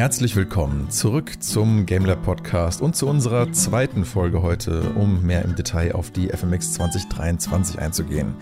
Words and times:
Herzlich 0.00 0.34
willkommen 0.34 0.88
zurück 0.88 1.42
zum 1.42 1.84
GameLab 1.84 2.22
Podcast 2.22 2.80
und 2.80 2.96
zu 2.96 3.06
unserer 3.06 3.52
zweiten 3.52 4.06
Folge 4.06 4.40
heute, 4.40 4.80
um 4.94 5.26
mehr 5.26 5.44
im 5.44 5.54
Detail 5.54 5.94
auf 5.94 6.10
die 6.10 6.28
FMX 6.28 6.72
2023 6.72 7.78
einzugehen. 7.78 8.34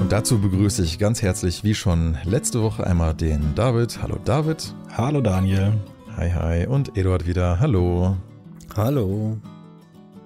Und 0.00 0.10
dazu 0.10 0.40
begrüße 0.40 0.82
ich 0.82 0.98
ganz 0.98 1.20
herzlich, 1.20 1.64
wie 1.64 1.74
schon 1.74 2.16
letzte 2.24 2.62
Woche, 2.62 2.86
einmal 2.86 3.12
den 3.12 3.54
David. 3.54 4.00
Hallo 4.00 4.16
David. 4.24 4.74
Hallo 4.96 5.20
Daniel. 5.20 5.74
Hi, 6.16 6.30
hi. 6.30 6.66
Und 6.66 6.96
Eduard 6.96 7.26
wieder. 7.26 7.60
Hallo. 7.60 8.16
Hallo. 8.74 9.36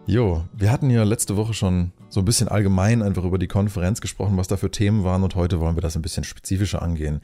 Jo, 0.06 0.44
wir 0.52 0.70
hatten 0.70 0.88
ja 0.88 1.02
letzte 1.02 1.36
Woche 1.36 1.52
schon 1.52 1.90
so 2.10 2.20
ein 2.20 2.24
bisschen 2.24 2.48
allgemein 2.48 3.02
einfach 3.02 3.24
über 3.24 3.38
die 3.38 3.46
Konferenz 3.46 4.00
gesprochen, 4.00 4.36
was 4.36 4.48
da 4.48 4.56
für 4.56 4.70
Themen 4.70 5.04
waren 5.04 5.22
und 5.22 5.34
heute 5.34 5.60
wollen 5.60 5.76
wir 5.76 5.82
das 5.82 5.96
ein 5.96 6.02
bisschen 6.02 6.24
spezifischer 6.24 6.82
angehen. 6.82 7.20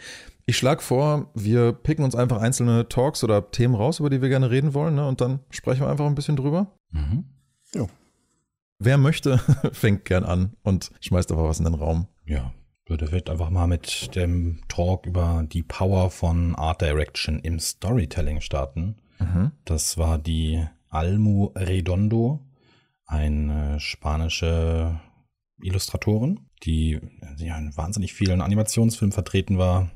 Ich 0.46 0.56
schlage 0.56 0.80
vor, 0.80 1.30
wir 1.34 1.72
picken 1.72 2.04
uns 2.04 2.14
einfach 2.14 2.40
einzelne 2.40 2.88
Talks 2.88 3.24
oder 3.24 3.50
Themen 3.50 3.74
raus, 3.74 4.00
über 4.00 4.10
die 4.10 4.22
wir 4.22 4.28
gerne 4.28 4.50
reden 4.50 4.74
wollen, 4.74 4.94
ne? 4.94 5.06
und 5.06 5.20
dann 5.20 5.40
sprechen 5.50 5.82
wir 5.82 5.88
einfach 5.88 6.06
ein 6.06 6.14
bisschen 6.14 6.36
drüber. 6.36 6.72
Mhm. 6.92 7.24
Jo. 7.74 7.88
Wer 8.78 8.96
möchte, 8.98 9.38
fängt 9.72 10.04
gern 10.04 10.24
an 10.24 10.54
und 10.62 10.90
schmeißt 11.00 11.30
einfach 11.30 11.44
was 11.44 11.58
in 11.58 11.64
den 11.64 11.74
Raum. 11.74 12.06
Ja, 12.24 12.52
würde 12.86 13.08
vielleicht 13.08 13.30
einfach 13.30 13.50
mal 13.50 13.66
mit 13.66 14.14
dem 14.14 14.60
Talk 14.68 15.06
über 15.06 15.44
die 15.50 15.62
Power 15.62 16.10
von 16.10 16.54
Art 16.54 16.82
Direction 16.82 17.40
im 17.40 17.58
Storytelling 17.58 18.40
starten. 18.40 18.96
Mhm. 19.18 19.52
Das 19.64 19.98
war 19.98 20.18
die 20.18 20.64
Almu 20.88 21.46
Redondo, 21.56 22.45
eine 23.06 23.80
spanische 23.80 25.00
Illustratorin, 25.60 26.48
die 26.64 27.00
ja, 27.38 27.56
in 27.58 27.76
wahnsinnig 27.76 28.12
vielen 28.12 28.40
Animationsfilmen 28.40 29.12
vertreten 29.12 29.58
war. 29.58 29.90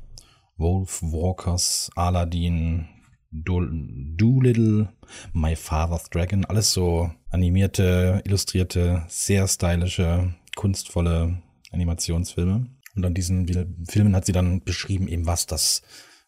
Wolf 0.57 1.01
Walkers, 1.01 1.89
Aladdin, 1.95 2.87
Doolittle, 3.31 4.93
My 5.33 5.55
Father's 5.55 6.09
Dragon, 6.09 6.45
alles 6.45 6.73
so 6.73 7.11
animierte, 7.29 8.21
illustrierte, 8.25 9.03
sehr 9.07 9.47
stylische, 9.47 10.35
kunstvolle 10.55 11.41
Animationsfilme. 11.71 12.67
Und 12.95 13.05
an 13.05 13.13
diesen 13.13 13.47
Filmen 13.87 14.15
hat 14.15 14.25
sie 14.25 14.33
dann 14.33 14.63
beschrieben, 14.63 15.07
eben 15.07 15.25
was 15.25 15.45
das, 15.47 15.81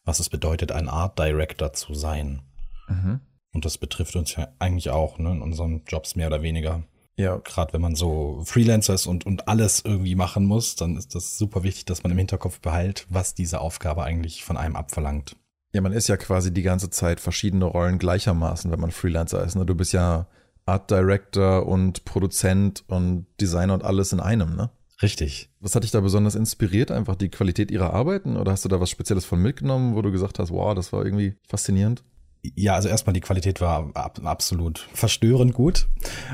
was 0.06 0.20
es 0.20 0.30
bedeutet, 0.30 0.72
ein 0.72 0.88
Art 0.88 1.20
Director 1.20 1.74
zu 1.74 1.94
sein. 1.94 2.42
Mhm. 2.88 3.20
Und 3.54 3.66
das 3.66 3.78
betrifft 3.78 4.16
uns 4.16 4.36
ja 4.36 4.50
eigentlich 4.60 4.90
auch, 4.90 5.20
ne, 5.20 5.32
in 5.32 5.42
unseren 5.42 5.84
Jobs 5.88 6.16
mehr 6.16 6.28
oder 6.28 6.42
weniger. 6.42 6.84
Ja. 7.16 7.38
Gerade 7.38 7.74
wenn 7.74 7.82
man 7.82 7.96
so 7.96 8.42
Freelancer 8.46 8.96
ist 8.96 9.06
und, 9.06 9.26
und 9.26 9.48
alles 9.48 9.84
irgendwie 9.86 10.16
machen 10.16 10.46
muss, 10.46 10.76
dann 10.76 10.98
ist 10.98 11.14
das 11.14 11.38
super 11.38 11.64
wichtig, 11.64 11.86
dass 11.86 12.04
man 12.04 12.12
im 12.12 12.18
Hinterkopf 12.18 12.60
behält, 12.60 13.06
was 13.10 13.36
diese 13.36 13.62
Aufgabe 13.62 14.04
eigentlich 14.04 14.44
von 14.44 14.58
einem 14.58 14.76
abverlangt. 14.76 15.36
Ja, 15.74 15.82
man 15.82 15.94
ist 15.94 16.08
ja 16.08 16.18
quasi 16.18 16.54
die 16.54 16.62
ganze 16.64 16.90
Zeit 16.90 17.20
verschiedene 17.20 17.66
Rollen 17.66 18.00
gleichermaßen, 18.00 18.72
wenn 18.72 18.80
man 18.80 18.92
Freelancer 18.92 19.44
ist. 19.44 19.56
Ne? 19.56 19.66
Du 19.66 19.76
bist 19.76 19.94
ja 19.94 20.28
Art 20.66 20.90
Director 20.90 21.68
und 21.68 22.06
Produzent 22.06 22.84
und 22.88 23.28
Designer 23.40 23.74
und 23.74 23.84
alles 23.84 24.14
in 24.14 24.20
einem, 24.20 24.56
ne? 24.56 24.70
Richtig. 25.02 25.50
Was 25.60 25.76
hat 25.76 25.84
dich 25.84 25.92
da 25.92 26.00
besonders 26.00 26.36
inspiriert? 26.36 26.90
Einfach 26.90 27.16
die 27.16 27.30
Qualität 27.30 27.72
ihrer 27.72 27.94
Arbeiten? 27.94 28.38
Oder 28.38 28.54
hast 28.54 28.64
du 28.64 28.70
da 28.70 28.80
was 28.80 28.90
Spezielles 28.90 29.26
von 29.26 29.42
mitgenommen, 29.42 29.96
wo 29.96 30.02
du 30.02 30.12
gesagt 30.12 30.40
hast, 30.40 30.52
wow, 30.52 30.74
das 30.74 30.94
war 30.94 31.04
irgendwie 31.04 31.36
faszinierend? 31.48 32.04
Ja, 32.56 32.76
also 32.76 32.90
erstmal 32.90 33.14
die 33.14 33.22
Qualität 33.22 33.62
war 33.62 33.92
ab, 33.96 34.20
absolut 34.24 34.80
verstörend 34.94 35.54
gut. 35.54 35.88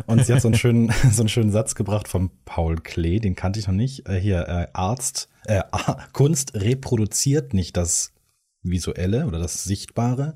Und 0.07 0.25
sie 0.25 0.33
hat 0.33 0.41
so 0.41 0.47
einen 0.47 0.57
schönen, 0.57 0.91
so 1.11 1.21
einen 1.21 1.29
schönen 1.29 1.51
Satz 1.51 1.75
gebracht 1.75 2.07
von 2.07 2.31
Paul 2.45 2.77
Klee, 2.77 3.19
den 3.19 3.35
kannte 3.35 3.59
ich 3.59 3.67
noch 3.67 3.75
nicht. 3.75 4.07
Äh, 4.09 4.19
hier, 4.19 4.47
äh, 4.47 4.67
Arzt, 4.73 5.29
äh, 5.45 5.61
Kunst 6.13 6.55
reproduziert 6.55 7.53
nicht 7.53 7.77
das 7.77 8.13
Visuelle 8.63 9.27
oder 9.27 9.39
das 9.39 9.63
Sichtbare, 9.63 10.35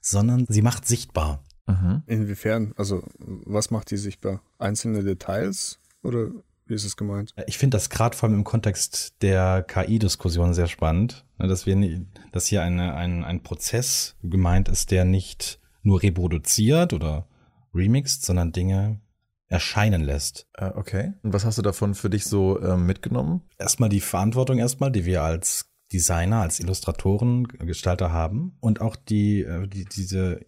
sondern 0.00 0.44
sie 0.48 0.62
macht 0.62 0.86
sichtbar. 0.86 1.42
Mhm. 1.66 2.02
Inwiefern? 2.06 2.74
Also, 2.76 3.02
was 3.18 3.70
macht 3.70 3.90
die 3.90 3.96
sichtbar? 3.96 4.42
Einzelne 4.58 5.02
Details 5.02 5.80
oder 6.02 6.30
wie 6.66 6.74
ist 6.74 6.84
es 6.84 6.96
gemeint? 6.96 7.34
Ich 7.46 7.58
finde 7.58 7.76
das 7.76 7.90
gerade 7.90 8.16
vor 8.16 8.28
allem 8.28 8.38
im 8.38 8.44
Kontext 8.44 9.14
der 9.22 9.62
KI-Diskussion 9.62 10.54
sehr 10.54 10.66
spannend, 10.66 11.24
ne, 11.38 11.46
dass 11.46 11.66
wir, 11.66 12.06
dass 12.32 12.46
hier 12.46 12.62
eine, 12.62 12.94
ein, 12.94 13.24
ein 13.24 13.42
Prozess 13.42 14.16
gemeint 14.22 14.68
ist, 14.68 14.90
der 14.90 15.04
nicht 15.04 15.60
nur 15.82 16.02
reproduziert 16.02 16.92
oder 16.92 17.28
remixt, 17.74 18.24
sondern 18.24 18.52
Dinge 18.52 19.00
erscheinen 19.48 20.02
lässt. 20.02 20.48
Äh, 20.54 20.70
okay. 20.74 21.12
Und 21.22 21.32
was 21.32 21.44
hast 21.44 21.58
du 21.58 21.62
davon 21.62 21.94
für 21.94 22.10
dich 22.10 22.24
so 22.24 22.58
äh, 22.58 22.76
mitgenommen? 22.76 23.42
Erstmal 23.58 23.88
die 23.88 24.00
Verantwortung 24.00 24.58
erstmal, 24.58 24.90
die 24.90 25.04
wir 25.04 25.22
als 25.22 25.70
Designer, 25.92 26.40
als 26.40 26.60
Illustratoren, 26.60 27.46
Gestalter 27.46 28.10
haben 28.10 28.56
und 28.60 28.80
auch 28.80 28.96
die, 28.96 29.42
äh, 29.42 29.68
die 29.68 29.84
diese 29.84 30.40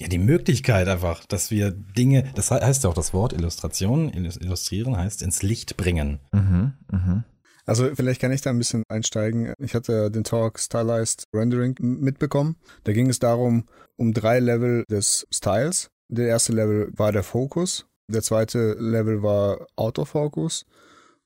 ja, 0.00 0.08
die 0.08 0.18
Möglichkeit 0.18 0.88
einfach, 0.88 1.26
dass 1.26 1.50
wir 1.50 1.70
Dinge, 1.70 2.24
das 2.34 2.50
heißt 2.50 2.84
ja 2.84 2.90
auch 2.90 2.94
das 2.94 3.12
Wort 3.12 3.34
Illustration, 3.34 4.08
illustrieren 4.08 4.96
heißt 4.96 5.20
ins 5.22 5.42
Licht 5.42 5.76
bringen. 5.76 6.20
Mhm, 6.32 6.72
mh. 6.90 7.24
Also 7.66 7.94
vielleicht 7.94 8.20
kann 8.20 8.32
ich 8.32 8.40
da 8.40 8.50
ein 8.50 8.58
bisschen 8.58 8.82
einsteigen. 8.88 9.52
Ich 9.58 9.74
hatte 9.74 10.10
den 10.10 10.24
Talk 10.24 10.58
Stylized 10.58 11.24
Rendering 11.34 11.76
mitbekommen. 11.78 12.56
Da 12.84 12.92
ging 12.92 13.08
es 13.08 13.18
darum, 13.18 13.68
um 13.96 14.12
drei 14.12 14.40
Level 14.40 14.84
des 14.90 15.26
Styles. 15.30 15.90
Der 16.08 16.28
erste 16.28 16.52
Level 16.52 16.90
war 16.96 17.12
der 17.12 17.22
Fokus. 17.22 17.86
Der 18.08 18.22
zweite 18.22 18.72
Level 18.80 19.22
war 19.22 19.66
Autofocus. 19.76 20.64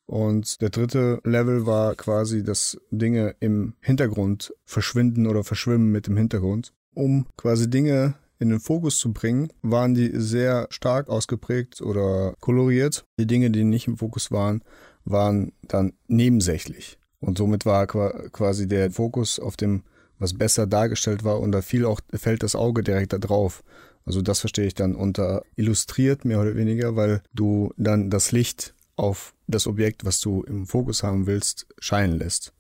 Und 0.07 0.61
der 0.61 0.69
dritte 0.69 1.21
Level 1.25 1.65
war 1.65 1.95
quasi, 1.95 2.43
dass 2.43 2.77
Dinge 2.91 3.37
im 3.41 3.75
Hintergrund 3.81 4.53
verschwinden 4.67 5.27
oder 5.27 5.45
verschwimmen 5.45 5.93
mit 5.93 6.09
dem 6.09 6.17
Hintergrund. 6.17 6.75
Um 6.95 7.27
quasi 7.37 7.71
Dinge 7.71 8.17
in 8.39 8.51
den 8.51 8.61
Fokus 8.61 8.99
zu 8.99 9.13
bringen, 9.13 9.49
waren 9.63 9.95
die 9.95 10.11
sehr 10.15 10.67
stark 10.71 11.09
ausgeprägt 11.09 11.81
oder 11.81 12.35
koloriert. 12.41 13.05
Die 13.19 13.27
Dinge, 13.27 13.51
die 13.51 13.65
nicht 13.65 13.87
im 13.87 13.97
Fokus 13.97 14.31
waren, 14.31 14.63
waren 15.05 15.53
dann 15.63 15.93
nebensächlich. 16.09 16.99
Und 17.21 17.39
somit 17.39 17.65
war 17.65 17.87
quasi 17.87 18.69
der 18.69 18.91
Fokus 18.91 19.39
auf 19.39 19.57
dem, 19.57 19.83
was 20.19 20.35
besser 20.35 20.67
dargestellt 20.67 21.25
war 21.25 21.41
und 21.41 21.53
da 21.53 21.63
fiel 21.63 21.87
auch, 21.87 22.01
fällt 22.15 22.43
das 22.43 22.55
Auge 22.55 22.83
direkt 22.83 23.13
da 23.13 23.19
drauf. 23.19 23.63
Also 24.05 24.21
das 24.21 24.41
verstehe 24.41 24.67
ich 24.67 24.75
dann 24.75 24.95
unter 24.95 25.43
illustriert 25.57 26.25
mehr 26.25 26.41
oder 26.41 26.55
weniger, 26.57 26.97
weil 26.97 27.23
du 27.33 27.73
dann 27.77 28.11
das 28.11 28.33
Licht 28.33 28.75
auf 28.97 29.35
das 29.47 29.67
Objekt, 29.67 30.05
was 30.05 30.21
du 30.21 30.43
im 30.43 30.67
Fokus 30.67 31.03
haben 31.03 31.27
willst, 31.27 31.67
scheinen 31.79 32.19
lässt. 32.19 32.53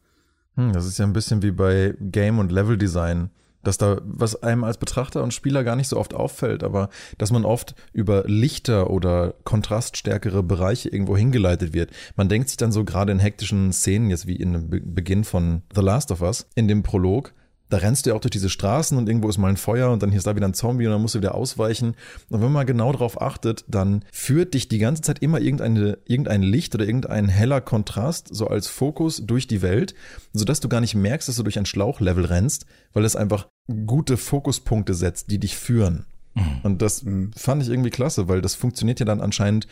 Hm, 0.56 0.72
das 0.72 0.86
ist 0.86 0.98
ja 0.98 1.04
ein 1.04 1.12
bisschen 1.12 1.42
wie 1.42 1.50
bei 1.50 1.94
Game- 2.00 2.38
und 2.38 2.50
Level-Design 2.50 3.30
dass 3.64 3.78
da, 3.78 4.00
was 4.04 4.42
einem 4.42 4.64
als 4.64 4.78
Betrachter 4.78 5.22
und 5.22 5.34
Spieler 5.34 5.64
gar 5.64 5.76
nicht 5.76 5.88
so 5.88 5.96
oft 5.96 6.14
auffällt, 6.14 6.62
aber 6.62 6.88
dass 7.18 7.32
man 7.32 7.44
oft 7.44 7.74
über 7.92 8.24
lichter 8.26 8.90
oder 8.90 9.34
kontraststärkere 9.44 10.42
Bereiche 10.42 10.88
irgendwo 10.88 11.16
hingeleitet 11.16 11.74
wird. 11.74 11.90
Man 12.16 12.28
denkt 12.28 12.48
sich 12.48 12.56
dann 12.56 12.72
so 12.72 12.84
gerade 12.84 13.12
in 13.12 13.18
hektischen 13.18 13.72
Szenen, 13.72 14.10
jetzt 14.10 14.26
wie 14.26 14.36
in 14.36 14.52
dem 14.52 14.94
Beginn 14.94 15.24
von 15.24 15.62
The 15.74 15.82
Last 15.82 16.10
of 16.10 16.22
Us, 16.22 16.46
in 16.54 16.68
dem 16.68 16.82
Prolog, 16.82 17.34
da 17.70 17.78
rennst 17.78 18.04
du 18.04 18.10
ja 18.10 18.16
auch 18.16 18.20
durch 18.20 18.30
diese 18.30 18.50
Straßen 18.50 18.96
und 18.98 19.08
irgendwo 19.08 19.28
ist 19.28 19.38
mal 19.38 19.48
ein 19.48 19.56
Feuer 19.56 19.90
und 19.90 20.02
dann 20.02 20.10
hier 20.10 20.18
ist 20.18 20.26
da 20.26 20.36
wieder 20.36 20.46
ein 20.46 20.54
Zombie 20.54 20.86
und 20.86 20.92
dann 20.92 21.00
musst 21.00 21.14
du 21.14 21.18
wieder 21.18 21.34
ausweichen. 21.34 21.94
Und 22.28 22.42
wenn 22.42 22.52
man 22.52 22.66
genau 22.66 22.92
darauf 22.92 23.20
achtet, 23.20 23.64
dann 23.68 24.04
führt 24.12 24.54
dich 24.54 24.68
die 24.68 24.78
ganze 24.78 25.02
Zeit 25.02 25.20
immer 25.20 25.40
irgendeine, 25.40 25.98
irgendein 26.06 26.42
Licht 26.42 26.74
oder 26.74 26.86
irgendein 26.86 27.28
heller 27.28 27.60
Kontrast 27.60 28.28
so 28.30 28.46
als 28.48 28.68
Fokus 28.68 29.24
durch 29.26 29.46
die 29.46 29.62
Welt, 29.62 29.94
sodass 30.32 30.60
du 30.60 30.68
gar 30.68 30.80
nicht 30.80 30.94
merkst, 30.94 31.28
dass 31.28 31.36
du 31.36 31.42
durch 31.42 31.58
ein 31.58 31.66
Schlauchlevel 31.66 32.26
rennst, 32.26 32.66
weil 32.92 33.04
es 33.04 33.16
einfach 33.16 33.48
gute 33.86 34.16
Fokuspunkte 34.16 34.94
setzt, 34.94 35.30
die 35.30 35.40
dich 35.40 35.56
führen. 35.56 36.06
Mhm. 36.34 36.60
Und 36.62 36.82
das 36.82 37.02
mhm. 37.02 37.32
fand 37.32 37.62
ich 37.62 37.70
irgendwie 37.70 37.90
klasse, 37.90 38.28
weil 38.28 38.42
das 38.42 38.54
funktioniert 38.54 39.00
ja 39.00 39.06
dann 39.06 39.20
anscheinend 39.20 39.66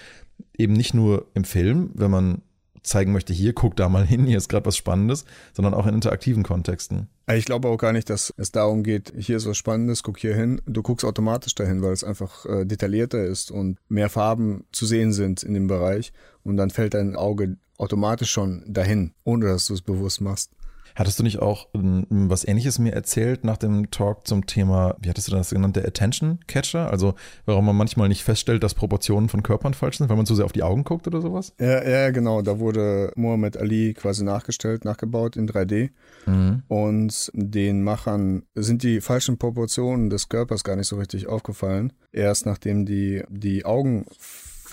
eben 0.57 0.73
nicht 0.73 0.95
nur 0.95 1.27
im 1.35 1.45
Film, 1.45 1.91
wenn 1.95 2.11
man 2.11 2.43
zeigen 2.83 3.13
möchte, 3.13 3.33
hier 3.33 3.53
guck 3.53 3.77
da 3.77 3.89
mal 3.89 4.07
hin, 4.07 4.27
hier 4.27 4.39
ist 4.39 4.49
gerade 4.49 4.67
was 4.67 4.77
Spannendes, 4.77 5.25
sondern 5.53 5.75
auch 5.75 5.87
in 5.87 5.95
interaktiven 5.95 6.43
Kontexten. 6.43 7.09
Ich 7.33 7.45
glaube 7.45 7.69
auch 7.69 7.77
gar 7.77 7.93
nicht, 7.93 8.11
dass 8.11 8.33
es 8.37 8.53
darum 8.53 8.83
geht, 8.83 9.13
hier 9.17 9.37
ist 9.37 9.47
was 9.47 9.57
Spannendes, 9.57 10.03
guck 10.03 10.19
hier 10.19 10.35
hin. 10.35 10.61
Du 10.67 10.83
guckst 10.83 11.05
automatisch 11.05 11.55
dahin, 11.55 11.83
weil 11.83 11.93
es 11.93 12.05
einfach 12.05 12.45
äh, 12.47 12.65
detaillierter 12.65 13.25
ist 13.25 13.51
und 13.51 13.79
mehr 13.89 14.09
Farben 14.09 14.65
zu 14.73 14.87
sehen 14.87 15.13
sind 15.13 15.43
in 15.43 15.55
dem 15.55 15.67
Bereich 15.67 16.13
und 16.45 16.57
dann 16.57 16.71
fällt 16.71 16.95
dein 16.95 17.17
Auge 17.17 17.57
automatisch 17.79 18.31
schon 18.31 18.65
dahin, 18.67 19.13
ohne 19.25 19.47
dass 19.47 19.67
du 19.67 19.75
es 19.75 19.83
bewusst 19.83 20.21
machst. 20.21 20.51
Hattest 20.95 21.19
du 21.19 21.23
nicht 21.23 21.41
auch 21.41 21.69
ähm, 21.75 22.07
was 22.09 22.47
ähnliches 22.47 22.79
mir 22.79 22.93
erzählt 22.93 23.45
nach 23.45 23.57
dem 23.57 23.91
Talk 23.91 24.27
zum 24.27 24.47
Thema, 24.47 24.97
wie 25.01 25.09
hattest 25.09 25.29
du 25.29 25.33
das 25.33 25.51
genannt, 25.51 25.77
der 25.77 25.87
Attention 25.87 26.41
Catcher? 26.47 26.91
Also 26.91 27.15
warum 27.47 27.67
man 27.67 27.77
manchmal 27.77 28.09
nicht 28.09 28.25
feststellt, 28.25 28.63
dass 28.63 28.75
Proportionen 28.75 29.29
von 29.29 29.43
Körpern 29.43 29.75
falsch 29.75 29.99
sind, 29.99 30.09
weil 30.09 30.17
man 30.17 30.27
zu 30.27 30.35
sehr 30.35 30.45
auf 30.45 30.53
die 30.53 30.63
Augen 30.63 30.85
guckt 30.85 31.07
oder 31.07 31.21
sowas? 31.21 31.55
Ja, 31.59 31.87
ja 31.87 32.11
genau. 32.11 32.43
Da 32.43 32.59
wurde 32.59 33.13
Muhammad 33.17 33.57
Ali 33.57 33.95
quasi 33.95 34.25
nachgestellt, 34.25 34.85
nachgebaut 34.85 35.37
in 35.37 35.49
3D. 35.49 35.91
Mhm. 36.27 36.63
Und 36.69 37.31
den 37.35 37.83
Machern 37.83 38.45
sind 38.55 38.83
die 38.83 39.01
falschen 39.01 39.39
Proportionen 39.39 40.11
des 40.11 40.29
Körpers 40.29 40.65
gar 40.65 40.77
nicht 40.77 40.89
so 40.89 40.97
richtig 40.97 41.27
aufgefallen. 41.27 41.93
Erst 42.13 42.47
nachdem 42.47 42.85
die 42.85 43.23
die 43.29 43.65
Augen 43.65 44.07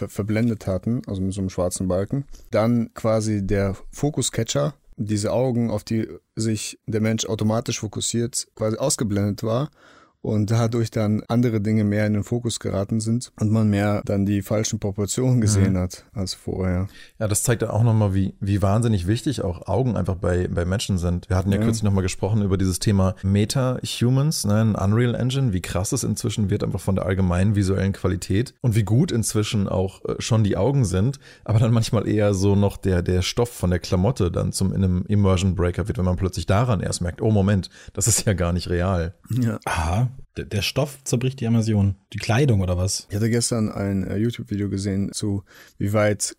verblendet 0.07 0.67
hatten, 0.67 1.01
also 1.07 1.21
mit 1.21 1.33
so 1.33 1.41
einem 1.41 1.49
schwarzen 1.49 1.87
Balken. 1.87 2.25
Dann 2.51 2.93
quasi 2.93 3.45
der 3.45 3.75
Fokus-Catcher 3.91 4.73
diese 4.99 5.31
Augen, 5.31 5.71
auf 5.71 5.83
die 5.83 6.07
sich 6.35 6.79
der 6.85 7.01
Mensch 7.01 7.25
automatisch 7.25 7.79
fokussiert, 7.79 8.47
quasi 8.55 8.77
ausgeblendet 8.77 9.43
war 9.43 9.71
und 10.21 10.51
dadurch 10.51 10.91
dann 10.91 11.23
andere 11.27 11.61
Dinge 11.61 11.83
mehr 11.83 12.05
in 12.05 12.13
den 12.13 12.23
Fokus 12.23 12.59
geraten 12.59 12.99
sind 12.99 13.31
und 13.39 13.51
man 13.51 13.69
mehr 13.69 14.01
dann 14.05 14.25
die 14.25 14.41
falschen 14.41 14.79
Proportionen 14.79 15.39
gesehen 15.39 15.73
mhm. 15.73 15.79
hat 15.79 16.05
als 16.13 16.33
vorher. 16.33 16.87
Ja, 17.19 17.27
das 17.27 17.43
zeigt 17.43 17.61
ja 17.61 17.69
auch 17.69 17.83
nochmal, 17.83 18.13
wie, 18.13 18.35
wie 18.39 18.61
wahnsinnig 18.61 19.07
wichtig 19.07 19.43
auch 19.43 19.67
Augen 19.67 19.95
einfach 19.95 20.15
bei, 20.15 20.47
bei 20.47 20.65
Menschen 20.65 20.97
sind. 20.97 21.29
Wir 21.29 21.37
hatten 21.37 21.51
ja, 21.51 21.57
ja. 21.57 21.63
kürzlich 21.63 21.83
nochmal 21.83 22.03
gesprochen 22.03 22.41
über 22.41 22.57
dieses 22.57 22.79
Thema 22.79 23.15
Meta-Humans, 23.23 24.45
ne, 24.45 24.61
ein 24.61 24.75
Unreal 24.75 25.15
Engine, 25.15 25.53
wie 25.53 25.61
krass 25.61 25.91
es 25.93 26.03
inzwischen 26.03 26.49
wird, 26.49 26.63
einfach 26.63 26.81
von 26.81 26.95
der 26.95 27.05
allgemeinen 27.05 27.55
visuellen 27.55 27.93
Qualität 27.93 28.53
und 28.61 28.75
wie 28.75 28.83
gut 28.83 29.11
inzwischen 29.11 29.69
auch 29.69 30.03
äh, 30.05 30.15
schon 30.19 30.43
die 30.43 30.57
Augen 30.57 30.83
sind, 30.83 31.19
aber 31.45 31.59
dann 31.59 31.71
manchmal 31.71 32.07
eher 32.07 32.33
so 32.33 32.55
noch 32.55 32.77
der, 32.77 33.01
der 33.01 33.21
Stoff 33.21 33.49
von 33.49 33.69
der 33.69 33.79
Klamotte 33.79 34.31
dann 34.31 34.51
zum 34.51 34.73
in 34.73 34.83
einem 34.83 35.05
Immersion 35.07 35.55
Breaker 35.55 35.87
wird, 35.87 35.97
wenn 35.97 36.05
man 36.05 36.17
plötzlich 36.17 36.45
daran 36.45 36.81
erst 36.81 37.01
merkt, 37.01 37.21
oh 37.21 37.31
Moment, 37.31 37.69
das 37.93 38.07
ist 38.07 38.25
ja 38.25 38.33
gar 38.33 38.53
nicht 38.53 38.69
real. 38.69 39.13
Ja. 39.29 39.59
Aha, 39.65 40.08
der, 40.37 40.45
der 40.45 40.61
Stoff 40.61 41.03
zerbricht 41.03 41.39
die 41.39 41.45
Immersion. 41.45 41.95
Die 42.13 42.17
Kleidung 42.17 42.61
oder 42.61 42.77
was? 42.77 43.07
Ich 43.09 43.15
hatte 43.15 43.29
gestern 43.29 43.69
ein 43.69 44.05
äh, 44.05 44.17
YouTube-Video 44.17 44.69
gesehen 44.69 45.11
zu, 45.11 45.43
wie 45.77 45.93
weit 45.93 46.35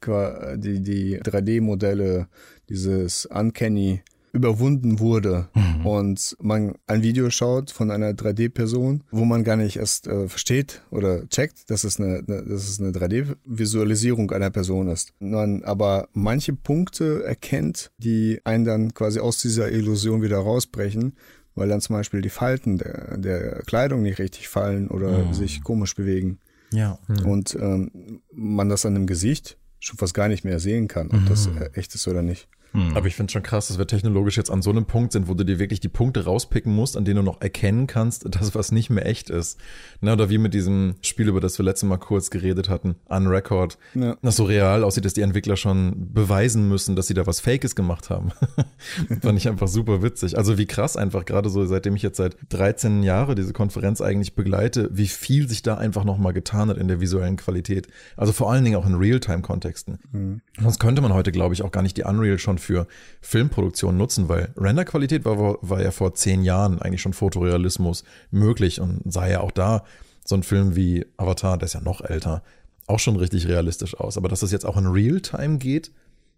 die, 0.57 0.81
die 0.83 1.21
3D-Modelle, 1.21 2.29
dieses 2.69 3.27
Uncanny 3.27 4.03
überwunden 4.33 5.01
wurde 5.01 5.49
mhm. 5.55 5.87
und 5.87 6.37
man 6.41 6.75
ein 6.87 7.03
Video 7.03 7.31
schaut 7.31 7.71
von 7.71 7.91
einer 7.91 8.13
3D-Person, 8.13 9.03
wo 9.11 9.25
man 9.25 9.45
gar 9.45 9.57
nicht 9.57 9.77
erst 9.77 10.07
äh, 10.07 10.29
versteht 10.29 10.83
oder 10.91 11.29
checkt, 11.29 11.69
dass 11.71 11.85
es 11.85 11.99
eine, 11.99 12.23
eine 12.27 12.45
dass 12.45 12.69
es 12.69 12.81
eine 12.81 12.91
3D-Visualisierung 12.93 14.31
einer 14.31 14.51
Person 14.51 14.89
ist. 14.89 15.13
Man 15.19 15.65
aber 15.65 16.09
manche 16.13 16.53
Punkte 16.53 17.25
erkennt, 17.25 17.91
die 17.99 18.41
einen 18.45 18.65
dann 18.65 18.95
quasi 18.95 19.19
aus 19.19 19.39
dieser 19.39 19.71
Illusion 19.73 20.23
wieder 20.23 20.39
rausbrechen, 20.39 21.15
weil 21.61 21.69
dann 21.69 21.83
zum 21.83 21.95
Beispiel 21.95 22.23
die 22.23 22.31
Falten 22.31 22.79
der, 22.79 23.19
der 23.19 23.63
Kleidung 23.67 24.01
nicht 24.01 24.19
richtig 24.19 24.49
fallen 24.49 24.89
oder 24.89 25.11
mhm. 25.11 25.35
sich 25.35 25.63
komisch 25.63 25.95
bewegen. 25.95 26.39
Ja. 26.73 26.99
Mhm. 27.07 27.27
Und 27.27 27.55
ähm, 27.55 28.23
man 28.33 28.71
das 28.71 28.87
an 28.87 28.95
dem 28.95 29.07
Gesicht 29.07 29.59
schon 29.79 29.99
fast 29.99 30.15
gar 30.15 30.29
nicht 30.29 30.43
mehr 30.43 30.59
sehen 30.59 30.89
kann, 30.89 31.11
ob 31.13 31.27
das 31.27 31.49
mhm. 31.49 31.61
echt 31.75 31.95
ist 31.95 32.09
oder 32.09 32.23
nicht. 32.23 32.49
Hm. 32.73 32.97
Aber 32.97 33.07
ich 33.07 33.17
finde 33.17 33.33
schon 33.33 33.43
krass, 33.43 33.69
dass 33.69 33.79
wir 33.79 33.87
technologisch 33.87 34.37
jetzt 34.37 34.51
an 34.51 34.63
so 34.63 34.71
einem 34.71 34.85
Punkt 34.85 35.13
sind, 35.13 35.29
wo 35.29 35.35
du 35.35 35.45
dir 35.45 35.59
wirklich 35.59 35.81
die 35.81 35.89
Punkte 35.89 36.25
rauspicken 36.25 36.75
musst, 36.75 36.97
an 36.97 37.05
denen 37.05 37.17
du 37.17 37.23
noch 37.23 37.41
erkennen 37.41 37.87
kannst, 37.87 38.27
dass 38.35 38.55
was 38.55 38.73
nicht 38.73 38.91
mehr 38.91 39.07
echt 39.07 39.31
ist. 39.31 39.59
Ne, 40.01 40.13
oder 40.13 40.31
wie 40.31 40.39
mit 40.39 40.55
diesem 40.55 40.95
Spiel, 41.03 41.29
über 41.29 41.41
das 41.41 41.59
wir 41.59 41.65
letztes 41.65 41.89
Mal 41.89 41.99
kurz 41.99 42.31
geredet 42.31 42.69
hatten, 42.69 42.97
Unrecord, 43.09 43.79
ja. 43.95 44.17
das 44.23 44.37
so 44.37 44.45
real 44.45 44.85
aussieht, 44.85 45.05
dass 45.05 45.15
die 45.15 45.23
Entwickler 45.23 45.57
schon 45.57 46.13
beweisen 46.13 46.69
müssen, 46.69 46.97
dass 46.97 47.07
sie 47.07 47.15
da 47.15 47.27
was 47.27 47.41
Fakes 47.41 47.75
gemacht 47.75 48.11
haben. 48.11 48.31
Fand 49.23 49.39
ich 49.39 49.49
einfach 49.49 49.69
super 49.69 50.03
witzig. 50.03 50.39
Also 50.39 50.59
wie 50.59 50.67
krass 50.67 50.97
einfach, 50.97 51.25
gerade 51.25 51.51
so 51.51 51.65
seitdem 51.67 51.97
ich 51.97 52.03
jetzt 52.03 52.19
seit 52.19 52.37
13 52.51 53.03
Jahren 53.03 53.37
diese 53.37 53.53
Konferenz 53.53 54.01
eigentlich 54.01 54.35
begleite, 54.35 54.89
wie 54.93 55.09
viel 55.09 55.49
sich 55.49 55.63
da 55.63 55.77
einfach 55.77 56.05
nochmal 56.05 56.33
getan 56.33 56.69
hat 56.69 56.79
in 56.79 56.89
der 56.89 57.01
visuellen 57.01 57.37
Qualität. 57.37 57.89
Also 58.17 58.33
vor 58.33 58.51
allen 58.51 58.65
Dingen 58.65 58.77
auch 58.77 58.87
in 58.87 58.95
Realtime-Kontexten. 58.95 59.99
Mhm. 60.13 60.41
Sonst 60.61 60.79
könnte 60.79 61.03
man 61.03 61.13
heute, 61.13 61.33
glaube 61.33 61.55
ich, 61.55 61.63
auch 61.63 61.73
gar 61.73 61.83
nicht 61.83 61.97
die 61.97 62.05
Unreal 62.05 62.39
schon 62.39 62.60
für 62.61 62.87
Filmproduktion 63.21 63.97
nutzen, 63.97 64.29
weil 64.29 64.53
Renderqualität 64.57 65.25
war, 65.25 65.59
war 65.61 65.83
ja 65.83 65.91
vor 65.91 66.15
zehn 66.15 66.45
Jahren 66.45 66.81
eigentlich 66.81 67.03
schon 67.03 67.13
Fotorealismus 67.13 68.05
möglich 68.31 68.81
und 68.81 69.03
sah 69.13 69.27
ja 69.27 69.41
auch 69.41 69.51
da 69.51 69.85
so 70.25 70.35
ein 70.37 70.43
Film 70.43 70.77
wie 70.77 71.07
Avatar, 71.17 71.59
der 71.59 71.67
ist 71.67 71.75
ja 71.75 71.81
noch 71.81 72.01
älter, 72.01 72.43
auch 72.87 72.99
schon 72.99 73.17
richtig 73.17 73.49
realistisch 73.49 73.99
aus. 73.99 74.17
Aber 74.17 74.29
dass 74.29 74.41
das 74.41 74.53
jetzt 74.53 74.67
auch 74.67 74.77
in 74.77 74.87
Realtime 74.87 75.59
geht, 75.59 75.93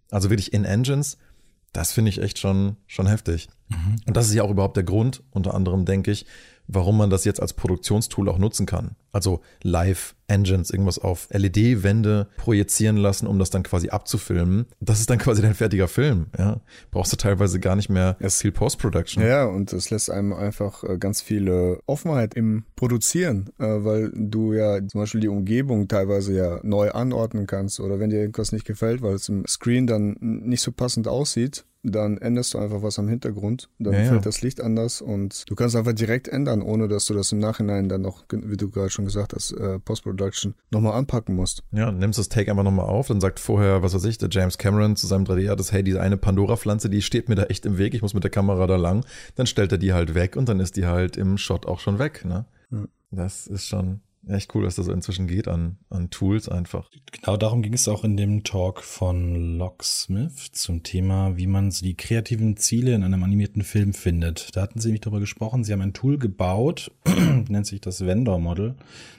also 0.09 0.29
wirklich 0.29 0.53
in 0.53 0.65
Engines, 0.65 1.17
das 1.73 1.91
finde 1.91 2.09
ich 2.09 2.21
echt 2.21 2.39
schon, 2.39 2.77
schon 2.87 3.07
heftig. 3.07 3.49
Mhm. 3.69 3.97
Und 4.05 4.17
das 4.17 4.27
ist 4.27 4.33
ja 4.33 4.43
auch 4.43 4.51
überhaupt 4.51 4.77
der 4.77 4.83
Grund, 4.83 5.23
unter 5.31 5.53
anderem 5.53 5.85
denke 5.85 6.11
ich, 6.11 6.25
warum 6.67 6.97
man 6.97 7.09
das 7.09 7.25
jetzt 7.25 7.41
als 7.41 7.53
Produktionstool 7.53 8.29
auch 8.29 8.37
nutzen 8.37 8.65
kann. 8.65 8.95
Also 9.11 9.41
Live-Engines, 10.33 10.71
irgendwas 10.71 10.99
auf 10.99 11.27
LED-Wände 11.31 12.27
projizieren 12.37 12.97
lassen, 12.97 13.27
um 13.27 13.39
das 13.39 13.49
dann 13.49 13.63
quasi 13.63 13.89
abzufilmen. 13.89 14.65
Das 14.79 14.99
ist 14.99 15.09
dann 15.09 15.17
quasi 15.17 15.41
dein 15.41 15.53
fertiger 15.53 15.87
Film. 15.87 16.27
Ja? 16.37 16.61
Brauchst 16.91 17.11
du 17.13 17.17
teilweise 17.17 17.59
gar 17.59 17.75
nicht 17.75 17.89
mehr 17.89 18.17
erst 18.19 18.41
viel 18.41 18.51
Post-Production. 18.51 19.23
Ja, 19.23 19.45
und 19.45 19.73
es 19.73 19.89
lässt 19.89 20.09
einem 20.09 20.33
einfach 20.33 20.83
äh, 20.83 20.97
ganz 20.97 21.21
viele 21.21 21.79
Offenheit 21.85 22.33
im 22.33 22.63
Produzieren, 22.75 23.49
äh, 23.59 23.65
weil 23.65 24.11
du 24.13 24.53
ja 24.53 24.85
zum 24.85 25.01
Beispiel 25.01 25.21
die 25.21 25.27
Umgebung 25.27 25.87
teilweise 25.87 26.33
ja 26.33 26.59
neu 26.63 26.91
anordnen 26.91 27.47
kannst 27.47 27.79
oder 27.79 27.99
wenn 27.99 28.09
dir 28.09 28.19
irgendwas 28.19 28.51
nicht 28.51 28.65
gefällt, 28.65 29.01
weil 29.01 29.15
es 29.15 29.29
im 29.29 29.45
Screen 29.47 29.87
dann 29.87 30.17
nicht 30.19 30.61
so 30.61 30.71
passend 30.71 31.07
aussieht, 31.07 31.65
dann 31.83 32.17
änderst 32.17 32.53
du 32.53 32.57
einfach 32.57 32.81
was 32.81 32.97
am 32.97 33.09
Hintergrund, 33.09 33.69
dann 33.77 33.93
ja, 33.93 33.99
fällt 33.99 34.13
ja. 34.13 34.19
das 34.21 34.41
Licht 34.41 34.61
anders 34.61 35.01
und 35.01 35.49
du 35.49 35.55
kannst 35.55 35.75
einfach 35.75 35.93
direkt 35.93 36.29
ändern, 36.29 36.61
ohne 36.61 36.87
dass 36.87 37.05
du 37.05 37.13
das 37.13 37.31
im 37.33 37.39
Nachhinein 37.39 37.89
dann 37.89 38.01
noch, 38.01 38.23
wie 38.31 38.57
du 38.57 38.69
gerade 38.69 38.89
schon 38.89 39.05
gesagt 39.05 39.33
hast, 39.33 39.51
äh, 39.51 39.79
Post-Production 40.13 40.55
nochmal 40.71 40.93
anpacken 40.93 41.35
musst. 41.35 41.63
Ja, 41.71 41.91
nimmst 41.91 42.19
das 42.19 42.29
Take 42.29 42.51
einfach 42.51 42.63
nochmal 42.63 42.85
auf, 42.85 43.07
dann 43.07 43.21
sagt 43.21 43.39
vorher, 43.39 43.81
was 43.83 43.93
weiß 43.93 44.05
ich, 44.05 44.17
der 44.17 44.29
James 44.31 44.57
Cameron 44.57 44.95
zu 44.95 45.07
seinem 45.07 45.25
3D-Artist, 45.25 45.71
hey, 45.71 45.83
diese 45.83 46.01
eine 46.01 46.17
Pandora-Pflanze, 46.17 46.89
die 46.89 47.01
steht 47.01 47.29
mir 47.29 47.35
da 47.35 47.43
echt 47.43 47.65
im 47.65 47.77
Weg, 47.77 47.93
ich 47.93 48.01
muss 48.01 48.13
mit 48.13 48.23
der 48.23 48.31
Kamera 48.31 48.67
da 48.67 48.75
lang, 48.75 49.05
dann 49.35 49.47
stellt 49.47 49.71
er 49.71 49.77
die 49.77 49.93
halt 49.93 50.15
weg 50.15 50.35
und 50.35 50.49
dann 50.49 50.59
ist 50.59 50.75
die 50.77 50.85
halt 50.85 51.17
im 51.17 51.37
Shot 51.37 51.65
auch 51.65 51.79
schon 51.79 51.99
weg, 51.99 52.25
ne? 52.25 52.45
Ja. 52.71 52.85
Das 53.11 53.47
ist 53.47 53.67
schon, 53.67 54.01
echt 54.27 54.53
cool, 54.55 54.63
dass 54.63 54.75
das 54.75 54.87
inzwischen 54.87 55.27
geht 55.27 55.47
an, 55.47 55.77
an 55.89 56.09
Tools 56.09 56.49
einfach. 56.49 56.89
Genau 57.11 57.37
darum 57.37 57.61
ging 57.61 57.73
es 57.73 57.87
auch 57.87 58.03
in 58.03 58.17
dem 58.17 58.43
Talk 58.43 58.81
von 58.81 59.57
Locksmith 59.57 60.51
zum 60.51 60.83
Thema, 60.83 61.37
wie 61.37 61.47
man 61.47 61.69
die 61.69 61.95
kreativen 61.95 62.57
Ziele 62.57 62.93
in 62.93 63.03
einem 63.03 63.23
animierten 63.23 63.63
Film 63.63 63.93
findet. 63.93 64.55
Da 64.55 64.61
hatten 64.61 64.79
sie 64.79 64.89
nämlich 64.89 65.01
darüber 65.01 65.19
gesprochen, 65.19 65.63
sie 65.63 65.73
haben 65.73 65.81
ein 65.81 65.93
Tool 65.93 66.17
gebaut, 66.17 66.91
nennt 67.49 67.67
sich 67.67 67.81
das 67.81 68.05
Vendor 68.05 68.39
Model, 68.39 68.75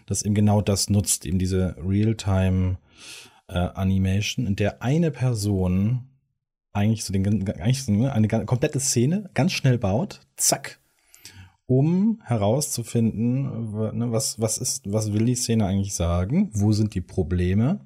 das 0.07 0.23
eben 0.23 0.35
genau 0.35 0.61
das 0.61 0.89
nutzt, 0.91 1.27
eben 1.27 1.39
diese 1.39 1.77
Realtime 1.79 2.79
äh, 3.49 3.59
Animation, 3.59 4.47
in 4.47 4.57
der 4.57 4.83
eine 4.83 5.11
Person 5.11 6.09
eigentlich 6.73 7.05
so 7.05 7.13
den 7.13 7.49
eigentlich 7.49 7.85
so 7.85 7.93
eine 7.93 8.29
komplette 8.29 8.81
Szene 8.81 9.31
ganz 9.35 9.53
schnell 9.53 9.79
baut, 9.79 10.21
zack, 10.37 10.81
um 11.67 12.21
herauszufinden, 12.25 13.73
ne, 13.97 14.13
was, 14.13 14.41
was 14.41 14.59
ist, 14.59 14.91
was 14.91 15.13
will 15.13 15.25
die 15.25 15.35
Szene 15.35 15.67
eigentlich 15.67 15.95
sagen, 15.95 16.51
wo 16.53 16.73
sind 16.73 16.95
die 16.95 17.01
Probleme 17.01 17.81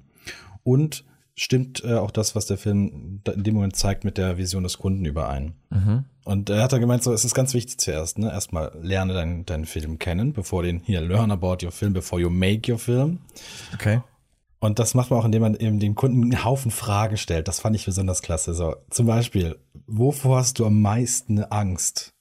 und 0.63 1.05
stimmt 1.35 1.83
äh, 1.85 1.93
auch 1.93 2.11
das, 2.11 2.35
was 2.35 2.45
der 2.47 2.57
Film 2.57 3.21
in 3.33 3.43
dem 3.43 3.55
Moment 3.55 3.75
zeigt, 3.75 4.03
mit 4.03 4.17
der 4.17 4.37
Vision 4.37 4.63
des 4.63 4.77
Kunden 4.77 5.05
überein. 5.05 5.53
Mhm. 5.69 6.03
Und 6.25 6.49
er 6.49 6.63
hat 6.63 6.73
da 6.73 6.77
gemeint, 6.77 7.01
so, 7.01 7.13
es 7.13 7.23
ist 7.23 7.33
ganz 7.33 7.53
wichtig 7.53 7.79
zuerst, 7.79 8.19
ne, 8.19 8.29
erstmal 8.29 8.77
lerne 8.81 9.13
deinen, 9.13 9.45
deinen 9.45 9.65
Film 9.65 9.99
kennen, 9.99 10.33
bevor 10.33 10.63
den, 10.63 10.81
hier, 10.81 10.99
learn 10.99 11.31
about 11.31 11.63
your 11.63 11.71
film 11.71 11.93
before 11.93 12.21
you 12.21 12.29
make 12.29 12.69
your 12.69 12.77
film. 12.77 13.19
Okay. 13.73 14.01
Und 14.59 14.79
das 14.79 14.93
macht 14.93 15.09
man 15.09 15.21
auch, 15.21 15.25
indem 15.25 15.41
man 15.41 15.55
eben 15.55 15.79
dem 15.79 15.95
Kunden 15.95 16.23
einen 16.23 16.43
Haufen 16.43 16.71
Fragen 16.71 17.15
stellt. 17.15 17.47
Das 17.47 17.61
fand 17.61 17.77
ich 17.77 17.85
besonders 17.85 18.21
klasse. 18.21 18.53
So, 18.53 18.75
zum 18.89 19.05
Beispiel, 19.05 19.57
wovor 19.87 20.39
hast 20.39 20.59
du 20.59 20.65
am 20.65 20.81
meisten 20.81 21.41
Angst? 21.45 22.11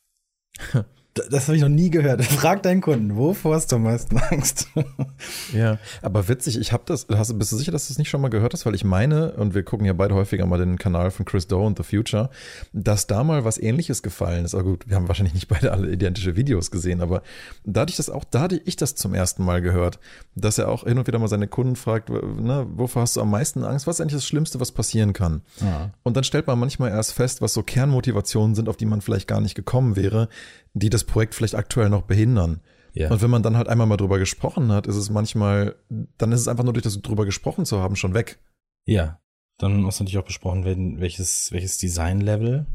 Das 1.31 1.49
habe 1.49 1.57
ich 1.57 1.63
noch 1.63 1.69
nie 1.69 1.91
gehört. 1.91 2.25
Frag 2.25 2.63
deinen 2.63 2.81
Kunden, 2.81 3.17
wovor 3.17 3.55
hast 3.55 3.73
du 3.73 3.77
am 3.77 3.83
meisten 3.85 4.19
Angst? 4.19 4.69
ja, 5.53 5.79
aber 6.03 6.29
witzig, 6.29 6.59
ich 6.59 6.73
habe 6.73 6.83
das, 6.87 7.07
hast, 7.13 7.39
bist 7.39 7.53
du 7.53 7.57
sicher, 7.57 7.73
dass 7.73 7.87
du 7.87 7.93
das 7.93 7.99
nicht 7.99 8.09
schon 8.09 8.21
mal 8.21 8.29
gehört 8.29 8.53
hast? 8.53 8.67
Weil 8.67 8.75
ich 8.75 8.85
meine, 8.85 9.33
und 9.35 9.55
wir 9.55 9.63
gucken 9.63 9.87
ja 9.87 9.93
beide 9.93 10.15
häufiger 10.15 10.47
mal 10.47 10.59
den 10.59 10.79
Kanal 10.79 11.11
von 11.11 11.25
Chris 11.25 11.47
Doe 11.47 11.65
und 11.65 11.79
The 11.79 11.85
Future, 11.85 12.31
dass 12.73 13.07
da 13.07 13.25
mal 13.25 13.45
was 13.45 13.59
ähnliches 13.59 14.03
gefallen 14.03 14.45
ist. 14.45 14.55
Aber 14.55 14.65
gut, 14.65 14.89
wir 14.89 14.97
haben 14.97 15.09
wahrscheinlich 15.09 15.35
nicht 15.35 15.49
beide 15.49 15.73
alle 15.73 15.91
identische 15.91 16.37
Videos 16.37 16.71
gesehen, 16.71 17.01
aber 17.01 17.23
da 17.65 17.83
hatte 17.83 17.91
ich 17.91 17.97
das 17.97 18.11
auch, 18.11 18.25
da 18.25 18.41
hatte 18.41 18.61
ich 18.65 18.77
das 18.77 18.95
zum 18.95 19.15
ersten 19.15 19.45
Mal 19.45 19.63
gehört, 19.63 19.99
dass 20.35 20.59
er 20.59 20.69
auch 20.69 20.85
hin 20.85 20.99
und 20.99 21.07
wieder 21.07 21.19
mal 21.19 21.29
seine 21.29 21.49
Kunden 21.49 21.77
fragt, 21.77 22.11
ne, 22.11 22.67
wovor 22.75 23.03
hast 23.03 23.17
du 23.17 23.21
am 23.21 23.31
meisten 23.31 23.65
Angst? 23.65 23.87
Was 23.87 23.97
ist 23.97 24.01
eigentlich 24.01 24.15
das 24.15 24.27
Schlimmste, 24.27 24.61
was 24.61 24.73
passieren 24.73 25.13
kann? 25.13 25.43
Ja. 25.61 25.91
Und 26.03 26.17
dann 26.17 26.25
stellt 26.25 26.47
man 26.47 26.59
manchmal 26.59 26.91
erst 26.91 27.13
fest, 27.13 27.43
was 27.43 27.55
so 27.55 27.63
Kernmotivationen 27.63 28.55
sind, 28.55 28.69
auf 28.69 28.77
die 28.77 28.87
man 28.87 29.01
vielleicht 29.01 29.29
gar 29.29 29.41
nicht 29.41 29.55
gekommen 29.55 29.97
wäre, 29.97 30.29
die 30.75 30.91
das 30.91 31.05
Projekt 31.09 31.35
vielleicht 31.35 31.57
aktuell 31.57 31.88
noch 31.88 32.03
behindern. 32.03 32.61
Ja. 32.93 33.11
Und 33.11 33.23
wenn 33.23 33.31
man 33.31 33.43
dann 33.43 33.57
halt 33.57 33.69
einmal 33.69 33.87
mal 33.87 33.97
drüber 33.97 34.19
gesprochen 34.19 34.73
hat, 34.73 34.87
ist 34.87 34.97
es 34.97 35.11
manchmal, 35.11 35.77
dann 36.17 36.33
ist 36.33 36.41
es 36.41 36.49
einfach 36.49 36.65
nur 36.65 36.73
durch 36.73 36.85
das 36.85 37.00
drüber 37.00 37.27
gesprochen 37.27 37.65
zu 37.65 37.81
haben 37.81 37.97
schon 37.97 38.15
weg. 38.15 38.38
Ja. 38.87 39.21
Dann 39.59 39.83
muss 39.83 39.99
natürlich 39.99 40.19
auch 40.19 40.25
besprochen 40.25 40.65
werden, 40.65 41.00
welches, 41.00 41.53
welches 41.53 41.79
Design-Level 41.79 42.67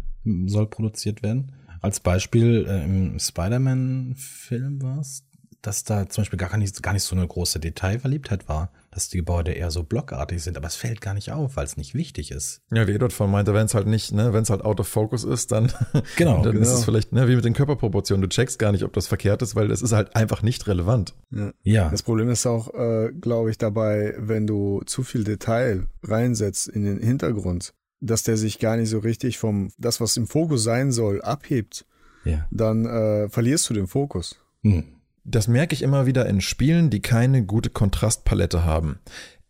soll 0.45 0.67
produziert 0.67 1.23
werden. 1.23 1.53
Als 1.81 1.99
Beispiel 1.99 2.65
äh, 2.67 2.83
im 2.83 3.19
Spider-Man-Film 3.19 4.81
war 4.81 4.99
es, 4.99 5.25
dass 5.61 5.83
da 5.83 6.07
zum 6.07 6.21
Beispiel 6.21 6.39
gar 6.39 6.57
nicht, 6.57 6.81
gar 6.83 6.93
nicht 6.93 7.03
so 7.03 7.15
eine 7.15 7.27
große 7.27 7.59
Detailverliebtheit 7.59 8.47
war 8.47 8.71
dass 8.93 9.09
die 9.09 9.17
Gebäude 9.17 9.51
eher 9.51 9.71
so 9.71 9.83
blockartig 9.83 10.43
sind, 10.43 10.57
aber 10.57 10.67
es 10.67 10.75
fällt 10.75 11.01
gar 11.01 11.13
nicht 11.13 11.31
auf, 11.31 11.55
weil 11.55 11.65
es 11.65 11.77
nicht 11.77 11.95
wichtig 11.95 12.31
ist. 12.31 12.61
Ja, 12.71 12.87
wie 12.87 12.91
Edward 12.91 13.13
von 13.13 13.31
meinte, 13.31 13.53
wenn 13.53 13.65
es 13.65 13.73
halt 13.73 13.87
nicht, 13.87 14.11
ne, 14.11 14.33
wenn 14.33 14.43
es 14.43 14.49
halt 14.49 14.63
out 14.63 14.79
of 14.79 14.87
focus 14.87 15.23
ist, 15.23 15.51
dann, 15.51 15.71
genau, 16.15 16.43
dann 16.43 16.53
genau. 16.53 16.63
ist 16.63 16.73
es 16.73 16.85
vielleicht, 16.85 17.11
ne, 17.11 17.27
wie 17.27 17.35
mit 17.35 17.45
den 17.45 17.53
Körperproportionen. 17.53 18.21
Du 18.21 18.29
checkst 18.29 18.59
gar 18.59 18.71
nicht, 18.71 18.83
ob 18.83 18.93
das 18.93 19.07
verkehrt 19.07 19.41
ist, 19.41 19.55
weil 19.55 19.71
es 19.71 19.81
ist 19.81 19.91
halt 19.91 20.15
einfach 20.15 20.41
nicht 20.41 20.67
relevant. 20.67 21.15
Ja. 21.31 21.53
ja. 21.63 21.89
Das 21.89 22.03
Problem 22.03 22.29
ist 22.29 22.45
auch, 22.45 22.73
äh, 22.73 23.11
glaube 23.19 23.49
ich, 23.49 23.57
dabei, 23.57 24.15
wenn 24.17 24.45
du 24.47 24.81
zu 24.85 25.03
viel 25.03 25.23
Detail 25.23 25.87
reinsetzt 26.03 26.67
in 26.67 26.83
den 26.83 26.99
Hintergrund, 26.99 27.73
dass 27.99 28.23
der 28.23 28.37
sich 28.37 28.59
gar 28.59 28.77
nicht 28.77 28.89
so 28.89 28.99
richtig 28.99 29.37
vom, 29.37 29.71
das, 29.77 30.01
was 30.01 30.17
im 30.17 30.27
Fokus 30.27 30.63
sein 30.63 30.91
soll, 30.91 31.21
abhebt, 31.21 31.85
ja. 32.25 32.47
dann 32.51 32.85
äh, 32.85 33.29
verlierst 33.29 33.69
du 33.69 33.73
den 33.73 33.87
Fokus. 33.87 34.35
Hm. 34.61 34.85
Das 35.23 35.47
merke 35.47 35.73
ich 35.73 35.81
immer 35.81 36.05
wieder 36.05 36.25
in 36.25 36.41
Spielen, 36.41 36.89
die 36.89 37.01
keine 37.01 37.45
gute 37.45 37.69
Kontrastpalette 37.69 38.65
haben. 38.65 38.99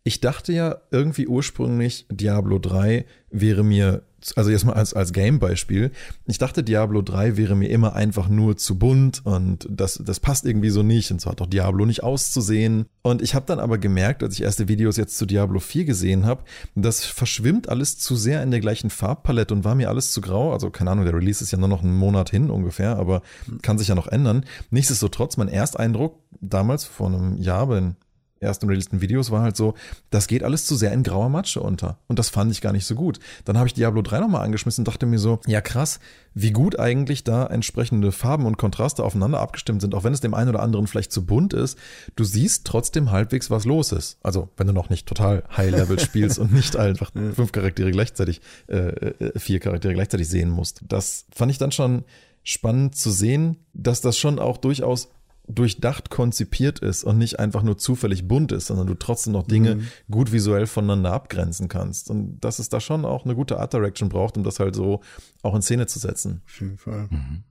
Ich 0.04 0.20
dachte 0.20 0.52
ja 0.52 0.82
irgendwie 0.90 1.26
ursprünglich, 1.26 2.06
Diablo 2.10 2.58
3 2.58 3.06
wäre 3.30 3.64
mir 3.64 4.02
also 4.36 4.50
jetzt 4.50 4.64
mal 4.64 4.72
als, 4.72 4.94
als 4.94 5.12
Game-Beispiel, 5.12 5.90
ich 6.26 6.38
dachte, 6.38 6.62
Diablo 6.62 7.02
3 7.02 7.36
wäre 7.36 7.54
mir 7.54 7.68
immer 7.68 7.94
einfach 7.94 8.28
nur 8.28 8.56
zu 8.56 8.78
bunt 8.78 9.24
und 9.24 9.66
das, 9.70 10.00
das 10.04 10.20
passt 10.20 10.46
irgendwie 10.46 10.70
so 10.70 10.82
nicht 10.82 11.10
und 11.10 11.20
so 11.20 11.30
hat 11.30 11.40
doch 11.40 11.46
Diablo 11.46 11.84
nicht 11.86 12.02
auszusehen. 12.02 12.86
Und 13.02 13.22
ich 13.22 13.34
habe 13.34 13.46
dann 13.46 13.58
aber 13.58 13.78
gemerkt, 13.78 14.22
als 14.22 14.34
ich 14.34 14.42
erste 14.42 14.68
Videos 14.68 14.96
jetzt 14.96 15.18
zu 15.18 15.26
Diablo 15.26 15.60
4 15.60 15.84
gesehen 15.84 16.24
habe, 16.24 16.44
das 16.74 17.04
verschwimmt 17.04 17.68
alles 17.68 17.98
zu 17.98 18.16
sehr 18.16 18.42
in 18.42 18.50
der 18.50 18.60
gleichen 18.60 18.90
Farbpalette 18.90 19.52
und 19.52 19.64
war 19.64 19.74
mir 19.74 19.88
alles 19.88 20.12
zu 20.12 20.20
grau. 20.20 20.52
Also 20.52 20.70
keine 20.70 20.90
Ahnung, 20.90 21.04
der 21.04 21.14
Release 21.14 21.42
ist 21.42 21.50
ja 21.50 21.58
nur 21.58 21.68
noch 21.68 21.82
einen 21.82 21.96
Monat 21.96 22.30
hin 22.30 22.50
ungefähr, 22.50 22.96
aber 22.96 23.22
kann 23.62 23.78
sich 23.78 23.88
ja 23.88 23.94
noch 23.94 24.06
ändern. 24.06 24.44
Nichtsdestotrotz, 24.70 25.36
mein 25.36 25.48
Ersteindruck 25.48 26.18
damals 26.40 26.84
vor 26.84 27.08
einem 27.08 27.36
Jahr, 27.36 27.66
bin 27.66 27.96
ersten 28.40 28.68
releaseden 28.68 29.00
Videos 29.00 29.30
war 29.30 29.42
halt 29.42 29.56
so, 29.56 29.74
das 30.10 30.26
geht 30.26 30.42
alles 30.42 30.66
zu 30.66 30.76
sehr 30.76 30.92
in 30.92 31.02
grauer 31.02 31.28
Matsche 31.28 31.60
unter. 31.60 31.98
Und 32.08 32.18
das 32.18 32.28
fand 32.28 32.52
ich 32.52 32.60
gar 32.60 32.72
nicht 32.72 32.86
so 32.86 32.94
gut. 32.94 33.18
Dann 33.44 33.56
habe 33.56 33.66
ich 33.66 33.74
Diablo 33.74 34.02
3 34.02 34.20
nochmal 34.20 34.44
angeschmissen 34.44 34.82
und 34.82 34.88
dachte 34.88 35.06
mir 35.06 35.18
so, 35.18 35.40
ja 35.46 35.60
krass, 35.60 36.00
wie 36.34 36.50
gut 36.50 36.78
eigentlich 36.78 37.24
da 37.24 37.46
entsprechende 37.46 38.12
Farben 38.12 38.46
und 38.46 38.58
Kontraste 38.58 39.04
aufeinander 39.04 39.40
abgestimmt 39.40 39.80
sind, 39.80 39.94
auch 39.94 40.04
wenn 40.04 40.12
es 40.12 40.20
dem 40.20 40.34
einen 40.34 40.50
oder 40.50 40.62
anderen 40.62 40.86
vielleicht 40.86 41.12
zu 41.12 41.24
bunt 41.24 41.52
ist. 41.52 41.78
Du 42.16 42.24
siehst 42.24 42.66
trotzdem 42.66 43.10
halbwegs, 43.10 43.50
was 43.50 43.64
los 43.64 43.92
ist. 43.92 44.18
Also, 44.22 44.48
wenn 44.56 44.66
du 44.66 44.72
noch 44.72 44.90
nicht 44.90 45.06
total 45.06 45.44
High-Level 45.56 45.98
spielst 45.98 46.38
und 46.38 46.52
nicht 46.52 46.76
einfach 46.76 47.12
fünf 47.34 47.52
Charaktere 47.52 47.90
gleichzeitig, 47.90 48.40
äh, 48.68 48.76
äh, 48.76 49.38
vier 49.38 49.60
Charaktere 49.60 49.94
gleichzeitig 49.94 50.28
sehen 50.28 50.50
musst. 50.50 50.82
Das 50.88 51.26
fand 51.32 51.50
ich 51.50 51.58
dann 51.58 51.72
schon 51.72 52.04
spannend 52.42 52.94
zu 52.94 53.10
sehen, 53.10 53.56
dass 53.72 54.00
das 54.00 54.18
schon 54.18 54.38
auch 54.38 54.58
durchaus 54.58 55.08
durchdacht 55.46 56.10
konzipiert 56.10 56.78
ist 56.78 57.04
und 57.04 57.18
nicht 57.18 57.38
einfach 57.38 57.62
nur 57.62 57.76
zufällig 57.76 58.26
bunt 58.26 58.52
ist, 58.52 58.66
sondern 58.66 58.86
du 58.86 58.94
trotzdem 58.94 59.32
noch 59.32 59.46
Dinge 59.46 59.76
mhm. 59.76 59.88
gut 60.10 60.32
visuell 60.32 60.66
voneinander 60.66 61.12
abgrenzen 61.12 61.68
kannst. 61.68 62.10
Und 62.10 62.40
dass 62.40 62.58
es 62.58 62.70
da 62.70 62.80
schon 62.80 63.04
auch 63.04 63.24
eine 63.24 63.34
gute 63.34 63.60
Art 63.60 63.72
Direction 63.72 64.08
braucht, 64.08 64.36
um 64.36 64.44
das 64.44 64.58
halt 64.58 64.74
so 64.74 65.00
auch 65.42 65.54
in 65.54 65.62
Szene 65.62 65.86
zu 65.86 65.98
setzen. 65.98 66.42
Auf 66.46 66.60
jeden 66.60 66.78
Fall. 66.78 67.08
Mhm. 67.10 67.44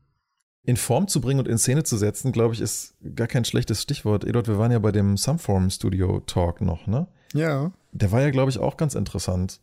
In 0.66 0.78
Form 0.78 1.08
zu 1.08 1.22
bringen 1.22 1.40
und 1.40 1.48
in 1.48 1.58
Szene 1.58 1.84
zu 1.84 1.98
setzen, 1.98 2.32
glaube 2.32 2.54
ich, 2.54 2.62
ist 2.62 2.96
gar 3.16 3.28
kein 3.28 3.46
schlechtes 3.46 3.82
Stichwort. 3.82 4.24
Eduard, 4.24 4.48
wir 4.48 4.58
waren 4.58 4.72
ja 4.72 4.80
bei 4.80 4.92
dem 4.92 5.18
Sumform 5.18 5.70
Studio 5.70 6.22
Talk 6.22 6.62
noch, 6.62 6.88
ne? 6.88 7.08
Ja. 7.34 7.74
Der 7.92 8.12
war 8.12 8.22
ja, 8.22 8.32
glaube 8.32 8.50
ich, 8.50 8.60
auch 8.60 8.78
ganz 8.78 8.96
interessant. 8.96 9.60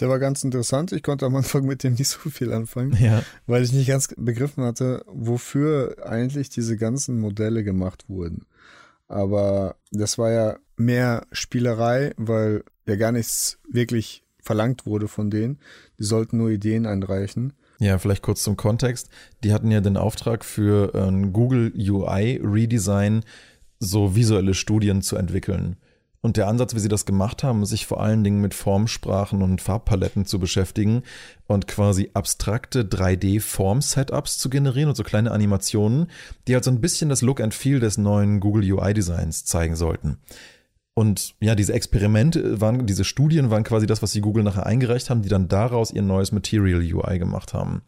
Der 0.00 0.08
war 0.08 0.18
ganz 0.18 0.42
interessant. 0.42 0.92
Ich 0.92 1.02
konnte 1.02 1.26
am 1.26 1.36
Anfang 1.36 1.66
mit 1.66 1.82
dem 1.82 1.94
nicht 1.94 2.08
so 2.08 2.30
viel 2.30 2.52
anfangen, 2.52 2.96
ja. 3.00 3.22
weil 3.46 3.62
ich 3.62 3.72
nicht 3.72 3.88
ganz 3.88 4.08
begriffen 4.16 4.64
hatte, 4.64 5.04
wofür 5.06 5.96
eigentlich 6.04 6.48
diese 6.48 6.76
ganzen 6.76 7.20
Modelle 7.20 7.62
gemacht 7.62 8.04
wurden. 8.08 8.46
Aber 9.08 9.76
das 9.90 10.18
war 10.18 10.30
ja 10.30 10.58
mehr 10.76 11.26
Spielerei, 11.32 12.14
weil 12.16 12.64
ja 12.86 12.96
gar 12.96 13.12
nichts 13.12 13.58
wirklich 13.68 14.24
verlangt 14.40 14.86
wurde 14.86 15.08
von 15.08 15.30
denen. 15.30 15.58
Die 15.98 16.04
sollten 16.04 16.38
nur 16.38 16.50
Ideen 16.50 16.86
einreichen. 16.86 17.52
Ja, 17.78 17.98
vielleicht 17.98 18.22
kurz 18.22 18.42
zum 18.42 18.56
Kontext. 18.56 19.08
Die 19.42 19.52
hatten 19.52 19.70
ja 19.70 19.80
den 19.80 19.96
Auftrag 19.96 20.44
für 20.44 20.94
ein 20.94 21.32
Google 21.32 21.72
UI 21.76 22.40
Redesign 22.42 23.24
so 23.78 24.14
visuelle 24.14 24.54
Studien 24.54 25.02
zu 25.02 25.16
entwickeln. 25.16 25.76
Und 26.22 26.36
der 26.36 26.48
Ansatz, 26.48 26.74
wie 26.74 26.80
sie 26.80 26.88
das 26.88 27.06
gemacht 27.06 27.42
haben, 27.42 27.64
sich 27.64 27.86
vor 27.86 28.02
allen 28.02 28.22
Dingen 28.22 28.42
mit 28.42 28.52
Formsprachen 28.52 29.40
und 29.40 29.62
Farbpaletten 29.62 30.26
zu 30.26 30.38
beschäftigen 30.38 31.02
und 31.46 31.66
quasi 31.66 32.10
abstrakte 32.12 32.84
3D-Form-Setups 32.84 34.36
zu 34.36 34.50
generieren 34.50 34.90
und 34.90 34.96
so 34.96 35.02
kleine 35.02 35.30
Animationen, 35.30 36.08
die 36.46 36.54
halt 36.54 36.64
so 36.64 36.70
ein 36.70 36.82
bisschen 36.82 37.08
das 37.08 37.22
Look 37.22 37.40
and 37.40 37.54
Feel 37.54 37.80
des 37.80 37.96
neuen 37.96 38.40
Google 38.40 38.70
UI-Designs 38.70 39.46
zeigen 39.46 39.76
sollten. 39.76 40.18
Und 40.92 41.36
ja, 41.40 41.54
diese 41.54 41.72
Experimente 41.72 42.60
waren, 42.60 42.86
diese 42.86 43.04
Studien 43.04 43.48
waren 43.48 43.64
quasi 43.64 43.86
das, 43.86 44.02
was 44.02 44.12
sie 44.12 44.20
Google 44.20 44.44
nachher 44.44 44.66
eingereicht 44.66 45.08
haben, 45.08 45.22
die 45.22 45.30
dann 45.30 45.48
daraus 45.48 45.90
ihr 45.90 46.02
neues 46.02 46.32
Material 46.32 46.82
UI 46.82 47.18
gemacht 47.18 47.54
haben. 47.54 47.80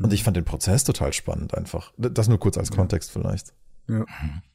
Und 0.00 0.12
ich 0.12 0.22
fand 0.22 0.36
den 0.36 0.44
Prozess 0.44 0.84
total 0.84 1.12
spannend 1.12 1.54
einfach. 1.54 1.92
Das 1.98 2.28
nur 2.28 2.38
kurz 2.38 2.56
als 2.56 2.70
Kontext 2.70 3.10
vielleicht. 3.10 3.52
Ja. 3.88 4.04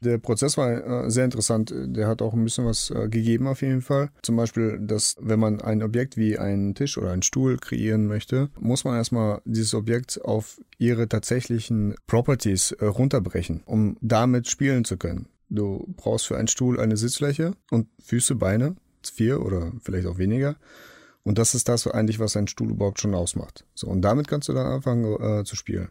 Der 0.01 0.19
Prozess 0.19 0.57
war 0.57 1.05
äh, 1.05 1.09
sehr 1.09 1.25
interessant. 1.25 1.73
Der 1.75 2.07
hat 2.07 2.21
auch 2.21 2.33
ein 2.33 2.43
bisschen 2.43 2.65
was 2.65 2.91
äh, 2.91 3.09
gegeben 3.09 3.47
auf 3.47 3.61
jeden 3.61 3.81
Fall. 3.81 4.11
Zum 4.21 4.35
Beispiel, 4.35 4.79
dass 4.79 5.15
wenn 5.19 5.39
man 5.39 5.59
ein 5.59 5.81
Objekt 5.81 6.17
wie 6.17 6.37
einen 6.37 6.75
Tisch 6.75 6.97
oder 6.97 7.11
einen 7.11 7.23
Stuhl 7.23 7.57
kreieren 7.57 8.05
möchte, 8.05 8.49
muss 8.59 8.83
man 8.83 8.95
erstmal 8.95 9.41
dieses 9.45 9.73
Objekt 9.73 10.23
auf 10.23 10.61
ihre 10.77 11.09
tatsächlichen 11.09 11.95
Properties 12.05 12.73
äh, 12.73 12.85
runterbrechen, 12.85 13.63
um 13.65 13.97
damit 14.01 14.47
spielen 14.47 14.85
zu 14.85 14.97
können. 14.97 15.27
Du 15.49 15.91
brauchst 15.97 16.27
für 16.27 16.37
einen 16.37 16.47
Stuhl 16.47 16.79
eine 16.79 16.97
Sitzfläche 16.97 17.53
und 17.71 17.87
Füße, 18.03 18.35
Beine, 18.35 18.75
vier 19.03 19.43
oder 19.43 19.71
vielleicht 19.81 20.07
auch 20.07 20.17
weniger. 20.17 20.55
Und 21.23 21.37
das 21.37 21.55
ist 21.55 21.69
das 21.69 21.87
eigentlich, 21.87 22.19
was 22.19 22.35
ein 22.35 22.47
Stuhl 22.47 22.71
überhaupt 22.71 22.99
schon 22.99 23.15
ausmacht. 23.15 23.65
So, 23.73 23.87
und 23.87 24.01
damit 24.01 24.27
kannst 24.27 24.49
du 24.49 24.53
dann 24.53 24.67
anfangen 24.67 25.05
äh, 25.21 25.43
zu 25.43 25.55
spielen. 25.55 25.89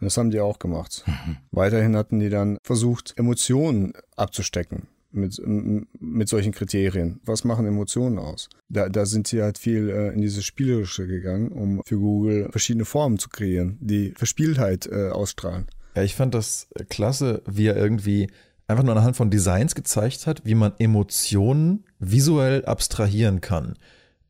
Und 0.00 0.06
das 0.06 0.16
haben 0.16 0.30
die 0.30 0.40
auch 0.40 0.58
gemacht. 0.58 1.04
Mhm. 1.06 1.36
Weiterhin 1.50 1.96
hatten 1.96 2.18
die 2.18 2.30
dann 2.30 2.58
versucht, 2.62 3.14
Emotionen 3.16 3.92
abzustecken 4.16 4.88
mit, 5.14 5.40
mit 5.46 6.28
solchen 6.28 6.52
Kriterien. 6.52 7.20
Was 7.24 7.44
machen 7.44 7.66
Emotionen 7.66 8.18
aus? 8.18 8.48
Da, 8.68 8.88
da 8.88 9.06
sind 9.06 9.26
sie 9.26 9.42
halt 9.42 9.58
viel 9.58 9.88
äh, 9.88 10.12
in 10.12 10.20
diese 10.20 10.42
Spielerische 10.42 11.06
gegangen, 11.06 11.52
um 11.52 11.82
für 11.86 11.98
Google 11.98 12.48
verschiedene 12.50 12.84
Formen 12.84 13.18
zu 13.18 13.28
kreieren, 13.28 13.78
die 13.80 14.12
Verspieltheit 14.16 14.86
äh, 14.86 15.10
ausstrahlen. 15.10 15.66
Ja, 15.94 16.02
ich 16.02 16.14
fand 16.14 16.34
das 16.34 16.68
klasse, 16.88 17.42
wie 17.46 17.66
er 17.66 17.76
irgendwie 17.76 18.28
einfach 18.66 18.82
nur 18.82 18.96
anhand 18.96 19.16
von 19.16 19.30
Designs 19.30 19.74
gezeigt 19.74 20.26
hat, 20.26 20.44
wie 20.44 20.54
man 20.54 20.72
Emotionen 20.78 21.84
visuell 21.98 22.64
abstrahieren 22.64 23.40
kann. 23.40 23.74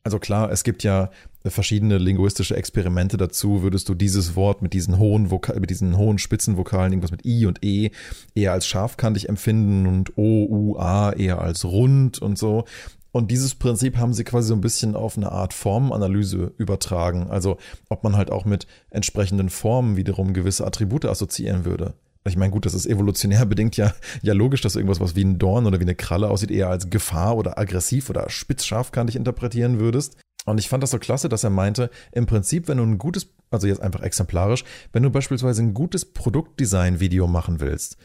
Also 0.07 0.19
klar, 0.19 0.53
es 0.53 0.65
gibt 0.65 0.83
ja 0.83 1.11
verschiedene 1.47 1.97
linguistische 1.97 2.55
Experimente 2.57 3.17
dazu, 3.17 3.63
würdest 3.63 3.89
du 3.89 3.95
dieses 3.95 4.37
Wort 4.37 4.61
mit 4.61 4.75
diesen 4.75 4.99
hohen 4.99 5.31
Vokal, 5.31 5.59
mit 5.61 5.71
diesen 5.71 5.97
hohen 5.97 6.19
Spitzenvokalen, 6.19 6.93
irgendwas 6.93 7.11
mit 7.11 7.25
I 7.25 7.47
und 7.47 7.65
E, 7.65 7.91
eher 8.35 8.53
als 8.53 8.67
scharfkantig 8.67 9.31
empfinden 9.31 9.87
und 9.87 10.19
O, 10.19 10.47
U, 10.47 10.77
A 10.79 11.13
eher 11.13 11.41
als 11.41 11.65
rund 11.65 12.21
und 12.21 12.39
so. 12.39 12.65
Und 13.13 13.31
dieses 13.31 13.55
Prinzip 13.55 13.97
haben 13.97 14.13
sie 14.13 14.25
quasi 14.25 14.49
so 14.49 14.55
ein 14.55 14.61
bisschen 14.61 14.95
auf 14.95 15.17
eine 15.17 15.33
Art 15.33 15.55
Formenanalyse 15.55 16.53
übertragen. 16.59 17.31
Also 17.31 17.57
ob 17.89 18.05
man 18.05 18.17
halt 18.17 18.31
auch 18.31 18.45
mit 18.45 18.67
entsprechenden 18.91 19.49
Formen 19.49 19.97
wiederum 19.97 20.35
gewisse 20.35 20.67
Attribute 20.67 21.07
assoziieren 21.07 21.65
würde. 21.65 21.95
Ich 22.27 22.37
meine, 22.37 22.51
gut, 22.51 22.65
das 22.65 22.75
ist 22.75 22.87
evolutionär 22.87 23.45
bedingt 23.47 23.77
ja, 23.77 23.93
ja 24.23 24.33
logisch, 24.33 24.63
dass 24.63 24.77
irgendwas, 24.77 25.01
was 25.01 25.15
wie 25.15 25.25
ein 25.25 25.39
Dorn 25.39 25.67
oder 25.67 25.79
wie 25.79 25.85
eine 25.85 25.95
Kralle 25.95 26.29
aussieht, 26.29 26.51
eher 26.51 26.69
als 26.69 26.91
Gefahr 26.91 27.37
oder 27.37 27.59
aggressiv 27.59 28.11
oder 28.11 28.31
spitzscharfkantig 28.31 29.17
interpretieren 29.17 29.79
würdest. 29.79 30.17
Und 30.47 30.59
ich 30.59 30.69
fand 30.69 30.83
das 30.83 30.91
so 30.91 30.99
klasse, 30.99 31.29
dass 31.29 31.45
er 31.45 31.51
meinte, 31.51 31.91
im 32.13 32.27
Prinzip, 32.27 32.69
wenn 32.69 32.79
du 32.79 32.85
ein 32.85 32.99
gutes, 32.99 33.29
also 33.51 33.67
jetzt 33.67 33.81
einfach 33.81 34.03
exemplarisch, 34.03 34.65
wenn 34.93 35.03
du 35.03 35.11
beispielsweise 35.11 35.63
ein 35.63 35.75
gutes 35.75 36.05
Produktdesign-Video 36.05 37.27
machen 37.27 37.61
willst, 37.61 37.97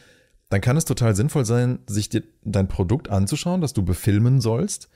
dann 0.48 0.60
kann 0.60 0.76
es 0.76 0.84
total 0.84 1.14
sinnvoll 1.14 1.44
sein, 1.44 1.80
sich 1.86 2.08
dir 2.08 2.22
dein 2.42 2.68
Produkt 2.68 3.08
anzuschauen, 3.08 3.60
das 3.60 3.72
du 3.72 3.84
befilmen 3.84 4.40
sollst 4.40 4.88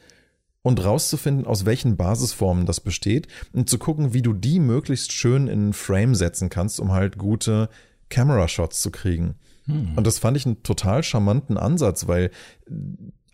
und 0.62 0.82
rauszufinden, 0.82 1.46
aus 1.46 1.66
welchen 1.66 1.96
Basisformen 1.96 2.66
das 2.66 2.80
besteht 2.80 3.28
und 3.52 3.68
zu 3.68 3.78
gucken, 3.78 4.14
wie 4.14 4.22
du 4.22 4.32
die 4.32 4.58
möglichst 4.58 5.12
schön 5.12 5.46
in 5.46 5.60
einen 5.60 5.72
Frame 5.74 6.14
setzen 6.14 6.48
kannst, 6.48 6.80
um 6.80 6.92
halt 6.92 7.18
gute 7.18 7.68
Camera-Shots 8.14 8.80
zu 8.80 8.90
kriegen. 8.90 9.34
Hm. 9.66 9.94
Und 9.96 10.06
das 10.06 10.18
fand 10.18 10.36
ich 10.36 10.46
einen 10.46 10.62
total 10.62 11.02
charmanten 11.02 11.58
Ansatz, 11.58 12.06
weil 12.06 12.30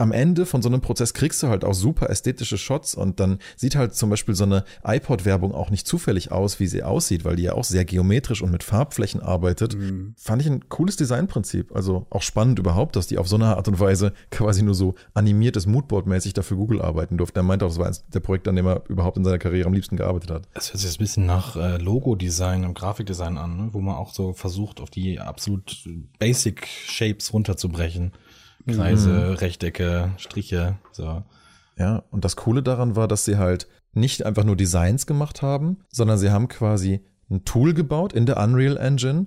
am 0.01 0.13
Ende 0.13 0.47
von 0.47 0.63
so 0.63 0.71
einem 0.71 0.81
Prozess 0.81 1.13
kriegst 1.13 1.43
du 1.43 1.49
halt 1.49 1.63
auch 1.63 1.75
super 1.75 2.09
ästhetische 2.09 2.57
Shots 2.57 2.95
und 2.95 3.21
dann 3.21 3.39
sieht 3.57 3.77
halt 3.77 3.95
zum 3.95 4.09
Beispiel 4.09 4.35
so 4.35 4.45
eine 4.45 4.65
iPod-Werbung 4.83 5.53
auch 5.53 5.69
nicht 5.69 5.87
zufällig 5.87 6.33
aus, 6.33 6.59
wie 6.59 6.67
sie 6.67 6.83
aussieht, 6.83 7.27
weil 7.27 7.37
die 7.37 7.43
ja 7.43 7.53
auch 7.53 7.65
sehr 7.65 7.85
geometrisch 7.85 8.41
und 8.41 8.51
mit 8.51 8.63
Farbflächen 8.63 9.21
arbeitet. 9.21 9.77
Mhm. 9.77 10.15
Fand 10.17 10.41
ich 10.41 10.49
ein 10.49 10.69
cooles 10.71 10.97
Designprinzip. 10.97 11.77
Also 11.77 12.07
auch 12.09 12.23
spannend 12.23 12.59
überhaupt, 12.59 12.97
dass 12.97 13.09
die 13.09 13.19
auf 13.19 13.29
so 13.29 13.37
eine 13.37 13.57
Art 13.57 13.69
und 13.69 13.79
Weise 13.79 14.15
quasi 14.31 14.63
nur 14.63 14.75
so 14.75 14.95
animiertes 15.13 15.67
Moodboard-mäßig 15.67 16.33
dafür 16.33 16.57
Google 16.57 16.81
arbeiten 16.81 17.19
durfte. 17.19 17.41
Er 17.41 17.43
meinte 17.43 17.67
auch, 17.67 17.71
das 17.71 17.79
war 17.79 17.87
eins 17.87 18.03
der 18.09 18.21
Projekte, 18.21 18.49
an 18.49 18.57
dem 18.57 18.67
er 18.67 18.83
überhaupt 18.89 19.19
in 19.19 19.25
seiner 19.25 19.39
Karriere 19.39 19.67
am 19.67 19.75
liebsten 19.75 19.99
gearbeitet 19.99 20.31
hat. 20.31 20.49
Das 20.55 20.69
hört 20.69 20.79
sich 20.79 20.89
jetzt 20.89 20.99
ein 20.99 21.05
bisschen 21.05 21.27
nach 21.27 21.57
äh, 21.57 21.77
Logo-Design 21.77 22.65
und 22.65 22.73
Grafikdesign 22.73 23.37
an, 23.37 23.57
ne? 23.57 23.69
wo 23.73 23.83
man 23.83 23.97
auch 23.97 24.15
so 24.15 24.33
versucht, 24.33 24.81
auf 24.81 24.89
die 24.89 25.21
absolut 25.21 25.85
Basic 26.19 26.67
Shapes 26.67 27.35
runterzubrechen. 27.35 28.13
Kreise, 28.77 29.11
mhm. 29.11 29.35
Rechtecke, 29.35 30.11
Striche, 30.17 30.79
so. 30.93 31.23
Ja, 31.77 32.03
und 32.11 32.25
das 32.25 32.37
Coole 32.37 32.63
daran 32.63 32.95
war, 32.97 33.09
dass 33.09 33.25
sie 33.25 33.39
halt 33.39 33.69
nicht 33.93 34.25
einfach 34.25 34.45
nur 34.45 34.57
Designs 34.57 35.07
gemacht 35.07 35.43
haben, 35.43 35.79
sondern 35.89 36.19
sie 36.19 36.31
haben 36.31 36.49
quasi 36.49 37.01
ein 37.31 37.45
Tool 37.45 37.75
gebaut 37.75 38.13
in 38.13 38.27
der 38.27 38.37
Unreal 38.39 38.77
Engine, 38.77 39.27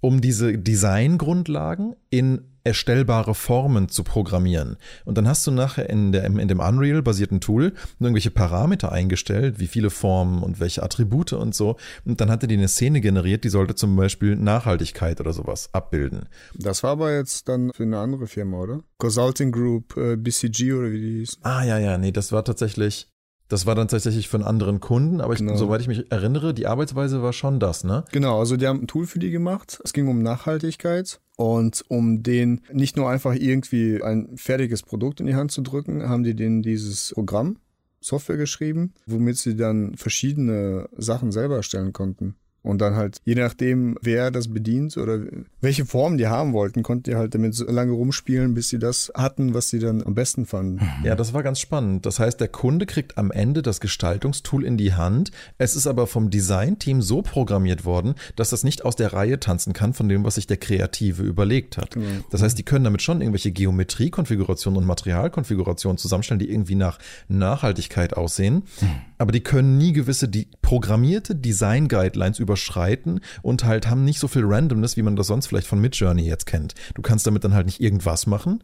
um 0.00 0.20
diese 0.20 0.56
Designgrundlagen 0.56 1.96
in 2.10 2.47
erstellbare 2.64 3.34
Formen 3.34 3.88
zu 3.88 4.04
programmieren. 4.04 4.76
Und 5.04 5.18
dann 5.18 5.28
hast 5.28 5.46
du 5.46 5.50
nachher 5.50 5.88
in, 5.88 6.12
der, 6.12 6.24
in 6.24 6.48
dem 6.48 6.60
Unreal-basierten 6.60 7.40
Tool 7.40 7.72
irgendwelche 7.98 8.30
Parameter 8.30 8.92
eingestellt, 8.92 9.58
wie 9.58 9.66
viele 9.66 9.90
Formen 9.90 10.42
und 10.42 10.60
welche 10.60 10.82
Attribute 10.82 11.32
und 11.32 11.54
so. 11.54 11.76
Und 12.04 12.20
dann 12.20 12.30
hatte 12.30 12.46
die 12.46 12.56
eine 12.56 12.68
Szene 12.68 13.00
generiert, 13.00 13.44
die 13.44 13.48
sollte 13.48 13.74
zum 13.74 13.96
Beispiel 13.96 14.36
Nachhaltigkeit 14.36 15.20
oder 15.20 15.32
sowas 15.32 15.70
abbilden. 15.72 16.28
Das 16.54 16.82
war 16.82 16.90
aber 16.92 17.14
jetzt 17.14 17.48
dann 17.48 17.70
für 17.74 17.84
eine 17.84 17.98
andere 17.98 18.26
Firma, 18.26 18.58
oder? 18.58 18.80
Consulting 18.98 19.52
Group, 19.52 19.96
äh, 19.96 20.16
BCG 20.16 20.72
oder 20.72 20.90
wie 20.90 21.00
die 21.00 21.18
hieß. 21.18 21.38
Ah, 21.42 21.64
ja, 21.64 21.78
ja, 21.78 21.98
nee, 21.98 22.12
das 22.12 22.32
war 22.32 22.44
tatsächlich 22.44 23.08
das 23.48 23.64
war 23.64 23.74
dann 23.74 23.88
tatsächlich 23.88 24.28
für 24.28 24.36
einen 24.36 24.44
anderen 24.44 24.78
Kunden, 24.78 25.22
aber 25.22 25.32
ich, 25.32 25.38
genau. 25.38 25.56
soweit 25.56 25.80
ich 25.80 25.88
mich 25.88 26.12
erinnere, 26.12 26.52
die 26.52 26.66
Arbeitsweise 26.66 27.22
war 27.22 27.32
schon 27.32 27.58
das, 27.58 27.82
ne? 27.82 28.04
Genau, 28.12 28.38
also 28.38 28.58
die 28.58 28.66
haben 28.66 28.82
ein 28.82 28.86
Tool 28.86 29.06
für 29.06 29.18
die 29.18 29.30
gemacht. 29.30 29.80
Es 29.84 29.94
ging 29.94 30.06
um 30.06 30.22
Nachhaltigkeit 30.22 31.18
und 31.38 31.84
um 31.86 32.24
den 32.24 32.62
nicht 32.72 32.96
nur 32.96 33.08
einfach 33.08 33.32
irgendwie 33.32 34.02
ein 34.02 34.36
fertiges 34.36 34.82
Produkt 34.82 35.20
in 35.20 35.26
die 35.26 35.36
Hand 35.36 35.52
zu 35.52 35.62
drücken, 35.62 36.08
haben 36.08 36.24
die 36.24 36.34
denen 36.34 36.62
dieses 36.62 37.12
Programm, 37.14 37.58
Software 38.00 38.36
geschrieben, 38.36 38.92
womit 39.06 39.36
sie 39.36 39.54
dann 39.54 39.96
verschiedene 39.96 40.88
Sachen 40.96 41.30
selber 41.30 41.54
erstellen 41.54 41.92
konnten. 41.92 42.34
Und 42.62 42.80
dann 42.80 42.96
halt, 42.96 43.18
je 43.24 43.34
nachdem, 43.34 43.96
wer 44.02 44.30
das 44.30 44.48
bedient 44.52 44.96
oder 44.96 45.20
welche 45.60 45.86
Form 45.86 46.18
die 46.18 46.26
haben 46.26 46.52
wollten, 46.52 46.82
konnten 46.82 47.04
die 47.04 47.14
halt 47.14 47.34
damit 47.34 47.54
so 47.54 47.64
lange 47.64 47.92
rumspielen, 47.92 48.54
bis 48.54 48.68
sie 48.68 48.78
das 48.78 49.12
hatten, 49.14 49.54
was 49.54 49.68
sie 49.68 49.78
dann 49.78 50.02
am 50.02 50.14
besten 50.14 50.44
fanden. 50.44 50.80
Ja, 51.04 51.14
das 51.14 51.32
war 51.32 51.42
ganz 51.42 51.60
spannend. 51.60 52.04
Das 52.04 52.18
heißt, 52.18 52.40
der 52.40 52.48
Kunde 52.48 52.86
kriegt 52.86 53.16
am 53.16 53.30
Ende 53.30 53.62
das 53.62 53.80
Gestaltungstool 53.80 54.64
in 54.64 54.76
die 54.76 54.94
Hand. 54.94 55.30
Es 55.56 55.76
ist 55.76 55.86
aber 55.86 56.06
vom 56.06 56.30
Designteam 56.30 57.00
so 57.00 57.22
programmiert 57.22 57.84
worden, 57.84 58.14
dass 58.36 58.50
das 58.50 58.64
nicht 58.64 58.84
aus 58.84 58.96
der 58.96 59.12
Reihe 59.12 59.38
tanzen 59.38 59.72
kann 59.72 59.94
von 59.94 60.08
dem, 60.08 60.24
was 60.24 60.34
sich 60.34 60.46
der 60.46 60.56
Kreative 60.56 61.22
überlegt 61.22 61.76
hat. 61.76 61.92
Genau. 61.92 62.06
Das 62.30 62.42
heißt, 62.42 62.58
die 62.58 62.64
können 62.64 62.84
damit 62.84 63.02
schon 63.02 63.20
irgendwelche 63.20 63.52
Geometriekonfigurationen 63.52 64.78
und 64.78 64.86
Materialkonfigurationen 64.86 65.96
zusammenstellen, 65.96 66.40
die 66.40 66.50
irgendwie 66.50 66.74
nach 66.74 66.98
Nachhaltigkeit 67.28 68.14
aussehen. 68.14 68.64
Hm. 68.80 68.88
Aber 69.18 69.32
die 69.32 69.40
können 69.40 69.78
nie 69.78 69.92
gewisse 69.92 70.28
die 70.28 70.48
programmierte 70.62 71.34
Design-Guidelines 71.34 72.38
überschreiten 72.48 73.20
und 73.42 73.64
halt 73.64 73.88
haben 73.88 74.04
nicht 74.04 74.18
so 74.18 74.28
viel 74.28 74.44
Randomness, 74.44 74.96
wie 74.96 75.02
man 75.02 75.16
das 75.16 75.26
sonst 75.26 75.46
vielleicht 75.46 75.66
von 75.66 75.80
Midjourney 75.80 76.26
jetzt 76.26 76.46
kennt. 76.46 76.74
Du 76.94 77.02
kannst 77.02 77.26
damit 77.26 77.44
dann 77.44 77.54
halt 77.54 77.66
nicht 77.66 77.80
irgendwas 77.80 78.26
machen, 78.26 78.62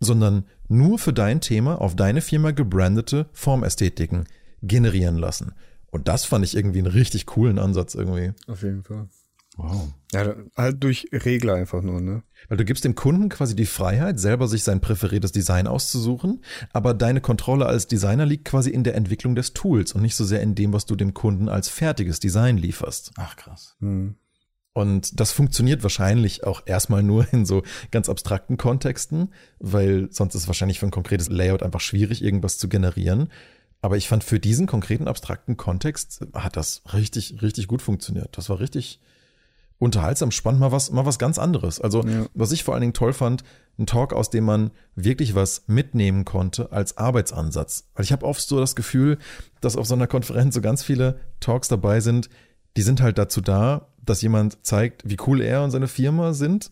sondern 0.00 0.44
nur 0.68 0.98
für 0.98 1.12
dein 1.12 1.40
Thema 1.40 1.80
auf 1.80 1.96
deine 1.96 2.20
Firma 2.20 2.50
gebrandete 2.50 3.26
Formästhetiken 3.32 4.26
generieren 4.62 5.16
lassen. 5.16 5.54
Und 5.90 6.08
das 6.08 6.24
fand 6.24 6.44
ich 6.44 6.56
irgendwie 6.56 6.78
einen 6.78 6.86
richtig 6.88 7.26
coolen 7.26 7.58
Ansatz 7.58 7.94
irgendwie. 7.94 8.32
Auf 8.46 8.62
jeden 8.62 8.82
Fall. 8.82 9.08
Wow. 9.56 9.92
Ja, 10.12 10.34
halt 10.56 10.82
durch 10.82 11.08
Regler 11.12 11.54
einfach 11.54 11.82
nur, 11.82 12.00
ne? 12.00 12.22
Weil 12.48 12.56
du 12.56 12.64
gibst 12.64 12.84
dem 12.84 12.94
Kunden 12.94 13.28
quasi 13.28 13.54
die 13.54 13.66
Freiheit, 13.66 14.18
selber 14.18 14.48
sich 14.48 14.64
sein 14.64 14.80
präferiertes 14.80 15.32
Design 15.32 15.66
auszusuchen, 15.66 16.42
aber 16.72 16.94
deine 16.94 17.20
Kontrolle 17.20 17.66
als 17.66 17.86
Designer 17.86 18.24
liegt 18.24 18.46
quasi 18.46 18.70
in 18.70 18.82
der 18.82 18.94
Entwicklung 18.94 19.34
des 19.34 19.52
Tools 19.52 19.92
und 19.92 20.02
nicht 20.02 20.16
so 20.16 20.24
sehr 20.24 20.40
in 20.40 20.54
dem, 20.54 20.72
was 20.72 20.86
du 20.86 20.96
dem 20.96 21.12
Kunden 21.12 21.48
als 21.48 21.68
fertiges 21.68 22.18
Design 22.18 22.56
lieferst. 22.56 23.12
Ach 23.16 23.36
krass. 23.36 23.76
Hm. 23.80 24.16
Und 24.74 25.20
das 25.20 25.32
funktioniert 25.32 25.82
wahrscheinlich 25.82 26.44
auch 26.44 26.62
erstmal 26.64 27.02
nur 27.02 27.30
in 27.32 27.44
so 27.44 27.62
ganz 27.90 28.08
abstrakten 28.08 28.56
Kontexten, 28.56 29.34
weil 29.58 30.08
sonst 30.10 30.34
ist 30.34 30.42
es 30.42 30.48
wahrscheinlich 30.48 30.80
für 30.80 30.86
ein 30.86 30.92
konkretes 30.92 31.28
Layout 31.28 31.62
einfach 31.62 31.80
schwierig, 31.80 32.22
irgendwas 32.22 32.56
zu 32.56 32.68
generieren. 32.68 33.28
Aber 33.82 33.96
ich 33.96 34.08
fand 34.08 34.24
für 34.24 34.40
diesen 34.40 34.66
konkreten 34.66 35.08
abstrakten 35.08 35.56
Kontext 35.56 36.24
hat 36.32 36.56
das 36.56 36.82
richtig, 36.94 37.42
richtig 37.42 37.66
gut 37.66 37.82
funktioniert. 37.82 38.38
Das 38.38 38.48
war 38.48 38.60
richtig, 38.60 39.00
unterhaltsam, 39.82 40.30
spannend, 40.30 40.60
mal 40.60 40.70
was, 40.70 40.92
mal 40.92 41.06
was 41.06 41.18
ganz 41.18 41.38
anderes. 41.38 41.80
Also, 41.80 42.04
ja. 42.04 42.26
was 42.34 42.52
ich 42.52 42.62
vor 42.62 42.74
allen 42.74 42.82
Dingen 42.82 42.92
toll 42.92 43.12
fand, 43.12 43.42
ein 43.80 43.86
Talk, 43.86 44.12
aus 44.12 44.30
dem 44.30 44.44
man 44.44 44.70
wirklich 44.94 45.34
was 45.34 45.64
mitnehmen 45.66 46.24
konnte 46.24 46.70
als 46.70 46.98
Arbeitsansatz. 46.98 47.88
Weil 47.94 48.04
ich 48.04 48.12
habe 48.12 48.24
oft 48.24 48.40
so 48.40 48.60
das 48.60 48.76
Gefühl, 48.76 49.18
dass 49.60 49.76
auf 49.76 49.86
so 49.86 49.94
einer 49.94 50.06
Konferenz 50.06 50.54
so 50.54 50.60
ganz 50.60 50.84
viele 50.84 51.18
Talks 51.40 51.66
dabei 51.66 51.98
sind, 51.98 52.28
die 52.76 52.82
sind 52.82 53.02
halt 53.02 53.18
dazu 53.18 53.40
da, 53.40 53.88
dass 54.00 54.22
jemand 54.22 54.64
zeigt, 54.64 55.02
wie 55.04 55.16
cool 55.26 55.40
er 55.40 55.64
und 55.64 55.72
seine 55.72 55.88
Firma 55.88 56.32
sind, 56.32 56.70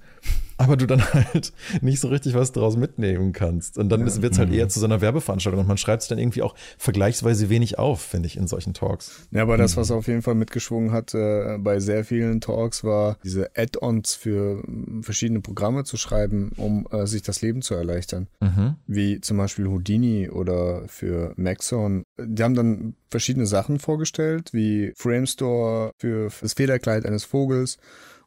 aber 0.60 0.76
du 0.76 0.86
dann 0.86 1.02
halt 1.14 1.52
nicht 1.80 2.00
so 2.00 2.08
richtig 2.08 2.34
was 2.34 2.52
daraus 2.52 2.76
mitnehmen 2.76 3.32
kannst. 3.32 3.78
Und 3.78 3.88
dann 3.88 4.06
ja. 4.06 4.22
wird 4.22 4.32
es 4.34 4.38
halt 4.38 4.52
eher 4.52 4.66
mhm. 4.66 4.70
zu 4.70 4.78
so 4.78 4.84
einer 4.84 5.00
Werbeveranstaltung 5.00 5.60
und 5.60 5.66
man 5.66 5.78
schreibt 5.78 6.02
es 6.02 6.08
dann 6.08 6.18
irgendwie 6.18 6.42
auch 6.42 6.54
vergleichsweise 6.76 7.48
wenig 7.48 7.78
auf, 7.78 8.02
finde 8.02 8.26
ich, 8.26 8.36
in 8.36 8.46
solchen 8.46 8.74
Talks. 8.74 9.26
Ja, 9.30 9.42
aber 9.42 9.56
das, 9.56 9.74
mhm. 9.74 9.80
was 9.80 9.90
auf 9.90 10.06
jeden 10.06 10.20
Fall 10.20 10.34
mitgeschwungen 10.34 10.92
hat 10.92 11.14
äh, 11.14 11.56
bei 11.58 11.80
sehr 11.80 12.04
vielen 12.04 12.42
Talks, 12.42 12.84
war 12.84 13.16
diese 13.24 13.50
Add-ons 13.56 14.14
für 14.14 14.62
äh, 14.62 15.02
verschiedene 15.02 15.40
Programme 15.40 15.84
zu 15.84 15.96
schreiben, 15.96 16.52
um 16.56 16.86
äh, 16.90 17.06
sich 17.06 17.22
das 17.22 17.40
Leben 17.40 17.62
zu 17.62 17.74
erleichtern. 17.74 18.28
Mhm. 18.40 18.74
Wie 18.86 19.20
zum 19.20 19.38
Beispiel 19.38 19.66
Houdini 19.66 20.28
oder 20.28 20.86
für 20.88 21.32
Maxon. 21.36 22.04
Die 22.18 22.42
haben 22.42 22.54
dann 22.54 22.94
verschiedene 23.10 23.46
Sachen 23.46 23.78
vorgestellt, 23.78 24.50
wie 24.52 24.92
Framestore 24.94 25.92
für 25.96 26.30
das 26.40 26.52
Federkleid 26.52 27.06
eines 27.06 27.24
Vogels 27.24 27.78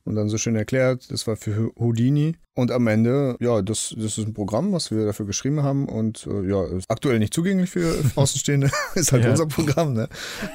und 0.06 0.16
dann 0.16 0.30
so 0.30 0.38
schön 0.38 0.56
erklärt, 0.56 1.12
das 1.12 1.28
war 1.28 1.36
für 1.36 1.72
Houdini. 1.78 2.36
Und 2.56 2.72
am 2.72 2.86
Ende, 2.88 3.36
ja, 3.40 3.62
das, 3.62 3.96
das 3.98 4.18
ist 4.18 4.28
ein 4.28 4.34
Programm, 4.34 4.74
was 4.74 4.92
wir 4.92 5.06
dafür 5.06 5.26
geschrieben 5.26 5.64
haben 5.64 5.90
und 5.90 6.28
äh, 6.28 6.48
ja, 6.48 6.64
ist 6.66 6.86
aktuell 6.88 7.18
nicht 7.18 7.34
zugänglich 7.34 7.72
für 7.72 7.96
Außenstehende, 8.16 8.70
ist 8.96 9.12
halt 9.12 9.24
ja. 9.24 9.32
unser 9.32 9.48
Programm, 9.48 9.94
ne? 9.94 10.08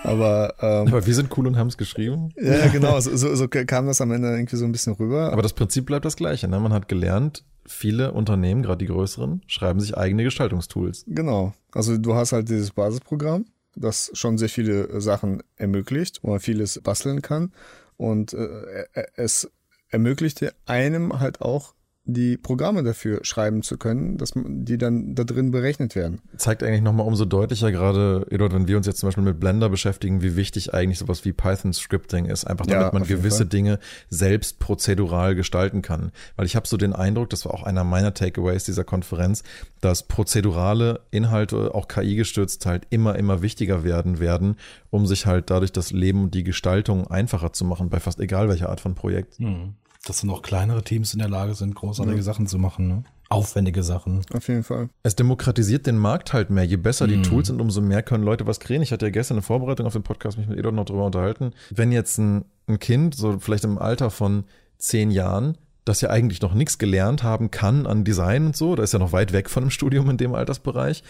Aber, 0.04 0.54
ähm, 0.60 0.88
Aber 0.88 1.06
wir 1.06 1.14
sind 1.14 1.36
cool 1.36 1.46
und 1.46 1.56
haben 1.56 1.68
es 1.68 1.76
geschrieben. 1.76 2.30
Ja, 2.36 2.68
genau, 2.68 3.00
so, 3.00 3.16
so, 3.16 3.34
so 3.34 3.48
kam 3.48 3.86
das 3.86 4.00
am 4.00 4.12
Ende 4.12 4.28
irgendwie 4.28 4.56
so 4.56 4.64
ein 4.64 4.72
bisschen 4.72 4.92
rüber. 4.92 5.32
Aber 5.32 5.42
das 5.42 5.54
Prinzip 5.54 5.86
bleibt 5.86 6.04
das 6.04 6.16
gleiche, 6.16 6.46
ne? 6.46 6.60
Man 6.60 6.72
hat 6.72 6.88
gelernt, 6.88 7.44
viele 7.66 8.12
Unternehmen, 8.12 8.62
gerade 8.62 8.78
die 8.78 8.92
größeren, 8.92 9.42
schreiben 9.46 9.80
sich 9.80 9.96
eigene 9.96 10.24
Gestaltungstools. 10.24 11.04
Genau. 11.08 11.52
Also 11.72 11.98
du 11.98 12.14
hast 12.14 12.32
halt 12.32 12.48
dieses 12.48 12.70
Basisprogramm, 12.70 13.46
das 13.74 14.10
schon 14.14 14.38
sehr 14.38 14.48
viele 14.48 15.00
Sachen 15.00 15.42
ermöglicht, 15.56 16.20
wo 16.22 16.30
man 16.30 16.40
vieles 16.40 16.80
basteln 16.80 17.22
kann. 17.22 17.52
Und 17.98 18.32
äh, 18.32 18.86
es 19.16 19.50
ermöglichte 19.90 20.54
einem 20.64 21.20
halt 21.20 21.42
auch 21.42 21.74
die 22.08 22.38
Programme 22.38 22.82
dafür 22.82 23.20
schreiben 23.22 23.62
zu 23.62 23.76
können, 23.76 24.16
dass 24.16 24.32
die 24.34 24.78
dann 24.78 25.14
da 25.14 25.24
drin 25.24 25.50
berechnet 25.50 25.94
werden. 25.94 26.20
Zeigt 26.38 26.62
eigentlich 26.62 26.80
nochmal 26.80 27.06
umso 27.06 27.26
deutlicher 27.26 27.70
gerade, 27.70 28.26
Eduard, 28.30 28.54
wenn 28.54 28.66
wir 28.66 28.78
uns 28.78 28.86
jetzt 28.86 29.00
zum 29.00 29.08
Beispiel 29.08 29.24
mit 29.24 29.38
Blender 29.38 29.68
beschäftigen, 29.68 30.22
wie 30.22 30.34
wichtig 30.34 30.72
eigentlich 30.72 30.98
sowas 30.98 31.26
wie 31.26 31.34
Python 31.34 31.74
Scripting 31.74 32.24
ist, 32.24 32.46
einfach 32.46 32.64
damit 32.64 32.86
ja, 32.86 32.92
man 32.92 33.06
gewisse 33.06 33.44
Dinge 33.44 33.78
selbst 34.08 34.58
prozedural 34.58 35.34
gestalten 35.34 35.82
kann. 35.82 36.10
Weil 36.36 36.46
ich 36.46 36.56
habe 36.56 36.66
so 36.66 36.78
den 36.78 36.94
Eindruck, 36.94 37.28
das 37.28 37.44
war 37.44 37.52
auch 37.52 37.62
einer 37.62 37.84
meiner 37.84 38.14
Takeaways 38.14 38.64
dieser 38.64 38.84
Konferenz, 38.84 39.42
dass 39.82 40.08
prozedurale 40.08 41.00
Inhalte, 41.10 41.74
auch 41.74 41.88
KI 41.88 42.16
gestützt, 42.16 42.64
halt 42.64 42.86
immer, 42.88 43.16
immer 43.16 43.42
wichtiger 43.42 43.84
werden 43.84 44.18
werden, 44.18 44.56
um 44.88 45.06
sich 45.06 45.26
halt 45.26 45.50
dadurch 45.50 45.72
das 45.72 45.92
Leben 45.92 46.24
und 46.24 46.34
die 46.34 46.42
Gestaltung 46.42 47.06
einfacher 47.06 47.52
zu 47.52 47.66
machen, 47.66 47.90
bei 47.90 48.00
fast 48.00 48.18
egal 48.18 48.48
welcher 48.48 48.70
Art 48.70 48.80
von 48.80 48.94
Projekt. 48.94 49.38
Mhm 49.38 49.74
dass 50.08 50.20
dann 50.20 50.30
auch 50.30 50.42
kleinere 50.42 50.82
Teams 50.82 51.12
in 51.12 51.18
der 51.18 51.28
Lage 51.28 51.54
sind, 51.54 51.74
großartige 51.74 52.16
ja. 52.16 52.22
Sachen 52.22 52.46
zu 52.46 52.58
machen. 52.58 52.88
Ne? 52.88 53.04
Aufwendige 53.28 53.82
Sachen. 53.82 54.22
Auf 54.32 54.48
jeden 54.48 54.64
Fall. 54.64 54.88
Es 55.02 55.14
demokratisiert 55.14 55.86
den 55.86 55.98
Markt 55.98 56.32
halt 56.32 56.48
mehr. 56.50 56.64
Je 56.64 56.76
besser 56.76 57.06
die 57.06 57.16
mm. 57.16 57.24
Tools 57.24 57.48
sind, 57.48 57.60
umso 57.60 57.80
mehr 57.82 58.02
können 58.02 58.24
Leute 58.24 58.46
was 58.46 58.58
kreieren. 58.58 58.82
Ich 58.82 58.92
hatte 58.92 59.06
ja 59.06 59.10
gestern 59.10 59.36
eine 59.36 59.42
Vorbereitung 59.42 59.86
auf 59.86 59.92
den 59.92 60.02
Podcast 60.02 60.38
mich 60.38 60.46
mit 60.46 60.58
Edon 60.58 60.74
noch 60.74 60.86
drüber 60.86 61.04
unterhalten. 61.04 61.52
Wenn 61.70 61.92
jetzt 61.92 62.18
ein, 62.18 62.46
ein 62.66 62.78
Kind, 62.78 63.14
so 63.14 63.38
vielleicht 63.38 63.64
im 63.64 63.76
Alter 63.76 64.10
von 64.10 64.44
zehn 64.78 65.10
Jahren, 65.10 65.58
das 65.84 66.00
ja 66.00 66.10
eigentlich 66.10 66.40
noch 66.40 66.54
nichts 66.54 66.78
gelernt 66.78 67.22
haben 67.22 67.50
kann 67.50 67.86
an 67.86 68.04
Design 68.04 68.46
und 68.46 68.56
so, 68.56 68.74
da 68.76 68.82
ist 68.82 68.92
ja 68.92 68.98
noch 68.98 69.12
weit 69.12 69.32
weg 69.32 69.50
von 69.50 69.64
dem 69.64 69.70
Studium 69.70 70.08
in 70.10 70.16
dem 70.16 70.34
Altersbereich, 70.34 71.02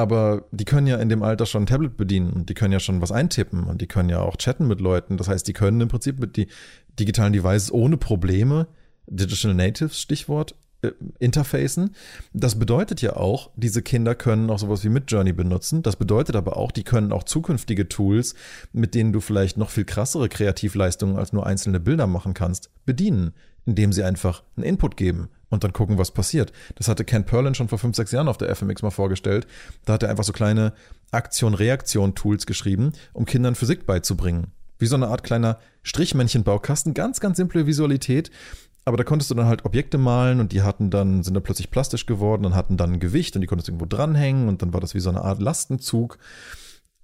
aber 0.00 0.46
die 0.50 0.64
können 0.64 0.86
ja 0.86 0.96
in 0.96 1.08
dem 1.08 1.22
Alter 1.22 1.46
schon 1.46 1.64
ein 1.64 1.66
Tablet 1.66 1.96
bedienen 1.96 2.32
und 2.32 2.48
die 2.48 2.54
können 2.54 2.72
ja 2.72 2.80
schon 2.80 3.00
was 3.00 3.12
eintippen 3.12 3.64
und 3.64 3.80
die 3.80 3.86
können 3.86 4.08
ja 4.08 4.20
auch 4.20 4.36
chatten 4.36 4.66
mit 4.66 4.80
Leuten. 4.80 5.16
Das 5.16 5.28
heißt, 5.28 5.46
die 5.46 5.52
können 5.52 5.80
im 5.80 5.88
Prinzip 5.88 6.18
mit 6.18 6.36
die 6.36 6.48
digitalen 6.98 7.32
Devices 7.32 7.72
ohne 7.72 7.96
Probleme, 7.96 8.66
Digital 9.06 9.54
Natives 9.54 10.00
Stichwort, 10.00 10.54
äh, 10.82 10.92
interfacen. 11.18 11.94
Das 12.32 12.58
bedeutet 12.58 13.02
ja 13.02 13.16
auch, 13.16 13.50
diese 13.56 13.82
Kinder 13.82 14.14
können 14.14 14.50
auch 14.50 14.58
sowas 14.58 14.82
wie 14.82 14.88
Midjourney 14.88 15.32
benutzen. 15.32 15.82
Das 15.82 15.96
bedeutet 15.96 16.36
aber 16.36 16.56
auch, 16.56 16.72
die 16.72 16.84
können 16.84 17.12
auch 17.12 17.24
zukünftige 17.24 17.88
Tools, 17.88 18.34
mit 18.72 18.94
denen 18.94 19.12
du 19.12 19.20
vielleicht 19.20 19.58
noch 19.58 19.70
viel 19.70 19.84
krassere 19.84 20.28
Kreativleistungen 20.28 21.16
als 21.16 21.32
nur 21.32 21.46
einzelne 21.46 21.80
Bilder 21.80 22.06
machen 22.06 22.32
kannst, 22.32 22.70
bedienen, 22.86 23.32
indem 23.66 23.92
sie 23.92 24.02
einfach 24.02 24.42
einen 24.56 24.64
Input 24.64 24.96
geben 24.96 25.28
und 25.50 25.64
dann 25.64 25.72
gucken, 25.72 25.98
was 25.98 26.12
passiert. 26.12 26.52
Das 26.76 26.88
hatte 26.88 27.04
Ken 27.04 27.24
Perlin 27.24 27.54
schon 27.54 27.68
vor 27.68 27.78
fünf, 27.78 27.96
sechs 27.96 28.12
Jahren 28.12 28.28
auf 28.28 28.38
der 28.38 28.54
FMX 28.54 28.82
mal 28.82 28.90
vorgestellt. 28.90 29.46
Da 29.84 29.94
hat 29.94 30.02
er 30.02 30.08
einfach 30.08 30.24
so 30.24 30.32
kleine 30.32 30.72
Aktion-Reaktion-Tools 31.10 32.46
geschrieben, 32.46 32.92
um 33.12 33.26
Kindern 33.26 33.56
Physik 33.56 33.84
beizubringen. 33.84 34.52
Wie 34.78 34.86
so 34.86 34.94
eine 34.94 35.08
Art 35.08 35.24
kleiner 35.24 35.58
Strichmännchen-Baukasten, 35.82 36.94
ganz, 36.94 37.20
ganz 37.20 37.36
simple 37.36 37.66
Visualität. 37.66 38.30
Aber 38.86 38.96
da 38.96 39.04
konntest 39.04 39.30
du 39.30 39.34
dann 39.34 39.46
halt 39.46 39.64
Objekte 39.66 39.98
malen 39.98 40.40
und 40.40 40.52
die 40.52 40.62
hatten 40.62 40.90
dann, 40.90 41.22
sind 41.22 41.34
dann 41.34 41.42
plötzlich 41.42 41.70
plastisch 41.70 42.06
geworden 42.06 42.46
und 42.46 42.54
hatten 42.54 42.76
dann 42.76 42.94
ein 42.94 43.00
Gewicht 43.00 43.34
und 43.34 43.42
die 43.42 43.46
konntest 43.46 43.68
irgendwo 43.68 43.86
dranhängen 43.86 44.48
und 44.48 44.62
dann 44.62 44.72
war 44.72 44.80
das 44.80 44.94
wie 44.94 45.00
so 45.00 45.10
eine 45.10 45.22
Art 45.22 45.40
Lastenzug. 45.40 46.18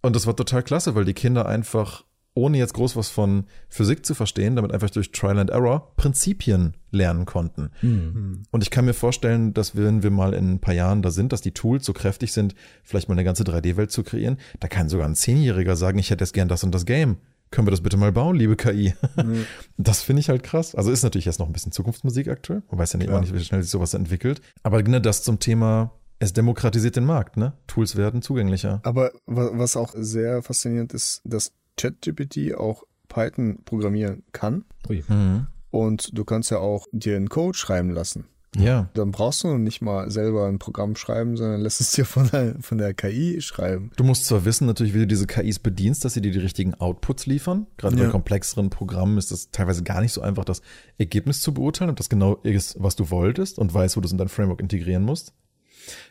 Und 0.01 0.17
das 0.17 0.27
war 0.27 0.35
total 0.35 0.63
klasse, 0.63 0.95
weil 0.95 1.05
die 1.05 1.15
Kinder 1.15 1.47
einfach 1.47 2.05
ohne 2.37 2.59
jetzt 2.59 2.75
groß 2.75 2.97
was 2.97 3.09
von 3.09 3.45
Physik 3.69 4.05
zu 4.05 4.15
verstehen, 4.15 4.57
damit 4.57 4.73
einfach 4.73 4.91
durch 4.91 5.11
Trial 5.11 5.39
and 5.39 5.51
Error 5.51 5.93
Prinzipien 5.97 6.75
lernen 6.91 7.25
konnten. 7.25 7.71
Mhm. 7.81 8.43
Und 8.51 8.63
ich 8.63 8.71
kann 8.71 8.85
mir 8.85 8.93
vorstellen, 8.93 9.55
dass 9.55 9.75
wenn 9.75 10.03
wir 10.03 10.11
mal 10.11 10.35
in 10.35 10.53
ein 10.53 10.61
paar 10.61 10.75
Jahren 10.75 11.03
da 11.03 11.11
sind, 11.11 11.33
dass 11.33 11.41
die 11.41 11.53
Tools 11.53 11.85
so 11.85 11.95
kräftig 11.95 12.33
sind, 12.33 12.55
vielleicht 12.85 13.09
mal 13.09 13.15
eine 13.15 13.25
ganze 13.25 13.43
3D-Welt 13.43 13.91
zu 13.91 14.03
kreieren, 14.03 14.37
da 14.61 14.69
kann 14.69 14.89
sogar 14.89 15.09
ein 15.09 15.15
Zehnjähriger 15.15 15.77
sagen, 15.77 15.99
ich 15.99 16.11
hätte 16.11 16.25
jetzt 16.25 16.35
gern 16.35 16.49
das 16.49 16.63
und 16.63 16.75
das 16.75 16.85
Game. 16.85 17.17
Können 17.51 17.67
wir 17.67 17.71
das 17.71 17.81
bitte 17.81 17.97
mal 17.97 18.13
bauen, 18.13 18.37
liebe 18.37 18.57
KI? 18.57 18.95
Mhm. 19.17 19.47
Das 19.79 20.03
finde 20.03 20.21
ich 20.21 20.29
halt 20.29 20.43
krass. 20.43 20.75
Also 20.75 20.91
ist 20.91 21.05
natürlich 21.05 21.25
jetzt 21.25 21.39
noch 21.39 21.47
ein 21.47 21.53
bisschen 21.53 21.73
Zukunftsmusik 21.73 22.29
aktuell. 22.29 22.63
Man 22.71 22.79
weiß 22.79 22.93
ja 22.93 22.99
nicht, 22.99 23.09
ja. 23.09 23.21
nicht 23.21 23.33
wie 23.33 23.45
schnell 23.45 23.63
sich 23.63 23.71
sowas 23.71 23.95
entwickelt. 23.95 24.43
Aber 24.63 24.83
ne, 24.83 25.01
das 25.01 25.23
zum 25.23 25.39
Thema 25.39 25.93
es 26.19 26.33
demokratisiert 26.33 26.97
den 26.97 27.05
Markt, 27.05 27.37
ne? 27.37 27.53
Tools 27.67 27.97
werden 27.97 28.23
zugänglicher. 28.23 28.81
Aber 28.85 29.13
was 29.27 29.77
auch 29.77 29.93
sehr 29.95 30.43
faszinierend 30.43 30.95
ist, 30.95 31.21
dass 31.25 31.53
ChatGPT 31.77 32.55
auch 32.55 32.85
Python 33.09 33.59
programmieren 33.65 34.23
kann. 34.33 34.65
Mhm. 34.89 35.47
Und 35.71 36.17
du 36.17 36.25
kannst 36.25 36.51
ja 36.51 36.59
auch 36.59 36.87
dir 36.93 37.17
einen 37.17 37.29
Code 37.29 37.57
schreiben 37.57 37.91
lassen. 37.91 38.27
Ja. 38.59 38.89
Dann 38.95 39.11
brauchst 39.11 39.45
du 39.45 39.59
nicht 39.59 39.83
mal 39.83 40.11
selber 40.11 40.47
ein 40.47 40.59
Programm 40.59 40.97
schreiben, 40.97 41.37
sondern 41.37 41.61
lässt 41.61 41.81
es 41.81 41.91
dir 41.93 42.05
von 42.05 42.29
der, 42.29 42.57
von 42.61 42.79
der 42.79 42.95
KI 42.95 43.41
schreiben. 43.41 43.91
Du 43.97 44.05
musst 44.05 44.27
zwar 44.27 44.45
wissen, 44.45 44.67
natürlich, 44.67 44.95
wie 44.95 45.01
du 45.01 45.07
diese 45.07 45.27
KIs 45.27 45.59
bedienst, 45.59 46.05
dass 46.05 46.15
sie 46.15 46.23
dir 46.23 46.33
die 46.33 46.39
richtigen 46.39 46.75
Outputs 46.75 47.27
liefern. 47.27 47.67
Gerade 47.77 47.97
ja. 47.97 48.05
bei 48.05 48.11
komplexeren 48.11 48.71
Programmen 48.71 49.19
ist 49.19 49.33
es 49.33 49.51
teilweise 49.51 49.83
gar 49.83 50.01
nicht 50.01 50.13
so 50.13 50.21
einfach, 50.21 50.45
das 50.45 50.63
Ergebnis 50.99 51.41
zu 51.41 51.53
beurteilen, 51.53 51.91
ob 51.91 51.97
das 51.97 52.09
genau 52.09 52.37
ist, 52.37 52.77
was 52.79 52.97
du 52.97 53.11
wolltest 53.11 53.59
und 53.59 53.73
weißt, 53.73 53.97
wo 53.97 54.01
du 54.01 54.07
es 54.07 54.13
in 54.13 54.19
dein 54.19 54.29
Framework 54.29 54.61
integrieren 54.61 55.03
musst. 55.03 55.35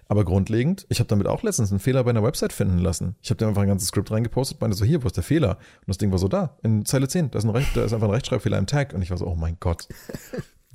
Aber 0.08 0.26
grundlegend, 0.26 0.86
ich 0.90 1.00
habe 1.00 1.08
damit 1.08 1.28
auch 1.28 1.44
letztens 1.44 1.72
einen 1.72 1.80
Fehler 1.80 2.04
bei 2.04 2.12
einer 2.12 2.24
Website 2.24 2.54
finden 2.54 2.80
lassen. 2.80 3.16
Ich 3.22 3.30
habe 3.30 3.38
da 3.38 3.48
einfach 3.48 3.62
ein 3.62 3.68
ganzes 3.68 3.90
Skript 3.90 4.12
reingepostet, 4.12 4.62
meinte 4.62 4.78
so, 4.78 4.86
hier, 4.86 5.04
wo 5.04 5.08
ist 5.08 5.18
der 5.18 5.24
Fehler? 5.24 5.52
Und 5.52 5.88
das 5.88 5.98
Ding 5.98 6.12
war 6.12 6.18
so 6.18 6.28
da, 6.28 6.58
in 6.64 6.86
Zeile 6.86 7.08
10, 7.08 7.32
da 7.32 7.40
ist, 7.40 7.46
ein 7.46 7.50
Recht, 7.50 7.76
da 7.76 7.84
ist 7.84 7.94
einfach 7.94 8.08
ein 8.08 8.14
Rechtschreibfehler 8.14 8.58
im 8.58 8.68
Tag. 8.68 8.94
Und 8.94 9.02
ich 9.02 9.10
war 9.10 9.18
so, 9.18 9.28
oh 9.28 9.36
mein 9.36 9.58
Gott. 9.60 9.88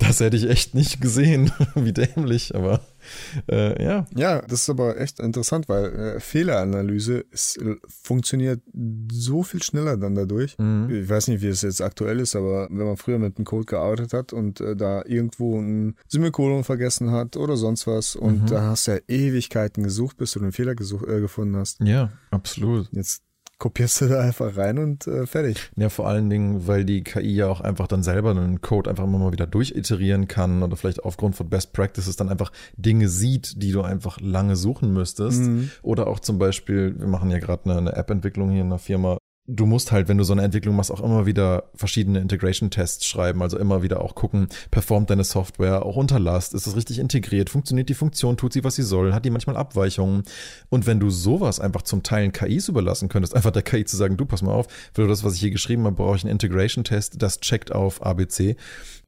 Das 0.01 0.21
hätte 0.21 0.37
ich 0.37 0.49
echt 0.49 0.75
nicht 0.75 1.01
gesehen, 1.01 1.53
wie 1.75 1.93
dämlich, 1.93 2.55
aber 2.55 2.81
äh, 3.51 3.83
ja. 3.83 4.07
Ja, 4.15 4.43
das 4.43 4.63
ist 4.63 4.71
aber 4.71 4.99
echt 4.99 5.21
interessant, 5.21 5.69
weil 5.69 5.85
äh, 5.85 6.21
Fehleranalyse 6.21 7.25
ist, 7.31 7.59
äh, 7.59 7.77
funktioniert 7.87 8.61
so 9.13 9.43
viel 9.43 9.63
schneller 9.63 9.97
dann 9.97 10.15
dadurch. 10.15 10.59
Mhm. 10.59 10.89
Ich 10.91 11.09
weiß 11.09 11.29
nicht, 11.29 11.43
wie 11.43 11.49
es 11.49 11.63
jetzt 11.63 11.81
aktuell 11.81 12.21
ist, 12.21 12.35
aber 12.35 12.69
wenn 12.71 12.87
man 12.87 12.97
früher 12.97 13.19
mit 13.19 13.37
einem 13.37 13.45
Code 13.45 13.67
gearbeitet 13.67 14.13
hat 14.13 14.33
und 14.33 14.61
äh, 14.61 14.75
da 14.75 15.05
irgendwo 15.05 15.61
ein 15.61 15.97
Semikolon 16.09 16.65
vergessen 16.65 17.11
hat 17.11 17.37
oder 17.37 17.57
sonst 17.57 17.87
was 17.87 18.17
und 18.17 18.43
mhm. 18.43 18.47
da 18.47 18.63
hast 18.63 18.87
du 18.87 18.93
ja 18.93 18.99
Ewigkeiten 19.07 19.83
gesucht, 19.83 20.17
bis 20.17 20.33
du 20.33 20.41
den 20.41 20.53
Fehler 20.53 20.75
gesucht, 20.75 21.07
äh, 21.07 21.21
gefunden 21.21 21.57
hast. 21.57 21.79
Ja, 21.81 22.11
absolut. 22.31 22.89
Jetzt 22.93 23.23
kopierst 23.61 24.01
du 24.01 24.09
da 24.09 24.21
einfach 24.21 24.57
rein 24.57 24.79
und 24.79 25.07
äh, 25.07 25.27
fertig. 25.27 25.71
Ja, 25.77 25.91
vor 25.91 26.09
allen 26.09 26.29
Dingen, 26.29 26.67
weil 26.67 26.85
die 26.85 27.05
KI 27.05 27.37
ja 27.37 27.47
auch 27.47 27.61
einfach 27.61 27.87
dann 27.87 28.03
selber 28.03 28.31
einen 28.31 28.61
Code 28.61 28.91
einfach 28.91 29.05
immer 29.05 29.19
mal 29.19 29.33
wieder 29.33 29.47
durchiterieren 29.47 30.27
kann 30.27 30.65
oder 30.65 30.77
vielleicht 30.77 31.05
aufgrund 31.05 31.37
von 31.37 31.49
Best 31.49 31.73
Practices 31.73 32.17
dann 32.17 32.29
einfach 32.29 32.51
Dinge 32.77 33.09
sieht, 33.09 33.63
die 33.63 33.71
du 33.71 33.83
einfach 33.83 34.19
lange 34.21 34.57
suchen 34.57 34.93
müsstest. 34.93 35.43
Mhm. 35.43 35.71
Oder 35.83 36.09
auch 36.09 36.19
zum 36.19 36.39
Beispiel, 36.39 36.99
wir 36.99 37.07
machen 37.07 37.31
ja 37.31 37.39
gerade 37.39 37.67
eine, 37.67 37.79
eine 37.79 37.97
App-Entwicklung 37.97 38.51
hier 38.51 38.63
in 38.63 38.71
der 38.71 38.79
Firma, 38.79 39.19
du 39.51 39.67
musst 39.67 39.93
halt, 39.93 40.09
wenn 40.09 40.19
du 40.19 40.25
so 40.25 40.33
eine 40.33 40.43
Entwicklung 40.43 40.77
machst, 40.77 40.91
auch 40.91 41.01
immer 41.01 41.27
wieder 41.27 41.65
verschiedene 41.75 42.21
Integration-Tests 42.21 43.05
schreiben, 43.07 43.43
also 43.43 43.59
immer 43.59 43.83
wieder 43.83 44.03
auch 44.03 44.15
gucken, 44.15 44.49
performt 44.71 45.11
deine 45.11 45.25
Software 45.25 45.85
auch 45.85 45.97
unter 45.97 46.19
Last, 46.19 46.55
ist 46.55 46.67
es 46.67 46.77
richtig 46.77 46.99
integriert, 46.99 47.51
funktioniert 47.51 47.89
die 47.89 47.95
Funktion, 47.95 48.37
tut 48.37 48.53
sie, 48.53 48.65
was 48.65 48.77
sie 48.77 48.83
soll, 48.83 49.13
hat 49.13 49.25
die 49.25 49.31
manchmal 49.31 49.57
Abweichungen. 49.57 50.23
Und 50.69 50.87
wenn 50.87 51.01
du 51.01 51.11
sowas 51.11 51.61
einfach 51.61 51.83
zum 51.83 52.03
Teilen 52.03 52.33
KIs 52.33 52.69
überlassen 52.69 53.09
könntest, 53.09 53.35
einfach 53.35 53.51
der 53.51 53.63
KI 53.63 53.85
zu 53.85 53.97
sagen, 53.97 54.17
du 54.17 54.25
pass 54.25 54.43
mal 54.43 54.53
auf, 54.53 54.67
für 54.93 55.07
das, 55.09 55.25
was 55.25 55.35
ich 55.35 55.41
hier 55.41 55.51
geschrieben 55.51 55.85
habe, 55.85 55.97
brauche 55.97 56.17
ich 56.17 56.25
einen 56.25 56.33
Integration-Test, 56.33 57.21
das 57.21 57.41
checkt 57.41 57.73
auf 57.73 58.05
ABC 58.05 58.57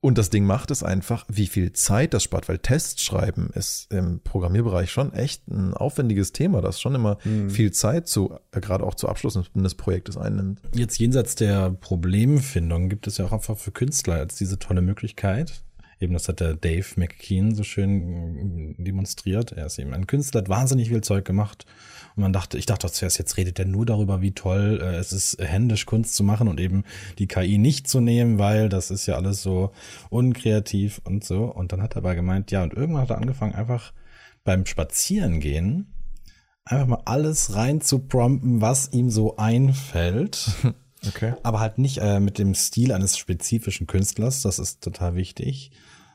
und 0.02 0.18
das 0.18 0.30
Ding 0.30 0.44
macht 0.44 0.72
es 0.72 0.82
einfach, 0.82 1.24
wie 1.28 1.46
viel 1.46 1.72
Zeit 1.72 2.12
das 2.12 2.24
spart, 2.24 2.48
weil 2.48 2.58
Tests 2.58 3.02
schreiben 3.04 3.50
ist 3.54 3.86
im 3.92 4.18
Programmierbereich 4.18 4.90
schon 4.90 5.14
echt 5.14 5.46
ein 5.46 5.74
aufwendiges 5.74 6.32
Thema, 6.32 6.60
das 6.60 6.80
schon 6.80 6.96
immer 6.96 7.18
mhm. 7.22 7.50
viel 7.50 7.70
Zeit 7.70 8.08
zu, 8.08 8.36
äh, 8.50 8.60
gerade 8.60 8.84
auch 8.84 8.96
zu 8.96 9.08
Abschluss 9.08 9.38
eines 9.54 9.76
Projektes 9.76 10.16
einnimmt. 10.16 10.60
Jetzt 10.74 10.98
jenseits 10.98 11.36
der 11.36 11.70
Problemfindung 11.70 12.88
gibt 12.88 13.06
es 13.06 13.18
ja 13.18 13.26
auch 13.26 13.32
einfach 13.32 13.56
für 13.56 13.70
Künstler 13.70 14.20
jetzt 14.20 14.40
diese 14.40 14.58
tolle 14.58 14.82
Möglichkeit, 14.82 15.62
Eben, 16.02 16.14
das 16.14 16.28
hat 16.28 16.40
der 16.40 16.56
Dave 16.56 16.84
McKean 16.96 17.54
so 17.54 17.62
schön 17.62 18.74
äh, 18.76 18.82
demonstriert. 18.82 19.52
Er 19.52 19.66
ist 19.66 19.78
eben 19.78 19.94
ein 19.94 20.08
Künstler, 20.08 20.40
hat 20.40 20.48
wahnsinnig 20.48 20.88
viel 20.88 21.00
Zeug 21.00 21.24
gemacht. 21.24 21.64
Und 22.16 22.22
man 22.22 22.32
dachte, 22.32 22.58
ich 22.58 22.66
dachte 22.66 22.90
zuerst, 22.90 23.18
jetzt 23.18 23.36
redet 23.36 23.58
er 23.58 23.64
nur 23.64 23.86
darüber, 23.86 24.20
wie 24.20 24.32
toll 24.32 24.80
äh, 24.82 24.96
es 24.96 25.12
ist, 25.12 25.38
händisch 25.40 25.86
Kunst 25.86 26.14
zu 26.14 26.24
machen 26.24 26.48
und 26.48 26.60
eben 26.60 26.84
die 27.18 27.26
KI 27.26 27.58
nicht 27.58 27.88
zu 27.88 28.00
nehmen, 28.00 28.38
weil 28.38 28.68
das 28.68 28.90
ist 28.90 29.06
ja 29.06 29.16
alles 29.16 29.42
so 29.42 29.72
unkreativ 30.10 31.00
und 31.04 31.24
so. 31.24 31.44
Und 31.44 31.72
dann 31.72 31.82
hat 31.82 31.94
er 31.94 31.98
aber 31.98 32.14
gemeint, 32.14 32.50
ja, 32.50 32.62
und 32.62 32.74
irgendwann 32.74 33.02
hat 33.02 33.10
er 33.10 33.18
angefangen, 33.18 33.54
einfach 33.54 33.92
beim 34.44 34.66
Spazierengehen 34.66 35.92
einfach 36.64 36.86
mal 36.86 37.02
alles 37.04 37.54
rein 37.54 37.80
zu 37.80 38.00
prompten, 38.00 38.60
was 38.60 38.92
ihm 38.92 39.10
so 39.10 39.36
einfällt. 39.36 40.50
Okay. 41.08 41.34
Aber 41.42 41.58
halt 41.58 41.78
nicht 41.78 41.98
äh, 41.98 42.20
mit 42.20 42.38
dem 42.38 42.54
Stil 42.54 42.92
eines 42.92 43.18
spezifischen 43.18 43.88
Künstlers, 43.88 44.42
das 44.42 44.60
ist 44.60 44.84
total 44.84 45.16
wichtig, 45.16 45.72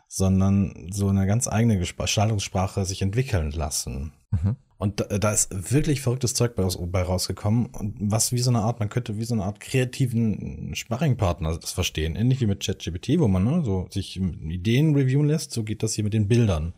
sondern 0.07 0.87
so 0.91 1.09
eine 1.09 1.27
ganz 1.27 1.49
eigene 1.49 1.77
Gestaltungssprache 1.77 2.85
sich 2.85 3.01
entwickeln 3.01 3.51
lassen. 3.51 4.13
Mhm. 4.31 4.55
Und 4.79 4.99
da, 4.99 5.05
da, 5.17 5.31
ist 5.31 5.71
wirklich 5.71 6.01
verrücktes 6.01 6.35
Zeug 6.35 6.55
bei, 6.55 6.63
bei, 6.63 7.01
rausgekommen. 7.01 7.67
Und 7.67 7.95
was 7.99 8.31
wie 8.31 8.39
so 8.39 8.51
eine 8.51 8.61
Art, 8.61 8.79
man 8.79 8.89
könnte 8.89 9.17
wie 9.17 9.25
so 9.25 9.33
eine 9.33 9.43
Art 9.43 9.59
kreativen 9.59 10.75
Sparringpartner 10.75 11.57
das 11.57 11.71
verstehen. 11.71 12.15
Ähnlich 12.15 12.41
wie 12.41 12.45
mit 12.45 12.63
ChatGPT, 12.63 13.19
wo 13.19 13.27
man 13.27 13.43
ne, 13.43 13.63
so 13.65 13.87
sich 13.89 14.17
Ideen 14.17 14.95
reviewen 14.95 15.27
lässt, 15.27 15.51
so 15.51 15.63
geht 15.63 15.81
das 15.81 15.93
hier 15.93 16.03
mit 16.03 16.13
den 16.13 16.27
Bildern. 16.27 16.73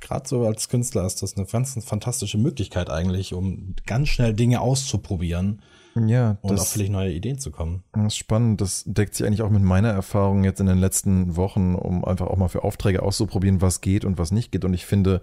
Gerade 0.00 0.28
so 0.28 0.46
als 0.46 0.68
Künstler 0.68 1.04
ist 1.06 1.22
das 1.22 1.36
eine 1.36 1.46
ganz 1.46 1.76
fantastische 1.84 2.38
Möglichkeit 2.38 2.88
eigentlich, 2.88 3.34
um 3.34 3.74
ganz 3.84 4.08
schnell 4.08 4.32
Dinge 4.32 4.60
auszuprobieren 4.60 5.60
ja, 5.94 6.38
und 6.42 6.58
auf 6.58 6.68
vielleicht 6.68 6.92
neue 6.92 7.12
Ideen 7.12 7.38
zu 7.38 7.50
kommen. 7.50 7.82
Das 7.92 8.06
ist 8.06 8.16
spannend. 8.16 8.60
Das 8.60 8.84
deckt 8.86 9.14
sich 9.14 9.26
eigentlich 9.26 9.42
auch 9.42 9.50
mit 9.50 9.62
meiner 9.62 9.90
Erfahrung 9.90 10.44
jetzt 10.44 10.60
in 10.60 10.66
den 10.66 10.78
letzten 10.78 11.36
Wochen, 11.36 11.74
um 11.74 12.04
einfach 12.04 12.28
auch 12.28 12.36
mal 12.36 12.48
für 12.48 12.62
Aufträge 12.62 13.02
auszuprobieren, 13.02 13.60
was 13.60 13.80
geht 13.80 14.04
und 14.04 14.18
was 14.18 14.30
nicht 14.30 14.52
geht. 14.52 14.64
Und 14.64 14.74
ich 14.74 14.86
finde, 14.86 15.20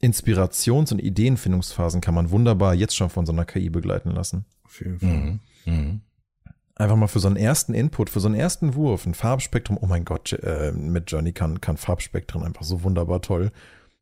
Inspirations- 0.00 0.92
und 0.92 0.98
Ideenfindungsphasen 0.98 2.00
kann 2.00 2.14
man 2.14 2.30
wunderbar 2.30 2.74
jetzt 2.74 2.96
schon 2.96 3.10
von 3.10 3.26
so 3.26 3.32
einer 3.32 3.44
KI 3.44 3.68
begleiten 3.68 4.10
lassen. 4.10 4.44
Auf 4.64 4.80
jeden 4.80 4.98
Fall. 4.98 5.08
Mhm. 5.08 5.40
Mhm. 5.66 6.00
Einfach 6.74 6.96
mal 6.96 7.08
für 7.08 7.20
so 7.20 7.28
einen 7.28 7.36
ersten 7.36 7.74
Input, 7.74 8.08
für 8.08 8.20
so 8.20 8.28
einen 8.28 8.36
ersten 8.36 8.74
Wurf, 8.74 9.04
ein 9.04 9.12
Farbspektrum. 9.12 9.78
Oh 9.78 9.86
mein 9.86 10.06
Gott, 10.06 10.32
äh, 10.32 10.72
mit 10.72 11.10
Journey 11.10 11.32
kann, 11.32 11.60
kann 11.60 11.76
Farbspektren 11.76 12.42
einfach 12.42 12.62
so 12.62 12.82
wunderbar 12.82 13.20
toll. 13.20 13.52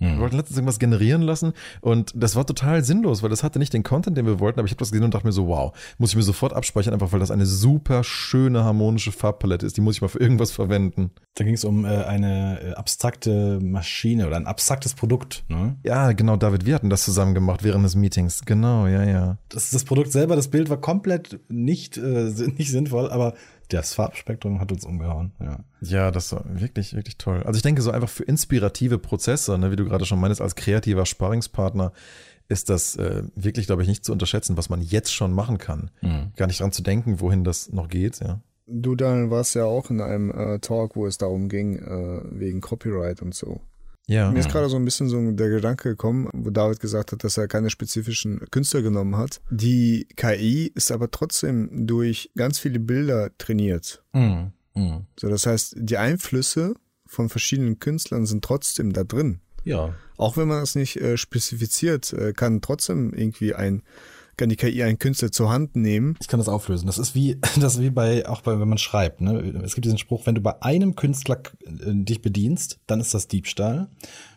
Mhm. 0.00 0.12
Wir 0.12 0.18
wollten 0.20 0.36
letztens 0.36 0.56
irgendwas 0.56 0.78
generieren 0.78 1.22
lassen 1.22 1.52
und 1.80 2.12
das 2.14 2.36
war 2.36 2.46
total 2.46 2.84
sinnlos, 2.84 3.22
weil 3.22 3.30
das 3.30 3.42
hatte 3.42 3.58
nicht 3.58 3.72
den 3.72 3.82
Content, 3.82 4.16
den 4.16 4.26
wir 4.26 4.38
wollten, 4.38 4.60
aber 4.60 4.66
ich 4.66 4.72
habe 4.72 4.78
das 4.78 4.92
gesehen 4.92 5.04
und 5.04 5.14
dachte 5.14 5.26
mir 5.26 5.32
so, 5.32 5.48
wow, 5.48 5.76
muss 5.98 6.10
ich 6.10 6.16
mir 6.16 6.22
sofort 6.22 6.52
abspeichern, 6.52 6.94
einfach 6.94 7.12
weil 7.12 7.20
das 7.20 7.30
eine 7.30 7.46
super 7.46 8.04
schöne 8.04 8.64
harmonische 8.64 9.10
Farbpalette 9.10 9.66
ist, 9.66 9.76
die 9.76 9.80
muss 9.80 9.96
ich 9.96 10.00
mal 10.00 10.08
für 10.08 10.20
irgendwas 10.20 10.52
verwenden. 10.52 11.10
Da 11.34 11.44
ging 11.44 11.54
es 11.54 11.64
um 11.64 11.84
äh, 11.84 11.88
eine 11.88 12.60
äh, 12.60 12.72
abstrakte 12.74 13.58
Maschine 13.60 14.26
oder 14.26 14.36
ein 14.36 14.46
abstraktes 14.46 14.94
Produkt, 14.94 15.44
ne? 15.48 15.76
Ja, 15.84 16.12
genau, 16.12 16.36
David, 16.36 16.64
wir 16.64 16.74
hatten 16.74 16.90
das 16.90 17.04
zusammen 17.04 17.34
gemacht 17.34 17.64
während 17.64 17.84
des 17.84 17.96
Meetings. 17.96 18.42
Genau, 18.44 18.86
ja, 18.86 19.04
ja. 19.04 19.38
Das, 19.48 19.70
das 19.70 19.84
Produkt 19.84 20.12
selber, 20.12 20.36
das 20.36 20.48
Bild 20.48 20.70
war 20.70 20.80
komplett 20.80 21.40
nicht, 21.48 21.96
äh, 21.96 22.00
nicht 22.56 22.70
sinnvoll, 22.70 23.10
aber 23.10 23.34
das 23.68 23.94
Farbspektrum 23.94 24.60
hat 24.60 24.72
uns 24.72 24.84
umgehauen, 24.84 25.32
ja. 25.40 25.60
Ja, 25.80 26.10
das 26.10 26.32
war 26.32 26.44
wirklich, 26.48 26.94
wirklich 26.94 27.18
toll. 27.18 27.42
Also 27.44 27.58
ich 27.58 27.62
denke 27.62 27.82
so 27.82 27.90
einfach 27.90 28.08
für 28.08 28.24
inspirative 28.24 28.98
Prozesse, 28.98 29.58
ne, 29.58 29.70
wie 29.70 29.76
du 29.76 29.84
gerade 29.84 30.04
schon 30.04 30.20
meinst, 30.20 30.40
als 30.40 30.54
kreativer 30.54 31.06
Sparringspartner 31.06 31.92
ist 32.48 32.70
das 32.70 32.96
äh, 32.96 33.24
wirklich, 33.34 33.66
glaube 33.66 33.82
ich, 33.82 33.88
nicht 33.88 34.04
zu 34.04 34.12
unterschätzen, 34.12 34.56
was 34.56 34.70
man 34.70 34.80
jetzt 34.80 35.12
schon 35.12 35.32
machen 35.32 35.58
kann. 35.58 35.90
Mhm. 36.00 36.32
Gar 36.36 36.46
nicht 36.46 36.60
dran 36.60 36.72
zu 36.72 36.82
denken, 36.82 37.20
wohin 37.20 37.44
das 37.44 37.70
noch 37.70 37.88
geht, 37.88 38.20
ja. 38.20 38.40
Du, 38.66 38.94
Daniel, 38.94 39.30
warst 39.30 39.54
ja 39.54 39.64
auch 39.64 39.90
in 39.90 40.00
einem 40.00 40.30
äh, 40.30 40.58
Talk, 40.58 40.94
wo 40.94 41.06
es 41.06 41.16
darum 41.16 41.48
ging, 41.48 41.76
äh, 41.76 42.20
wegen 42.38 42.60
Copyright 42.60 43.22
und 43.22 43.34
so. 43.34 43.60
Ja. 44.08 44.30
Mir 44.30 44.40
ist 44.40 44.50
gerade 44.50 44.70
so 44.70 44.76
ein 44.76 44.84
bisschen 44.86 45.08
so 45.08 45.30
der 45.32 45.50
Gedanke 45.50 45.90
gekommen, 45.90 46.30
wo 46.32 46.48
David 46.48 46.80
gesagt 46.80 47.12
hat, 47.12 47.22
dass 47.24 47.36
er 47.36 47.46
keine 47.46 47.68
spezifischen 47.68 48.40
Künstler 48.50 48.80
genommen 48.80 49.16
hat. 49.16 49.42
Die 49.50 50.08
KI 50.16 50.72
ist 50.74 50.90
aber 50.90 51.10
trotzdem 51.10 51.86
durch 51.86 52.30
ganz 52.34 52.58
viele 52.58 52.80
Bilder 52.80 53.30
trainiert. 53.36 54.02
Mhm. 54.14 54.52
Mhm. 54.74 55.06
So, 55.20 55.28
das 55.28 55.46
heißt, 55.46 55.74
die 55.76 55.98
Einflüsse 55.98 56.74
von 57.06 57.28
verschiedenen 57.28 57.80
Künstlern 57.80 58.24
sind 58.24 58.42
trotzdem 58.42 58.94
da 58.94 59.04
drin. 59.04 59.40
Ja. 59.64 59.94
Auch 60.16 60.38
wenn 60.38 60.48
man 60.48 60.62
es 60.62 60.74
nicht 60.74 60.96
äh, 60.96 61.18
spezifiziert, 61.18 62.12
äh, 62.14 62.32
kann 62.32 62.62
trotzdem 62.62 63.12
irgendwie 63.12 63.54
ein 63.54 63.82
kann 64.38 64.48
die 64.48 64.56
KI 64.56 64.82
einen 64.82 64.98
Künstler 64.98 65.30
zur 65.30 65.50
Hand 65.50 65.76
nehmen. 65.76 66.16
Ich 66.20 66.28
kann 66.28 66.40
das 66.40 66.48
auflösen. 66.48 66.86
Das 66.86 66.96
ist 66.96 67.14
wie, 67.14 67.38
das 67.60 67.74
ist 67.74 67.82
wie 67.82 67.90
bei, 67.90 68.26
auch 68.26 68.40
bei, 68.40 68.58
wenn 68.58 68.68
man 68.68 68.78
schreibt, 68.78 69.20
ne? 69.20 69.38
Es 69.62 69.74
gibt 69.74 69.84
diesen 69.84 69.98
Spruch, 69.98 70.24
wenn 70.24 70.34
du 70.34 70.40
bei 70.40 70.62
einem 70.62 70.94
Künstler 70.94 71.42
äh, 71.66 71.70
dich 72.04 72.22
bedienst, 72.22 72.78
dann 72.86 73.00
ist 73.00 73.12
das 73.12 73.28
Diebstahl. 73.28 73.88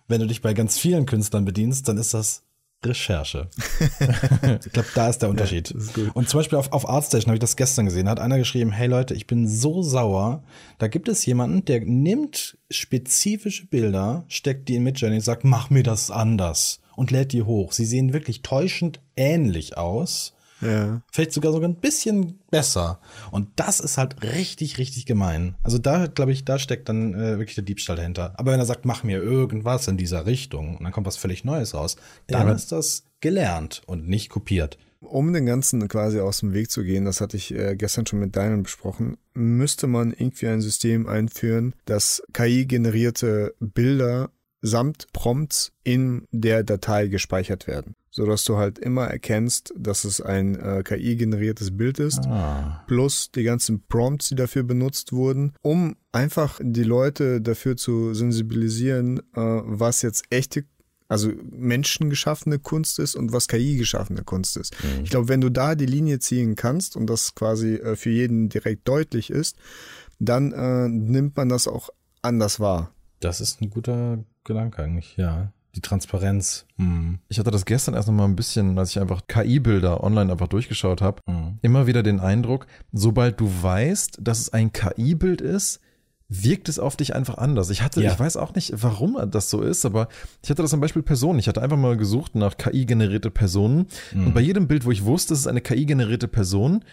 Wenn 0.07 0.19
du 0.19 0.27
dich 0.27 0.41
bei 0.41 0.53
ganz 0.53 0.77
vielen 0.77 1.05
Künstlern 1.05 1.45
bedienst, 1.45 1.87
dann 1.87 1.97
ist 1.97 2.13
das 2.13 2.43
Recherche. 2.83 3.47
ich 4.65 4.71
glaube, 4.73 4.89
da 4.95 5.07
ist 5.07 5.19
der 5.19 5.29
Unterschied. 5.29 5.69
Ja, 5.69 5.77
ist 5.77 5.97
und 6.15 6.27
zum 6.27 6.39
Beispiel 6.39 6.57
auf, 6.57 6.71
auf 6.71 6.89
Artstation 6.89 7.29
habe 7.29 7.35
ich 7.35 7.41
das 7.41 7.55
gestern 7.55 7.85
gesehen, 7.85 8.05
da 8.05 8.11
hat 8.11 8.19
einer 8.19 8.39
geschrieben, 8.39 8.71
hey 8.71 8.87
Leute, 8.87 9.13
ich 9.13 9.27
bin 9.27 9.47
so 9.47 9.83
sauer. 9.83 10.43
Da 10.79 10.87
gibt 10.87 11.07
es 11.07 11.25
jemanden, 11.25 11.63
der 11.63 11.81
nimmt 11.81 12.57
spezifische 12.71 13.67
Bilder, 13.67 14.25
steckt 14.27 14.67
die 14.67 14.75
in 14.75 14.83
Midjourney 14.83 15.17
und 15.17 15.21
sagt, 15.21 15.43
mach 15.43 15.69
mir 15.69 15.83
das 15.83 16.09
anders 16.09 16.81
und 17.01 17.11
lädt 17.11 17.33
die 17.33 17.41
hoch. 17.43 17.73
Sie 17.73 17.85
sehen 17.85 18.13
wirklich 18.13 18.41
täuschend 18.43 19.01
ähnlich 19.15 19.77
aus 19.77 20.33
Ja. 20.61 21.01
Vielleicht 21.11 21.33
sogar 21.33 21.51
sogar 21.51 21.67
ein 21.67 21.79
bisschen 21.81 22.39
besser. 22.51 22.99
Und 23.31 23.47
das 23.55 23.79
ist 23.79 23.97
halt 23.97 24.21
richtig, 24.21 24.77
richtig 24.77 25.07
gemein. 25.07 25.55
Also 25.63 25.79
da, 25.79 26.05
glaube 26.05 26.31
ich, 26.33 26.45
da 26.45 26.59
steckt 26.59 26.87
dann 26.87 27.15
äh, 27.15 27.39
wirklich 27.39 27.55
der 27.55 27.63
Diebstahl 27.63 27.95
dahinter. 27.95 28.35
Aber 28.37 28.51
wenn 28.51 28.59
er 28.59 28.67
sagt, 28.67 28.85
mach 28.85 29.03
mir 29.03 29.17
irgendwas 29.23 29.87
in 29.87 29.97
dieser 29.97 30.27
Richtung 30.27 30.77
und 30.77 30.83
dann 30.83 30.91
kommt 30.93 31.07
was 31.07 31.17
völlig 31.17 31.43
Neues 31.43 31.73
raus, 31.73 31.95
dann 32.27 32.47
Ja. 32.47 32.53
ist 32.53 32.71
das 32.71 33.05
gelernt 33.21 33.81
und 33.87 34.07
nicht 34.07 34.29
kopiert. 34.29 34.77
Um 34.99 35.33
den 35.33 35.47
Ganzen 35.47 35.87
quasi 35.87 36.19
aus 36.19 36.41
dem 36.41 36.53
Weg 36.53 36.69
zu 36.69 36.83
gehen, 36.83 37.05
das 37.05 37.21
hatte 37.21 37.35
ich 37.37 37.51
äh, 37.55 37.75
gestern 37.75 38.05
schon 38.05 38.19
mit 38.19 38.35
Deinen 38.35 38.61
besprochen, 38.61 39.17
müsste 39.33 39.87
man 39.87 40.11
irgendwie 40.13 40.45
ein 40.47 40.61
System 40.61 41.07
einführen, 41.07 41.73
das 41.85 42.21
KI-generierte 42.33 43.55
Bilder 43.59 44.29
samt 44.61 45.07
Prompts 45.13 45.71
in 45.83 46.27
der 46.31 46.63
Datei 46.63 47.07
gespeichert 47.07 47.65
werden, 47.67 47.95
sodass 48.11 48.43
du 48.43 48.57
halt 48.57 48.77
immer 48.77 49.05
erkennst, 49.07 49.73
dass 49.77 50.03
es 50.03 50.21
ein 50.21 50.55
äh, 50.59 50.83
KI-generiertes 50.83 51.75
Bild 51.75 51.97
ist, 51.99 52.25
Ah. 52.27 52.83
plus 52.87 53.31
die 53.31 53.43
ganzen 53.43 53.83
Prompts, 53.87 54.29
die 54.29 54.35
dafür 54.35 54.63
benutzt 54.63 55.13
wurden, 55.13 55.53
um 55.61 55.95
einfach 56.11 56.59
die 56.61 56.83
Leute 56.83 57.41
dafür 57.41 57.75
zu 57.75 58.13
sensibilisieren, 58.13 59.19
äh, 59.35 59.41
was 59.63 60.03
jetzt 60.03 60.25
echte, 60.29 60.65
also 61.07 61.31
menschengeschaffene 61.51 62.59
Kunst 62.59 62.99
ist 62.99 63.15
und 63.15 63.33
was 63.33 63.47
KI-geschaffene 63.47 64.23
Kunst 64.23 64.57
ist. 64.57 64.75
Ich 65.03 65.09
glaube, 65.09 65.27
wenn 65.27 65.41
du 65.41 65.49
da 65.49 65.75
die 65.75 65.85
Linie 65.85 66.19
ziehen 66.19 66.55
kannst 66.55 66.95
und 66.95 67.07
das 67.07 67.33
quasi 67.35 67.75
äh, 67.75 67.95
für 67.95 68.09
jeden 68.11 68.49
direkt 68.49 68.87
deutlich 68.87 69.29
ist, 69.29 69.57
dann 70.19 70.51
äh, 70.53 70.87
nimmt 70.87 71.35
man 71.35 71.49
das 71.49 71.67
auch 71.67 71.89
anders 72.21 72.59
wahr. 72.59 72.93
Das 73.19 73.41
ist 73.41 73.61
ein 73.61 73.69
guter 73.69 74.23
Gedanke 74.43 74.81
eigentlich, 74.83 75.17
ja. 75.17 75.51
Die 75.75 75.81
Transparenz. 75.81 76.65
Hm. 76.77 77.19
Ich 77.29 77.39
hatte 77.39 77.51
das 77.51 77.63
gestern 77.65 77.93
erst 77.93 78.07
noch 78.09 78.15
mal 78.15 78.25
ein 78.25 78.35
bisschen, 78.35 78.77
als 78.77 78.89
ich 78.91 78.99
einfach 78.99 79.21
KI-Bilder 79.27 80.03
online 80.03 80.31
einfach 80.31 80.47
durchgeschaut 80.47 81.01
habe, 81.01 81.21
Hm. 81.29 81.59
immer 81.61 81.87
wieder 81.87 82.03
den 82.03 82.19
Eindruck, 82.19 82.67
sobald 82.91 83.39
du 83.39 83.49
weißt, 83.61 84.17
dass 84.21 84.39
es 84.39 84.51
ein 84.53 84.73
KI-Bild 84.73 85.39
ist, 85.39 85.79
wirkt 86.27 86.69
es 86.69 86.79
auf 86.79 86.95
dich 86.97 87.13
einfach 87.15 87.37
anders. 87.37 87.69
Ich 87.69 87.81
hatte, 87.81 88.01
Ja. 88.01 88.11
ich 88.13 88.19
weiß 88.19 88.37
auch 88.37 88.53
nicht, 88.55 88.73
warum 88.81 89.17
das 89.31 89.49
so 89.49 89.61
ist, 89.61 89.85
aber 89.85 90.07
ich 90.43 90.49
hatte 90.49 90.61
das 90.61 90.71
zum 90.71 90.79
Beispiel 90.81 91.03
Personen. 91.03 91.39
Ich 91.39 91.47
hatte 91.47 91.61
einfach 91.61 91.77
mal 91.77 91.97
gesucht 91.97 92.35
nach 92.35 92.57
KI-generierte 92.57 93.31
Personen 93.31 93.87
und 94.13 94.33
bei 94.33 94.39
jedem 94.41 94.67
Bild, 94.67 94.85
wo 94.85 94.91
ich 94.91 95.03
wusste, 95.05 95.33
es 95.33 95.41
ist 95.41 95.47
eine 95.47 95.59
KI-generierte 95.61 96.27
Person, 96.29 96.83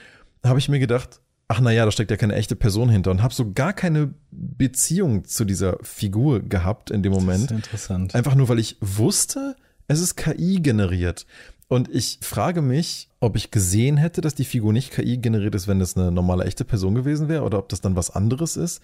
habe 0.45 0.59
ich 0.59 0.69
mir 0.69 0.79
gedacht, 0.81 1.21
ach 1.49 1.61
na 1.61 1.71
ja, 1.73 1.85
da 1.85 1.91
steckt 1.91 2.11
ja 2.11 2.17
keine 2.17 2.35
echte 2.35 2.57
Person 2.57 2.91
hinter 2.91 3.11
und 3.11 3.23
habe 3.23 3.35
so 3.35 3.53
gar 3.53 3.73
keine 3.73 4.15
Beziehung 4.31 5.25
zu 5.25 5.45
dieser 5.45 5.79
Figur 5.83 6.41
gehabt 6.41 6.91
in 6.91 7.03
dem 7.03 7.13
Moment. 7.13 7.45
Das 7.45 7.51
ist 7.51 7.57
interessant. 7.57 8.15
Einfach 8.15 8.35
nur, 8.35 8.49
weil 8.49 8.59
ich 8.59 8.77
wusste, 8.81 9.57
es 9.89 10.01
ist 10.01 10.17
KI 10.17 10.61
generiert. 10.61 11.27
Und 11.71 11.95
ich 11.95 12.19
frage 12.23 12.63
mich, 12.63 13.11
ob 13.21 13.37
ich 13.37 13.51
gesehen 13.51 13.99
hätte, 13.99 14.23
dass 14.23 14.35
die 14.35 14.47
Figur 14.47 14.73
nicht 14.73 14.91
KI 14.91 15.19
generiert 15.19 15.55
ist, 15.55 15.69
wenn 15.69 15.83
es 15.83 15.97
eine 15.97 16.11
normale 16.11 16.45
echte 16.45 16.65
Person 16.65 16.95
gewesen 16.95 17.29
wäre 17.29 17.43
oder 17.45 17.59
ob 17.59 17.69
das 17.69 17.83
dann 17.83 17.95
was 17.97 18.11
anderes 18.11 18.57
ist. 18.57 18.81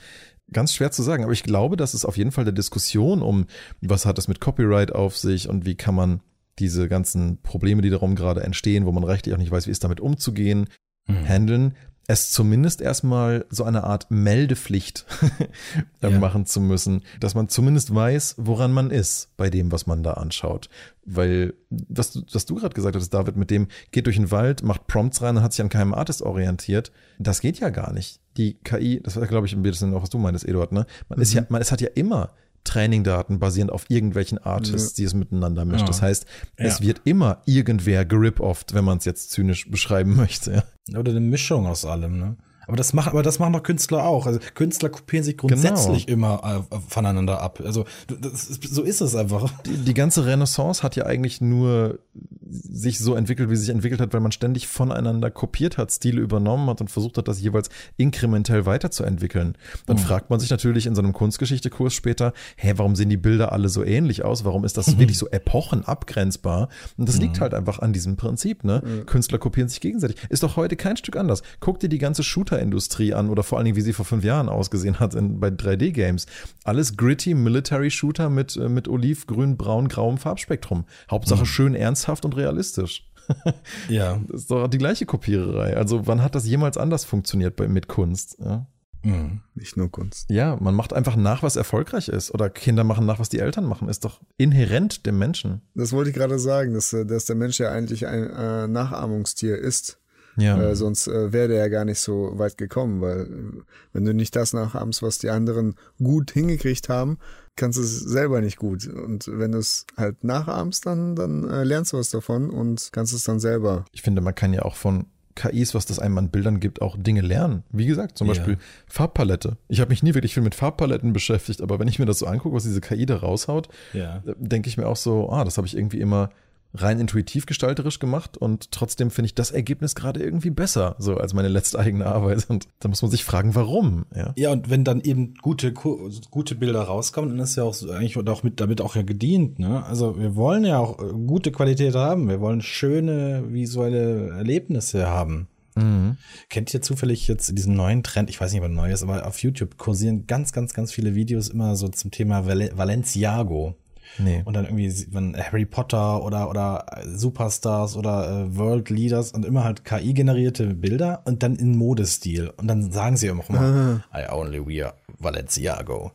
Ganz 0.52 0.74
schwer 0.74 0.90
zu 0.90 1.02
sagen. 1.02 1.24
Aber 1.24 1.32
ich 1.32 1.44
glaube, 1.44 1.76
dass 1.76 1.94
es 1.94 2.04
auf 2.04 2.18
jeden 2.18 2.30
Fall 2.30 2.44
der 2.44 2.52
Diskussion 2.52 3.22
um, 3.22 3.46
was 3.80 4.04
hat 4.04 4.18
es 4.18 4.28
mit 4.28 4.40
Copyright 4.40 4.92
auf 4.92 5.16
sich 5.16 5.48
und 5.48 5.64
wie 5.64 5.76
kann 5.76 5.94
man 5.94 6.20
diese 6.58 6.88
ganzen 6.88 7.40
Probleme, 7.42 7.80
die 7.80 7.90
darum 7.90 8.16
gerade 8.16 8.42
entstehen, 8.42 8.84
wo 8.84 8.92
man 8.92 9.04
rechtlich 9.04 9.34
auch 9.34 9.38
nicht 9.38 9.50
weiß, 9.50 9.66
wie 9.66 9.70
es 9.72 9.80
damit 9.80 10.00
umzugehen, 10.00 10.66
Hm. 11.06 11.28
handeln, 11.28 11.74
es 12.06 12.30
zumindest 12.30 12.80
erstmal 12.80 13.46
so 13.48 13.64
eine 13.64 13.84
Art 13.84 14.10
Meldepflicht 14.10 15.06
Ja. 16.02 16.10
machen 16.10 16.44
zu 16.44 16.60
müssen, 16.60 17.02
dass 17.18 17.34
man 17.34 17.48
zumindest 17.48 17.94
weiß, 17.94 18.34
woran 18.38 18.72
man 18.72 18.90
ist 18.90 19.30
bei 19.38 19.48
dem, 19.48 19.72
was 19.72 19.86
man 19.86 20.02
da 20.02 20.12
anschaut. 20.14 20.68
Weil, 21.06 21.54
was 21.70 22.12
du, 22.12 22.22
was 22.32 22.44
du 22.44 22.56
gerade 22.56 22.74
gesagt 22.74 22.94
hattest, 22.94 23.14
David, 23.14 23.36
mit 23.36 23.50
dem 23.50 23.68
geht 23.90 24.04
durch 24.06 24.16
den 24.16 24.30
Wald, 24.30 24.62
macht 24.62 24.86
Prompts 24.86 25.22
rein 25.22 25.36
und 25.38 25.42
hat 25.42 25.52
sich 25.52 25.62
an 25.62 25.70
keinem 25.70 25.94
Artist 25.94 26.20
orientiert, 26.22 26.92
das 27.18 27.40
geht 27.40 27.58
ja 27.58 27.70
gar 27.70 27.92
nicht. 27.92 28.20
Die 28.36 28.54
KI, 28.54 29.00
das 29.02 29.16
war, 29.16 29.26
glaube 29.26 29.46
ich, 29.46 29.54
ein 29.54 29.62
bisschen 29.62 29.94
auch, 29.94 30.02
was 30.02 30.10
du 30.10 30.18
meintest, 30.18 30.46
Eduard, 30.46 30.72
ne? 30.72 30.86
Man 31.08 31.20
ist 31.20 31.32
ja, 31.32 31.46
man, 31.48 31.62
es 31.62 31.72
hat 31.72 31.80
ja 31.80 31.88
immer 31.94 32.32
Trainingdaten 32.64 33.38
basierend 33.38 33.70
auf 33.72 33.84
irgendwelchen 33.88 34.38
Artists, 34.38 34.94
die 34.94 35.04
es 35.04 35.14
miteinander 35.14 35.64
mischt. 35.64 35.80
Ja. 35.82 35.86
Das 35.86 36.02
heißt, 36.02 36.26
es 36.56 36.78
Ja. 36.80 36.86
wird 36.86 37.02
immer 37.04 37.42
irgendwer 37.46 38.04
gerip-offt, 38.04 38.74
wenn 38.74 38.84
man 38.84 38.98
es 38.98 39.04
jetzt 39.04 39.30
zynisch 39.30 39.70
beschreiben 39.70 40.16
möchte. 40.16 40.64
Oder 40.96 41.10
eine 41.12 41.20
Mischung 41.20 41.66
aus 41.66 41.84
allem, 41.84 42.18
ne? 42.18 42.36
Aber 42.66 42.76
das 42.76 42.92
machen, 42.92 43.10
aber 43.10 43.22
das 43.22 43.38
machen 43.38 43.52
doch 43.52 43.62
Künstler 43.62 44.04
auch. 44.04 44.26
Also 44.26 44.40
Künstler 44.54 44.88
kopieren 44.88 45.24
sich 45.24 45.36
grundsätzlich 45.36 46.08
immer 46.08 46.64
äh, 46.70 46.76
voneinander 46.88 47.40
ab. 47.40 47.60
Also 47.64 47.84
das 48.08 48.58
so 48.70 48.82
ist 48.82 49.00
es 49.00 49.14
einfach. 49.14 49.50
Die, 49.62 49.76
die 49.76 49.94
ganze 49.94 50.26
Renaissance 50.26 50.82
hat 50.82 50.96
ja 50.96 51.06
eigentlich 51.06 51.40
nur 51.40 51.98
sich 52.46 52.98
so 52.98 53.14
entwickelt, 53.14 53.50
wie 53.50 53.56
sie 53.56 53.62
sich 53.62 53.74
entwickelt 53.74 54.00
hat, 54.00 54.12
weil 54.12 54.20
man 54.20 54.32
ständig 54.32 54.68
voneinander 54.68 55.30
kopiert 55.30 55.78
hat, 55.78 55.90
Stile 55.92 56.20
übernommen 56.20 56.68
hat 56.68 56.80
und 56.80 56.90
versucht 56.90 57.18
hat, 57.18 57.28
das 57.28 57.40
jeweils 57.40 57.68
inkrementell 57.96 58.66
weiterzuentwickeln. 58.66 59.56
Dann 59.86 59.98
fragt 59.98 60.30
man 60.30 60.40
sich 60.40 60.50
natürlich 60.50 60.86
in 60.86 60.94
so 60.94 61.02
einem 61.02 61.12
Kunstgeschichte-Kurs 61.12 61.94
später, 61.94 62.32
hä, 62.56 62.74
warum 62.76 62.96
sehen 62.96 63.08
die 63.08 63.16
Bilder 63.16 63.52
alle 63.52 63.68
so 63.68 63.82
ähnlich 63.82 64.24
aus? 64.24 64.44
Warum 64.44 64.64
ist 64.64 64.76
das 64.76 64.98
wirklich 64.98 65.18
so 65.18 65.28
epochenabgrenzbar? 65.28 66.68
Und 66.96 67.08
das 67.08 67.18
liegt 67.18 67.40
halt 67.40 67.54
einfach 67.54 67.78
an 67.78 67.92
diesem 67.92 68.16
Prinzip, 68.16 68.64
ne? 68.64 68.82
Künstler 69.06 69.38
kopieren 69.38 69.68
sich 69.68 69.80
gegenseitig. 69.80 70.16
Ist 70.28 70.42
doch 70.42 70.56
heute 70.56 70.76
kein 70.76 70.96
Stück 70.96 71.16
anders. 71.16 71.42
Guck 71.60 71.80
dir 71.80 71.88
die 71.88 71.98
ganze 71.98 72.22
Shooter-Industrie 72.54 73.14
an 73.14 73.28
oder 73.28 73.42
vor 73.42 73.58
allen 73.58 73.64
Dingen, 73.64 73.76
wie 73.76 73.80
sie 73.82 73.92
vor 73.92 74.04
fünf 74.04 74.24
Jahren 74.24 74.48
ausgesehen 74.48 75.00
hat 75.00 75.14
in, 75.14 75.40
bei 75.40 75.48
3D-Games. 75.48 76.26
Alles 76.64 76.96
gritty 76.96 77.34
Military-Shooter 77.34 78.30
mit, 78.30 78.56
äh, 78.56 78.68
mit 78.68 78.88
oliv, 78.88 79.26
grün, 79.26 79.56
braun, 79.56 79.88
grauem 79.88 80.18
Farbspektrum. 80.18 80.84
Hauptsache 81.10 81.46
schön 81.46 81.74
ernsthaft 81.74 82.24
und 82.24 82.36
realistisch. 82.36 83.10
Ja. 83.88 84.20
Das 84.28 84.42
ist 84.42 84.50
doch 84.50 84.68
die 84.68 84.76
gleiche 84.76 85.06
Kopiererei. 85.06 85.78
Also 85.78 86.06
wann 86.06 86.22
hat 86.22 86.34
das 86.34 86.46
jemals 86.46 86.76
anders 86.76 87.06
funktioniert 87.06 87.56
bei, 87.56 87.68
mit 87.68 87.88
Kunst? 87.88 88.36
Ja? 88.38 88.66
Mhm. 89.02 89.40
Nicht 89.54 89.78
nur 89.78 89.90
Kunst. 89.90 90.28
ja, 90.30 90.56
man 90.60 90.74
macht 90.74 90.92
einfach 90.92 91.16
nach, 91.16 91.42
was 91.42 91.56
erfolgreich 91.56 92.08
ist. 92.08 92.34
Oder 92.34 92.50
Kinder 92.50 92.84
machen 92.84 93.06
nach, 93.06 93.18
was 93.18 93.30
die 93.30 93.38
Eltern 93.38 93.64
machen. 93.64 93.88
Ist 93.88 94.04
doch 94.04 94.20
inhärent 94.36 95.06
dem 95.06 95.18
Menschen. 95.18 95.62
Das 95.74 95.92
wollte 95.92 96.10
ich 96.10 96.16
gerade 96.16 96.38
sagen, 96.38 96.74
dass, 96.74 96.92
äh, 96.92 97.06
dass 97.06 97.24
der 97.24 97.36
Mensch 97.36 97.58
ja 97.58 97.70
eigentlich 97.70 98.06
ein 98.06 98.28
äh, 98.28 98.68
Nachahmungstier 98.68 99.56
ist. 99.56 99.98
Ja. 100.36 100.60
Äh, 100.60 100.74
sonst 100.76 101.06
äh, 101.06 101.32
wäre 101.32 101.48
der 101.48 101.58
ja 101.58 101.68
gar 101.68 101.84
nicht 101.84 102.00
so 102.00 102.32
weit 102.38 102.58
gekommen, 102.58 103.00
weil 103.00 103.20
äh, 103.22 103.62
wenn 103.92 104.04
du 104.04 104.14
nicht 104.14 104.34
das 104.36 104.52
nachahmst, 104.52 105.02
was 105.02 105.18
die 105.18 105.30
anderen 105.30 105.74
gut 106.02 106.30
hingekriegt 106.32 106.88
haben, 106.88 107.18
kannst 107.56 107.78
du 107.78 107.82
es 107.82 108.00
selber 108.00 108.40
nicht 108.40 108.56
gut. 108.56 108.86
Und 108.88 109.28
wenn 109.32 109.52
du 109.52 109.58
es 109.58 109.86
halt 109.96 110.24
nachahmst, 110.24 110.86
dann, 110.86 111.14
dann 111.14 111.48
äh, 111.48 111.62
lernst 111.64 111.92
du 111.92 111.98
was 111.98 112.10
davon 112.10 112.50
und 112.50 112.88
kannst 112.92 113.12
es 113.14 113.24
dann 113.24 113.38
selber. 113.40 113.84
Ich 113.92 114.02
finde, 114.02 114.20
man 114.20 114.34
kann 114.34 114.52
ja 114.52 114.62
auch 114.62 114.74
von 114.76 115.06
KIs, 115.36 115.74
was 115.74 115.84
das 115.86 115.98
einem 115.98 116.16
an 116.18 116.30
Bildern 116.30 116.60
gibt, 116.60 116.80
auch 116.80 116.96
Dinge 116.96 117.20
lernen. 117.20 117.64
Wie 117.70 117.86
gesagt, 117.86 118.16
zum 118.18 118.28
Ja. 118.28 118.34
Beispiel 118.34 118.56
Farbpalette. 118.86 119.56
Ich 119.68 119.80
habe 119.80 119.88
mich 119.90 120.02
nie 120.04 120.14
wirklich 120.14 120.32
viel 120.34 120.42
mit 120.44 120.54
Farbpaletten 120.54 121.12
beschäftigt, 121.12 121.60
aber 121.60 121.78
wenn 121.80 121.88
ich 121.88 121.98
mir 121.98 122.06
das 122.06 122.20
so 122.20 122.26
angucke, 122.26 122.54
was 122.54 122.62
diese 122.62 122.80
KI 122.80 123.04
da 123.06 123.16
raushaut, 123.16 123.68
Ja. 123.92 124.18
äh, 124.26 124.34
denke 124.38 124.68
ich 124.68 124.76
mir 124.76 124.86
auch 124.86 124.96
so, 124.96 125.30
ah, 125.30 125.44
das 125.44 125.56
habe 125.56 125.66
ich 125.66 125.76
irgendwie 125.76 126.00
immer 126.00 126.30
rein 126.74 126.98
intuitiv 126.98 127.46
gestalterisch 127.46 127.98
gemacht 127.98 128.36
und 128.36 128.72
trotzdem 128.72 129.10
finde 129.10 129.26
ich 129.26 129.34
das 129.34 129.50
Ergebnis 129.50 129.94
gerade 129.94 130.22
irgendwie 130.22 130.50
besser, 130.50 130.96
so 130.98 131.16
als 131.16 131.32
meine 131.32 131.48
letzte 131.48 131.78
eigene 131.78 132.06
Arbeit. 132.06 132.46
Und 132.48 132.68
da 132.80 132.88
muss 132.88 133.00
man 133.00 133.10
sich 133.10 133.24
fragen, 133.24 133.54
warum, 133.54 134.06
ja. 134.14 134.32
Ja, 134.36 134.50
und 134.50 134.70
wenn 134.70 134.84
dann 134.84 135.00
eben 135.00 135.34
gute, 135.40 135.72
gute 135.72 136.54
Bilder 136.54 136.82
rauskommen, 136.82 137.30
dann 137.30 137.38
ist 137.38 137.56
ja 137.56 137.62
auch 137.62 137.74
so 137.74 137.90
eigentlich 137.90 138.16
und 138.16 138.28
auch 138.28 138.42
mit, 138.42 138.60
damit 138.60 138.80
auch 138.80 138.96
ja 138.96 139.02
gedient, 139.02 139.58
ne? 139.58 139.84
Also 139.84 140.18
wir 140.18 140.34
wollen 140.34 140.64
ja 140.64 140.78
auch 140.78 140.98
äh, 141.00 141.12
gute 141.12 141.52
Qualität 141.52 141.94
haben. 141.94 142.28
Wir 142.28 142.40
wollen 142.40 142.60
schöne 142.60 143.44
visuelle 143.48 144.30
Erlebnisse 144.30 145.08
haben. 145.08 145.48
Mhm. 145.76 146.16
Kennt 146.48 146.72
ihr 146.72 146.82
zufällig 146.82 147.26
jetzt 147.28 147.56
diesen 147.56 147.74
neuen 147.74 148.02
Trend? 148.02 148.30
Ich 148.30 148.40
weiß 148.40 148.52
nicht, 148.52 148.60
ob 148.60 148.66
er 148.66 148.74
neu 148.74 148.92
ist, 148.92 149.02
aber 149.02 149.26
auf 149.26 149.42
YouTube 149.42 149.76
kursieren 149.76 150.26
ganz, 150.26 150.52
ganz, 150.52 150.72
ganz 150.72 150.92
viele 150.92 151.14
Videos 151.14 151.48
immer 151.48 151.76
so 151.76 151.88
zum 151.88 152.10
Thema 152.10 152.46
Val 152.46 152.70
Valenciago. 152.74 153.74
Nee. 154.18 154.42
Und 154.44 154.54
dann 154.54 154.64
irgendwie 154.64 154.90
sieht 154.90 155.12
man 155.12 155.36
Harry 155.36 155.64
Potter 155.64 156.22
oder, 156.22 156.48
oder 156.48 156.86
Superstars 157.04 157.96
oder 157.96 158.46
äh, 158.46 158.56
World 158.56 158.90
Leaders 158.90 159.32
und 159.32 159.44
immer 159.44 159.64
halt 159.64 159.84
KI-generierte 159.84 160.74
Bilder 160.74 161.22
und 161.24 161.42
dann 161.42 161.56
in 161.56 161.76
Modestil. 161.76 162.50
Und 162.56 162.68
dann 162.68 162.92
sagen 162.92 163.16
sie 163.16 163.30
auch 163.30 163.48
immer, 163.48 164.02
I 164.14 164.30
only 164.30 164.66
wear 164.66 164.94
Valenciago. 165.18 166.12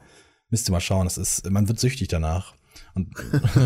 Müsst 0.49 0.69
ihr 0.69 0.71
mal 0.71 0.79
schauen, 0.79 1.05
das 1.05 1.17
ist, 1.17 1.49
man 1.49 1.67
wird 1.67 1.79
süchtig 1.79 2.07
danach. 2.07 2.53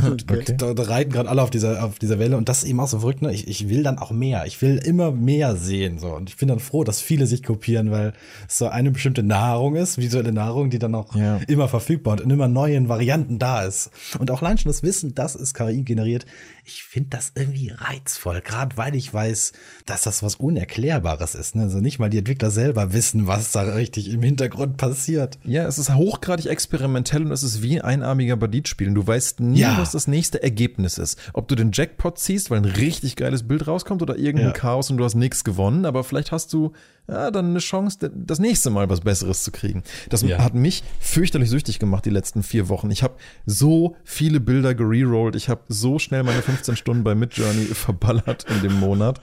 Und, 0.03 0.31
okay. 0.31 0.55
da, 0.57 0.73
da, 0.73 0.83
reiten 0.83 1.11
gerade 1.11 1.29
alle 1.29 1.41
auf 1.41 1.49
dieser, 1.49 1.83
auf 1.83 1.99
dieser 1.99 2.19
Welle 2.19 2.37
und 2.37 2.49
das 2.49 2.63
ist 2.63 2.69
eben 2.69 2.79
auch 2.79 2.87
so 2.87 2.99
verrückt, 2.99 3.21
ne? 3.21 3.33
Ich, 3.33 3.47
ich 3.47 3.69
will 3.69 3.83
dann 3.83 3.97
auch 3.97 4.11
mehr. 4.11 4.45
Ich 4.45 4.61
will 4.61 4.77
immer 4.77 5.11
mehr 5.11 5.55
sehen. 5.55 5.99
So. 5.99 6.15
Und 6.15 6.29
ich 6.29 6.37
bin 6.37 6.47
dann 6.47 6.59
froh, 6.59 6.83
dass 6.83 7.01
viele 7.01 7.27
sich 7.27 7.43
kopieren, 7.43 7.91
weil 7.91 8.13
es 8.47 8.57
so 8.57 8.67
eine 8.67 8.91
bestimmte 8.91 9.23
Nahrung 9.23 9.75
ist, 9.75 9.97
visuelle 9.97 10.31
Nahrung, 10.31 10.69
die 10.69 10.79
dann 10.79 10.95
auch 10.95 11.15
ja. 11.15 11.37
immer 11.47 11.67
verfügbar 11.67 12.13
und 12.13 12.21
in 12.21 12.29
immer 12.29 12.47
neuen 12.47 12.89
Varianten 12.89 13.39
da 13.39 13.63
ist. 13.63 13.91
Und 14.19 14.31
auch 14.31 14.41
allein 14.41 14.57
schon 14.57 14.69
das 14.69 14.83
Wissen, 14.83 15.15
das 15.15 15.35
ist 15.35 15.53
KI 15.53 15.83
generiert, 15.83 16.25
ich 16.65 16.83
finde 16.83 17.09
das 17.09 17.33
irgendwie 17.35 17.73
reizvoll, 17.75 18.41
gerade 18.41 18.77
weil 18.77 18.95
ich 18.95 19.13
weiß, 19.13 19.51
dass 19.85 20.03
das 20.03 20.23
was 20.23 20.35
Unerklärbares 20.35 21.35
ist. 21.35 21.55
Ne? 21.55 21.63
Also 21.63 21.79
nicht 21.79 21.99
mal 21.99 22.09
die 22.09 22.19
Entwickler 22.19 22.51
selber 22.51 22.93
wissen, 22.93 23.27
was 23.27 23.51
da 23.51 23.61
richtig 23.63 24.09
im 24.09 24.23
Hintergrund 24.23 24.77
passiert. 24.77 25.39
Ja, 25.43 25.67
es 25.67 25.77
ist 25.77 25.93
hochgradig 25.93 26.45
experimentell 26.45 27.25
und 27.25 27.31
es 27.31 27.43
ist 27.43 27.61
wie 27.61 27.81
einarmiger 27.81 28.37
Bandit 28.37 28.69
spielen. 28.69 28.95
Du 28.95 29.05
weißt 29.05 29.22
nie, 29.39 29.59
ja. 29.59 29.77
was 29.77 29.91
das 29.91 30.07
nächste 30.07 30.41
Ergebnis 30.41 30.97
ist. 30.97 31.19
Ob 31.33 31.47
du 31.47 31.55
den 31.55 31.71
Jackpot 31.73 32.17
ziehst, 32.17 32.49
weil 32.51 32.59
ein 32.59 32.65
richtig 32.65 33.15
geiles 33.15 33.47
Bild 33.47 33.67
rauskommt 33.67 34.01
oder 34.01 34.17
irgendein 34.17 34.49
ja. 34.49 34.53
Chaos 34.53 34.89
und 34.89 34.97
du 34.97 35.03
hast 35.03 35.15
nichts 35.15 35.43
gewonnen, 35.43 35.85
aber 35.85 36.03
vielleicht 36.03 36.31
hast 36.31 36.53
du 36.53 36.73
ja, 37.07 37.31
dann 37.31 37.47
eine 37.47 37.59
Chance, 37.59 38.11
das 38.13 38.39
nächste 38.39 38.69
Mal 38.69 38.89
was 38.89 39.01
Besseres 39.01 39.43
zu 39.43 39.51
kriegen. 39.51 39.83
Das 40.09 40.21
ja. 40.21 40.37
hat 40.37 40.53
mich 40.53 40.83
fürchterlich 40.99 41.49
süchtig 41.49 41.79
gemacht 41.79 42.05
die 42.05 42.09
letzten 42.09 42.43
vier 42.43 42.69
Wochen. 42.69 42.89
Ich 42.91 43.03
habe 43.03 43.15
so 43.45 43.95
viele 44.03 44.39
Bilder 44.39 44.73
gererollt. 44.73 45.35
Ich 45.35 45.49
habe 45.49 45.61
so 45.67 45.99
schnell 45.99 46.23
meine 46.23 46.41
15 46.41 46.75
Stunden 46.77 47.03
bei 47.03 47.15
Midjourney 47.15 47.65
verballert 47.73 48.45
in 48.49 48.61
dem 48.61 48.79
Monat. 48.79 49.19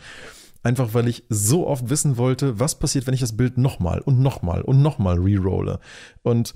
Einfach 0.63 0.93
weil 0.93 1.09
ich 1.09 1.25
so 1.31 1.67
oft 1.67 1.89
wissen 1.89 2.19
wollte, 2.19 2.61
was 2.61 2.79
passiert, 2.79 3.07
wenn 3.07 3.15
ich 3.15 3.21
das 3.21 3.37
Bild 3.37 3.57
nochmal 3.57 4.01
und 4.01 4.21
nochmal 4.21 4.61
und 4.61 4.83
nochmal 4.83 5.19
rerolle. 5.19 5.81
Und 6.23 6.55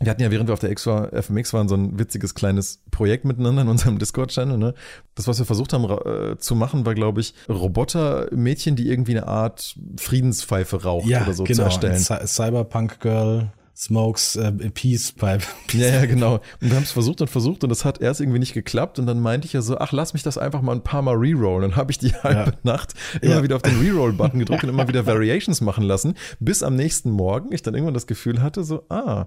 wir 0.00 0.10
hatten 0.10 0.22
ja, 0.22 0.30
während 0.30 0.48
wir 0.48 0.54
auf 0.54 0.60
der 0.60 0.70
X 0.70 0.86
war, 0.86 1.12
FMX 1.12 1.52
waren, 1.52 1.68
so 1.68 1.76
ein 1.76 1.98
witziges 1.98 2.34
kleines 2.34 2.80
Projekt 2.90 3.24
miteinander 3.24 3.62
in 3.62 3.68
unserem 3.68 3.98
Discord-Channel. 4.00 4.58
Ne? 4.58 4.74
Das, 5.14 5.28
was 5.28 5.38
wir 5.38 5.46
versucht 5.46 5.72
haben 5.72 5.84
äh, 5.84 6.36
zu 6.38 6.56
machen, 6.56 6.84
war, 6.84 6.94
glaube 6.94 7.20
ich, 7.20 7.34
Roboter-Mädchen, 7.48 8.74
die 8.74 8.88
irgendwie 8.88 9.16
eine 9.16 9.28
Art 9.28 9.76
Friedenspfeife 9.96 10.82
raucht 10.82 11.06
ja, 11.06 11.22
oder 11.22 11.32
so 11.32 11.44
genau. 11.44 11.56
zu 11.56 11.62
erstellen. 11.62 12.26
Cyberpunk 12.26 13.00
Girl 13.00 13.52
smokes 13.76 14.36
äh, 14.36 14.52
Peace 14.70 15.12
Pipe. 15.12 15.44
Ja, 15.72 15.88
ja, 15.88 16.06
genau. 16.06 16.34
Und 16.60 16.70
wir 16.70 16.76
haben 16.76 16.84
es 16.84 16.92
versucht 16.92 17.20
und 17.20 17.28
versucht 17.28 17.64
und 17.64 17.70
das 17.70 17.84
hat 17.84 18.00
erst 18.00 18.20
irgendwie 18.20 18.38
nicht 18.38 18.54
geklappt 18.54 19.00
und 19.00 19.06
dann 19.06 19.18
meinte 19.18 19.46
ich 19.46 19.52
ja 19.52 19.60
so, 19.60 19.78
ach, 19.78 19.90
lass 19.90 20.12
mich 20.12 20.22
das 20.22 20.38
einfach 20.38 20.62
mal 20.62 20.72
ein 20.72 20.84
paar 20.84 21.02
Mal 21.02 21.16
rerollen. 21.16 21.56
Und 21.56 21.62
dann 21.62 21.76
habe 21.76 21.90
ich 21.90 21.98
die 21.98 22.12
halbe 22.22 22.52
ja. 22.52 22.58
Nacht 22.62 22.94
immer 23.20 23.36
ja. 23.36 23.42
wieder 23.42 23.56
auf 23.56 23.62
den 23.62 23.80
Reroll-Button 23.80 24.38
gedrückt 24.38 24.62
und 24.62 24.70
immer 24.70 24.86
wieder 24.86 25.06
Variations 25.06 25.60
machen 25.60 25.82
lassen, 25.82 26.14
bis 26.38 26.62
am 26.62 26.76
nächsten 26.76 27.10
Morgen 27.10 27.52
ich 27.52 27.62
dann 27.62 27.74
irgendwann 27.74 27.94
das 27.94 28.06
Gefühl 28.06 28.42
hatte, 28.42 28.62
so, 28.62 28.84
ah, 28.88 29.26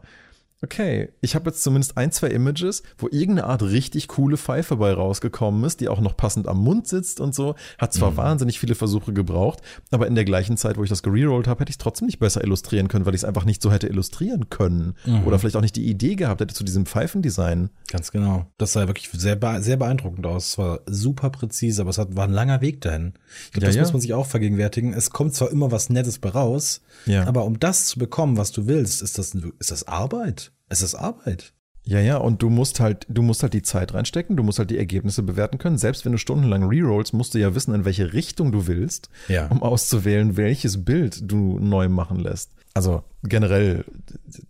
Okay, 0.63 1.09
ich 1.21 1.35
habe 1.35 1.51
jetzt 1.51 1.61
zumindest 1.61 1.97
ein, 1.97 2.11
zwei 2.11 2.29
Images, 2.29 2.81
wo 2.97 3.07
irgendeine 3.07 3.45
Art 3.45 3.61
richtig 3.61 4.07
coole 4.07 4.37
Pfeife 4.37 4.77
bei 4.77 4.91
rausgekommen 4.91 5.63
ist, 5.63 5.81
die 5.81 5.87
auch 5.87 5.99
noch 5.99 6.17
passend 6.17 6.47
am 6.47 6.57
Mund 6.63 6.87
sitzt 6.87 7.19
und 7.19 7.35
so. 7.35 7.53
Hat 7.77 7.93
zwar 7.93 8.11
mhm. 8.11 8.17
wahnsinnig 8.17 8.59
viele 8.59 8.73
Versuche 8.73 9.13
gebraucht, 9.13 9.61
aber 9.91 10.07
in 10.07 10.15
der 10.15 10.25
gleichen 10.25 10.57
Zeit, 10.57 10.77
wo 10.77 10.83
ich 10.83 10.89
das 10.89 11.03
gerollt 11.03 11.47
habe, 11.47 11.61
hätte 11.61 11.69
ich 11.69 11.75
es 11.75 11.77
trotzdem 11.77 12.07
nicht 12.07 12.17
besser 12.17 12.43
illustrieren 12.43 12.87
können, 12.87 13.05
weil 13.05 13.13
ich 13.13 13.21
es 13.21 13.25
einfach 13.25 13.45
nicht 13.45 13.61
so 13.61 13.71
hätte 13.71 13.85
illustrieren 13.85 14.49
können. 14.49 14.95
Mhm. 15.05 15.27
Oder 15.27 15.37
vielleicht 15.37 15.57
auch 15.57 15.61
nicht 15.61 15.75
die 15.75 15.87
Idee 15.87 16.15
gehabt 16.15 16.41
hätte 16.41 16.55
zu 16.55 16.63
diesem 16.63 16.87
Pfeifendesign. 16.87 17.69
Ganz 17.91 18.11
genau. 18.11 18.47
Das 18.57 18.73
sah 18.73 18.87
wirklich 18.87 19.09
sehr, 19.11 19.37
sehr 19.61 19.77
beeindruckend 19.77 20.25
aus. 20.25 20.47
Es 20.47 20.57
war 20.57 20.79
super 20.87 21.29
präzise, 21.29 21.81
aber 21.81 21.91
es 21.91 21.99
war 21.99 22.25
ein 22.25 22.33
langer 22.33 22.61
Weg 22.61 22.81
dahin. 22.81 23.13
Ich 23.45 23.51
glaube, 23.51 23.65
ja, 23.65 23.67
das 23.67 23.75
ja. 23.75 23.81
muss 23.83 23.93
man 23.93 24.01
sich 24.01 24.15
auch 24.15 24.25
vergegenwärtigen. 24.25 24.93
Es 24.93 25.11
kommt 25.11 25.35
zwar 25.35 25.51
immer 25.51 25.71
was 25.71 25.91
Nettes 25.91 26.17
bei 26.17 26.29
raus, 26.29 26.81
ja. 27.05 27.27
aber 27.27 27.45
um 27.45 27.59
das 27.59 27.85
zu 27.85 27.99
bekommen, 27.99 28.37
was 28.37 28.51
du 28.51 28.65
willst, 28.65 29.03
ist 29.03 29.19
das, 29.19 29.35
ist 29.59 29.69
das 29.69 29.87
Arbeit. 29.87 30.51
Es 30.69 30.81
ist 30.81 30.95
Arbeit. 30.95 31.53
Ja, 31.87 32.01
ja, 32.01 32.17
und 32.17 32.41
du 32.41 32.49
musst 32.49 32.81
halt, 32.81 33.05
du 33.07 33.21
musst 33.21 33.43
halt 33.43 33.53
die 33.53 33.61
Zeit 33.61 33.93
reinstecken, 33.93 34.35
du 34.35 34.43
musst 34.43 34.59
halt 34.59 34.69
die 34.69 34.77
Ergebnisse 34.77 35.23
bewerten 35.23 35.57
können. 35.57 35.77
Selbst 35.77 36.03
wenn 36.03 36.11
du 36.11 36.17
stundenlang 36.17 36.63
rerollst, 36.67 37.13
musst 37.13 37.33
du 37.33 37.39
ja 37.39 37.55
wissen, 37.55 37.73
in 37.73 37.85
welche 37.85 38.11
Richtung 38.11 38.51
du 38.51 38.67
willst, 38.67 39.09
ja. 39.29 39.47
um 39.47 39.63
auszuwählen, 39.63 40.35
welches 40.35 40.83
Bild 40.83 41.31
du 41.31 41.59
neu 41.59 41.87
machen 41.87 42.19
lässt. 42.19 42.51
Also 42.73 43.03
generell, 43.23 43.85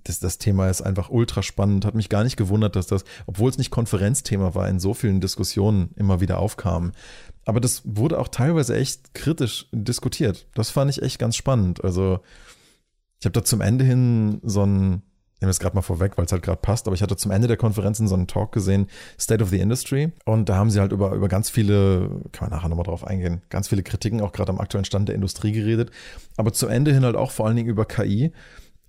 das, 0.03 0.19
das 0.19 0.39
Thema 0.39 0.67
ist 0.67 0.82
einfach 0.82 1.12
ultra 1.12 1.43
spannend. 1.43 1.86
Hat 1.86 1.93
mich 1.93 2.10
gar 2.10 2.23
nicht 2.23 2.38
gewundert, 2.38 2.75
dass 2.75 2.88
das, 2.88 3.06
obwohl 3.27 3.51
es 3.51 3.60
nicht 3.60 3.69
Konferenzthema 3.69 4.56
war, 4.56 4.67
in 4.67 4.80
so 4.80 4.95
vielen 4.95 5.21
Diskussionen 5.21 5.91
immer 5.95 6.19
wieder 6.19 6.39
aufkam. 6.39 6.91
Aber 7.45 7.62
das 7.62 7.84
wurde 7.86 8.17
auch 8.19 8.30
teilweise 8.30 8.75
echt 8.75 9.13
kritisch 9.13 9.67
diskutiert. 9.71 10.47
Das 10.56 10.71
fand 10.71 10.89
ich 10.89 11.03
echt 11.03 11.19
ganz 11.19 11.36
spannend. 11.36 11.84
Also 11.84 12.19
ich 13.19 13.25
habe 13.25 13.34
da 13.34 13.43
zum 13.43 13.62
Ende 13.62 13.86
hin 13.86 14.41
so 14.43 14.65
ein 14.65 15.03
nehme 15.39 15.52
es 15.52 15.60
gerade 15.60 15.76
mal 15.76 15.82
vorweg, 15.82 16.17
weil 16.17 16.26
es 16.26 16.32
halt 16.32 16.43
gerade 16.43 16.60
passt, 16.62 16.88
aber 16.88 16.95
ich 16.95 17.02
hatte 17.02 17.15
zum 17.15 17.32
Ende 17.32 17.47
der 17.47 17.58
Konferenzen 17.58 18.08
so 18.08 18.15
einen 18.15 18.28
Talk 18.28 18.52
gesehen, 18.52 18.88
State 19.19 19.43
of 19.43 19.50
the 19.50 19.60
Industry. 19.60 20.12
Und 20.26 20.50
da 20.50 20.56
haben 20.56 20.71
sie 20.71 20.80
halt 20.80 20.91
über, 20.91 21.12
über 21.13 21.28
ganz 21.28 21.50
viele, 21.50 22.10
kann 22.32 22.50
man 22.50 22.58
nachher 22.58 22.69
nochmal 22.69 22.86
drauf 22.86 23.06
eingehen, 23.06 23.41
ganz 23.50 23.67
viele 23.67 23.84
Kritiken 23.84 24.21
auch 24.21 24.32
gerade 24.32 24.52
am 24.52 24.60
aktuellen 24.60 24.86
Stand 24.86 25.10
der 25.10 25.15
Industrie 25.15 25.52
geredet. 25.52 25.91
Aber 26.38 26.54
zum 26.54 26.69
Ende 26.69 26.93
hin 26.93 27.06
halt 27.06 27.15
auch 27.15 27.32
vor 27.32 27.45
allen 27.45 27.56
Dingen 27.56 27.69
über 27.69 27.86
KI. 27.86 28.32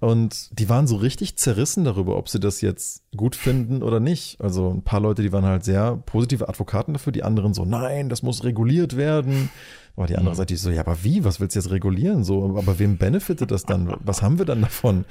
Und 0.01 0.57
die 0.59 0.69
waren 0.69 0.87
so 0.87 0.97
richtig 0.97 1.37
zerrissen 1.37 1.85
darüber, 1.85 2.17
ob 2.17 2.29
sie 2.29 2.39
das 2.39 2.61
jetzt 2.61 3.03
gut 3.17 3.35
finden 3.35 3.83
oder 3.83 3.99
nicht. 3.99 4.41
Also 4.41 4.71
ein 4.71 4.83
paar 4.83 5.01
Leute, 5.01 5.23
die 5.23 5.33
waren 5.33 5.45
halt 5.45 5.65
sehr 5.65 5.97
positive 5.97 6.49
Advokaten 6.49 6.95
dafür, 6.95 7.13
die 7.13 7.25
anderen 7.25 7.53
so, 7.53 7.65
nein, 7.65 8.09
das 8.09 8.23
muss 8.23 8.45
reguliert 8.45 8.97
werden. 8.97 9.51
Aber 9.97 10.07
die 10.07 10.17
andere 10.17 10.35
mhm. 10.35 10.37
Seite 10.37 10.55
ist 10.55 10.63
so, 10.63 10.71
ja, 10.71 10.83
aber 10.83 11.03
wie? 11.03 11.25
Was 11.25 11.41
willst 11.41 11.57
du 11.57 11.61
jetzt 11.61 11.71
regulieren? 11.73 12.23
So, 12.23 12.57
aber 12.57 12.79
wem 12.79 12.99
benefitet 12.99 13.51
das 13.51 13.65
dann? 13.65 13.97
Was 13.99 14.23
haben 14.23 14.39
wir 14.39 14.45
dann 14.45 14.63
davon? 14.63 15.05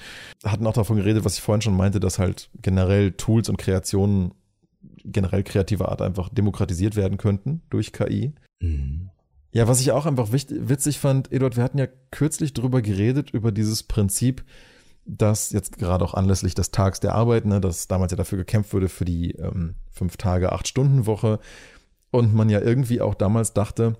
Hatten 0.46 0.66
auch 0.66 0.74
davon 0.74 0.96
geredet, 0.96 1.26
was 1.26 1.36
ich 1.36 1.42
vorhin 1.42 1.62
schon 1.62 1.76
meinte, 1.76 2.00
dass 2.00 2.20
halt 2.20 2.50
generell 2.62 3.12
Tools 3.12 3.50
und 3.50 3.58
Kreationen 3.58 4.32
generell 5.04 5.44
kreativer 5.44 5.90
Art 5.90 6.02
einfach 6.02 6.30
demokratisiert 6.30 6.96
werden 6.96 7.18
könnten 7.18 7.62
durch 7.70 7.92
KI. 7.92 8.34
Mhm. 8.62 9.10
Ja, 9.52 9.68
was 9.68 9.82
ich 9.82 9.92
auch 9.92 10.06
einfach 10.06 10.32
wichtig, 10.32 10.58
witzig 10.70 11.00
fand, 11.00 11.32
Eduard, 11.32 11.58
wir 11.58 11.64
hatten 11.64 11.80
ja 11.80 11.88
kürzlich 12.12 12.54
drüber 12.54 12.82
geredet, 12.82 13.32
über 13.32 13.52
dieses 13.52 13.84
Prinzip, 13.84 14.44
dass 15.08 15.52
jetzt 15.52 15.78
gerade 15.78 16.04
auch 16.04 16.14
anlässlich 16.14 16.54
des 16.54 16.72
Tags 16.72 17.00
der 17.00 17.16
Arbeit, 17.16 17.46
ne, 17.46 17.62
dass 17.62 17.88
damals 17.88 18.12
ja 18.12 18.18
dafür 18.18 18.38
gekämpft 18.38 18.74
wurde 18.74 18.90
für 18.90 19.06
die 19.06 19.32
ähm, 19.32 19.76
fünf 19.90 20.18
Tage, 20.18 20.52
acht 20.52 20.68
Stunden 20.68 21.06
Woche 21.06 21.40
und 22.12 22.34
man 22.34 22.50
ja 22.50 22.60
irgendwie 22.60 23.02
auch 23.02 23.16
damals 23.16 23.54
dachte, 23.54 23.96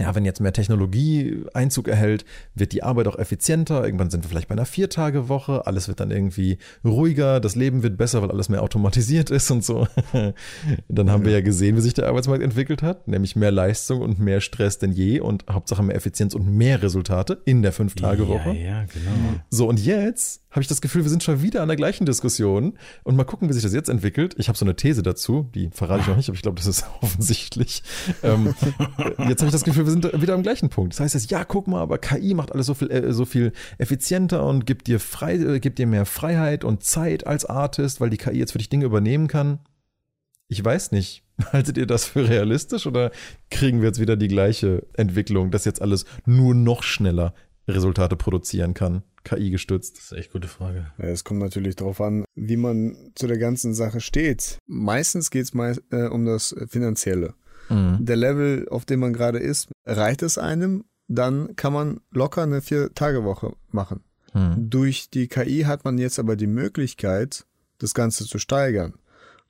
ja, 0.00 0.14
wenn 0.14 0.24
jetzt 0.24 0.40
mehr 0.40 0.52
Technologie 0.52 1.44
Einzug 1.54 1.88
erhält, 1.88 2.24
wird 2.54 2.72
die 2.72 2.84
Arbeit 2.84 3.08
auch 3.08 3.18
effizienter. 3.18 3.84
Irgendwann 3.84 4.10
sind 4.10 4.22
wir 4.24 4.28
vielleicht 4.28 4.48
bei 4.48 4.54
einer 4.54 4.64
Viertagewoche. 4.64 5.66
Alles 5.66 5.88
wird 5.88 5.98
dann 5.98 6.12
irgendwie 6.12 6.58
ruhiger. 6.84 7.40
Das 7.40 7.56
Leben 7.56 7.82
wird 7.82 7.96
besser, 7.96 8.22
weil 8.22 8.30
alles 8.30 8.48
mehr 8.48 8.62
automatisiert 8.62 9.30
ist 9.30 9.50
und 9.50 9.64
so. 9.64 9.88
dann 10.88 11.10
haben 11.10 11.24
wir 11.24 11.32
ja 11.32 11.40
gesehen, 11.40 11.76
wie 11.76 11.80
sich 11.80 11.94
der 11.94 12.06
Arbeitsmarkt 12.06 12.44
entwickelt 12.44 12.82
hat. 12.82 13.08
Nämlich 13.08 13.34
mehr 13.34 13.50
Leistung 13.50 14.00
und 14.00 14.20
mehr 14.20 14.40
Stress 14.40 14.78
denn 14.78 14.92
je 14.92 15.18
und 15.18 15.44
Hauptsache 15.50 15.82
mehr 15.82 15.96
Effizienz 15.96 16.34
und 16.34 16.48
mehr 16.48 16.80
Resultate 16.80 17.42
in 17.44 17.62
der 17.62 17.72
Fünf-Tage-Woche. 17.72 18.50
Ja, 18.50 18.82
ja, 18.82 18.84
genau. 18.84 19.40
So, 19.50 19.68
und 19.68 19.84
jetzt 19.84 20.42
habe 20.50 20.62
ich 20.62 20.68
das 20.68 20.80
Gefühl, 20.80 21.04
wir 21.04 21.10
sind 21.10 21.22
schon 21.22 21.42
wieder 21.42 21.62
an 21.62 21.68
der 21.68 21.76
gleichen 21.76 22.06
Diskussion 22.06 22.78
und 23.04 23.16
mal 23.16 23.24
gucken, 23.24 23.48
wie 23.48 23.52
sich 23.52 23.62
das 23.62 23.74
jetzt 23.74 23.88
entwickelt. 23.88 24.34
Ich 24.38 24.48
habe 24.48 24.56
so 24.56 24.64
eine 24.64 24.76
These 24.76 25.02
dazu, 25.02 25.50
die 25.54 25.70
verrate 25.72 26.00
ich 26.00 26.06
noch 26.06 26.16
nicht, 26.16 26.28
aber 26.28 26.36
ich 26.36 26.42
glaube, 26.42 26.56
das 26.56 26.66
ist 26.66 26.86
offensichtlich. 27.02 27.82
Ähm, 28.22 28.54
jetzt 29.28 29.40
habe 29.40 29.46
ich 29.46 29.52
das 29.52 29.64
Gefühl, 29.64 29.86
wir 29.88 30.10
sind 30.10 30.22
wieder 30.22 30.34
am 30.34 30.42
gleichen 30.42 30.68
Punkt. 30.68 30.94
Das 30.94 31.00
heißt 31.00 31.14
jetzt, 31.14 31.30
ja, 31.30 31.44
guck 31.44 31.66
mal, 31.66 31.80
aber 31.80 31.98
KI 31.98 32.34
macht 32.34 32.52
alles 32.52 32.66
so 32.66 32.74
viel, 32.74 32.90
äh, 32.90 33.12
so 33.12 33.24
viel 33.24 33.52
effizienter 33.78 34.44
und 34.44 34.66
gibt 34.66 34.86
dir 34.86 35.00
frei, 35.00 35.34
äh, 35.34 35.60
gibt 35.60 35.78
dir 35.78 35.86
mehr 35.86 36.06
Freiheit 36.06 36.64
und 36.64 36.84
Zeit 36.84 37.26
als 37.26 37.44
Artist, 37.44 38.00
weil 38.00 38.10
die 38.10 38.16
KI 38.16 38.38
jetzt 38.38 38.52
für 38.52 38.58
dich 38.58 38.68
Dinge 38.68 38.84
übernehmen 38.84 39.28
kann. 39.28 39.60
Ich 40.48 40.64
weiß 40.64 40.92
nicht. 40.92 41.24
Haltet 41.52 41.78
ihr 41.78 41.86
das 41.86 42.04
für 42.06 42.28
realistisch 42.28 42.86
oder 42.86 43.10
kriegen 43.50 43.80
wir 43.80 43.88
jetzt 43.88 44.00
wieder 44.00 44.16
die 44.16 44.28
gleiche 44.28 44.86
Entwicklung, 44.94 45.50
dass 45.50 45.64
jetzt 45.64 45.82
alles 45.82 46.04
nur 46.26 46.54
noch 46.54 46.82
schneller 46.82 47.34
Resultate 47.68 48.16
produzieren 48.16 48.74
kann? 48.74 49.02
KI 49.24 49.50
gestützt? 49.50 49.98
Das 49.98 50.04
ist 50.04 50.12
echt 50.12 50.32
gute 50.32 50.48
Frage. 50.48 50.90
Ja, 50.98 51.04
es 51.04 51.22
kommt 51.22 51.40
natürlich 51.40 51.76
darauf 51.76 52.00
an, 52.00 52.24
wie 52.34 52.56
man 52.56 53.12
zu 53.14 53.26
der 53.26 53.38
ganzen 53.38 53.74
Sache 53.74 54.00
steht. 54.00 54.58
Meistens 54.66 55.30
geht 55.30 55.44
es 55.44 55.54
meist, 55.54 55.82
äh, 55.90 56.06
um 56.06 56.24
das 56.24 56.54
Finanzielle. 56.68 57.34
Mhm. 57.68 58.04
Der 58.04 58.16
Level, 58.16 58.68
auf 58.70 58.84
dem 58.84 59.00
man 59.00 59.12
gerade 59.12 59.38
ist, 59.38 59.68
reicht 59.86 60.22
es 60.22 60.38
einem, 60.38 60.84
dann 61.08 61.56
kann 61.56 61.72
man 61.72 62.00
locker 62.10 62.42
eine 62.42 62.60
Vier-Tage-Woche 62.60 63.54
machen. 63.70 64.00
Mhm. 64.34 64.70
Durch 64.70 65.10
die 65.10 65.28
KI 65.28 65.62
hat 65.62 65.84
man 65.84 65.98
jetzt 65.98 66.18
aber 66.18 66.36
die 66.36 66.46
Möglichkeit, 66.46 67.46
das 67.78 67.94
Ganze 67.94 68.26
zu 68.26 68.38
steigern. 68.38 68.94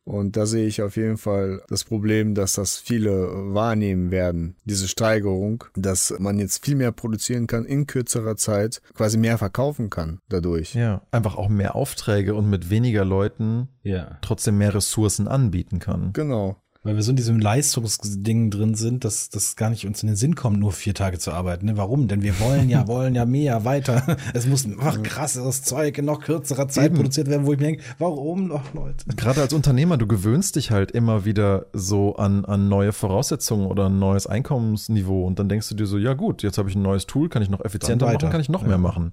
Und 0.08 0.38
da 0.38 0.46
sehe 0.46 0.66
ich 0.66 0.80
auf 0.80 0.96
jeden 0.96 1.18
Fall 1.18 1.60
das 1.68 1.84
Problem, 1.84 2.34
dass 2.34 2.54
das 2.54 2.78
viele 2.78 3.28
wahrnehmen 3.52 4.10
werden, 4.10 4.56
diese 4.64 4.88
Steigerung, 4.88 5.64
dass 5.76 6.14
man 6.18 6.38
jetzt 6.38 6.64
viel 6.64 6.76
mehr 6.76 6.92
produzieren 6.92 7.46
kann 7.46 7.66
in 7.66 7.86
kürzerer 7.86 8.36
Zeit, 8.36 8.80
quasi 8.94 9.18
mehr 9.18 9.36
verkaufen 9.36 9.90
kann 9.90 10.20
dadurch. 10.30 10.72
Ja, 10.72 11.02
einfach 11.10 11.36
auch 11.36 11.50
mehr 11.50 11.74
Aufträge 11.74 12.34
und 12.34 12.48
mit 12.48 12.70
weniger 12.70 13.04
Leuten 13.04 13.68
ja. 13.82 14.16
trotzdem 14.22 14.56
mehr 14.56 14.74
Ressourcen 14.74 15.28
anbieten 15.28 15.78
kann. 15.78 16.14
Genau. 16.14 16.56
Weil 16.88 16.96
wir 16.96 17.02
so 17.02 17.10
in 17.10 17.16
diesem 17.16 17.38
Leistungsding 17.38 18.50
drin 18.50 18.74
sind, 18.74 19.04
dass 19.04 19.28
das 19.28 19.56
gar 19.56 19.68
nicht 19.68 19.86
uns 19.86 20.02
in 20.02 20.06
den 20.06 20.16
Sinn 20.16 20.34
kommt, 20.34 20.58
nur 20.58 20.72
vier 20.72 20.94
Tage 20.94 21.18
zu 21.18 21.32
arbeiten. 21.32 21.66
Ne? 21.66 21.76
Warum? 21.76 22.08
Denn 22.08 22.22
wir 22.22 22.40
wollen 22.40 22.70
ja, 22.70 22.86
wollen 22.88 23.14
ja 23.14 23.26
mehr, 23.26 23.66
weiter. 23.66 24.16
Es 24.32 24.46
muss 24.46 24.64
einfach 24.64 25.02
krasseres 25.02 25.62
Zeug 25.62 25.98
in 25.98 26.06
noch 26.06 26.20
kürzerer 26.20 26.66
Zeit 26.68 26.86
Eben. 26.86 26.96
produziert 26.96 27.28
werden, 27.28 27.44
wo 27.44 27.52
ich 27.52 27.58
mir 27.58 27.66
denke, 27.66 27.82
warum 27.98 28.48
noch, 28.48 28.72
Leute? 28.72 29.04
Gerade 29.16 29.42
als 29.42 29.52
Unternehmer, 29.52 29.98
du 29.98 30.06
gewöhnst 30.06 30.56
dich 30.56 30.70
halt 30.70 30.90
immer 30.90 31.26
wieder 31.26 31.66
so 31.74 32.16
an, 32.16 32.46
an 32.46 32.70
neue 32.70 32.92
Voraussetzungen 32.92 33.66
oder 33.66 33.90
ein 33.90 33.98
neues 33.98 34.26
Einkommensniveau 34.26 35.26
und 35.26 35.38
dann 35.38 35.50
denkst 35.50 35.68
du 35.68 35.74
dir 35.74 35.86
so, 35.86 35.98
ja 35.98 36.14
gut, 36.14 36.42
jetzt 36.42 36.56
habe 36.56 36.70
ich 36.70 36.74
ein 36.74 36.82
neues 36.82 37.06
Tool, 37.06 37.28
kann 37.28 37.42
ich 37.42 37.50
noch 37.50 37.62
effizienter 37.62 38.06
machen, 38.06 38.30
kann 38.30 38.40
ich 38.40 38.48
noch 38.48 38.62
ja. 38.62 38.68
mehr 38.68 38.78
machen. 38.78 39.12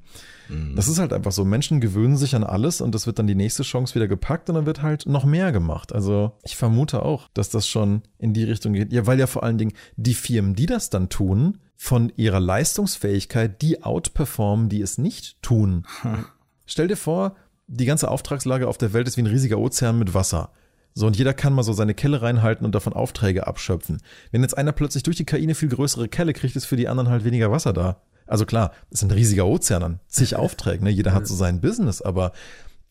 Mhm. 0.49 0.75
Das 0.75 0.87
ist 0.87 0.99
halt 0.99 1.13
einfach 1.13 1.31
so. 1.31 1.45
Menschen 1.45 1.79
gewöhnen 1.79 2.17
sich 2.17 2.35
an 2.35 2.43
alles 2.43 2.81
und 2.81 2.93
das 2.93 3.07
wird 3.07 3.19
dann 3.19 3.27
die 3.27 3.35
nächste 3.35 3.63
Chance 3.63 3.95
wieder 3.95 4.07
gepackt 4.07 4.49
und 4.49 4.55
dann 4.55 4.65
wird 4.65 4.81
halt 4.81 5.05
noch 5.05 5.25
mehr 5.25 5.51
gemacht. 5.51 5.93
Also 5.93 6.33
ich 6.43 6.55
vermute 6.55 7.03
auch, 7.03 7.29
dass 7.33 7.49
das 7.49 7.67
schon 7.67 8.01
in 8.17 8.33
die 8.33 8.43
Richtung 8.43 8.73
geht. 8.73 8.91
Ja, 8.91 9.07
weil 9.07 9.19
ja 9.19 9.27
vor 9.27 9.43
allen 9.43 9.57
Dingen 9.57 9.73
die 9.95 10.13
Firmen, 10.13 10.55
die 10.55 10.65
das 10.65 10.89
dann 10.89 11.09
tun, 11.09 11.59
von 11.75 12.11
ihrer 12.15 12.39
Leistungsfähigkeit 12.39 13.61
die 13.61 13.83
outperformen, 13.83 14.69
die 14.69 14.81
es 14.81 14.97
nicht 14.97 15.41
tun. 15.41 15.85
Hm. 16.01 16.25
Stell 16.65 16.87
dir 16.87 16.97
vor, 16.97 17.35
die 17.67 17.85
ganze 17.85 18.09
Auftragslage 18.09 18.67
auf 18.67 18.77
der 18.77 18.93
Welt 18.93 19.07
ist 19.07 19.17
wie 19.17 19.21
ein 19.21 19.27
riesiger 19.27 19.59
Ozean 19.59 19.99
mit 19.99 20.13
Wasser. 20.13 20.51
So, 20.97 21.07
und 21.07 21.17
jeder 21.17 21.33
kann 21.33 21.53
mal 21.53 21.63
so 21.63 21.73
seine 21.73 21.93
Kelle 21.93 22.21
reinhalten 22.21 22.65
und 22.65 22.73
davon 22.73 22.93
Aufträge 22.93 23.47
abschöpfen. 23.47 24.01
Wenn 24.31 24.41
jetzt 24.41 24.57
einer 24.57 24.71
plötzlich 24.71 25.03
durch 25.03 25.17
die 25.17 25.25
KI 25.25 25.43
eine 25.43 25.53
viel 25.55 25.67
größere 25.67 26.07
Kelle 26.07 26.31
kriegt, 26.31 26.55
ist 26.55 26.65
für 26.65 26.77
die 26.77 26.87
anderen 26.87 27.09
halt 27.09 27.25
weniger 27.25 27.51
Wasser 27.51 27.73
da. 27.73 28.01
Also 28.27 28.45
klar, 28.45 28.71
es 28.89 29.01
ist 29.01 29.03
ein 29.03 29.11
riesiger 29.11 29.45
Ozean 29.45 29.83
an 29.83 29.99
zig 30.07 30.35
Aufträge, 30.35 30.83
ne? 30.83 30.89
Jeder 30.89 31.13
hat 31.13 31.27
so 31.27 31.35
sein 31.35 31.61
Business, 31.61 32.01
aber 32.01 32.31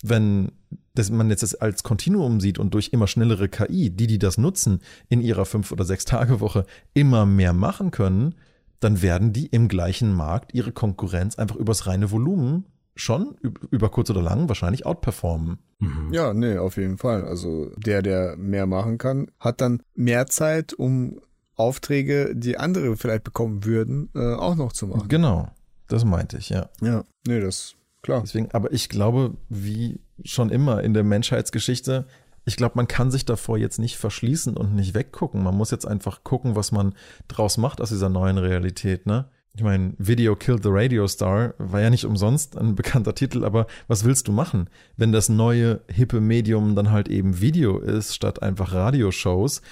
wenn 0.03 0.53
das 0.95 1.11
man 1.11 1.31
jetzt 1.31 1.43
das 1.43 1.55
als 1.55 1.83
Kontinuum 1.83 2.41
sieht 2.41 2.59
und 2.59 2.75
durch 2.75 2.91
immer 2.93 3.07
schnellere 3.07 3.49
KI, 3.49 3.91
die, 3.91 4.07
die 4.07 4.19
das 4.19 4.39
nutzen, 4.39 4.81
in 5.09 5.21
ihrer 5.21 5.45
fünf 5.45 5.73
oder 5.73 5.85
sechs 5.85 6.05
Tage 6.05 6.41
Woche 6.41 6.67
immer 6.93 7.27
mehr 7.27 7.53
machen 7.53 7.91
können, 7.91 8.35
dann 8.81 9.03
werden 9.03 9.33
die 9.33 9.47
im 9.47 9.69
gleichen 9.69 10.13
Markt 10.13 10.55
ihre 10.55 10.73
Konkurrenz 10.73 11.37
einfach 11.37 11.57
übers 11.57 11.87
reine 11.87 12.11
Volumen 12.11 12.67
schon 12.97 13.37
über 13.71 13.89
kurz 13.89 14.11
oder 14.11 14.23
lang 14.23 14.49
wahrscheinlich 14.49 14.87
outperformen. 14.87 15.59
Mhm. 15.81 16.13
Ja, 16.13 16.33
nee, 16.33 16.59
auf 16.59 16.77
jeden 16.77 16.99
Fall. 16.99 17.25
Also 17.25 17.73
der, 17.77 18.03
der 18.03 18.37
mehr 18.37 18.67
machen 18.67 18.99
kann, 18.99 19.31
hat 19.41 19.61
dann 19.61 19.83
mehr 19.95 20.27
Zeit, 20.27 20.75
um 20.75 21.21
Aufträge, 21.57 22.35
die 22.35 22.59
andere 22.59 22.97
vielleicht 22.97 23.25
bekommen 23.25 23.65
würden, 23.65 24.11
äh, 24.15 24.35
auch 24.35 24.57
noch 24.57 24.73
zu 24.73 24.87
machen. 24.87 25.09
Genau, 25.09 25.49
das 25.89 26.05
meinte 26.05 26.39
ich, 26.39 26.49
ja. 26.49 26.69
Ja, 26.81 27.05
nee, 27.27 27.41
das 27.41 27.75
klar. 28.03 28.23
Deswegen, 28.23 28.51
aber 28.53 28.73
ich 28.73 28.89
glaube, 28.89 29.35
wie 29.49 30.01
schon 30.25 30.51
immer 30.51 30.83
in 30.83 30.95
der 30.95 31.05
Menschheitsgeschichte, 31.05 32.07
ich 32.45 32.57
glaube, 32.57 32.75
man 32.77 32.89
kann 32.89 33.11
sich 33.11 33.25
davor 33.25 33.57
jetzt 33.57 33.79
nicht 33.79 33.97
verschließen 33.97 34.57
und 34.57 34.75
nicht 34.75 34.95
weggucken. 34.95 35.43
Man 35.43 35.57
muss 35.57 35.71
jetzt 35.71 35.87
einfach 35.87 36.25
gucken, 36.25 36.57
was 36.57 36.73
man 36.73 36.95
draus 37.27 37.57
macht 37.57 37.81
aus 37.81 37.89
dieser 37.89 38.11
neuen 38.11 38.39
Realität, 38.39 39.07
ne? 39.07 39.29
Ich 39.57 39.63
meine, 39.63 39.95
Video 39.99 40.35
Killed 40.35 40.65
the 40.65 40.69
Radio 40.73 41.07
Star 41.07 41.55
war 41.59 41.81
ja 41.81 41.89
nicht 41.89 42.05
umsonst 42.05 42.59
ein 42.59 42.75
bekannter 42.75 43.15
Titel, 43.15 43.45
aber 43.45 43.69
was 43.87 44.05
willst 44.05 44.27
du 44.27 44.33
machen, 44.33 44.69
wenn 44.97 45.13
das 45.13 45.29
neue 45.29 45.81
hippe 45.87 46.21
Medium 46.21 46.75
dann 46.75 46.91
halt 46.91 47.09
eben 47.09 47.41
Video 47.41 47.79
ist, 47.79 48.15
statt 48.17 48.43
einfach 48.43 48.73
Radioshows? 48.73 49.63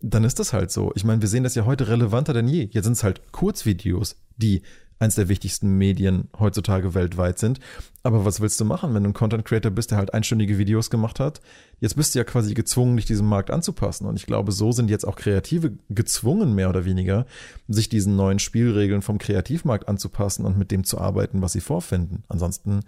Dann 0.00 0.24
ist 0.24 0.38
das 0.38 0.52
halt 0.52 0.70
so. 0.70 0.92
Ich 0.94 1.04
meine, 1.04 1.20
wir 1.20 1.28
sehen 1.28 1.44
das 1.44 1.54
ja 1.54 1.64
heute 1.64 1.88
relevanter 1.88 2.32
denn 2.32 2.48
je. 2.48 2.68
Jetzt 2.70 2.84
sind 2.84 2.92
es 2.94 3.04
halt 3.04 3.32
Kurzvideos, 3.32 4.16
die 4.36 4.62
eins 5.00 5.14
der 5.14 5.28
wichtigsten 5.28 5.78
Medien 5.78 6.28
heutzutage 6.38 6.94
weltweit 6.94 7.38
sind. 7.38 7.60
Aber 8.02 8.24
was 8.24 8.40
willst 8.40 8.60
du 8.60 8.64
machen, 8.64 8.94
wenn 8.94 9.04
du 9.04 9.10
ein 9.10 9.14
Content 9.14 9.44
Creator 9.44 9.70
bist, 9.70 9.90
der 9.90 9.98
halt 9.98 10.14
einstündige 10.14 10.58
Videos 10.58 10.90
gemacht 10.90 11.20
hat? 11.20 11.40
Jetzt 11.80 11.96
bist 11.96 12.14
du 12.14 12.18
ja 12.18 12.24
quasi 12.24 12.54
gezwungen, 12.54 12.96
dich 12.96 13.06
diesem 13.06 13.26
Markt 13.26 13.50
anzupassen. 13.50 14.06
Und 14.06 14.16
ich 14.16 14.26
glaube, 14.26 14.52
so 14.52 14.72
sind 14.72 14.90
jetzt 14.90 15.06
auch 15.06 15.16
Kreative 15.16 15.72
gezwungen, 15.88 16.54
mehr 16.54 16.68
oder 16.68 16.84
weniger, 16.84 17.26
sich 17.68 17.88
diesen 17.88 18.16
neuen 18.16 18.38
Spielregeln 18.38 19.02
vom 19.02 19.18
Kreativmarkt 19.18 19.88
anzupassen 19.88 20.44
und 20.44 20.58
mit 20.58 20.70
dem 20.70 20.84
zu 20.84 20.98
arbeiten, 20.98 21.42
was 21.42 21.52
sie 21.52 21.60
vorfinden. 21.60 22.24
Ansonsten 22.28 22.80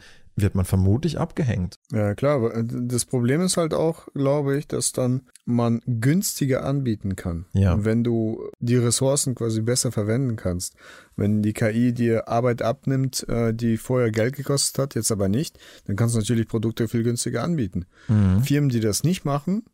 wird 0.43 0.55
man 0.55 0.65
vermutlich 0.65 1.19
abgehängt. 1.19 1.77
Ja, 1.93 2.15
klar. 2.15 2.55
Äh, 2.55 2.65
das 2.65 3.05
Problem 3.05 3.41
ist 3.41 3.57
halt 3.57 3.75
auch, 3.75 4.09
glaube 4.15 4.57
ich, 4.57 4.67
dass 4.67 4.93
dann 4.93 5.23
man 5.45 5.81
günstiger 5.87 6.65
anbieten 6.65 7.17
kann. 7.17 7.47
Ja. 7.53 7.85
Wenn 7.85 8.05
du 8.05 8.49
die 8.61 8.77
Ressourcen 8.77 9.35
quasi 9.35 9.63
besser 9.63 9.93
verwenden 9.93 10.37
kannst. 10.37 10.75
Wenn 11.17 11.43
die 11.43 11.53
KI 11.53 11.93
dir 11.93 12.29
Arbeit 12.29 12.63
abnimmt, 12.63 13.29
äh, 13.29 13.53
die 13.53 13.77
vorher 13.77 14.11
Geld 14.11 14.37
gekostet 14.37 14.79
hat, 14.79 14.95
jetzt 14.95 15.13
aber 15.13 15.29
nicht, 15.29 15.59
dann 15.87 15.97
kannst 15.97 16.15
du 16.15 16.19
natürlich 16.21 16.49
Produkte 16.49 16.89
viel 16.89 17.03
günstiger 17.03 17.43
anbieten. 17.43 17.87
Mhm. 18.09 18.43
Firmen, 18.43 18.71
die 18.71 18.81
das 18.81 19.05
nicht 19.05 19.25
machen, 19.25 19.65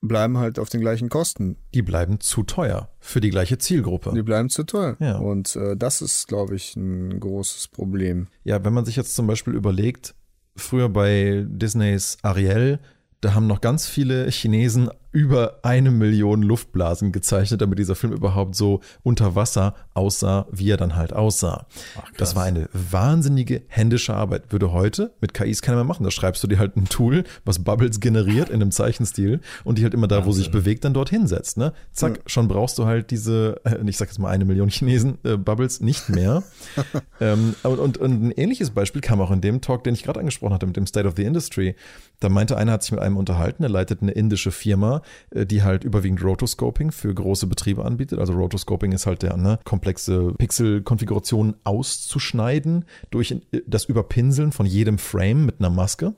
bleiben 0.00 0.38
halt 0.38 0.58
auf 0.58 0.68
den 0.68 0.80
gleichen 0.80 1.08
Kosten. 1.08 1.56
Die 1.74 1.82
bleiben 1.82 2.20
zu 2.20 2.42
teuer 2.42 2.90
für 3.00 3.20
die 3.20 3.30
gleiche 3.30 3.58
Zielgruppe. 3.58 4.12
Die 4.14 4.22
bleiben 4.22 4.48
zu 4.48 4.64
teuer. 4.64 4.96
Ja. 5.00 5.18
Und 5.18 5.56
äh, 5.56 5.76
das 5.76 6.02
ist, 6.02 6.28
glaube 6.28 6.56
ich, 6.56 6.76
ein 6.76 7.18
großes 7.18 7.68
Problem. 7.68 8.28
Ja, 8.44 8.64
wenn 8.64 8.72
man 8.72 8.84
sich 8.84 8.96
jetzt 8.96 9.14
zum 9.14 9.26
Beispiel 9.26 9.54
überlegt, 9.54 10.14
früher 10.56 10.88
bei 10.88 11.44
Disneys 11.48 12.18
Ariel, 12.22 12.78
da 13.20 13.34
haben 13.34 13.46
noch 13.46 13.60
ganz 13.60 13.86
viele 13.86 14.30
Chinesen 14.30 14.90
über 15.10 15.60
eine 15.62 15.90
Million 15.90 16.42
Luftblasen 16.42 17.12
gezeichnet, 17.12 17.62
damit 17.62 17.78
dieser 17.78 17.94
Film 17.94 18.12
überhaupt 18.12 18.54
so 18.54 18.80
unter 19.02 19.34
Wasser 19.34 19.74
aussah, 19.94 20.46
wie 20.50 20.70
er 20.70 20.76
dann 20.76 20.96
halt 20.96 21.12
aussah. 21.12 21.66
Ach, 21.96 22.10
das 22.16 22.36
war 22.36 22.44
eine 22.44 22.68
wahnsinnige 22.72 23.62
händische 23.68 24.14
Arbeit. 24.14 24.52
Würde 24.52 24.72
heute 24.72 25.14
mit 25.20 25.32
KIs 25.32 25.62
keiner 25.62 25.78
mehr 25.78 25.84
machen. 25.84 26.04
Da 26.04 26.10
schreibst 26.10 26.42
du 26.42 26.46
dir 26.46 26.58
halt 26.58 26.76
ein 26.76 26.86
Tool, 26.86 27.24
was 27.44 27.58
Bubbles 27.60 28.00
generiert 28.00 28.50
in 28.50 28.56
einem 28.56 28.70
Zeichenstil 28.70 29.40
und 29.64 29.78
die 29.78 29.82
halt 29.82 29.94
immer 29.94 30.08
da, 30.08 30.16
Wahnsinn. 30.16 30.28
wo 30.28 30.32
sich 30.32 30.50
bewegt, 30.50 30.84
dann 30.84 30.94
dorthin 30.94 31.26
setzt. 31.26 31.56
Ne? 31.56 31.72
Zack, 31.92 32.16
ja. 32.18 32.22
schon 32.26 32.48
brauchst 32.48 32.78
du 32.78 32.84
halt 32.84 33.10
diese, 33.10 33.60
äh, 33.64 33.78
ich 33.86 33.96
sag 33.96 34.08
jetzt 34.08 34.18
mal 34.18 34.28
eine 34.28 34.44
Million 34.44 34.68
Chinesen 34.68 35.18
äh, 35.24 35.36
Bubbles 35.36 35.80
nicht 35.80 36.10
mehr. 36.10 36.42
ähm, 37.20 37.54
und, 37.62 37.78
und, 37.78 37.98
und 37.98 38.22
ein 38.24 38.30
ähnliches 38.32 38.70
Beispiel 38.70 39.00
kam 39.00 39.20
auch 39.22 39.30
in 39.30 39.40
dem 39.40 39.62
Talk, 39.62 39.84
den 39.84 39.94
ich 39.94 40.02
gerade 40.02 40.20
angesprochen 40.20 40.52
hatte, 40.52 40.66
mit 40.66 40.76
dem 40.76 40.86
State 40.86 41.08
of 41.08 41.14
the 41.16 41.24
Industry. 41.24 41.76
Da 42.20 42.28
meinte 42.28 42.56
einer, 42.56 42.72
hat 42.72 42.82
sich 42.82 42.92
mit 42.92 43.00
einem 43.00 43.16
unterhalten, 43.16 43.62
er 43.62 43.68
leitet 43.68 44.02
eine 44.02 44.12
indische 44.12 44.50
Firma, 44.50 44.97
äh, 45.30 45.46
die 45.46 45.62
halt 45.62 45.84
überwiegend 45.84 46.22
Rotoscoping 46.22 46.90
für 46.90 47.12
große 47.12 47.46
Betriebe 47.46 47.84
anbietet. 47.84 48.18
Also 48.18 48.32
Rotoscoping 48.34 48.92
ist 48.92 49.06
halt 49.06 49.22
der 49.22 49.36
ne, 49.36 49.58
komplexe 49.64 50.34
Pixelkonfiguration 50.38 51.56
auszuschneiden 51.64 52.84
durch 53.10 53.32
äh, 53.32 53.62
das 53.66 53.84
Überpinseln 53.84 54.52
von 54.52 54.66
jedem 54.66 54.98
Frame 54.98 55.46
mit 55.46 55.60
einer 55.60 55.70
Maske. 55.70 56.14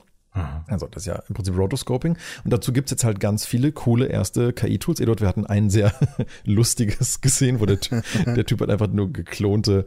Also 0.69 0.87
das 0.87 1.03
ist 1.03 1.07
ja 1.07 1.23
im 1.29 1.35
Prinzip 1.35 1.57
Rotoscoping. 1.57 2.17
Und 2.45 2.53
dazu 2.53 2.73
gibt's 2.73 2.93
jetzt 2.93 3.03
halt 3.03 3.19
ganz 3.19 3.45
viele 3.45 3.73
coole 3.73 4.07
erste 4.07 4.53
KI-Tools. 4.53 5.01
Eduard, 5.01 5.21
wir 5.21 5.29
hatten 5.29 5.45
ein 5.45 5.71
sehr 5.71 5.93
lustiges 6.45 7.21
gesehen, 7.21 7.59
wo 7.59 7.67
der, 7.67 7.79
der 8.27 8.47
Typ 8.47 8.61
hat 8.61 8.71
einfach 8.71 8.89
nur 8.89 9.13
geklonte 9.13 9.87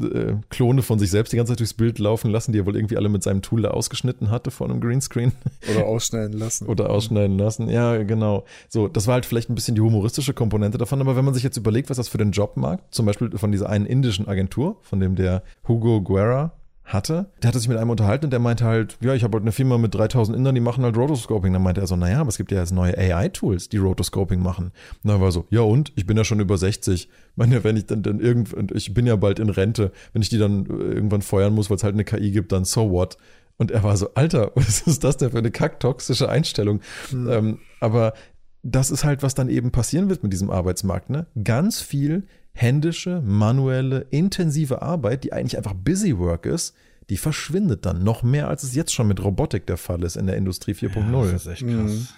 äh, 0.00 0.34
Klone 0.50 0.82
von 0.82 0.98
sich 0.98 1.10
selbst 1.10 1.32
die 1.32 1.36
ganze 1.36 1.52
Zeit 1.52 1.60
durchs 1.60 1.74
Bild 1.74 1.98
laufen 1.98 2.30
lassen, 2.30 2.52
die 2.52 2.60
er 2.60 2.66
wohl 2.66 2.76
irgendwie 2.76 2.96
alle 2.96 3.08
mit 3.08 3.22
seinem 3.22 3.42
Tool 3.42 3.62
da 3.62 3.70
ausgeschnitten 3.70 4.30
hatte 4.30 4.50
vor 4.50 4.68
einem 4.68 4.80
Greenscreen. 4.80 5.32
Oder 5.70 5.86
ausschneiden 5.86 6.38
lassen. 6.38 6.66
Oder 6.66 6.90
ausschneiden 6.90 7.38
lassen, 7.38 7.68
ja, 7.68 8.02
genau. 8.02 8.44
So, 8.68 8.88
das 8.88 9.06
war 9.06 9.14
halt 9.14 9.26
vielleicht 9.26 9.50
ein 9.50 9.54
bisschen 9.54 9.74
die 9.74 9.80
humoristische 9.80 10.34
Komponente 10.34 10.78
davon, 10.78 11.00
aber 11.00 11.16
wenn 11.16 11.24
man 11.24 11.34
sich 11.34 11.42
jetzt 11.42 11.56
überlegt, 11.56 11.90
was 11.90 11.96
das 11.96 12.08
für 12.08 12.18
den 12.18 12.32
Jobmarkt, 12.32 12.94
zum 12.94 13.06
Beispiel 13.06 13.30
von 13.36 13.52
dieser 13.52 13.68
einen 13.68 13.86
indischen 13.86 14.28
Agentur, 14.28 14.76
von 14.82 15.00
dem 15.00 15.16
der 15.16 15.42
Hugo 15.66 16.00
Guerra 16.02 16.52
hatte, 16.88 17.26
der 17.42 17.48
hatte 17.48 17.58
sich 17.58 17.68
mit 17.68 17.76
einem 17.76 17.90
unterhalten 17.90 18.26
und 18.26 18.30
der 18.30 18.40
meinte 18.40 18.64
halt, 18.64 18.96
ja, 19.00 19.14
ich 19.14 19.22
habe 19.22 19.34
halt 19.36 19.42
eine 19.42 19.52
Firma 19.52 19.76
mit 19.76 19.94
3000 19.94 20.36
Indern, 20.36 20.54
die 20.54 20.60
machen 20.60 20.84
halt 20.84 20.96
Rotoscoping. 20.96 21.52
Dann 21.52 21.62
meinte 21.62 21.80
er 21.82 21.86
so, 21.86 21.96
naja, 21.96 22.20
aber 22.20 22.30
es 22.30 22.38
gibt 22.38 22.50
ja 22.50 22.58
jetzt 22.58 22.72
neue 22.72 22.96
AI-Tools, 22.96 23.68
die 23.68 23.76
Rotoscoping 23.76 24.42
machen. 24.42 24.72
Und 25.04 25.10
dann 25.10 25.20
war 25.20 25.30
so, 25.30 25.46
ja 25.50 25.60
und? 25.60 25.92
Ich 25.96 26.06
bin 26.06 26.16
ja 26.16 26.24
schon 26.24 26.40
über 26.40 26.56
60. 26.56 27.04
Ich 27.04 27.10
meine, 27.36 27.62
wenn 27.62 27.76
ich 27.76 27.86
dann, 27.86 28.02
dann 28.02 28.20
irgendwann, 28.20 28.68
ich 28.74 28.94
bin 28.94 29.06
ja 29.06 29.16
bald 29.16 29.38
in 29.38 29.50
Rente, 29.50 29.92
wenn 30.12 30.22
ich 30.22 30.30
die 30.30 30.38
dann 30.38 30.66
irgendwann 30.66 31.22
feuern 31.22 31.54
muss, 31.54 31.68
weil 31.68 31.76
es 31.76 31.84
halt 31.84 31.94
eine 31.94 32.04
KI 32.04 32.30
gibt, 32.30 32.52
dann 32.52 32.64
so 32.64 32.90
what? 32.90 33.18
Und 33.58 33.70
er 33.70 33.82
war 33.82 33.96
so, 33.96 34.14
Alter, 34.14 34.52
was 34.54 34.80
ist 34.80 35.04
das 35.04 35.18
denn 35.18 35.30
für 35.30 35.38
eine 35.38 35.50
kacktoxische 35.50 36.28
Einstellung? 36.28 36.80
Mhm. 37.12 37.30
Ähm, 37.30 37.58
aber 37.80 38.14
das 38.62 38.90
ist 38.90 39.04
halt, 39.04 39.22
was 39.22 39.34
dann 39.34 39.48
eben 39.48 39.70
passieren 39.70 40.08
wird 40.08 40.22
mit 40.22 40.32
diesem 40.32 40.50
Arbeitsmarkt. 40.50 41.10
Ne? 41.10 41.26
Ganz 41.44 41.80
viel 41.80 42.26
händische, 42.60 43.22
manuelle, 43.24 44.06
intensive 44.10 44.82
Arbeit, 44.82 45.24
die 45.24 45.32
eigentlich 45.32 45.56
einfach 45.56 45.74
Busy 45.74 46.18
Work 46.18 46.46
ist, 46.46 46.74
die 47.08 47.16
verschwindet 47.16 47.86
dann 47.86 48.02
noch 48.02 48.22
mehr, 48.22 48.48
als 48.48 48.64
es 48.64 48.74
jetzt 48.74 48.92
schon 48.92 49.08
mit 49.08 49.22
Robotik 49.22 49.66
der 49.66 49.76
Fall 49.76 50.02
ist 50.02 50.16
in 50.16 50.26
der 50.26 50.36
Industrie 50.36 50.72
4.0. 50.72 51.24
Ja, 51.26 51.32
das 51.32 51.46
ist 51.46 51.52
echt 51.52 51.66
krass. 51.66 51.92
Mhm. 51.92 52.08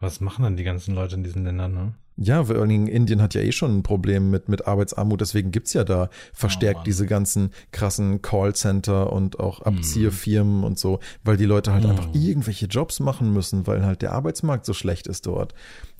Was 0.00 0.20
machen 0.20 0.44
dann 0.44 0.56
die 0.56 0.62
ganzen 0.62 0.94
Leute 0.94 1.16
in 1.16 1.24
diesen 1.24 1.44
Ländern, 1.44 1.74
ne? 1.74 1.94
Ja, 2.20 2.44
vor 2.44 2.56
allen 2.56 2.68
Dingen 2.68 2.86
Indien 2.88 3.22
hat 3.22 3.34
ja 3.34 3.40
eh 3.40 3.52
schon 3.52 3.78
ein 3.78 3.82
Problem 3.84 4.30
mit, 4.30 4.48
mit 4.48 4.66
Arbeitsarmut, 4.66 5.20
deswegen 5.20 5.52
gibt's 5.52 5.72
ja 5.72 5.84
da 5.84 6.10
verstärkt 6.32 6.80
oh, 6.80 6.84
diese 6.84 7.06
ganzen 7.06 7.50
krassen 7.70 8.22
Callcenter 8.22 9.12
und 9.12 9.38
auch 9.38 9.60
mhm. 9.60 9.66
Abzieherfirmen 9.66 10.60
mm. 10.60 10.64
und 10.64 10.78
so, 10.80 10.98
weil 11.22 11.36
die 11.36 11.44
Leute 11.44 11.72
halt 11.72 11.84
mm. 11.84 11.90
einfach 11.90 12.08
irgendwelche 12.14 12.66
Jobs 12.66 12.98
machen 12.98 13.32
müssen, 13.32 13.68
weil 13.68 13.84
halt 13.84 14.02
der 14.02 14.12
Arbeitsmarkt 14.12 14.66
so 14.66 14.72
schlecht 14.72 15.06
ist 15.06 15.26
dort. 15.26 15.54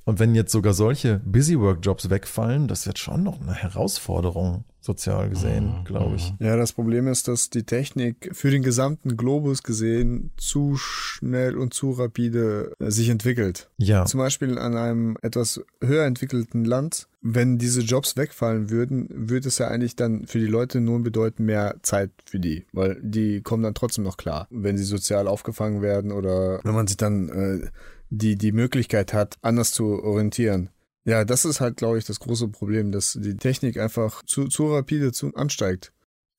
Und 0.08 0.20
wenn 0.20 0.34
jetzt 0.34 0.52
sogar 0.52 0.72
solche 0.72 1.20
Busy-Work-Jobs 1.26 2.08
wegfallen, 2.08 2.66
das 2.66 2.78
ist 2.80 2.86
jetzt 2.86 3.00
schon 3.00 3.22
noch 3.22 3.42
eine 3.42 3.52
Herausforderung, 3.52 4.64
sozial 4.80 5.28
gesehen, 5.28 5.80
mhm. 5.80 5.84
glaube 5.84 6.16
ich. 6.16 6.32
Ja, 6.38 6.56
das 6.56 6.72
Problem 6.72 7.08
ist, 7.08 7.28
dass 7.28 7.50
die 7.50 7.64
Technik 7.64 8.30
für 8.32 8.50
den 8.50 8.62
gesamten 8.62 9.18
Globus 9.18 9.62
gesehen 9.62 10.30
zu 10.38 10.76
schnell 10.76 11.58
und 11.58 11.74
zu 11.74 11.90
rapide 11.90 12.72
äh, 12.78 12.90
sich 12.90 13.10
entwickelt. 13.10 13.68
Ja. 13.76 14.06
Zum 14.06 14.16
Beispiel 14.16 14.56
an 14.58 14.78
einem 14.78 15.18
etwas 15.20 15.60
höher 15.84 16.06
entwickelten 16.06 16.64
Land, 16.64 17.06
wenn 17.20 17.58
diese 17.58 17.82
Jobs 17.82 18.16
wegfallen 18.16 18.70
würden, 18.70 19.08
würde 19.10 19.48
es 19.48 19.58
ja 19.58 19.68
eigentlich 19.68 19.94
dann 19.94 20.26
für 20.26 20.38
die 20.38 20.46
Leute 20.46 20.80
nur 20.80 21.02
bedeuten, 21.02 21.44
mehr 21.44 21.76
Zeit 21.82 22.12
für 22.24 22.40
die, 22.40 22.64
weil 22.72 22.98
die 23.02 23.42
kommen 23.42 23.62
dann 23.62 23.74
trotzdem 23.74 24.04
noch 24.04 24.16
klar, 24.16 24.46
wenn 24.50 24.78
sie 24.78 24.84
sozial 24.84 25.28
aufgefangen 25.28 25.82
werden 25.82 26.12
oder 26.12 26.60
wenn 26.62 26.74
man 26.74 26.86
sich 26.86 26.96
dann 26.96 27.28
äh, 27.28 27.66
die 28.10 28.36
die 28.36 28.52
Möglichkeit 28.52 29.12
hat, 29.12 29.36
anders 29.42 29.72
zu 29.72 30.02
orientieren. 30.02 30.70
Ja, 31.04 31.24
das 31.24 31.44
ist 31.44 31.60
halt, 31.60 31.76
glaube 31.76 31.98
ich, 31.98 32.04
das 32.04 32.20
große 32.20 32.48
Problem, 32.48 32.92
dass 32.92 33.18
die 33.20 33.36
Technik 33.36 33.78
einfach 33.78 34.22
zu, 34.24 34.48
zu 34.48 34.72
rapide 34.74 35.12
zu, 35.12 35.34
ansteigt. 35.34 35.92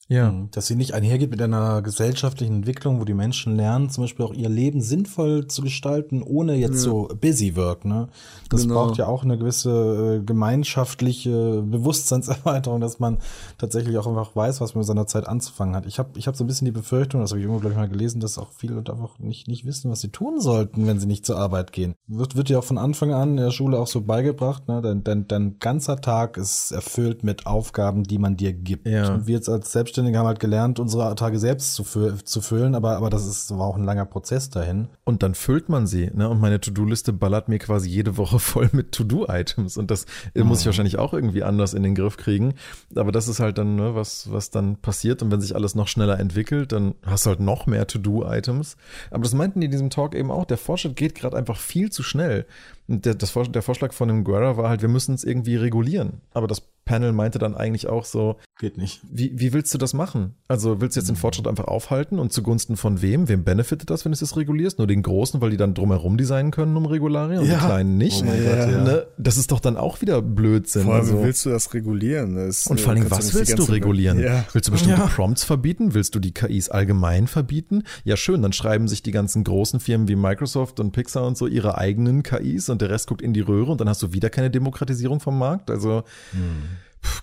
Ja. 0.09 0.31
Mhm. 0.31 0.49
Dass 0.51 0.65
sie 0.65 0.75
nicht 0.75 0.93
einhergeht 0.93 1.29
mit 1.29 1.41
einer 1.41 1.83
gesellschaftlichen 1.83 2.57
Entwicklung, 2.57 2.99
wo 2.99 3.05
die 3.05 3.13
Menschen 3.13 3.55
lernen, 3.55 3.91
zum 3.91 4.03
Beispiel 4.03 4.25
auch 4.25 4.33
ihr 4.33 4.49
Leben 4.49 4.81
sinnvoll 4.81 5.47
zu 5.47 5.61
gestalten, 5.61 6.23
ohne 6.23 6.55
jetzt 6.55 6.83
ja. 6.83 6.91
so 6.91 7.09
busy 7.21 7.55
work, 7.55 7.85
ne? 7.85 8.07
Das 8.49 8.63
genau. 8.63 8.73
braucht 8.73 8.97
ja 8.97 9.05
auch 9.05 9.23
eine 9.23 9.37
gewisse 9.37 10.17
äh, 10.19 10.25
gemeinschaftliche 10.25 11.61
Bewusstseinserweiterung, 11.61 12.81
dass 12.81 12.99
man 12.99 13.19
tatsächlich 13.59 13.99
auch 13.99 14.07
einfach 14.07 14.35
weiß, 14.35 14.61
was 14.61 14.73
man 14.73 14.79
mit 14.79 14.87
seiner 14.87 15.05
Zeit 15.05 15.27
anzufangen 15.27 15.75
hat. 15.75 15.85
Ich 15.85 15.99
habe 15.99 16.09
ich 16.17 16.27
hab 16.27 16.35
so 16.35 16.43
ein 16.43 16.47
bisschen 16.47 16.65
die 16.65 16.71
Befürchtung, 16.71 17.21
das 17.21 17.29
habe 17.29 17.39
ich 17.39 17.45
irgendwo, 17.45 17.61
glaube 17.61 17.73
ich, 17.73 17.79
mal 17.79 17.87
gelesen, 17.89 18.19
dass 18.19 18.39
auch 18.39 18.51
viele 18.51 18.77
einfach 18.79 19.19
nicht, 19.19 19.47
nicht 19.47 19.65
wissen, 19.65 19.91
was 19.91 20.01
sie 20.01 20.09
tun 20.09 20.41
sollten, 20.41 20.87
wenn 20.87 20.99
sie 20.99 21.05
nicht 21.05 21.23
zur 21.23 21.37
Arbeit 21.37 21.71
gehen. 21.71 21.93
Wird, 22.07 22.35
wird 22.35 22.49
ja 22.49 22.57
auch 22.57 22.63
von 22.63 22.79
Anfang 22.79 23.13
an 23.13 23.31
in 23.31 23.37
der 23.37 23.51
Schule 23.51 23.77
auch 23.77 23.87
so 23.87 24.01
beigebracht, 24.01 24.67
ne? 24.67 24.81
Dein, 24.81 25.03
dein, 25.03 25.27
dein 25.27 25.59
ganzer 25.59 26.01
Tag 26.01 26.37
ist 26.37 26.71
erfüllt 26.71 27.23
mit 27.23 27.45
Aufgaben, 27.45 28.03
die 28.03 28.17
man 28.17 28.37
dir 28.37 28.53
gibt. 28.53 28.87
Ja. 28.87 29.13
Und 29.13 29.27
wir 29.27 29.35
jetzt 29.35 29.49
als 29.49 29.71
Selbstständige 29.71 29.98
Selbstständige 29.99 30.17
haben 30.17 30.27
halt 30.27 30.39
gelernt, 30.39 30.79
unsere 30.79 31.13
Tage 31.15 31.39
selbst 31.39 31.73
zu, 31.73 31.83
fü 31.83 32.15
zu 32.23 32.41
füllen, 32.41 32.75
aber, 32.75 32.95
aber 32.97 33.09
das 33.09 33.25
ist, 33.25 33.51
war 33.51 33.67
auch 33.67 33.75
ein 33.75 33.83
langer 33.83 34.05
Prozess 34.05 34.49
dahin. 34.49 34.87
Und 35.03 35.23
dann 35.23 35.35
füllt 35.35 35.67
man 35.67 35.87
sie, 35.87 36.09
ne? 36.13 36.29
Und 36.29 36.39
meine 36.39 36.61
To-Do-Liste 36.61 37.11
ballert 37.11 37.49
mir 37.49 37.59
quasi 37.59 37.89
jede 37.89 38.17
Woche 38.17 38.39
voll 38.39 38.69
mit 38.71 38.91
To-Do-Items. 38.93 39.77
Und 39.77 39.91
das 39.91 40.05
mhm. 40.33 40.43
muss 40.43 40.61
ich 40.61 40.65
wahrscheinlich 40.65 40.97
auch 40.97 41.13
irgendwie 41.13 41.43
anders 41.43 41.73
in 41.73 41.83
den 41.83 41.95
Griff 41.95 42.17
kriegen. 42.17 42.53
Aber 42.95 43.11
das 43.11 43.27
ist 43.27 43.39
halt 43.39 43.57
dann, 43.57 43.75
ne, 43.75 43.95
was, 43.95 44.31
was 44.31 44.49
dann 44.49 44.77
passiert. 44.77 45.21
Und 45.21 45.31
wenn 45.31 45.41
sich 45.41 45.55
alles 45.55 45.75
noch 45.75 45.87
schneller 45.87 46.19
entwickelt, 46.19 46.71
dann 46.71 46.95
hast 47.05 47.25
du 47.25 47.31
halt 47.31 47.39
noch 47.39 47.65
mehr 47.65 47.87
To-Do-Items. 47.87 48.77
Aber 49.11 49.23
das 49.23 49.33
meinten 49.33 49.59
die 49.59 49.65
in 49.65 49.71
diesem 49.71 49.89
Talk 49.89 50.15
eben 50.15 50.31
auch, 50.31 50.45
der 50.45 50.57
Fortschritt 50.57 50.95
geht 50.95 51.15
gerade 51.15 51.35
einfach 51.35 51.57
viel 51.57 51.91
zu 51.91 52.03
schnell. 52.03 52.45
Der, 52.87 53.13
das, 53.13 53.33
der 53.33 53.61
Vorschlag 53.61 53.93
von 53.93 54.07
dem 54.07 54.23
Guerra 54.23 54.57
war 54.57 54.69
halt, 54.69 54.81
wir 54.81 54.89
müssen 54.89 55.13
es 55.13 55.23
irgendwie 55.23 55.57
regulieren. 55.57 56.21
Aber 56.33 56.47
das 56.47 56.61
Panel 56.89 57.13
meinte 57.13 57.37
dann 57.37 57.53
eigentlich 57.53 57.87
auch 57.87 58.03
so, 58.03 58.37
geht 58.57 58.79
nicht. 58.79 59.01
Wie, 59.11 59.31
wie 59.35 59.53
willst 59.53 59.71
du 59.71 59.77
das 59.77 59.93
machen? 59.93 60.33
Also 60.47 60.81
willst 60.81 60.95
du 60.95 61.01
jetzt 61.01 61.07
den 61.07 61.15
Fortschritt 61.15 61.47
einfach 61.47 61.65
aufhalten 61.65 62.17
und 62.17 62.33
zugunsten 62.33 62.77
von 62.77 63.03
wem? 63.03 63.29
Wem 63.29 63.43
benefitet 63.43 63.91
das, 63.91 64.05
wenn 64.05 64.11
du 64.11 64.17
es 64.19 64.35
regulierst? 64.35 64.79
Nur 64.79 64.87
den 64.87 65.03
Großen, 65.03 65.39
weil 65.39 65.51
die 65.51 65.57
dann 65.57 65.75
drumherum 65.75 66.17
designen 66.17 66.49
können 66.49 66.75
um 66.75 66.87
Regularien 66.87 67.41
und 67.41 67.47
ja. 67.47 67.59
die 67.59 67.65
Kleinen 67.65 67.99
nicht? 67.99 68.23
Oh 68.23 68.25
ja. 68.25 68.33
Gott, 68.33 68.73
ja. 68.73 68.83
Ne? 68.83 69.07
Das 69.19 69.37
ist 69.37 69.51
doch 69.51 69.59
dann 69.59 69.77
auch 69.77 70.01
wieder 70.01 70.23
Blödsinn. 70.23 70.85
Vor 70.85 70.95
allem, 70.95 71.03
also. 71.03 71.23
willst 71.23 71.45
du 71.45 71.51
das 71.51 71.75
regulieren? 71.75 72.33
Das, 72.33 72.65
und 72.65 72.81
vor 72.81 72.93
allem, 72.93 73.11
was 73.11 73.35
willst 73.35 73.59
du 73.59 73.63
regulieren? 73.65 74.17
Willst 74.51 74.67
du 74.67 74.71
bestimmte 74.71 75.01
Prompts 75.01 75.43
verbieten? 75.43 75.93
Willst 75.93 76.15
du 76.15 76.19
die 76.19 76.33
KIs 76.33 76.69
allgemein 76.69 77.27
verbieten? 77.27 77.83
Ja, 78.03 78.17
schön, 78.17 78.41
dann 78.41 78.51
schreiben 78.51 78.87
sich 78.87 79.03
die 79.03 79.11
ganzen 79.11 79.43
großen 79.43 79.79
Firmen 79.79 80.07
wie 80.07 80.15
Microsoft 80.15 80.79
und 80.79 80.91
Pixar 80.91 81.27
und 81.27 81.37
so 81.37 81.45
ihre 81.45 81.77
eigenen 81.77 82.23
KIs 82.23 82.69
und 82.69 82.81
der 82.81 82.89
Rest 82.89 83.05
guckt 83.05 83.21
in 83.21 83.33
die 83.33 83.41
Röhre 83.41 83.73
und 83.73 83.79
dann 83.79 83.87
hast 83.87 84.01
du 84.01 84.11
wieder 84.11 84.31
keine 84.31 84.49
Demokratisierung 84.49 85.19
vom 85.19 85.37
Markt. 85.37 85.69
Also 85.69 86.01
hm 86.31 86.78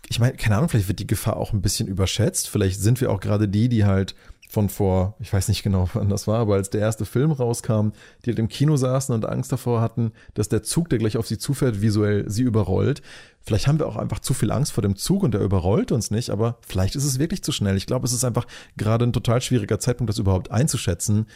ich 0.08 0.18
meine, 0.18 0.36
keine 0.36 0.56
Ahnung, 0.56 0.68
vielleicht 0.68 0.88
wird 0.88 0.98
die 0.98 1.06
Gefahr 1.06 1.36
auch 1.36 1.52
ein 1.52 1.62
bisschen 1.62 1.88
überschätzt. 1.88 2.48
Vielleicht 2.48 2.80
sind 2.80 3.00
wir 3.00 3.10
auch 3.10 3.20
gerade 3.20 3.48
die, 3.48 3.68
die 3.68 3.84
halt 3.84 4.14
von 4.48 4.68
vor, 4.68 5.16
ich 5.18 5.32
weiß 5.32 5.48
nicht 5.48 5.62
genau, 5.62 5.88
wann 5.94 6.08
das 6.08 6.26
war, 6.26 6.38
aber 6.38 6.54
als 6.54 6.70
der 6.70 6.80
erste 6.80 7.04
Film 7.04 7.32
rauskam, 7.32 7.90
die 8.24 8.30
halt 8.30 8.38
im 8.38 8.48
Kino 8.48 8.76
saßen 8.76 9.14
und 9.14 9.26
Angst 9.26 9.52
davor 9.52 9.80
hatten, 9.80 10.12
dass 10.34 10.48
der 10.48 10.62
Zug, 10.62 10.88
der 10.88 10.98
gleich 10.98 11.16
auf 11.16 11.26
sie 11.26 11.38
zufährt, 11.38 11.82
visuell 11.82 12.28
sie 12.30 12.42
überrollt. 12.42 13.02
Vielleicht 13.40 13.66
haben 13.66 13.78
wir 13.78 13.86
auch 13.86 13.96
einfach 13.96 14.20
zu 14.20 14.34
viel 14.34 14.50
Angst 14.50 14.72
vor 14.72 14.82
dem 14.82 14.96
Zug 14.96 15.22
und 15.22 15.34
der 15.34 15.40
überrollt 15.40 15.92
uns 15.92 16.10
nicht, 16.10 16.30
aber 16.30 16.58
vielleicht 16.66 16.96
ist 16.96 17.04
es 17.04 17.18
wirklich 17.18 17.42
zu 17.42 17.52
schnell. 17.52 17.76
Ich 17.76 17.86
glaube, 17.86 18.06
es 18.06 18.12
ist 18.12 18.24
einfach 18.24 18.46
gerade 18.76 19.04
ein 19.04 19.12
total 19.12 19.40
schwieriger 19.40 19.78
Zeitpunkt, 19.78 20.10
das 20.10 20.18
überhaupt 20.18 20.50
einzuschätzen, 20.50 21.26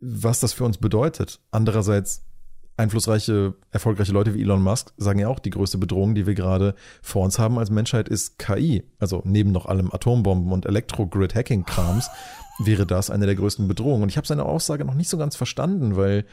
was 0.00 0.40
das 0.40 0.52
für 0.52 0.64
uns 0.64 0.78
bedeutet. 0.78 1.40
Andererseits 1.50 2.24
einflussreiche, 2.78 3.54
erfolgreiche 3.70 4.12
Leute 4.12 4.34
wie 4.34 4.42
Elon 4.42 4.62
Musk 4.62 4.92
sagen 4.96 5.18
ja 5.18 5.28
auch, 5.28 5.40
die 5.40 5.50
größte 5.50 5.78
Bedrohung, 5.78 6.14
die 6.14 6.26
wir 6.26 6.34
gerade 6.34 6.74
vor 7.02 7.24
uns 7.24 7.38
haben 7.38 7.58
als 7.58 7.70
Menschheit, 7.70 8.08
ist 8.08 8.38
KI. 8.38 8.84
Also 8.98 9.22
neben 9.24 9.50
noch 9.50 9.66
allem 9.66 9.92
Atombomben 9.92 10.52
und 10.52 10.64
Elektro-Grid-Hacking-Krams 10.64 12.08
wäre 12.60 12.86
das 12.86 13.10
eine 13.10 13.26
der 13.26 13.34
größten 13.34 13.66
Bedrohungen. 13.66 14.04
Und 14.04 14.08
ich 14.10 14.16
habe 14.16 14.26
seine 14.26 14.44
Aussage 14.44 14.84
noch 14.84 14.94
nicht 14.94 15.10
so 15.10 15.18
ganz 15.18 15.34
verstanden, 15.34 15.96
weil 15.96 16.24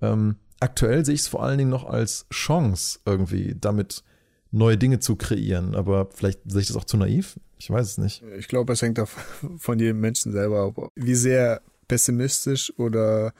ähm, 0.00 0.36
aktuell 0.60 1.04
sehe 1.04 1.14
ich 1.14 1.22
es 1.22 1.28
vor 1.28 1.42
allen 1.42 1.58
Dingen 1.58 1.70
noch 1.70 1.84
als 1.84 2.26
Chance, 2.30 3.00
irgendwie 3.04 3.56
damit 3.60 4.04
neue 4.52 4.78
Dinge 4.78 5.00
zu 5.00 5.16
kreieren. 5.16 5.74
Aber 5.74 6.08
vielleicht 6.14 6.40
sehe 6.46 6.60
ich 6.60 6.68
das 6.68 6.76
auch 6.76 6.84
zu 6.84 6.96
naiv. 6.96 7.40
Ich 7.58 7.70
weiß 7.70 7.86
es 7.86 7.98
nicht. 7.98 8.22
Ich 8.38 8.46
glaube, 8.46 8.72
es 8.72 8.82
hängt 8.82 9.00
auch 9.00 9.08
von 9.58 9.80
jedem 9.80 10.00
Menschen 10.00 10.30
selber 10.30 10.62
ab, 10.62 10.92
wie 10.94 11.16
sehr 11.16 11.60
pessimistisch 11.88 12.72
oder 12.78 13.32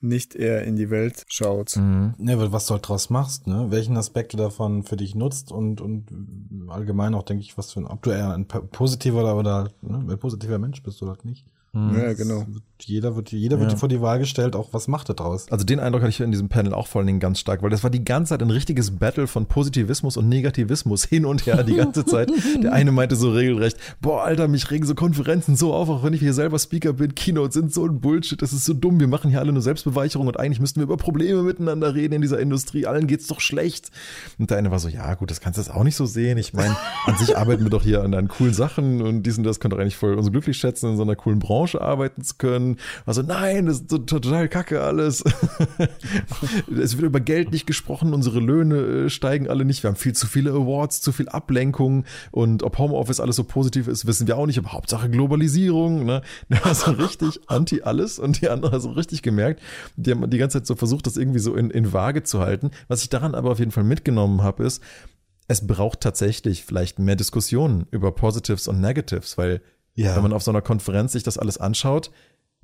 nicht 0.00 0.34
eher 0.34 0.64
in 0.64 0.76
die 0.76 0.90
Welt 0.90 1.24
schaut. 1.28 1.76
Mhm. 1.76 2.14
Ja, 2.18 2.52
was 2.52 2.66
du 2.66 2.74
halt 2.74 2.88
draus 2.88 3.10
machst, 3.10 3.46
ne? 3.46 3.66
Welchen 3.70 3.96
Aspekt 3.96 4.32
du 4.32 4.36
davon 4.36 4.84
für 4.84 4.96
dich 4.96 5.14
nutzt 5.14 5.50
und, 5.50 5.80
und 5.80 6.06
allgemein 6.68 7.14
auch, 7.14 7.24
denke 7.24 7.42
ich, 7.42 7.58
was 7.58 7.72
für 7.72 7.80
ein, 7.80 7.86
ob 7.86 8.02
du 8.02 8.10
eher 8.10 8.32
ein 8.32 8.46
positiver 8.46 9.22
oder, 9.22 9.36
oder 9.36 9.70
ne, 9.80 10.12
ein 10.12 10.18
positiver 10.18 10.58
Mensch 10.58 10.82
bist 10.82 11.02
oder 11.02 11.16
nicht. 11.24 11.46
Mhm. 11.78 11.96
Ja, 11.96 12.12
genau. 12.12 12.46
Jeder 12.82 13.16
wird, 13.16 13.32
jeder 13.32 13.58
wird 13.58 13.72
ja. 13.72 13.76
vor 13.76 13.88
die 13.88 14.00
Wahl 14.00 14.18
gestellt, 14.18 14.54
auch 14.54 14.68
was 14.72 14.86
macht 14.86 15.08
er 15.08 15.14
draus. 15.14 15.50
Also 15.50 15.64
den 15.64 15.80
Eindruck 15.80 16.02
hatte 16.02 16.10
ich 16.10 16.20
in 16.20 16.30
diesem 16.30 16.48
Panel 16.48 16.72
auch 16.72 16.86
vor 16.86 17.00
allen 17.00 17.06
Dingen 17.06 17.20
ganz 17.20 17.40
stark, 17.40 17.62
weil 17.62 17.70
das 17.70 17.82
war 17.82 17.90
die 17.90 18.04
ganze 18.04 18.30
Zeit 18.30 18.42
ein 18.42 18.50
richtiges 18.50 18.92
Battle 18.92 19.26
von 19.26 19.46
Positivismus 19.46 20.16
und 20.16 20.28
Negativismus 20.28 21.04
hin 21.08 21.24
und 21.24 21.46
her 21.46 21.64
die 21.64 21.74
ganze 21.74 22.04
Zeit. 22.04 22.30
Der 22.62 22.72
eine 22.72 22.92
meinte 22.92 23.16
so 23.16 23.30
regelrecht, 23.30 23.76
boah, 24.00 24.22
Alter, 24.22 24.48
mich 24.48 24.70
regen 24.70 24.86
so 24.86 24.94
Konferenzen 24.94 25.56
so 25.56 25.74
auf, 25.74 25.88
auch 25.88 26.04
wenn 26.04 26.12
ich 26.12 26.20
hier 26.20 26.34
selber 26.34 26.58
Speaker 26.58 26.92
bin, 26.92 27.14
Keynotes 27.14 27.54
sind 27.54 27.72
so 27.72 27.84
ein 27.84 28.00
Bullshit, 28.00 28.40
das 28.40 28.52
ist 28.52 28.64
so 28.64 28.74
dumm, 28.74 29.00
wir 29.00 29.08
machen 29.08 29.30
hier 29.30 29.40
alle 29.40 29.52
nur 29.52 29.62
Selbstbeweicherung 29.62 30.26
und 30.26 30.38
eigentlich 30.38 30.60
müssten 30.60 30.80
wir 30.80 30.84
über 30.84 30.96
Probleme 30.96 31.42
miteinander 31.42 31.94
reden 31.94 32.14
in 32.14 32.22
dieser 32.22 32.38
Industrie, 32.38 32.86
allen 32.86 33.06
geht's 33.06 33.26
doch 33.26 33.40
schlecht. 33.40 33.90
Und 34.38 34.50
der 34.50 34.58
eine 34.58 34.70
war 34.70 34.78
so, 34.78 34.88
ja 34.88 35.14
gut, 35.14 35.30
das 35.30 35.40
kannst 35.40 35.58
du 35.58 35.62
jetzt 35.62 35.70
auch 35.70 35.84
nicht 35.84 35.96
so 35.96 36.06
sehen. 36.06 36.38
Ich 36.38 36.52
meine, 36.52 36.76
an 37.06 37.16
sich 37.18 37.36
arbeiten 37.36 37.64
wir 37.64 37.70
doch 37.70 37.82
hier 37.82 38.02
an, 38.02 38.14
an 38.14 38.28
coolen 38.28 38.54
Sachen 38.54 39.02
und 39.02 39.24
diesen, 39.24 39.42
das 39.44 39.58
könnte 39.58 39.76
doch 39.76 39.82
eigentlich 39.82 39.96
voll 39.96 40.14
uns 40.14 40.30
glücklich 40.30 40.56
schätzen, 40.56 40.90
in 40.90 40.96
so 40.96 41.02
einer 41.02 41.16
coolen 41.16 41.40
Branche 41.40 41.67
arbeiten 41.76 42.22
zu 42.22 42.34
können. 42.38 42.76
Also 43.06 43.22
nein, 43.22 43.66
das 43.66 43.80
ist 43.80 43.88
total 43.88 44.48
kacke 44.48 44.82
alles. 44.82 45.24
es 46.82 46.96
wird 46.96 47.06
über 47.06 47.20
Geld 47.20 47.52
nicht 47.52 47.66
gesprochen, 47.66 48.14
unsere 48.14 48.40
Löhne 48.40 48.76
äh, 48.76 49.10
steigen 49.10 49.48
alle 49.48 49.64
nicht. 49.64 49.82
Wir 49.82 49.88
haben 49.88 49.96
viel 49.96 50.14
zu 50.14 50.26
viele 50.26 50.50
Awards, 50.50 51.00
zu 51.00 51.12
viel 51.12 51.28
Ablenkung 51.28 52.04
und 52.30 52.62
ob 52.62 52.78
Homeoffice 52.78 53.20
alles 53.20 53.36
so 53.36 53.44
positiv 53.44 53.88
ist, 53.88 54.06
wissen 54.06 54.26
wir 54.26 54.36
auch 54.36 54.46
nicht. 54.46 54.58
Aber 54.58 54.72
Hauptsache 54.72 55.10
Globalisierung. 55.10 56.04
Ne? 56.04 56.22
Der 56.48 56.64
war 56.64 56.74
so 56.74 56.92
richtig 56.92 57.40
anti 57.46 57.82
alles 57.82 58.18
und 58.18 58.40
die 58.40 58.48
anderen 58.48 58.80
so 58.80 58.90
richtig 58.90 59.22
gemerkt. 59.22 59.60
Die 59.96 60.10
haben 60.10 60.28
die 60.28 60.38
ganze 60.38 60.58
Zeit 60.58 60.66
so 60.66 60.76
versucht, 60.76 61.06
das 61.06 61.16
irgendwie 61.16 61.40
so 61.40 61.54
in, 61.54 61.70
in 61.70 61.92
Waage 61.92 62.22
zu 62.22 62.40
halten. 62.40 62.70
Was 62.88 63.02
ich 63.02 63.08
daran 63.08 63.34
aber 63.34 63.50
auf 63.50 63.58
jeden 63.58 63.72
Fall 63.72 63.84
mitgenommen 63.84 64.42
habe, 64.42 64.64
ist, 64.64 64.82
es 65.48 65.66
braucht 65.66 66.02
tatsächlich 66.02 66.64
vielleicht 66.64 66.98
mehr 66.98 67.16
Diskussionen 67.16 67.86
über 67.90 68.12
Positives 68.12 68.68
und 68.68 68.80
Negatives, 68.80 69.38
weil 69.38 69.62
ja. 69.98 70.14
Wenn 70.14 70.22
man 70.22 70.32
auf 70.32 70.42
so 70.42 70.50
einer 70.50 70.62
Konferenz 70.62 71.12
sich 71.12 71.22
das 71.22 71.38
alles 71.38 71.58
anschaut, 71.58 72.10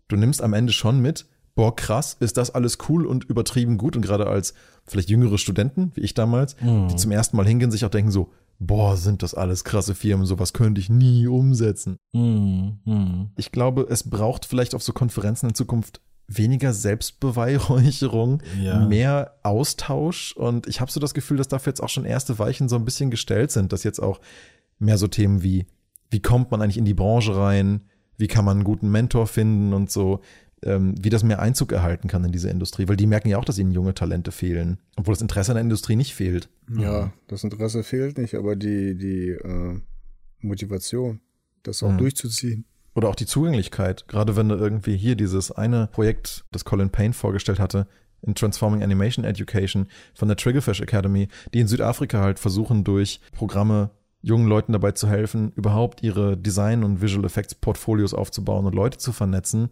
du 0.09 0.17
nimmst 0.17 0.43
am 0.43 0.53
Ende 0.53 0.73
schon 0.73 1.01
mit, 1.01 1.27
boah, 1.55 1.75
krass, 1.75 2.17
ist 2.21 2.37
das 2.37 2.51
alles 2.51 2.79
cool 2.89 3.07
und 3.07 3.25
übertrieben 3.25 3.79
gut. 3.79 3.97
Und 3.97 4.03
gerade 4.03 4.27
als 4.27 4.55
vielleicht 4.87 5.11
jüngere 5.11 5.39
Studenten, 5.39 5.93
wie 5.95 6.03
ich 6.03 6.15
damals, 6.15 6.57
mhm. 6.61 6.89
die 6.89 6.97
zum 6.97 7.11
ersten 7.11 7.37
Mal 7.37 7.47
hingehen, 7.47 7.71
sich 7.71 7.85
auch 7.85 7.91
denken 7.91 8.11
so, 8.11 8.31
boah, 8.59 8.97
sind 8.97 9.23
das 9.23 9.35
alles 9.35 9.65
krasse 9.65 9.95
Firmen, 9.95 10.27
sowas 10.27 10.53
könnte 10.53 10.81
ich 10.81 10.89
nie 10.89 11.27
umsetzen. 11.27 11.97
Mhm. 12.13 12.79
Mhm. 12.85 13.31
Ich 13.37 13.53
glaube, 13.53 13.87
es 13.89 14.09
braucht 14.09 14.47
vielleicht 14.47 14.75
auf 14.75 14.83
so 14.83 14.93
Konferenzen 14.93 15.49
in 15.49 15.55
Zukunft 15.55 16.01
weniger 16.27 16.73
Selbstbeweihräucherung, 16.73 18.43
ja. 18.61 18.87
mehr 18.87 19.35
Austausch. 19.43 20.35
Und 20.37 20.67
ich 20.67 20.81
habe 20.81 20.91
so 20.91 21.01
das 21.01 21.15
Gefühl, 21.15 21.37
dass 21.37 21.49
dafür 21.49 21.73
jetzt 21.73 21.83
auch 21.83 21.89
schon 21.89 22.05
erste 22.05 22.39
Weichen 22.39 22.69
so 22.69 22.77
ein 22.77 22.85
bisschen 22.85 23.11
gestellt 23.11 23.51
sind, 23.51 23.73
dass 23.73 23.85
jetzt 23.85 24.01
auch 24.01 24.21
mehr 24.79 24.99
so 24.99 25.09
Themen 25.09 25.43
wie 25.43 25.67
wie 26.15 26.21
kommt 26.21 26.53
man 26.53 26.63
eigentlich 26.63 26.79
in 26.79 26.85
die 26.85 26.95
Branche 26.95 27.37
rein, 27.37 27.83
wie 28.17 28.29
kann 28.29 28.45
man 28.45 28.59
einen 28.59 28.65
guten 28.65 28.89
Mentor 28.89 29.27
finden 29.27 29.73
und 29.73 29.91
so, 29.91 30.21
ähm, 30.63 30.95
wie 31.01 31.11
das 31.11 31.25
mehr 31.25 31.43
Einzug 31.43 31.73
erhalten 31.73 32.07
kann 32.07 32.23
in 32.23 32.31
diese 32.31 32.49
Industrie, 32.51 32.87
weil 32.87 32.97
die 32.97 33.09
merken 33.09 33.29
ja 33.29 33.37
auch, 33.37 33.45
dass 33.45 33.59
ihnen 33.59 33.73
junge 33.73 33.95
Talente 33.95 34.31
fehlen, 34.31 34.79
obwohl 34.95 35.13
das 35.13 35.23
Interesse 35.23 35.51
an 35.51 35.57
der 35.57 35.65
Industrie 35.65 35.97
nicht 35.97 36.15
fehlt. 36.15 36.49
Ja, 36.79 37.13
das 37.27 37.43
Interesse 37.43 37.83
fehlt 37.83 38.17
nicht, 38.17 38.37
aber 38.37 38.55
die, 38.55 38.97
die 38.97 39.31
äh, 39.31 39.81
Motivation, 40.39 41.21
das 41.65 41.83
auch 41.83 41.91
mhm. 41.91 41.99
durchzuziehen. 41.99 42.65
Oder 42.95 43.09
auch 43.09 43.17
die 43.17 43.27
Zugänglichkeit, 43.27 44.07
gerade 44.07 44.37
wenn 44.37 44.49
du 44.49 44.55
irgendwie 44.55 44.97
hier 44.97 45.17
dieses 45.17 45.51
eine 45.51 45.89
Projekt, 45.89 46.45
das 46.53 46.65
Colin 46.65 46.91
Payne 46.91 47.13
vorgestellt 47.13 47.59
hatte, 47.59 47.89
in 48.23 48.37
Transforming 48.37 48.85
Animation 48.85 49.25
Education 49.25 49.89
von 50.15 50.29
der 50.29 50.37
Triggerfish 50.37 50.81
Academy, 50.81 51.27
die 51.53 51.59
in 51.59 51.67
Südafrika 51.67 52.21
halt 52.21 52.39
versuchen, 52.39 52.85
durch 52.85 53.21
Programme 53.33 53.91
jungen 54.25 54.49
Leuten 54.49 54.73
dabei 54.73 54.93
zu 54.93 55.09
helfen, 55.09 55.53
überhaupt 55.55 56.03
ihre 56.03 56.37
Design- 56.37 56.83
und 56.83 57.03
Visual 57.03 57.25
Effects 57.25 57.55
Portfolios 57.55 58.15
aufzubauen 58.15 58.67
und 58.67 58.75
Leute 58.75 58.99
zu 58.99 59.13
vernetzen, 59.13 59.71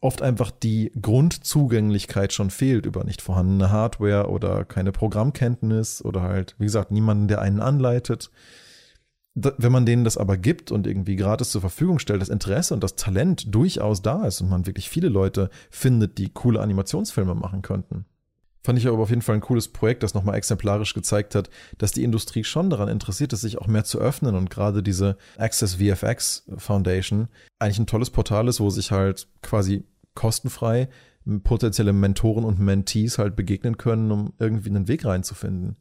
oft 0.00 0.22
einfach 0.22 0.50
die 0.50 0.92
Grundzugänglichkeit 1.00 2.32
schon 2.32 2.50
fehlt 2.50 2.86
über 2.86 3.04
nicht 3.04 3.22
vorhandene 3.22 3.70
Hardware 3.70 4.28
oder 4.28 4.64
keine 4.64 4.92
Programmkenntnis 4.92 6.04
oder 6.04 6.22
halt, 6.22 6.54
wie 6.58 6.64
gesagt, 6.64 6.90
niemanden, 6.90 7.28
der 7.28 7.40
einen 7.40 7.60
anleitet. 7.60 8.30
Wenn 9.34 9.72
man 9.72 9.86
denen 9.86 10.04
das 10.04 10.16
aber 10.16 10.36
gibt 10.36 10.72
und 10.72 10.86
irgendwie 10.86 11.16
gratis 11.16 11.50
zur 11.50 11.60
Verfügung 11.60 11.98
stellt, 11.98 12.20
das 12.20 12.28
Interesse 12.28 12.74
und 12.74 12.82
das 12.82 12.96
Talent 12.96 13.54
durchaus 13.54 14.02
da 14.02 14.26
ist 14.26 14.40
und 14.40 14.48
man 14.48 14.66
wirklich 14.66 14.88
viele 14.88 15.08
Leute 15.08 15.48
findet, 15.70 16.18
die 16.18 16.30
coole 16.30 16.60
Animationsfilme 16.60 17.34
machen 17.34 17.62
könnten, 17.62 18.04
Fand 18.62 18.78
ich 18.78 18.86
aber 18.86 18.98
auf 18.98 19.10
jeden 19.10 19.22
Fall 19.22 19.36
ein 19.36 19.40
cooles 19.40 19.68
Projekt, 19.68 20.02
das 20.02 20.14
nochmal 20.14 20.34
exemplarisch 20.34 20.92
gezeigt 20.92 21.34
hat, 21.34 21.48
dass 21.78 21.92
die 21.92 22.02
Industrie 22.02 22.44
schon 22.44 22.70
daran 22.70 22.88
interessiert 22.88 23.32
ist, 23.32 23.42
sich 23.42 23.58
auch 23.58 23.66
mehr 23.66 23.84
zu 23.84 23.98
öffnen 23.98 24.34
und 24.34 24.50
gerade 24.50 24.82
diese 24.82 25.16
Access 25.36 25.76
VFX 25.76 26.44
Foundation 26.56 27.28
eigentlich 27.58 27.78
ein 27.78 27.86
tolles 27.86 28.10
Portal 28.10 28.48
ist, 28.48 28.60
wo 28.60 28.70
sich 28.70 28.90
halt 28.90 29.28
quasi 29.42 29.84
kostenfrei 30.14 30.88
potenzielle 31.42 31.92
Mentoren 31.92 32.44
und 32.44 32.58
Mentees 32.58 33.18
halt 33.18 33.36
begegnen 33.36 33.76
können, 33.76 34.10
um 34.10 34.32
irgendwie 34.38 34.70
einen 34.70 34.88
Weg 34.88 35.04
reinzufinden. 35.04 35.76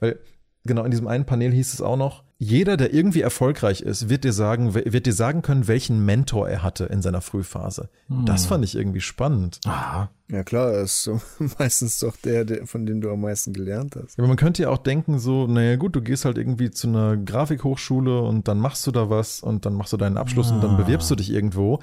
Weil 0.00 0.18
genau 0.64 0.84
in 0.84 0.90
diesem 0.90 1.06
einen 1.06 1.26
Panel 1.26 1.52
hieß 1.52 1.74
es 1.74 1.82
auch 1.82 1.96
noch, 1.96 2.24
jeder, 2.38 2.76
der 2.76 2.92
irgendwie 2.92 3.22
erfolgreich 3.22 3.80
ist, 3.80 4.10
wird 4.10 4.24
dir 4.24 4.32
sagen, 4.32 4.74
wird 4.74 5.06
dir 5.06 5.12
sagen 5.14 5.40
können, 5.40 5.68
welchen 5.68 6.04
Mentor 6.04 6.48
er 6.48 6.62
hatte 6.62 6.84
in 6.84 7.00
seiner 7.00 7.22
Frühphase. 7.22 7.88
Hm. 8.08 8.26
Das 8.26 8.44
fand 8.44 8.62
ich 8.64 8.76
irgendwie 8.76 9.00
spannend. 9.00 9.60
Aha. 9.64 10.10
Ja 10.30 10.42
klar, 10.42 10.72
er 10.72 10.82
ist 10.82 11.04
so 11.04 11.20
meistens 11.58 12.00
doch 12.00 12.16
der, 12.16 12.44
der, 12.44 12.66
von 12.66 12.84
dem 12.84 13.00
du 13.00 13.10
am 13.10 13.20
meisten 13.20 13.52
gelernt 13.52 13.96
hast. 13.96 14.18
Aber 14.18 14.28
man 14.28 14.36
könnte 14.36 14.62
ja 14.62 14.68
auch 14.70 14.78
denken, 14.78 15.18
so, 15.18 15.46
naja 15.46 15.76
gut, 15.76 15.96
du 15.96 16.02
gehst 16.02 16.24
halt 16.24 16.36
irgendwie 16.36 16.70
zu 16.70 16.88
einer 16.88 17.16
Grafikhochschule 17.16 18.20
und 18.20 18.48
dann 18.48 18.58
machst 18.58 18.86
du 18.86 18.90
da 18.90 19.08
was 19.08 19.40
und 19.40 19.64
dann 19.64 19.74
machst 19.74 19.92
du 19.92 19.96
deinen 19.96 20.18
Abschluss 20.18 20.50
ah. 20.50 20.56
und 20.56 20.64
dann 20.64 20.72
ah. 20.72 20.76
bewirbst 20.76 21.10
du 21.10 21.14
dich 21.14 21.32
irgendwo. 21.32 21.78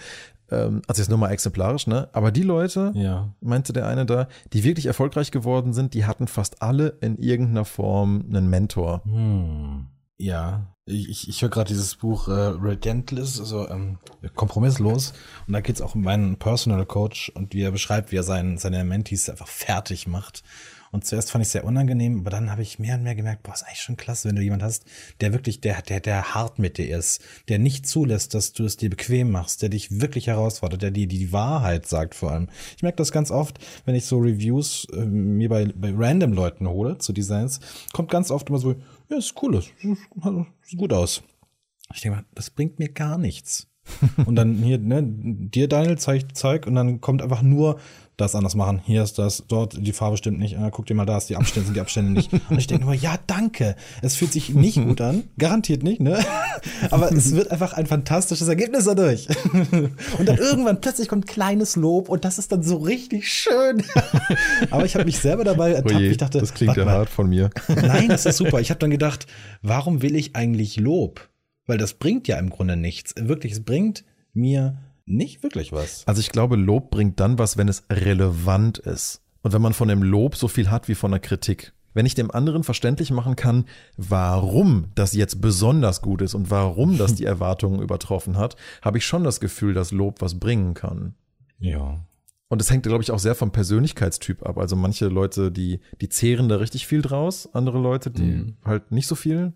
Ähm, 0.52 0.82
also 0.88 1.02
jetzt 1.02 1.10
nur 1.10 1.18
mal 1.18 1.32
exemplarisch, 1.32 1.88
ne? 1.88 2.10
Aber 2.12 2.32
die 2.32 2.44
Leute, 2.44 2.92
ja. 2.96 3.34
meinte 3.40 3.74
der 3.74 3.88
eine 3.88 4.06
da, 4.06 4.28
die 4.52 4.64
wirklich 4.64 4.86
erfolgreich 4.86 5.32
geworden 5.32 5.74
sind, 5.74 5.94
die 5.94 6.06
hatten 6.06 6.28
fast 6.28 6.62
alle 6.62 6.98
in 7.02 7.18
irgendeiner 7.18 7.66
Form 7.66 8.26
einen 8.30 8.50
Mentor. 8.50 9.02
Hm. 9.06 9.88
Ja, 10.18 10.76
ich, 10.86 11.28
ich 11.28 11.42
höre 11.42 11.50
gerade 11.50 11.70
dieses 11.70 11.96
Buch 11.96 12.28
äh, 12.28 12.32
Redentless, 12.32 13.40
also 13.40 13.68
ähm, 13.70 13.98
kompromisslos. 14.36 15.14
Und 15.48 15.54
da 15.54 15.62
geht 15.62 15.78
es 15.78 15.82
auch 15.82 15.96
um 15.96 16.02
meinen 16.02 16.38
Personal 16.38 16.86
Coach 16.86 17.30
und 17.30 17.54
wie 17.54 17.62
er 17.62 17.72
beschreibt, 17.72 18.12
wie 18.12 18.18
er 18.18 18.24
sein, 18.24 18.58
seine 18.58 18.84
Mentees 18.84 19.30
einfach 19.30 19.48
fertig 19.48 20.08
macht. 20.08 20.44
Und 20.94 21.06
zuerst 21.06 21.32
fand 21.32 21.42
ich 21.42 21.48
es 21.48 21.54
sehr 21.54 21.66
unangenehm, 21.66 22.20
aber 22.20 22.30
dann 22.30 22.52
habe 22.52 22.62
ich 22.62 22.78
mehr 22.78 22.96
und 22.96 23.02
mehr 23.02 23.16
gemerkt, 23.16 23.42
boah, 23.42 23.56
ist 23.56 23.64
eigentlich 23.64 23.82
schon 23.82 23.98
klasse, 23.98 24.30
wenn 24.30 24.36
du 24.36 24.44
jemand 24.44 24.62
hast, 24.62 24.86
der 25.22 25.34
wirklich, 25.34 25.60
der, 25.60 25.82
der, 25.82 26.00
der 26.00 26.36
hart 26.36 26.60
mit 26.60 26.78
dir 26.78 26.96
ist, 26.96 27.20
der 27.48 27.58
nicht 27.58 27.88
zulässt, 27.88 28.36
dass 28.36 28.54
du 28.54 28.64
es 28.64 28.78
dir 28.78 28.92
bequem 28.92 29.32
machst, 29.32 29.64
der 29.64 29.70
dich 29.70 30.00
wirklich 30.02 30.28
herausfordert, 30.28 30.84
der 30.84 30.92
dir 30.92 31.08
die, 31.08 31.18
die 31.18 31.32
Wahrheit 31.32 31.88
sagt 31.88 32.14
vor 32.14 32.32
allem. 32.32 32.48
Ich 32.78 32.84
merke 32.84 32.98
das 32.98 33.12
ganz 33.12 33.32
oft, 33.32 33.58
wenn 33.86 33.96
ich 33.96 34.06
so 34.06 34.20
Reviews 34.20 34.86
äh, 34.94 35.04
mir 35.04 35.50
bei, 35.50 35.66
bei 35.66 35.92
random 35.98 36.34
Leuten 36.34 36.70
hole 36.70 37.00
zu 37.00 37.12
Designs, 37.12 37.60
kommt 37.92 38.12
ganz 38.12 38.30
oft 38.30 38.50
immer 38.50 38.60
so, 38.60 38.76
ja, 39.14 39.20
ist 39.20 39.42
cool, 39.42 39.54
das 39.54 39.66
sieht 40.64 40.80
gut 40.80 40.94
aus. 40.94 41.24
Ich 41.94 42.02
denke 42.02 42.18
mal, 42.18 42.26
das 42.34 42.50
bringt 42.50 42.80
mir 42.80 42.90
gar 42.90 43.18
nichts. 43.18 43.68
und 44.26 44.36
dann 44.36 44.56
hier, 44.56 44.78
ne, 44.78 45.04
dir 45.04 45.68
Daniel, 45.68 45.98
zeig, 45.98 46.36
zeig, 46.36 46.68
und 46.68 46.76
dann 46.76 47.02
kommt 47.02 47.22
einfach 47.22 47.42
nur 47.42 47.80
das 48.18 48.36
anders 48.36 48.54
machen. 48.54 48.80
Hier 48.86 49.02
ist 49.02 49.18
das, 49.18 49.44
dort 49.48 49.76
die 49.76 49.92
Farbe 49.92 50.18
stimmt 50.18 50.38
nicht. 50.38 50.54
Äh, 50.54 50.70
guck 50.72 50.86
dir 50.86 50.94
mal 50.94 51.06
da, 51.06 51.18
ist 51.18 51.30
die 51.30 51.36
Abstände 51.36 51.66
sind 51.66 51.76
die 51.76 51.82
Abstände 51.82 52.12
nicht. 52.12 52.32
Und 52.32 52.60
ich 52.60 52.68
denke 52.68 52.84
immer, 52.84 52.94
ja, 52.94 53.16
danke. 53.26 53.76
Es 54.02 54.16
fühlt 54.16 54.32
sich 54.32 54.50
nicht 54.50 54.76
gut 54.76 55.02
an, 55.02 55.24
garantiert 55.40 55.82
nicht, 55.82 56.00
ne? 56.00 56.24
Aber 56.92 57.12
es 57.12 57.34
wird 57.34 57.50
einfach 57.50 57.74
ein 57.74 57.88
fantastisches 57.88 58.48
Ergebnis 58.48 58.86
dadurch. 58.86 59.28
Und 60.20 60.30
dann 60.30 60.38
irgendwann 60.38 60.80
plötzlich 60.80 61.08
kommt 61.08 61.26
kleines 61.28 61.76
Lob 61.76 62.10
und 62.10 62.24
das 62.26 62.38
ist 62.38 62.52
dann 62.52 62.64
so 62.64 62.78
richtig 62.78 63.32
schön. 63.32 63.84
Aber 64.70 64.86
ich 64.86 64.96
habe 64.96 65.06
mich 65.06 65.20
selber 65.20 65.44
dabei 65.44 65.72
ertappt. 65.72 65.96
Oje, 65.96 66.10
ich 66.10 66.18
dachte, 66.18 66.40
das 66.40 66.54
klingt 66.54 66.76
ja 66.78 66.86
hart 66.86 67.10
von 67.10 67.30
mir. 67.30 67.50
Nein, 67.68 68.10
das 68.10 68.26
ist 68.26 68.38
super. 68.38 68.60
Ich 68.60 68.70
habe 68.70 68.80
dann 68.80 68.92
gedacht, 68.92 69.26
warum 69.62 70.02
will 70.02 70.16
ich 70.16 70.36
eigentlich 70.36 70.78
Lob? 70.78 71.28
Weil 71.66 71.78
das 71.78 71.94
bringt 71.94 72.28
ja 72.28 72.38
im 72.38 72.50
Grunde 72.50 72.76
nichts. 72.76 73.14
Wirklich, 73.18 73.54
es 73.54 73.64
bringt 73.64 74.04
mir 74.34 74.78
nicht 75.06 75.44
wirklich 75.44 75.72
was. 75.72 76.06
Also 76.08 76.20
ich 76.20 76.32
glaube, 76.32 76.56
Lob 76.56 76.92
bringt 76.92 77.20
dann 77.20 77.38
was, 77.38 77.58
wenn 77.58 77.68
es 77.68 77.84
relevant 77.90 78.80
ist. 78.80 79.22
Und 79.42 79.54
wenn 79.54 79.62
man 79.62 79.74
von 79.74 79.88
dem 79.88 80.04
Lob 80.04 80.36
so 80.36 80.48
viel 80.48 80.72
hat 80.72 80.88
wie 80.88 80.96
von 80.96 81.12
der 81.12 81.20
Kritik. 81.20 81.74
Wenn 81.94 82.06
ich 82.06 82.16
dem 82.16 82.32
anderen 82.32 82.64
verständlich 82.64 83.12
machen 83.12 83.36
kann, 83.36 83.66
warum 83.98 84.88
das 84.96 85.14
jetzt 85.14 85.42
besonders 85.42 86.02
gut 86.02 86.22
ist 86.22 86.34
und 86.34 86.50
warum 86.50 86.98
das 86.98 87.16
die 87.16 87.26
Erwartungen 87.26 87.82
übertroffen 87.82 88.38
hat, 88.38 88.56
habe 88.82 88.98
ich 88.98 89.06
schon 89.06 89.24
das 89.24 89.40
Gefühl, 89.40 89.74
dass 89.74 89.92
Lob 89.92 90.22
was 90.22 90.40
bringen 90.40 90.74
kann. 90.74 91.14
Ja. 91.60 92.04
Und 92.50 92.62
es 92.62 92.72
hängt, 92.72 92.84
glaube 92.84 93.04
ich, 93.04 93.12
auch 93.12 93.20
sehr 93.20 93.36
vom 93.36 93.52
Persönlichkeitstyp 93.52 94.44
ab. 94.44 94.58
Also 94.58 94.76
manche 94.76 95.08
Leute, 95.08 95.52
die, 95.52 95.80
die 96.02 96.10
zehren 96.10 96.50
da 96.50 96.58
richtig 96.58 96.88
viel 96.88 97.02
draus, 97.02 97.50
andere 97.54 97.80
Leute, 97.80 98.12
die 98.12 98.24
mhm. 98.24 98.58
halt 98.64 98.92
nicht 98.92 99.08
so 99.08 99.16
viel 99.16 99.54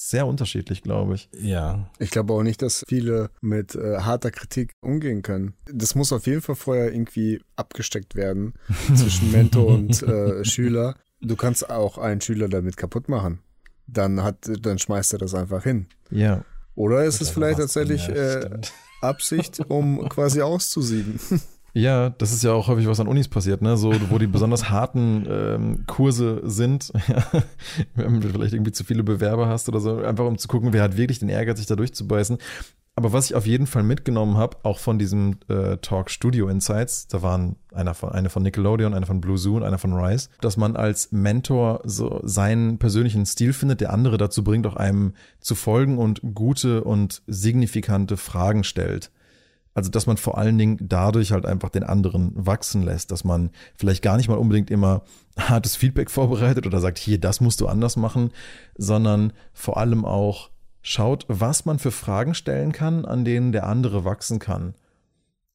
sehr 0.00 0.28
unterschiedlich, 0.28 0.82
glaube 0.82 1.16
ich. 1.16 1.28
Ja. 1.32 1.90
Ich 1.98 2.10
glaube 2.10 2.32
auch 2.32 2.44
nicht, 2.44 2.62
dass 2.62 2.84
viele 2.86 3.30
mit 3.40 3.74
äh, 3.74 3.98
harter 3.98 4.30
Kritik 4.30 4.70
umgehen 4.80 5.22
können. 5.22 5.54
Das 5.66 5.96
muss 5.96 6.12
auf 6.12 6.26
jeden 6.28 6.40
Fall 6.40 6.54
vorher 6.54 6.92
irgendwie 6.92 7.42
abgesteckt 7.56 8.14
werden 8.14 8.54
zwischen 8.94 9.32
Mentor 9.32 9.66
und 9.66 10.00
äh, 10.04 10.44
Schüler. 10.44 10.94
Du 11.20 11.34
kannst 11.34 11.68
auch 11.68 11.98
einen 11.98 12.20
Schüler 12.20 12.48
damit 12.48 12.76
kaputt 12.76 13.08
machen. 13.08 13.40
Dann 13.88 14.22
hat, 14.22 14.48
dann 14.60 14.78
schmeißt 14.78 15.14
er 15.14 15.18
das 15.18 15.34
einfach 15.34 15.64
hin. 15.64 15.88
Ja. 16.10 16.44
Oder 16.76 17.04
ist 17.04 17.20
es 17.20 17.30
vielleicht 17.30 17.58
tatsächlich 17.58 18.08
äh, 18.08 18.48
Absicht, 19.00 19.58
um 19.68 20.08
quasi 20.08 20.42
auszusiegen? 20.42 21.18
Ja, 21.78 22.10
das 22.10 22.32
ist 22.32 22.42
ja 22.42 22.52
auch 22.52 22.66
häufig 22.66 22.88
was 22.88 22.98
an 22.98 23.06
Unis 23.06 23.28
passiert, 23.28 23.62
ne? 23.62 23.76
So, 23.76 23.94
wo 24.10 24.18
die 24.18 24.26
besonders 24.38 24.68
harten 24.68 25.24
ähm, 25.30 25.84
Kurse 25.86 26.40
sind, 26.42 26.92
wenn 27.94 28.20
du 28.20 28.28
vielleicht 28.30 28.52
irgendwie 28.52 28.72
zu 28.72 28.82
viele 28.82 29.04
Bewerber 29.04 29.46
hast 29.46 29.68
oder 29.68 29.78
so, 29.78 29.98
einfach 29.98 30.24
um 30.24 30.38
zu 30.38 30.48
gucken, 30.48 30.72
wer 30.72 30.82
hat 30.82 30.96
wirklich 30.96 31.20
den 31.20 31.28
Ehrgeiz, 31.28 31.58
sich 31.58 31.68
da 31.68 31.76
durchzubeißen. 31.76 32.38
Aber 32.96 33.12
was 33.12 33.26
ich 33.26 33.36
auf 33.36 33.46
jeden 33.46 33.68
Fall 33.68 33.84
mitgenommen 33.84 34.36
habe, 34.36 34.56
auch 34.64 34.80
von 34.80 34.98
diesem 34.98 35.38
äh, 35.46 35.76
Talk 35.76 36.10
Studio 36.10 36.48
Insights, 36.48 37.06
da 37.06 37.22
waren 37.22 37.54
einer 37.72 37.94
von, 37.94 38.10
eine 38.10 38.28
von 38.28 38.42
Nickelodeon, 38.42 38.92
einer 38.92 39.06
von 39.06 39.20
Blue 39.20 39.38
Zoo 39.38 39.54
und 39.54 39.62
einer 39.62 39.78
von 39.78 39.92
Rise, 39.92 40.30
dass 40.40 40.56
man 40.56 40.74
als 40.74 41.12
Mentor 41.12 41.80
so 41.84 42.20
seinen 42.24 42.78
persönlichen 42.78 43.24
Stil 43.24 43.52
findet, 43.52 43.80
der 43.80 43.92
andere 43.92 44.18
dazu 44.18 44.42
bringt, 44.42 44.66
auch 44.66 44.74
einem 44.74 45.12
zu 45.38 45.54
folgen 45.54 45.96
und 45.96 46.22
gute 46.34 46.82
und 46.82 47.22
signifikante 47.28 48.16
Fragen 48.16 48.64
stellt. 48.64 49.12
Also, 49.78 49.92
dass 49.92 50.08
man 50.08 50.16
vor 50.16 50.38
allen 50.38 50.58
Dingen 50.58 50.76
dadurch 50.80 51.30
halt 51.30 51.46
einfach 51.46 51.68
den 51.70 51.84
anderen 51.84 52.32
wachsen 52.34 52.82
lässt, 52.82 53.12
dass 53.12 53.22
man 53.22 53.50
vielleicht 53.76 54.02
gar 54.02 54.16
nicht 54.16 54.28
mal 54.28 54.34
unbedingt 54.34 54.72
immer 54.72 55.02
hartes 55.38 55.76
Feedback 55.76 56.10
vorbereitet 56.10 56.66
oder 56.66 56.80
sagt, 56.80 56.98
hier, 56.98 57.20
das 57.20 57.40
musst 57.40 57.60
du 57.60 57.68
anders 57.68 57.96
machen, 57.96 58.32
sondern 58.76 59.32
vor 59.52 59.76
allem 59.76 60.04
auch 60.04 60.50
schaut, 60.82 61.26
was 61.28 61.64
man 61.64 61.78
für 61.78 61.92
Fragen 61.92 62.34
stellen 62.34 62.72
kann, 62.72 63.04
an 63.04 63.24
denen 63.24 63.52
der 63.52 63.68
andere 63.68 64.04
wachsen 64.04 64.40
kann. 64.40 64.74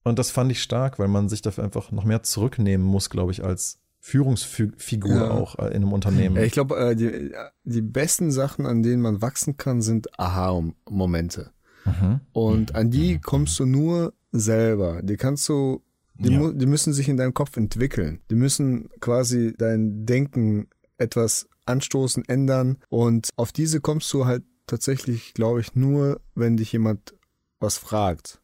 Und 0.06 0.20
das 0.20 0.32
fand 0.32 0.50
ich 0.54 0.64
stark, 0.64 1.00
weil 1.00 1.10
man 1.10 1.28
sich 1.28 1.42
dafür 1.42 1.66
einfach 1.66 1.92
noch 1.92 2.06
mehr 2.06 2.24
zurücknehmen 2.24 2.88
muss, 2.88 3.10
glaube 3.10 3.34
ich, 3.34 3.44
als 3.44 3.82
Führungsfigur 4.00 5.16
ja. 5.16 5.32
auch 5.32 5.60
äh, 5.60 5.68
in 5.68 5.84
einem 5.84 5.92
Unternehmen. 5.92 6.38
Ja, 6.38 6.44
ich 6.44 6.54
glaube, 6.54 6.78
äh, 6.78 6.96
die, 6.96 7.34
die 7.66 7.82
besten 7.82 8.32
Sachen, 8.32 8.66
an 8.66 8.84
denen 8.84 9.02
man 9.02 9.22
wachsen 9.22 9.58
kann, 9.58 9.82
sind 9.82 10.18
Aha-Momente. 10.18 11.52
Mhm. 11.86 12.22
Und 12.32 12.76
an 12.76 12.92
die 12.92 13.20
kommst 13.20 13.60
du 13.60 13.66
nur 13.66 14.14
selber. 14.32 15.02
Die 15.04 15.18
kannst 15.18 15.48
du, 15.50 15.82
die, 16.16 16.34
ja. 16.34 16.52
die 16.52 16.66
müssen 16.66 16.94
sich 16.94 17.10
in 17.10 17.18
deinem 17.18 17.34
Kopf 17.34 17.58
entwickeln. 17.58 18.22
Die 18.30 18.36
müssen 18.36 18.90
quasi 19.00 19.54
dein 19.58 20.06
Denken 20.06 20.68
etwas 20.98 21.48
anstoßen, 21.66 22.26
ändern. 22.26 22.78
Und 22.90 23.30
auf 23.36 23.52
diese 23.52 23.82
kommst 23.82 24.12
du 24.14 24.26
halt 24.26 24.44
tatsächlich, 24.68 25.34
glaube 25.34 25.62
ich, 25.62 25.76
nur, 25.76 26.22
wenn 26.36 26.58
dich 26.58 26.72
jemand 26.72 27.16
was 27.60 27.78
fragt. 27.78 28.42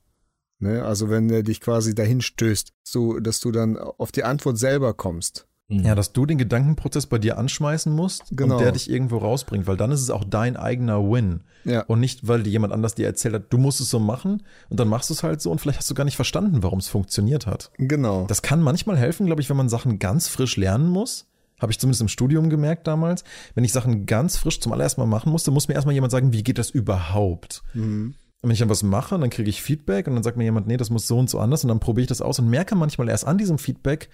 Ne? 0.59 0.83
Also 0.83 1.09
wenn 1.09 1.29
er 1.29 1.43
dich 1.43 1.61
quasi 1.61 1.95
dahin 1.95 2.21
stößt, 2.21 2.73
so, 2.83 3.19
dass 3.19 3.39
du 3.39 3.51
dann 3.51 3.77
auf 3.77 4.11
die 4.11 4.23
Antwort 4.23 4.57
selber 4.57 4.93
kommst. 4.93 5.47
Mhm. 5.69 5.85
Ja, 5.85 5.93
dass 5.93 6.13
du 6.13 6.25
den 6.25 6.39
Gedankenprozess 6.39 7.05
bei 7.05 7.19
dir 7.19 7.37
anschmeißen 7.37 7.93
musst 7.93 8.23
genau. 8.31 8.55
und 8.55 8.61
der 8.61 8.71
dich 8.71 8.89
irgendwo 8.89 9.17
rausbringt, 9.17 9.67
weil 9.67 9.77
dann 9.77 9.91
ist 9.91 10.01
es 10.01 10.09
auch 10.09 10.23
dein 10.23 10.57
eigener 10.57 10.99
Win. 11.03 11.41
Ja. 11.63 11.81
Und 11.81 11.99
nicht, 11.99 12.27
weil 12.27 12.41
dir 12.41 12.49
jemand 12.49 12.73
anders 12.73 12.95
dir 12.95 13.05
erzählt 13.05 13.35
hat, 13.35 13.53
du 13.53 13.59
musst 13.59 13.79
es 13.79 13.89
so 13.89 13.99
machen 13.99 14.43
und 14.69 14.79
dann 14.79 14.87
machst 14.87 15.11
du 15.11 15.13
es 15.13 15.21
halt 15.21 15.41
so 15.41 15.51
und 15.51 15.61
vielleicht 15.61 15.77
hast 15.77 15.89
du 15.89 15.93
gar 15.93 16.05
nicht 16.05 16.15
verstanden, 16.15 16.63
warum 16.63 16.79
es 16.79 16.87
funktioniert 16.87 17.45
hat. 17.45 17.71
Genau. 17.77 18.25
Das 18.27 18.41
kann 18.41 18.61
manchmal 18.61 18.97
helfen, 18.97 19.27
glaube 19.27 19.41
ich, 19.41 19.49
wenn 19.49 19.57
man 19.57 19.69
Sachen 19.69 19.99
ganz 19.99 20.27
frisch 20.27 20.57
lernen 20.57 20.87
muss. 20.87 21.27
Habe 21.59 21.71
ich 21.71 21.79
zumindest 21.79 22.01
im 22.01 22.07
Studium 22.07 22.49
gemerkt 22.49 22.87
damals. 22.87 23.23
Wenn 23.53 23.63
ich 23.63 23.73
Sachen 23.73 24.05
ganz 24.05 24.37
frisch 24.37 24.61
zum 24.61 24.71
allerersten 24.71 25.01
Mal 25.01 25.07
machen 25.07 25.31
musste, 25.31 25.51
muss 25.51 25.67
mir 25.67 25.75
erstmal 25.75 25.93
jemand 25.93 26.11
sagen, 26.11 26.33
wie 26.33 26.43
geht 26.43 26.57
das 26.57 26.71
überhaupt? 26.71 27.61
Mhm. 27.73 28.15
Und 28.41 28.47
wenn 28.47 28.53
ich 28.53 28.59
dann 28.59 28.69
was 28.69 28.83
mache, 28.83 29.19
dann 29.19 29.29
kriege 29.29 29.49
ich 29.49 29.61
Feedback 29.61 30.07
und 30.07 30.15
dann 30.15 30.23
sagt 30.23 30.37
mir 30.37 30.45
jemand, 30.45 30.65
nee, 30.65 30.77
das 30.77 30.89
muss 30.89 31.05
so 31.05 31.19
und 31.19 31.29
so 31.29 31.39
anders 31.39 31.63
und 31.63 31.67
dann 31.67 31.81
probiere 31.81 32.03
ich 32.03 32.07
das 32.07 32.21
aus 32.21 32.39
und 32.39 32.49
merke 32.49 32.73
manchmal 32.75 33.09
erst 33.09 33.27
an 33.27 33.37
diesem 33.37 33.57
Feedback, 33.57 34.09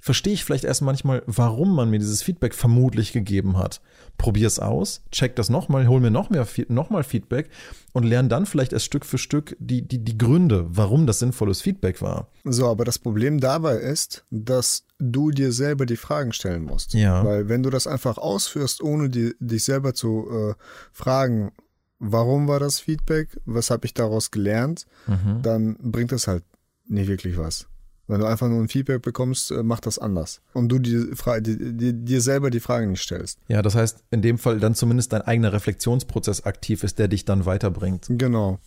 verstehe 0.00 0.32
ich 0.32 0.44
vielleicht 0.44 0.64
erst 0.64 0.82
manchmal, 0.82 1.22
warum 1.26 1.74
man 1.74 1.90
mir 1.90 1.98
dieses 1.98 2.22
Feedback 2.22 2.54
vermutlich 2.54 3.12
gegeben 3.12 3.58
hat. 3.58 3.80
Probier's 4.18 4.58
aus, 4.58 5.02
check 5.12 5.36
das 5.36 5.48
nochmal, 5.50 5.86
hol 5.88 6.00
mir 6.00 6.10
noch 6.10 6.30
mehr, 6.30 6.46
nochmal 6.68 7.04
Feedback 7.04 7.48
und 7.92 8.04
lerne 8.04 8.28
dann 8.28 8.46
vielleicht 8.46 8.72
erst 8.72 8.84
Stück 8.86 9.04
für 9.06 9.18
Stück 9.18 9.56
die, 9.58 9.82
die, 9.82 9.98
die 10.04 10.18
Gründe, 10.18 10.66
warum 10.68 11.06
das 11.06 11.18
sinnvolles 11.20 11.60
Feedback 11.62 12.02
war. 12.02 12.28
So, 12.44 12.66
aber 12.68 12.84
das 12.84 12.98
Problem 12.98 13.40
dabei 13.40 13.76
ist, 13.76 14.24
dass 14.30 14.84
du 14.98 15.30
dir 15.30 15.52
selber 15.52 15.86
die 15.86 15.96
Fragen 15.96 16.32
stellen 16.32 16.64
musst. 16.64 16.94
Ja. 16.94 17.24
Weil 17.24 17.48
wenn 17.48 17.62
du 17.62 17.70
das 17.70 17.86
einfach 17.86 18.18
ausführst, 18.18 18.82
ohne 18.82 19.08
die, 19.08 19.34
dich 19.40 19.64
selber 19.64 19.94
zu 19.94 20.28
äh, 20.30 20.54
fragen, 20.92 21.52
warum 21.98 22.48
war 22.48 22.60
das 22.60 22.80
Feedback, 22.80 23.38
was 23.44 23.70
habe 23.70 23.86
ich 23.86 23.94
daraus 23.94 24.30
gelernt, 24.30 24.86
Mhm. 25.06 25.42
dann 25.42 25.76
bringt 25.80 26.12
das 26.12 26.26
halt 26.26 26.44
nicht 26.86 27.08
wirklich 27.08 27.38
was. 27.38 27.66
Wenn 28.10 28.20
du 28.20 28.26
einfach 28.26 28.48
nur 28.48 28.60
ein 28.60 28.68
Feedback 28.68 29.02
bekommst, 29.02 29.52
äh, 29.52 29.62
mach 29.62 29.78
das 29.78 29.98
anders. 29.98 30.40
Und 30.52 30.68
du 30.68 30.80
die, 30.80 31.14
Fra 31.14 31.38
die, 31.38 31.76
die, 31.76 31.92
dir 31.92 32.20
selber 32.20 32.50
die 32.50 32.58
Fragen 32.58 32.90
nicht 32.90 33.02
stellst. 33.02 33.38
Ja, 33.46 33.62
das 33.62 33.76
heißt, 33.76 34.02
in 34.10 34.20
dem 34.20 34.36
Fall 34.36 34.58
dann 34.58 34.74
zumindest 34.74 35.12
dein 35.12 35.22
eigener 35.22 35.52
Reflexionsprozess 35.52 36.44
aktiv 36.44 36.82
ist, 36.82 36.98
der 36.98 37.06
dich 37.06 37.24
dann 37.24 37.46
weiterbringt. 37.46 38.06
Genau. 38.08 38.58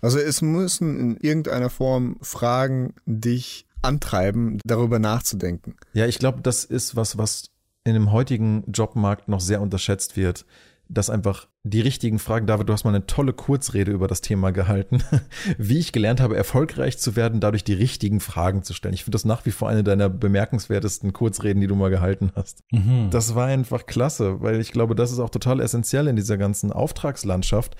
Also 0.00 0.18
es 0.18 0.40
müssen 0.40 0.98
in 1.00 1.16
irgendeiner 1.16 1.68
Form 1.68 2.16
Fragen 2.22 2.94
dich 3.04 3.66
antreiben, 3.82 4.60
darüber 4.64 5.00
nachzudenken. 5.00 5.74
Ja, 5.94 6.06
ich 6.06 6.20
glaube, 6.20 6.40
das 6.40 6.64
ist 6.64 6.94
was, 6.94 7.18
was 7.18 7.50
in 7.82 7.94
dem 7.94 8.12
heutigen 8.12 8.62
Jobmarkt 8.70 9.26
noch 9.26 9.40
sehr 9.40 9.60
unterschätzt 9.60 10.16
wird. 10.16 10.46
Dass 10.88 11.10
einfach 11.10 11.48
die 11.62 11.80
richtigen 11.80 12.18
Fragen, 12.18 12.46
David, 12.46 12.68
du 12.68 12.72
hast 12.72 12.84
mal 12.84 12.94
eine 12.94 13.06
tolle 13.06 13.32
Kurzrede 13.32 13.92
über 13.92 14.08
das 14.08 14.20
Thema 14.20 14.50
gehalten, 14.50 15.02
wie 15.58 15.78
ich 15.78 15.92
gelernt 15.92 16.20
habe, 16.20 16.36
erfolgreich 16.36 16.98
zu 16.98 17.16
werden, 17.16 17.40
dadurch 17.40 17.64
die 17.64 17.72
richtigen 17.72 18.20
Fragen 18.20 18.62
zu 18.62 18.74
stellen. 18.74 18.94
Ich 18.94 19.04
finde 19.04 19.16
das 19.16 19.24
nach 19.24 19.46
wie 19.46 19.52
vor 19.52 19.68
eine 19.68 19.84
deiner 19.84 20.08
bemerkenswertesten 20.08 21.12
Kurzreden, 21.12 21.60
die 21.60 21.66
du 21.66 21.76
mal 21.76 21.90
gehalten 21.90 22.32
hast. 22.34 22.64
Mhm. 22.72 23.08
Das 23.10 23.34
war 23.34 23.46
einfach 23.46 23.86
klasse, 23.86 24.40
weil 24.40 24.60
ich 24.60 24.72
glaube, 24.72 24.94
das 24.94 25.12
ist 25.12 25.18
auch 25.18 25.30
total 25.30 25.60
essentiell 25.60 26.08
in 26.08 26.16
dieser 26.16 26.36
ganzen 26.36 26.72
Auftragslandschaft, 26.72 27.76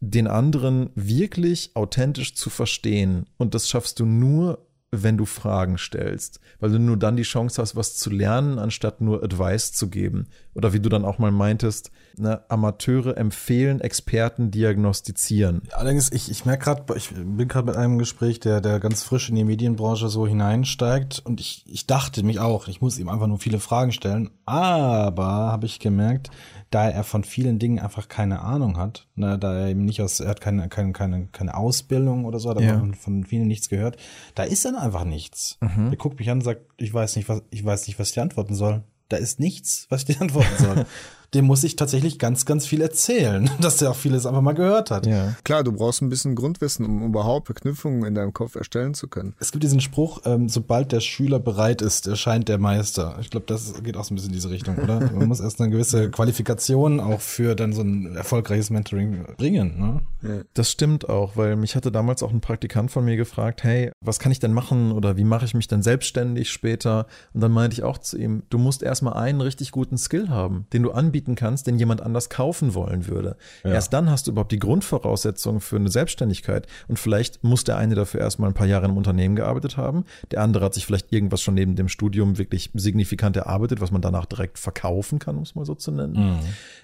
den 0.00 0.26
anderen 0.26 0.90
wirklich 0.94 1.72
authentisch 1.74 2.34
zu 2.34 2.50
verstehen. 2.50 3.26
Und 3.36 3.54
das 3.54 3.68
schaffst 3.68 4.00
du 4.00 4.06
nur, 4.06 4.66
wenn 4.92 5.16
du 5.16 5.24
Fragen 5.24 5.78
stellst, 5.78 6.40
weil 6.58 6.72
du 6.72 6.80
nur 6.80 6.96
dann 6.96 7.16
die 7.16 7.22
Chance 7.22 7.62
hast, 7.62 7.76
was 7.76 7.96
zu 7.96 8.10
lernen, 8.10 8.58
anstatt 8.58 9.00
nur 9.00 9.22
Advice 9.22 9.72
zu 9.72 9.88
geben. 9.88 10.26
Oder 10.54 10.72
wie 10.72 10.80
du 10.80 10.88
dann 10.88 11.04
auch 11.04 11.18
mal 11.18 11.30
meintest, 11.30 11.92
ne, 12.16 12.42
Amateure 12.48 13.16
empfehlen, 13.16 13.80
Experten 13.80 14.50
diagnostizieren. 14.50 15.62
Allerdings, 15.72 16.10
ich, 16.10 16.28
ich 16.28 16.44
merke 16.44 16.64
gerade, 16.64 16.96
ich 16.96 17.10
bin 17.10 17.46
gerade 17.46 17.66
mit 17.66 17.76
einem 17.76 17.98
Gespräch, 17.98 18.40
der, 18.40 18.60
der 18.60 18.80
ganz 18.80 19.04
frisch 19.04 19.28
in 19.28 19.36
die 19.36 19.44
Medienbranche 19.44 20.08
so 20.08 20.26
hineinsteigt 20.26 21.22
und 21.24 21.40
ich, 21.40 21.64
ich 21.68 21.86
dachte 21.86 22.24
mich 22.24 22.40
auch, 22.40 22.66
ich 22.66 22.80
muss 22.80 22.98
ihm 22.98 23.08
einfach 23.08 23.28
nur 23.28 23.38
viele 23.38 23.60
Fragen 23.60 23.92
stellen, 23.92 24.30
aber 24.44 25.24
habe 25.24 25.66
ich 25.66 25.78
gemerkt, 25.78 26.30
da 26.70 26.88
er 26.88 27.02
von 27.04 27.24
vielen 27.24 27.58
Dingen 27.58 27.78
einfach 27.80 28.08
keine 28.08 28.40
Ahnung 28.40 28.76
hat, 28.78 29.06
ne, 29.16 29.38
da 29.38 29.58
er 29.58 29.68
eben 29.68 29.84
nicht 29.84 30.00
aus, 30.02 30.20
er 30.20 30.28
hat 30.30 30.40
keine, 30.40 30.68
keine, 30.68 30.92
keine, 30.92 31.26
keine 31.32 31.56
Ausbildung 31.56 32.24
oder 32.24 32.38
so, 32.38 32.50
hat 32.50 32.60
Ja. 32.60 32.82
von 32.98 33.24
vielen 33.24 33.48
nichts 33.48 33.68
gehört, 33.68 33.96
da 34.34 34.44
ist 34.44 34.64
dann 34.64 34.76
einfach 34.76 35.04
nichts. 35.04 35.58
Mhm. 35.60 35.88
Er 35.90 35.96
guckt 35.96 36.18
mich 36.18 36.30
an 36.30 36.38
und 36.38 36.44
sagt, 36.44 36.62
ich 36.76 36.94
weiß 36.94 37.16
nicht, 37.16 37.28
was, 37.28 37.42
ich 37.50 37.64
weiß 37.64 37.86
nicht, 37.88 37.98
was 37.98 38.08
ich 38.08 38.14
dir 38.14 38.22
antworten 38.22 38.54
soll. 38.54 38.82
Da 39.08 39.16
ist 39.16 39.40
nichts, 39.40 39.86
was 39.88 40.02
ich 40.02 40.14
dir 40.16 40.20
antworten 40.22 40.56
soll. 40.58 40.86
Dem 41.34 41.44
muss 41.44 41.64
ich 41.64 41.76
tatsächlich 41.76 42.18
ganz, 42.18 42.44
ganz 42.44 42.66
viel 42.66 42.80
erzählen, 42.80 43.50
dass 43.60 43.76
der 43.76 43.90
auch 43.90 43.96
vieles 43.96 44.26
einfach 44.26 44.40
mal 44.40 44.52
gehört 44.52 44.90
hat. 44.90 45.06
Ja. 45.06 45.34
Klar, 45.44 45.64
du 45.64 45.72
brauchst 45.72 46.02
ein 46.02 46.08
bisschen 46.08 46.34
Grundwissen, 46.34 46.84
um 46.84 47.04
überhaupt 47.04 47.46
Verknüpfungen 47.46 48.04
in 48.04 48.14
deinem 48.14 48.32
Kopf 48.32 48.56
erstellen 48.56 48.94
zu 48.94 49.08
können. 49.08 49.34
Es 49.38 49.52
gibt 49.52 49.62
diesen 49.62 49.80
Spruch, 49.80 50.22
ähm, 50.24 50.48
sobald 50.48 50.92
der 50.92 51.00
Schüler 51.00 51.38
bereit 51.38 51.82
ist, 51.82 52.06
erscheint 52.06 52.48
der 52.48 52.58
Meister. 52.58 53.16
Ich 53.20 53.30
glaube, 53.30 53.46
das 53.46 53.82
geht 53.82 53.96
auch 53.96 54.04
so 54.04 54.12
ein 54.12 54.16
bisschen 54.16 54.30
in 54.30 54.34
diese 54.34 54.50
Richtung, 54.50 54.76
oder? 54.76 55.00
Man 55.14 55.28
muss 55.28 55.40
erst 55.40 55.60
eine 55.60 55.70
gewisse 55.70 56.10
Qualifikation 56.10 57.00
auch 57.00 57.20
für 57.20 57.54
dann 57.54 57.72
so 57.72 57.82
ein 57.82 58.16
erfolgreiches 58.16 58.70
Mentoring 58.70 59.24
bringen. 59.36 60.02
Ne? 60.22 60.44
Das 60.54 60.70
stimmt 60.70 61.08
auch, 61.08 61.36
weil 61.36 61.56
mich 61.56 61.76
hatte 61.76 61.92
damals 61.92 62.22
auch 62.22 62.32
ein 62.32 62.40
Praktikant 62.40 62.90
von 62.90 63.04
mir 63.04 63.16
gefragt, 63.16 63.64
hey, 63.64 63.92
was 64.00 64.18
kann 64.18 64.32
ich 64.32 64.40
denn 64.40 64.52
machen 64.52 64.92
oder 64.92 65.16
wie 65.16 65.24
mache 65.24 65.44
ich 65.44 65.54
mich 65.54 65.68
denn 65.68 65.82
selbstständig 65.82 66.50
später? 66.50 67.06
Und 67.32 67.40
dann 67.40 67.52
meinte 67.52 67.74
ich 67.74 67.82
auch 67.82 67.98
zu 67.98 68.18
ihm, 68.18 68.42
du 68.50 68.58
musst 68.58 68.82
erstmal 68.82 69.14
einen 69.14 69.40
richtig 69.40 69.70
guten 69.70 69.96
Skill 69.96 70.28
haben, 70.28 70.66
den 70.72 70.82
du 70.82 70.90
anbieten 70.90 71.19
kannst, 71.34 71.66
den 71.66 71.78
jemand 71.78 72.00
anders 72.00 72.28
kaufen 72.30 72.74
wollen 72.74 73.06
würde. 73.06 73.36
Ja. 73.64 73.72
Erst 73.72 73.92
dann 73.92 74.10
hast 74.10 74.26
du 74.26 74.32
überhaupt 74.32 74.52
die 74.52 74.58
Grundvoraussetzungen 74.58 75.60
für 75.60 75.76
eine 75.76 75.90
Selbstständigkeit. 75.90 76.66
Und 76.88 76.98
vielleicht 76.98 77.42
muss 77.44 77.64
der 77.64 77.76
eine 77.76 77.94
dafür 77.94 78.20
erstmal 78.20 78.50
ein 78.50 78.54
paar 78.54 78.66
Jahre 78.66 78.86
im 78.86 78.96
Unternehmen 78.96 79.36
gearbeitet 79.36 79.76
haben. 79.76 80.04
Der 80.30 80.40
andere 80.42 80.64
hat 80.64 80.74
sich 80.74 80.86
vielleicht 80.86 81.12
irgendwas 81.12 81.40
schon 81.42 81.54
neben 81.54 81.76
dem 81.76 81.88
Studium 81.88 82.38
wirklich 82.38 82.70
signifikant 82.74 83.36
erarbeitet, 83.36 83.80
was 83.80 83.90
man 83.90 84.02
danach 84.02 84.26
direkt 84.26 84.58
verkaufen 84.58 85.18
kann, 85.18 85.36
um 85.36 85.42
es 85.42 85.54
mal 85.54 85.64
so 85.64 85.74
zu 85.74 85.90
nennen. 85.92 86.38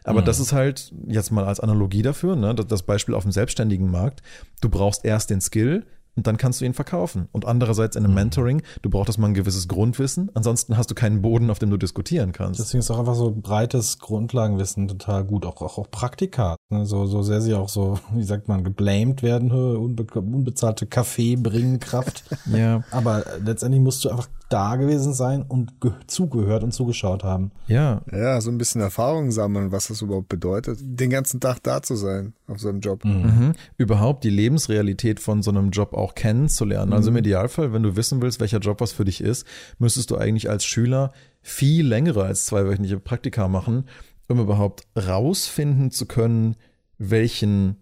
Aber 0.04 0.22
das 0.22 0.38
ist 0.40 0.52
halt 0.52 0.92
jetzt 1.06 1.30
mal 1.32 1.44
als 1.44 1.60
Analogie 1.60 2.02
dafür, 2.02 2.36
ne, 2.36 2.54
das- 2.54 2.66
das 2.66 2.82
Beispiel 2.82 3.14
auf 3.14 3.22
dem 3.22 3.32
selbstständigen 3.32 3.90
Markt. 3.90 4.22
Du 4.60 4.68
brauchst 4.68 5.04
erst 5.04 5.30
den 5.30 5.40
Skill 5.40 5.84
und 6.16 6.26
dann 6.26 6.36
kannst 6.36 6.60
du 6.60 6.64
ihn 6.64 6.74
verkaufen. 6.74 7.28
Und 7.32 7.44
andererseits 7.44 7.96
in 7.96 8.04
einem 8.04 8.14
Mentoring, 8.14 8.62
du 8.82 8.90
brauchst 8.90 9.08
erstmal 9.08 9.30
ein 9.30 9.34
gewisses 9.34 9.68
Grundwissen, 9.68 10.30
ansonsten 10.34 10.76
hast 10.76 10.90
du 10.90 10.94
keinen 10.94 11.22
Boden, 11.22 11.50
auf 11.50 11.58
dem 11.58 11.70
du 11.70 11.76
diskutieren 11.76 12.32
kannst. 12.32 12.58
Deswegen 12.58 12.80
ist 12.80 12.90
auch 12.90 12.98
einfach 12.98 13.14
so 13.14 13.30
breites 13.30 13.98
Grundlagenwissen 13.98 14.88
total 14.88 15.24
gut. 15.24 15.44
Auch, 15.44 15.60
auch, 15.60 15.78
auch 15.78 15.90
Praktika. 15.90 16.56
Ne? 16.70 16.86
So, 16.86 17.06
so 17.06 17.22
sehr 17.22 17.40
sie 17.40 17.54
auch 17.54 17.68
so, 17.68 17.98
wie 18.14 18.24
sagt 18.24 18.48
man, 18.48 18.64
geblamed 18.64 19.22
werden, 19.22 19.50
unbe 19.76 20.06
unbezahlte 20.18 20.86
Kaffee 20.86 21.36
bringen 21.36 21.78
Kraft. 21.80 22.24
ja, 22.46 22.82
Aber 22.90 23.24
letztendlich 23.44 23.82
musst 23.82 24.04
du 24.04 24.10
einfach 24.10 24.28
da 24.48 24.76
gewesen 24.76 25.12
sein 25.12 25.42
und 25.42 25.80
ge- 25.80 25.92
zugehört 26.06 26.62
und 26.62 26.72
zugeschaut 26.72 27.24
haben. 27.24 27.50
ja, 27.66 28.02
Ja, 28.12 28.40
so 28.40 28.50
ein 28.50 28.58
bisschen 28.58 28.80
Erfahrung 28.80 29.30
sammeln, 29.32 29.72
was 29.72 29.88
das 29.88 30.02
überhaupt 30.02 30.28
bedeutet, 30.28 30.78
den 30.80 31.10
ganzen 31.10 31.40
Tag 31.40 31.62
da 31.64 31.82
zu 31.82 31.96
sein 31.96 32.32
auf 32.46 32.60
so 32.60 32.68
einem 32.68 32.78
Job. 32.80 33.04
Mhm. 33.04 33.54
Überhaupt 33.76 34.22
die 34.22 34.30
Lebensrealität 34.30 35.18
von 35.18 35.42
so 35.42 35.50
einem 35.50 35.70
Job 35.70 35.94
auch 35.94 36.14
kennenzulernen. 36.14 36.92
Also 36.92 37.10
im 37.10 37.16
Idealfall, 37.16 37.72
wenn 37.72 37.82
du 37.82 37.96
wissen 37.96 38.22
willst, 38.22 38.38
welcher 38.38 38.60
Job 38.60 38.80
was 38.80 38.92
für 38.92 39.04
dich 39.04 39.20
ist, 39.20 39.44
müsstest 39.78 40.10
du 40.12 40.16
eigentlich 40.16 40.48
als 40.48 40.64
Schüler 40.64 41.12
viel 41.42 41.86
längere 41.86 42.24
als 42.24 42.46
zweiwöchentliche 42.46 43.00
Praktika 43.00 43.48
machen, 43.48 43.86
um 44.28 44.38
überhaupt 44.40 44.82
rausfinden 44.96 45.90
zu 45.90 46.06
können, 46.06 46.56
welchen 46.98 47.76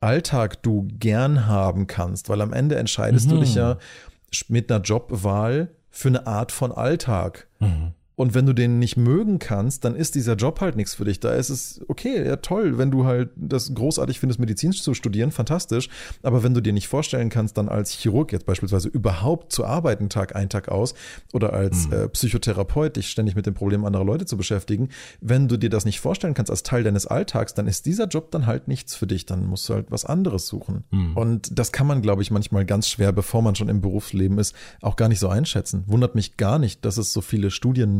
Alltag 0.00 0.62
du 0.62 0.86
gern 0.98 1.46
haben 1.46 1.86
kannst. 1.86 2.28
Weil 2.28 2.40
am 2.42 2.52
Ende 2.52 2.76
entscheidest 2.76 3.30
du 3.30 3.36
Mhm. 3.36 3.40
dich 3.40 3.54
ja 3.54 3.78
mit 4.48 4.70
einer 4.70 4.82
Jobwahl 4.82 5.70
für 5.94 6.08
eine 6.08 6.26
Art 6.26 6.52
von 6.52 6.72
Alltag. 6.72 7.46
Und 8.16 8.34
wenn 8.34 8.46
du 8.46 8.52
den 8.52 8.78
nicht 8.78 8.96
mögen 8.96 9.38
kannst, 9.38 9.84
dann 9.84 9.96
ist 9.96 10.14
dieser 10.14 10.34
Job 10.34 10.60
halt 10.60 10.76
nichts 10.76 10.94
für 10.94 11.04
dich. 11.04 11.20
Da 11.20 11.34
ist 11.34 11.50
es 11.50 11.80
okay, 11.88 12.24
ja 12.24 12.36
toll, 12.36 12.78
wenn 12.78 12.90
du 12.90 13.04
halt 13.04 13.30
das 13.36 13.74
großartig 13.74 14.20
findest, 14.20 14.38
Medizin 14.38 14.72
zu 14.72 14.94
studieren, 14.94 15.32
fantastisch. 15.32 15.88
Aber 16.22 16.42
wenn 16.42 16.54
du 16.54 16.60
dir 16.60 16.72
nicht 16.72 16.88
vorstellen 16.88 17.28
kannst, 17.28 17.58
dann 17.58 17.68
als 17.68 17.90
Chirurg 17.90 18.32
jetzt 18.32 18.46
beispielsweise 18.46 18.88
überhaupt 18.88 19.52
zu 19.52 19.64
arbeiten, 19.64 20.08
Tag 20.08 20.36
ein, 20.36 20.48
Tag 20.48 20.68
aus, 20.68 20.94
oder 21.32 21.52
als 21.52 21.86
äh, 21.86 22.08
Psychotherapeut 22.08 22.96
dich 22.96 23.10
ständig 23.10 23.34
mit 23.34 23.46
den 23.46 23.54
Problemen 23.54 23.84
anderer 23.84 24.04
Leute 24.04 24.26
zu 24.26 24.36
beschäftigen, 24.36 24.90
wenn 25.20 25.48
du 25.48 25.56
dir 25.56 25.70
das 25.70 25.84
nicht 25.84 26.00
vorstellen 26.00 26.34
kannst 26.34 26.50
als 26.50 26.62
Teil 26.62 26.84
deines 26.84 27.06
Alltags, 27.06 27.54
dann 27.54 27.66
ist 27.66 27.86
dieser 27.86 28.06
Job 28.06 28.30
dann 28.30 28.46
halt 28.46 28.68
nichts 28.68 28.94
für 28.94 29.06
dich. 29.06 29.26
Dann 29.26 29.46
musst 29.46 29.68
du 29.68 29.74
halt 29.74 29.90
was 29.90 30.04
anderes 30.04 30.46
suchen. 30.46 30.84
Und 31.14 31.58
das 31.58 31.72
kann 31.72 31.86
man, 31.86 32.02
glaube 32.02 32.22
ich, 32.22 32.30
manchmal 32.30 32.64
ganz 32.64 32.88
schwer, 32.88 33.12
bevor 33.12 33.42
man 33.42 33.54
schon 33.54 33.68
im 33.68 33.80
Berufsleben 33.80 34.38
ist, 34.38 34.54
auch 34.80 34.96
gar 34.96 35.08
nicht 35.08 35.18
so 35.18 35.28
einschätzen. 35.28 35.84
Wundert 35.86 36.14
mich 36.14 36.36
gar 36.36 36.58
nicht, 36.58 36.84
dass 36.84 36.96
es 36.96 37.12
so 37.12 37.20
viele 37.20 37.50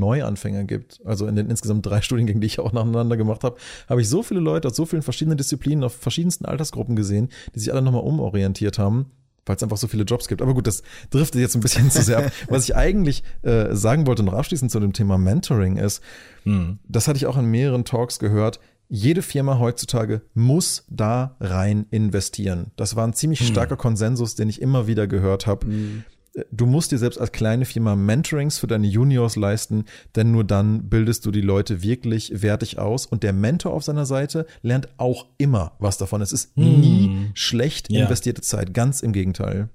Studienneuanfänger 0.05 0.65
gibt. 0.65 1.01
Also 1.05 1.27
in 1.27 1.37
den 1.37 1.51
insgesamt 1.51 1.87
drei 1.87 2.01
Studiengängen, 2.03 2.41
die 2.41 2.47
ich 2.47 2.61
auch 2.61 2.73
nacheinander 2.73 3.17
gemacht 3.17 3.45
habe, 3.45 3.57
habe 3.89 4.01
ich 4.01 4.09
so 4.09 4.23
viele 4.23 4.41
Leute 4.41 4.69
aus 4.69 4.77
so 4.77 4.87
vielen 4.87 5.03
verschiedenen 5.03 5.39
Disziplinen, 5.39 5.85
auf 5.85 5.95
verschiedensten 5.95 6.45
Altersgruppen 6.45 6.97
gesehen, 6.97 7.29
die 7.55 7.61
sich 7.61 7.73
alle 7.73 7.83
nochmal 7.83 8.03
umorientiert 8.03 8.79
haben 8.79 9.07
weil 9.47 9.57
es 9.57 9.63
einfach 9.63 9.77
so 9.77 9.89
viele 9.89 10.05
Jobs 10.05 10.27
gibt. 10.27 10.41
Aber 10.41 10.55
gut, 10.55 10.67
das 10.67 10.83
driftet 11.11 11.43
jetzt 11.43 11.55
ein 11.55 11.61
bisschen 11.61 11.91
zu 11.91 12.01
sehr 12.01 12.17
ab. 12.17 12.33
Was 12.49 12.65
ich 12.65 12.77
eigentlich 12.77 13.23
äh, 13.43 13.75
sagen 13.77 14.07
wollte, 14.07 14.23
noch 14.23 14.33
abschließend 14.33 14.71
zu 14.71 14.81
dem 14.81 14.95
Thema 14.95 15.19
Mentoring 15.19 15.77
ist, 15.77 16.03
das 16.89 17.09
hatte 17.09 17.19
ich 17.19 17.27
auch 17.27 17.37
in 17.37 17.45
mehreren 17.45 17.85
Talks 17.85 18.19
gehört, 18.19 18.59
jede 18.89 19.21
Firma 19.21 19.59
heutzutage 19.59 20.23
muss 20.33 20.87
da 20.89 21.37
rein 21.41 21.85
investieren. 21.91 22.71
Das 22.77 22.97
war 22.97 23.07
ein 23.07 23.13
ziemlich 23.13 23.47
starker 23.47 23.77
Konsensus, 23.77 24.35
den 24.35 24.49
ich 24.49 24.63
immer 24.63 24.87
wieder 24.87 25.07
gehört 25.07 25.47
habe. 25.47 25.67
Du 26.51 26.67
musst 26.67 26.91
dir 26.93 26.99
selbst 26.99 27.19
als 27.19 27.33
kleine 27.33 27.65
Firma 27.65 27.95
Mentorings 27.95 28.59
für 28.59 28.67
deine 28.67 28.87
Juniors 28.87 29.37
leisten, 29.37 29.85
denn 30.17 30.33
nur 30.33 30.45
dann 30.45 30.89
bildest 30.89 31.25
du 31.27 31.31
die 31.31 31.41
Leute 31.41 31.83
wirklich 31.83 32.43
wertig 32.43 32.79
aus 32.79 33.07
und 33.07 33.23
der 33.23 33.33
Mentor 33.33 33.73
auf 33.73 33.85
seiner 33.85 34.07
Seite 34.07 34.47
lernt 34.63 34.89
auch 34.97 35.27
immer 35.39 35.73
was 35.79 35.97
davon. 35.99 36.23
Es 36.23 36.33
ist 36.33 36.57
nie 36.57 37.31
schlecht 37.35 37.91
Ja. 37.91 38.03
investierte 38.03 38.43
Zeit, 38.43 38.75
ganz 38.75 39.01
im 39.01 39.13
Gegenteil. 39.13 39.69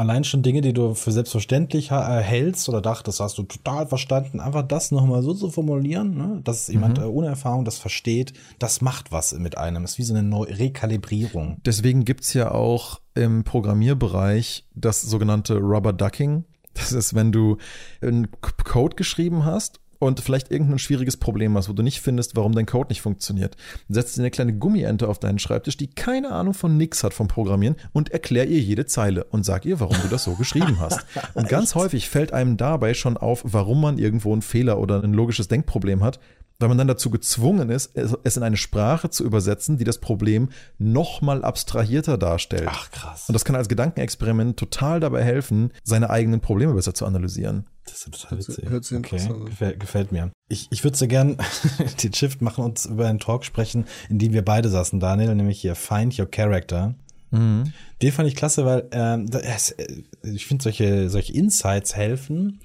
Allein 0.00 0.24
schon 0.24 0.40
Dinge, 0.40 0.62
die 0.62 0.72
du 0.72 0.94
für 0.94 1.12
selbstverständlich 1.12 1.90
äh, 1.90 2.22
hältst 2.22 2.70
oder 2.70 2.80
dachtest, 2.80 3.20
hast 3.20 3.36
du 3.36 3.42
total 3.42 3.86
verstanden, 3.86 4.40
einfach 4.40 4.66
das 4.66 4.92
nochmal 4.92 5.22
so 5.22 5.34
zu 5.34 5.50
formulieren, 5.50 6.16
ne? 6.16 6.40
dass 6.42 6.68
jemand 6.68 6.98
äh, 6.98 7.02
ohne 7.02 7.26
Erfahrung 7.26 7.66
das 7.66 7.76
versteht, 7.76 8.32
das 8.58 8.80
macht 8.80 9.12
was 9.12 9.34
mit 9.34 9.58
einem. 9.58 9.84
ist 9.84 9.98
wie 9.98 10.02
so 10.02 10.14
eine 10.14 10.22
Neu 10.22 10.44
Rekalibrierung. 10.44 11.58
Deswegen 11.66 12.06
gibt's 12.06 12.32
ja 12.32 12.50
auch 12.50 13.02
im 13.14 13.44
Programmierbereich 13.44 14.64
das 14.74 15.02
sogenannte 15.02 15.58
Rubber 15.58 15.92
Ducking. 15.92 16.44
Das 16.72 16.92
ist, 16.92 17.14
wenn 17.14 17.30
du 17.30 17.58
einen 18.00 18.28
Code 18.64 18.96
geschrieben 18.96 19.44
hast 19.44 19.80
und 20.00 20.18
vielleicht 20.18 20.50
irgendein 20.50 20.78
schwieriges 20.78 21.16
Problem 21.16 21.56
hast, 21.56 21.68
wo 21.68 21.72
du 21.72 21.82
nicht 21.82 22.00
findest, 22.00 22.34
warum 22.34 22.52
dein 22.52 22.66
Code 22.66 22.88
nicht 22.88 23.02
funktioniert. 23.02 23.56
Setzt 23.88 24.16
dir 24.16 24.22
eine 24.22 24.30
kleine 24.30 24.54
Gummiente 24.54 25.06
auf 25.06 25.20
deinen 25.20 25.38
Schreibtisch, 25.38 25.76
die 25.76 25.88
keine 25.88 26.32
Ahnung 26.32 26.54
von 26.54 26.76
nix 26.76 27.04
hat 27.04 27.14
vom 27.14 27.28
Programmieren 27.28 27.76
und 27.92 28.10
erklär 28.10 28.48
ihr 28.48 28.60
jede 28.60 28.86
Zeile 28.86 29.24
und 29.24 29.44
sag 29.44 29.66
ihr, 29.66 29.78
warum 29.78 29.96
du 30.02 30.08
das 30.08 30.24
so 30.24 30.34
geschrieben 30.34 30.80
hast. 30.80 31.04
Und 31.34 31.48
ganz 31.48 31.74
häufig 31.74 32.08
fällt 32.08 32.32
einem 32.32 32.56
dabei 32.56 32.94
schon 32.94 33.16
auf, 33.16 33.42
warum 33.44 33.80
man 33.80 33.98
irgendwo 33.98 34.32
einen 34.32 34.42
Fehler 34.42 34.78
oder 34.78 35.02
ein 35.02 35.12
logisches 35.12 35.48
Denkproblem 35.48 36.02
hat, 36.02 36.18
weil 36.60 36.68
man 36.68 36.78
dann 36.78 36.86
dazu 36.86 37.10
gezwungen 37.10 37.70
ist, 37.70 37.96
es 37.96 38.36
in 38.36 38.42
eine 38.42 38.58
Sprache 38.58 39.10
zu 39.10 39.24
übersetzen, 39.24 39.78
die 39.78 39.84
das 39.84 39.98
Problem 39.98 40.50
noch 40.78 41.22
mal 41.22 41.42
abstrahierter 41.42 42.18
darstellt. 42.18 42.68
Ach 42.70 42.90
krass. 42.90 43.28
Und 43.28 43.32
das 43.32 43.44
kann 43.44 43.56
als 43.56 43.68
Gedankenexperiment 43.68 44.58
total 44.58 45.00
dabei 45.00 45.24
helfen, 45.24 45.72
seine 45.82 46.10
eigenen 46.10 46.40
Probleme 46.40 46.74
besser 46.74 46.94
zu 46.94 47.06
analysieren. 47.06 47.66
Das 47.84 47.94
ist 47.94 48.22
total 48.22 48.38
witzig. 48.38 48.68
Hört 48.68 48.84
sich 48.84 48.98
okay, 48.98 49.20
gefällt, 49.46 49.80
gefällt 49.80 50.12
mir. 50.12 50.30
Ich, 50.48 50.68
ich 50.70 50.84
würde 50.84 50.96
sehr 50.96 51.08
gern 51.08 51.38
den 52.02 52.12
Shift 52.12 52.42
machen 52.42 52.62
und 52.62 52.84
über 52.84 53.08
einen 53.08 53.18
Talk 53.18 53.44
sprechen, 53.44 53.86
in 54.10 54.18
dem 54.18 54.32
wir 54.32 54.44
beide 54.44 54.68
saßen, 54.68 55.00
Daniel, 55.00 55.34
nämlich 55.34 55.60
hier 55.60 55.74
Find 55.74 56.18
Your 56.18 56.26
Character. 56.26 56.94
Mhm. 57.30 57.72
Den 58.02 58.12
fand 58.12 58.28
ich 58.28 58.36
klasse, 58.36 58.64
weil 58.66 58.86
ähm, 58.92 59.30
das, 59.30 59.70
äh, 59.72 60.02
ich 60.22 60.46
finde, 60.46 60.62
solche, 60.62 61.08
solche 61.08 61.32
Insights 61.32 61.96
helfen, 61.96 62.60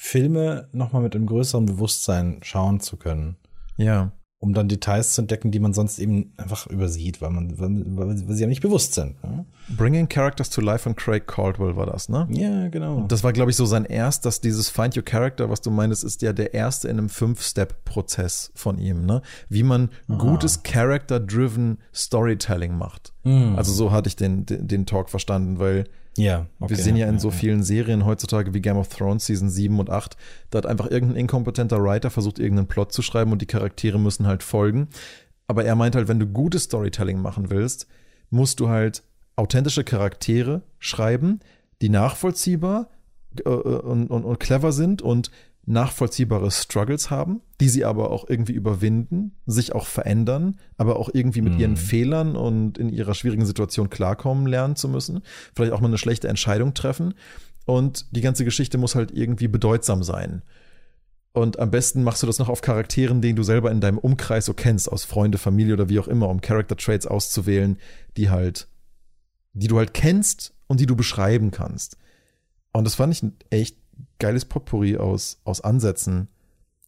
Filme 0.00 0.68
nochmal 0.70 1.02
mit 1.02 1.16
einem 1.16 1.26
größeren 1.26 1.66
Bewusstsein 1.66 2.38
schauen 2.42 2.78
zu 2.78 2.96
können. 2.96 3.36
Ja. 3.76 4.12
Um 4.38 4.54
dann 4.54 4.68
Details 4.68 5.14
zu 5.14 5.22
entdecken, 5.22 5.50
die 5.50 5.58
man 5.58 5.72
sonst 5.74 5.98
eben 5.98 6.32
einfach 6.36 6.68
übersieht, 6.68 7.20
weil 7.20 7.30
man, 7.30 7.58
weil, 7.58 8.28
weil 8.28 8.34
sie 8.36 8.42
ja 8.42 8.46
nicht 8.46 8.62
bewusst 8.62 8.94
sind. 8.94 9.20
Ne? 9.24 9.44
Bringing 9.76 10.08
Characters 10.08 10.50
to 10.50 10.60
Life 10.60 10.84
von 10.84 10.94
Craig 10.94 11.26
Caldwell 11.26 11.74
war 11.74 11.86
das, 11.86 12.08
ne? 12.08 12.28
Ja, 12.30 12.68
genau. 12.68 13.06
Das 13.08 13.24
war, 13.24 13.32
glaube 13.32 13.50
ich, 13.50 13.56
so 13.56 13.66
sein 13.66 13.84
erstes, 13.84 14.40
dieses 14.40 14.68
Find 14.68 14.96
Your 14.96 15.02
Character, 15.02 15.50
was 15.50 15.62
du 15.62 15.72
meinst, 15.72 16.04
ist 16.04 16.22
ja 16.22 16.32
der 16.32 16.54
erste 16.54 16.86
in 16.86 16.98
einem 16.98 17.08
Fünf-Step-Prozess 17.08 18.52
von 18.54 18.78
ihm, 18.78 19.04
ne? 19.04 19.22
Wie 19.48 19.64
man 19.64 19.90
gutes 20.06 20.62
Character-driven 20.62 21.78
Storytelling 21.92 22.78
macht. 22.78 23.12
Mhm. 23.24 23.56
Also 23.56 23.72
so 23.72 23.90
hatte 23.90 24.06
ich 24.06 24.14
den, 24.14 24.46
den, 24.46 24.68
den 24.68 24.86
Talk 24.86 25.10
verstanden, 25.10 25.58
weil 25.58 25.86
ja, 26.18 26.46
okay, 26.60 26.70
wir 26.70 26.76
sehen 26.76 26.96
ja 26.96 27.06
in 27.06 27.14
ja, 27.14 27.20
so 27.20 27.30
vielen 27.30 27.62
Serien 27.62 28.04
heutzutage 28.04 28.54
wie 28.54 28.60
Game 28.60 28.76
of 28.76 28.88
Thrones 28.88 29.26
Season 29.26 29.48
7 29.48 29.78
und 29.78 29.90
8, 29.90 30.16
da 30.50 30.58
hat 30.58 30.66
einfach 30.66 30.90
irgendein 30.90 31.18
inkompetenter 31.18 31.82
Writer 31.82 32.10
versucht, 32.10 32.38
irgendeinen 32.38 32.68
Plot 32.68 32.92
zu 32.92 33.02
schreiben 33.02 33.32
und 33.32 33.42
die 33.42 33.46
Charaktere 33.46 33.98
müssen 33.98 34.26
halt 34.26 34.42
folgen. 34.42 34.88
Aber 35.46 35.64
er 35.64 35.76
meint 35.76 35.96
halt, 35.96 36.08
wenn 36.08 36.20
du 36.20 36.26
gutes 36.26 36.64
Storytelling 36.64 37.20
machen 37.20 37.50
willst, 37.50 37.86
musst 38.30 38.60
du 38.60 38.68
halt 38.68 39.02
authentische 39.36 39.84
Charaktere 39.84 40.62
schreiben, 40.78 41.40
die 41.80 41.88
nachvollziehbar 41.88 42.90
äh, 43.44 43.48
und, 43.48 44.08
und, 44.08 44.24
und 44.24 44.40
clever 44.40 44.72
sind 44.72 45.02
und 45.02 45.30
nachvollziehbare 45.68 46.50
Struggles 46.50 47.10
haben, 47.10 47.40
die 47.60 47.68
sie 47.68 47.84
aber 47.84 48.10
auch 48.10 48.28
irgendwie 48.28 48.52
überwinden, 48.52 49.36
sich 49.46 49.74
auch 49.74 49.86
verändern, 49.86 50.58
aber 50.76 50.96
auch 50.96 51.10
irgendwie 51.12 51.42
mit 51.42 51.54
Mhm. 51.54 51.60
ihren 51.60 51.76
Fehlern 51.76 52.36
und 52.36 52.78
in 52.78 52.88
ihrer 52.88 53.14
schwierigen 53.14 53.46
Situation 53.46 53.90
klarkommen 53.90 54.46
lernen 54.46 54.76
zu 54.76 54.88
müssen, 54.88 55.22
vielleicht 55.54 55.72
auch 55.72 55.80
mal 55.80 55.88
eine 55.88 55.98
schlechte 55.98 56.28
Entscheidung 56.28 56.74
treffen 56.74 57.14
und 57.66 58.06
die 58.16 58.20
ganze 58.22 58.44
Geschichte 58.44 58.78
muss 58.78 58.94
halt 58.94 59.10
irgendwie 59.12 59.48
bedeutsam 59.48 60.02
sein. 60.02 60.42
Und 61.32 61.58
am 61.58 61.70
besten 61.70 62.02
machst 62.02 62.22
du 62.22 62.26
das 62.26 62.38
noch 62.38 62.48
auf 62.48 62.62
Charakteren, 62.62 63.20
den 63.20 63.36
du 63.36 63.42
selber 63.42 63.70
in 63.70 63.80
deinem 63.80 63.98
Umkreis 63.98 64.46
so 64.46 64.54
kennst, 64.54 64.90
aus 64.90 65.04
Freunde, 65.04 65.38
Familie 65.38 65.74
oder 65.74 65.88
wie 65.88 66.00
auch 66.00 66.08
immer, 66.08 66.28
um 66.28 66.40
Character 66.40 66.76
Traits 66.76 67.06
auszuwählen, 67.06 67.76
die 68.16 68.30
halt, 68.30 68.68
die 69.52 69.68
du 69.68 69.76
halt 69.78 69.92
kennst 69.94 70.54
und 70.66 70.80
die 70.80 70.86
du 70.86 70.96
beschreiben 70.96 71.50
kannst. 71.50 71.98
Und 72.72 72.84
das 72.84 72.94
fand 72.94 73.12
ich 73.12 73.22
echt 73.50 73.76
geiles 74.18 74.44
Potpourri 74.44 74.96
aus, 74.96 75.40
aus 75.44 75.60
Ansätzen, 75.60 76.28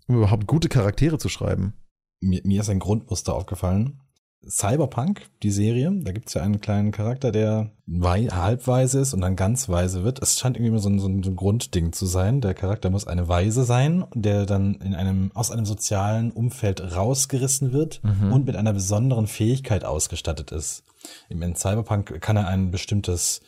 um 0.06 0.16
überhaupt 0.16 0.46
gute 0.46 0.68
Charaktere 0.68 1.18
zu 1.18 1.28
schreiben. 1.28 1.74
mir, 2.20 2.40
mir 2.44 2.60
ist 2.60 2.70
ein 2.70 2.78
Grundmuster 2.78 3.34
aufgefallen. 3.34 4.00
Cyberpunk, 4.48 5.28
die 5.42 5.50
Serie, 5.50 5.92
da 6.02 6.12
gibt's 6.12 6.32
ja 6.32 6.42
einen 6.42 6.62
kleinen 6.62 6.92
Charakter, 6.92 7.30
der 7.30 7.72
wei 7.86 8.24
halbweise 8.24 9.00
ist 9.00 9.12
und 9.12 9.20
dann 9.20 9.36
ganz 9.36 9.68
weise 9.68 10.02
wird. 10.02 10.22
Es 10.22 10.38
scheint 10.38 10.56
irgendwie 10.56 10.70
immer 10.70 10.78
so 10.78 10.88
ein, 10.88 10.98
so, 10.98 11.08
ein, 11.08 11.36
Grundding 11.36 11.92
zu 11.92 12.06
sein. 12.06 12.40
Der 12.40 12.54
Charakter 12.54 12.88
muss 12.88 13.06
eine 13.06 13.28
Weise 13.28 13.64
sein, 13.64 14.06
der 14.14 14.46
dann 14.46 14.76
in 14.76 14.94
einem, 14.94 15.30
aus 15.34 15.50
einem 15.50 15.66
sozialen 15.66 16.30
Umfeld 16.30 16.96
rausgerissen 16.96 17.72
wird 17.72 18.00
und 18.32 18.46
mit 18.46 18.56
einer 18.56 18.72
besonderen 18.72 19.26
Fähigkeit 19.26 19.84
ausgestattet 19.84 20.52
ist. 20.52 20.84
Im 21.28 21.42
in 21.42 21.54
Cyberpunk 21.54 22.20
kann 22.22 22.36
er 22.36 22.48
ein 22.48 22.70
bestimmtes 22.70 23.42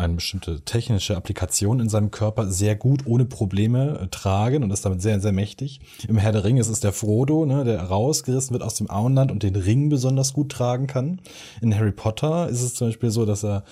eine 0.00 0.14
bestimmte 0.14 0.60
technische 0.62 1.16
Applikation 1.16 1.80
in 1.80 1.88
seinem 1.88 2.10
Körper 2.10 2.46
sehr 2.50 2.74
gut 2.74 3.06
ohne 3.06 3.24
Probleme 3.24 4.00
äh, 4.00 4.06
tragen 4.08 4.64
und 4.64 4.70
ist 4.70 4.84
damit 4.84 5.02
sehr, 5.02 5.20
sehr 5.20 5.32
mächtig. 5.32 5.80
Im 6.08 6.18
Herr 6.18 6.32
der 6.32 6.44
Ringe 6.44 6.60
ist 6.60 6.68
es 6.68 6.80
der 6.80 6.92
Frodo, 6.92 7.46
ne, 7.46 7.64
der 7.64 7.82
rausgerissen 7.82 8.52
wird 8.52 8.62
aus 8.62 8.74
dem 8.74 8.90
Auenland 8.90 9.30
und 9.30 9.42
den 9.42 9.56
Ring 9.56 9.88
besonders 9.88 10.32
gut 10.32 10.50
tragen 10.50 10.86
kann. 10.86 11.20
In 11.60 11.74
Harry 11.74 11.92
Potter 11.92 12.48
ist 12.48 12.62
es 12.62 12.74
zum 12.74 12.88
Beispiel 12.88 13.10
so, 13.10 13.26
dass 13.26 13.44
er, 13.44 13.64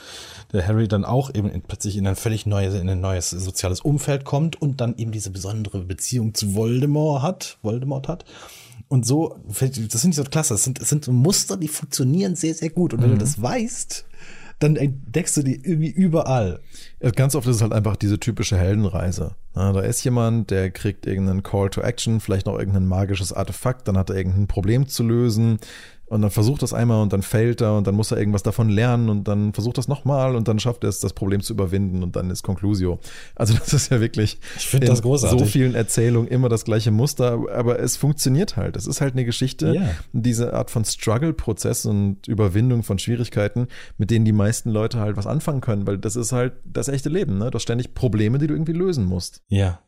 der 0.52 0.66
Harry 0.66 0.86
dann 0.88 1.04
auch 1.04 1.34
eben 1.34 1.50
in, 1.50 1.62
plötzlich 1.62 1.96
in 1.96 2.06
ein 2.06 2.16
völlig 2.16 2.46
neues, 2.46 2.74
in 2.74 2.88
ein 2.88 3.00
neues 3.00 3.30
soziales 3.30 3.80
Umfeld 3.80 4.24
kommt 4.24 4.60
und 4.60 4.80
dann 4.80 4.96
eben 4.96 5.12
diese 5.12 5.30
besondere 5.30 5.80
Beziehung 5.80 6.34
zu 6.34 6.54
Voldemort 6.54 7.22
hat, 7.22 7.58
Voldemort 7.62 8.08
hat. 8.08 8.24
Und 8.88 9.06
so, 9.06 9.36
das 9.46 9.58
finde 9.58 9.90
ich 9.90 10.16
so 10.16 10.24
klasse. 10.24 10.54
Das 10.54 10.64
sind, 10.64 10.80
das 10.80 10.88
sind 10.88 11.04
so 11.04 11.12
Muster, 11.12 11.56
die 11.56 11.68
funktionieren 11.68 12.36
sehr, 12.36 12.54
sehr 12.54 12.70
gut. 12.70 12.94
Und 12.94 13.02
wenn 13.02 13.10
du 13.10 13.18
das 13.18 13.40
weißt, 13.40 14.06
dann 14.58 14.76
entdeckst 14.76 15.36
du 15.36 15.42
die 15.42 15.54
irgendwie 15.54 15.90
überall. 15.90 16.60
Ja, 17.00 17.10
Ganz 17.10 17.34
oft 17.34 17.46
ist 17.46 17.56
es 17.56 17.62
halt 17.62 17.72
einfach 17.72 17.96
diese 17.96 18.18
typische 18.18 18.56
Heldenreise. 18.56 19.36
Da 19.54 19.80
ist 19.80 20.04
jemand, 20.04 20.50
der 20.50 20.70
kriegt 20.70 21.06
irgendeinen 21.06 21.42
Call 21.42 21.70
to 21.70 21.80
Action, 21.80 22.20
vielleicht 22.20 22.46
noch 22.46 22.58
irgendein 22.58 22.86
magisches 22.86 23.32
Artefakt, 23.32 23.88
dann 23.88 23.98
hat 23.98 24.10
er 24.10 24.16
irgendein 24.16 24.46
Problem 24.46 24.86
zu 24.86 25.02
lösen 25.02 25.58
und 26.08 26.22
dann 26.22 26.30
versucht 26.30 26.62
das 26.62 26.72
einmal 26.72 27.02
und 27.02 27.12
dann 27.12 27.22
fällt 27.22 27.60
er 27.60 27.76
und 27.76 27.86
dann 27.86 27.94
muss 27.94 28.10
er 28.10 28.18
irgendwas 28.18 28.42
davon 28.42 28.68
lernen 28.68 29.08
und 29.08 29.28
dann 29.28 29.52
versucht 29.52 29.78
das 29.78 29.88
nochmal 29.88 30.36
und 30.36 30.48
dann 30.48 30.58
schafft 30.58 30.84
er 30.84 30.88
es, 30.90 31.00
das 31.00 31.12
Problem 31.12 31.40
zu 31.42 31.52
überwinden 31.52 32.02
und 32.02 32.16
dann 32.16 32.30
ist 32.30 32.42
Conclusio. 32.42 32.98
Also 33.34 33.54
das 33.58 33.72
ist 33.72 33.90
ja 33.90 34.00
wirklich 34.00 34.38
Ich 34.56 34.66
finde 34.66 34.86
in 34.86 34.92
das 34.92 35.02
großartig. 35.02 35.38
so 35.38 35.44
vielen 35.46 35.74
Erzählungen 35.74 36.28
immer 36.28 36.48
das 36.48 36.64
gleiche 36.64 36.90
Muster, 36.90 37.38
aber 37.54 37.78
es 37.78 37.96
funktioniert 37.96 38.56
halt. 38.56 38.76
Es 38.76 38.86
ist 38.86 39.00
halt 39.00 39.12
eine 39.14 39.24
Geschichte, 39.24 39.74
Ja. 39.74 39.90
diese 40.12 40.54
Art 40.54 40.70
von 40.70 40.84
Struggle-Prozess 40.84 41.86
und 41.86 42.26
Überwindung 42.28 42.82
von 42.82 42.98
Schwierigkeiten, 42.98 43.68
mit 43.96 44.10
denen 44.10 44.24
die 44.24 44.32
meisten 44.32 44.70
Leute 44.70 44.98
halt 45.00 45.16
was 45.16 45.26
anfangen 45.26 45.60
können, 45.60 45.86
weil 45.86 45.98
das 45.98 46.16
ist 46.16 46.32
halt 46.32 46.54
das 46.64 46.88
echte 46.88 47.08
Leben, 47.08 47.38
ne? 47.38 47.50
Du 47.50 47.56
hast 47.56 47.62
ständig 47.62 47.94
Probleme, 47.94 48.38
die 48.38 48.46
du 48.46 48.54
irgendwie 48.54 48.72
lösen 48.72 49.04
musst. 49.04 49.42
Ja. 49.48 49.80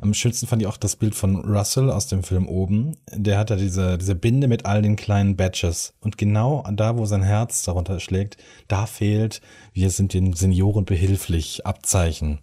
Am 0.00 0.14
schönsten 0.14 0.46
fand 0.46 0.62
ich 0.62 0.68
auch 0.68 0.76
das 0.76 0.96
Bild 0.96 1.14
von 1.14 1.36
Russell 1.36 1.90
aus 1.90 2.06
dem 2.06 2.22
Film 2.22 2.48
oben. 2.48 2.96
Der 3.12 3.38
hat 3.38 3.50
ja 3.50 3.56
diese, 3.56 3.98
diese 3.98 4.14
Binde 4.14 4.48
mit 4.48 4.66
all 4.66 4.82
den 4.82 4.96
kleinen 4.96 5.36
Badges. 5.36 5.94
Und 6.00 6.18
genau 6.18 6.64
da, 6.72 6.96
wo 6.96 7.06
sein 7.06 7.22
Herz 7.22 7.62
darunter 7.62 8.00
schlägt, 8.00 8.36
da 8.68 8.86
fehlt, 8.86 9.40
wir 9.72 9.90
sind 9.90 10.14
den 10.14 10.32
Senioren 10.32 10.84
behilflich, 10.84 11.66
Abzeichen. 11.66 12.40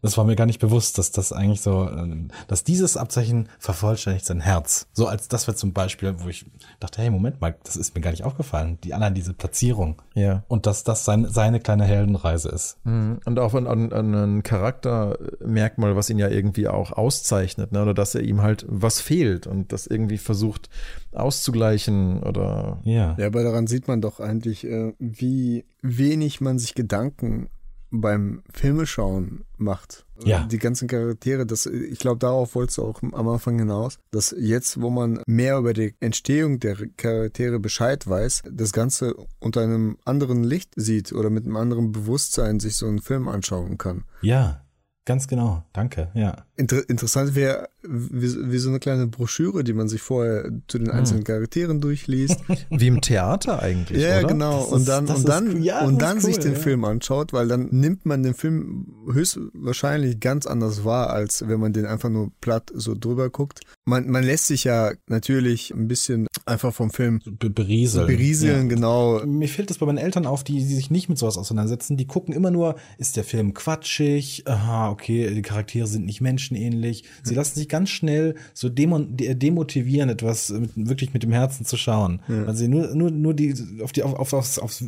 Das 0.00 0.16
war 0.16 0.24
mir 0.24 0.34
gar 0.34 0.46
nicht 0.46 0.58
bewusst, 0.58 0.98
dass 0.98 1.12
das 1.12 1.32
eigentlich 1.32 1.60
so, 1.60 1.88
äh, 1.88 2.16
dass 2.48 2.64
dieses 2.64 2.96
Abzeichen 2.96 3.48
vervollständigt 3.58 4.24
sein 4.24 4.40
Herz. 4.40 4.88
So 4.92 5.06
als 5.06 5.28
das 5.28 5.46
wäre 5.46 5.56
zum 5.56 5.72
Beispiel, 5.72 6.14
wo 6.18 6.28
ich 6.28 6.46
dachte, 6.80 7.02
hey, 7.02 7.10
Moment 7.10 7.40
mal, 7.40 7.54
das 7.64 7.76
ist 7.76 7.94
mir 7.94 8.00
gar 8.00 8.10
nicht 8.10 8.24
aufgefallen. 8.24 8.78
Die 8.82 8.94
allein 8.94 9.14
diese 9.14 9.34
Platzierung. 9.34 10.00
Ja. 10.14 10.42
Und 10.48 10.66
dass 10.66 10.84
das 10.84 11.04
sein, 11.04 11.26
seine 11.28 11.60
kleine 11.60 11.84
Heldenreise 11.84 12.48
ist. 12.48 12.78
Und 13.24 13.38
auch 13.38 13.54
an, 13.54 13.66
an, 13.66 13.92
an 13.92 14.14
ein 14.14 14.42
Charaktermerkmal, 14.42 15.96
was 15.96 16.10
ihn 16.10 16.18
ja 16.18 16.28
irgendwie 16.28 16.68
auch 16.68 16.92
auszeichnet, 16.92 17.72
ne? 17.72 17.82
oder 17.82 17.94
dass 17.94 18.14
er 18.14 18.22
ihm 18.22 18.42
halt 18.42 18.64
was 18.68 19.00
fehlt 19.00 19.46
und 19.46 19.72
das 19.72 19.86
irgendwie 19.86 20.18
versucht 20.18 20.70
auszugleichen 21.12 22.22
oder 22.22 22.80
Ja. 22.84 23.14
Ja, 23.18 23.26
aber 23.26 23.42
daran 23.42 23.66
sieht 23.66 23.86
man 23.86 24.00
doch 24.00 24.18
eigentlich, 24.18 24.64
äh, 24.64 24.94
wie 24.98 25.66
wenig 25.82 26.40
man 26.40 26.58
sich 26.58 26.74
Gedanken 26.74 27.48
beim 27.92 28.42
Filmeschauen 28.52 29.44
macht. 29.58 30.04
Ja. 30.24 30.44
Die 30.44 30.58
ganzen 30.58 30.88
Charaktere, 30.88 31.46
das, 31.46 31.66
ich 31.66 31.98
glaube, 31.98 32.18
darauf 32.18 32.54
wolltest 32.54 32.78
du 32.78 32.84
auch 32.84 33.02
am 33.02 33.28
Anfang 33.28 33.58
hinaus, 33.58 33.98
dass 34.10 34.34
jetzt, 34.36 34.80
wo 34.80 34.90
man 34.90 35.20
mehr 35.26 35.58
über 35.58 35.74
die 35.74 35.94
Entstehung 36.00 36.58
der 36.58 36.76
Charaktere 36.96 37.58
Bescheid 37.60 38.08
weiß, 38.08 38.44
das 38.50 38.72
Ganze 38.72 39.14
unter 39.40 39.60
einem 39.62 39.98
anderen 40.04 40.42
Licht 40.42 40.72
sieht 40.76 41.12
oder 41.12 41.30
mit 41.30 41.44
einem 41.44 41.56
anderen 41.56 41.92
Bewusstsein 41.92 42.60
sich 42.60 42.76
so 42.76 42.86
einen 42.86 43.00
Film 43.00 43.28
anschauen 43.28 43.78
kann. 43.78 44.04
Ja, 44.22 44.64
ganz 45.04 45.28
genau. 45.28 45.64
Danke, 45.72 46.10
ja. 46.14 46.46
Inter 46.56 46.88
interessant 46.88 47.34
wäre 47.34 47.68
wie, 47.82 48.52
wie, 48.52 48.58
so 48.58 48.68
eine 48.68 48.78
kleine 48.78 49.06
Broschüre, 49.06 49.64
die 49.64 49.72
man 49.72 49.88
sich 49.88 50.00
vorher 50.00 50.50
zu 50.68 50.78
den 50.78 50.88
hm. 50.88 50.98
einzelnen 50.98 51.24
Charakteren 51.24 51.80
durchliest. 51.80 52.40
Wie 52.70 52.86
im 52.86 53.00
Theater 53.00 53.60
eigentlich, 53.60 54.02
ja, 54.02 54.20
oder? 54.20 54.28
genau. 54.28 54.64
Ist, 54.64 54.72
und 54.72 54.88
dann, 54.88 55.06
und 55.06 55.28
dann, 55.28 55.62
ja, 55.62 55.84
und 55.84 56.00
dann 56.00 56.18
cool, 56.18 56.22
sich 56.22 56.38
den 56.38 56.52
ja. 56.52 56.58
Film 56.58 56.84
anschaut, 56.84 57.32
weil 57.32 57.48
dann 57.48 57.68
nimmt 57.70 58.06
man 58.06 58.22
den 58.22 58.34
Film 58.34 58.86
höchstwahrscheinlich 59.12 60.20
ganz 60.20 60.46
anders 60.46 60.84
wahr, 60.84 61.10
als 61.10 61.46
wenn 61.46 61.60
man 61.60 61.72
den 61.72 61.86
einfach 61.86 62.08
nur 62.08 62.30
platt 62.40 62.70
so 62.74 62.94
drüber 62.94 63.30
guckt. 63.30 63.60
Man, 63.84 64.08
man 64.08 64.24
lässt 64.24 64.46
sich 64.46 64.64
ja 64.64 64.92
natürlich 65.08 65.72
ein 65.72 65.88
bisschen 65.88 66.28
einfach 66.46 66.72
vom 66.72 66.90
Film 66.90 67.20
berieseln. 67.24 68.06
Berieseln, 68.06 68.68
ja. 68.68 68.74
genau. 68.74 69.24
Mir 69.26 69.48
fällt 69.48 69.70
das 69.70 69.78
bei 69.78 69.86
meinen 69.86 69.98
Eltern 69.98 70.26
auf, 70.26 70.44
die, 70.44 70.54
die 70.54 70.74
sich 70.74 70.90
nicht 70.90 71.08
mit 71.08 71.18
sowas 71.18 71.36
auseinandersetzen. 71.36 71.96
Die 71.96 72.06
gucken 72.06 72.34
immer 72.34 72.50
nur, 72.50 72.76
ist 72.98 73.16
der 73.16 73.24
Film 73.24 73.54
quatschig? 73.54 74.44
Aha, 74.46 74.90
okay, 74.90 75.34
die 75.34 75.42
Charaktere 75.42 75.86
sind 75.86 76.06
nicht 76.06 76.20
menschenähnlich. 76.20 77.04
Sie 77.22 77.34
lassen 77.34 77.58
sich 77.58 77.68
ganz 77.72 77.88
schnell 77.88 78.36
so 78.52 78.68
demotivieren, 78.68 80.10
etwas 80.10 80.50
mit, 80.50 80.70
wirklich 80.76 81.14
mit 81.14 81.22
dem 81.22 81.32
Herzen 81.32 81.64
zu 81.64 81.78
schauen. 81.78 82.20
Ja. 82.28 82.46
Weil 82.46 82.54
sie 82.54 82.68
nur, 82.68 82.94
nur, 82.94 83.10
nur 83.10 83.32
die, 83.32 83.54
auf 83.82 83.92
die, 83.92 84.02
auf, 84.02 84.14
auf, 84.14 84.32
aufs, 84.34 84.58
aufs 84.58 84.84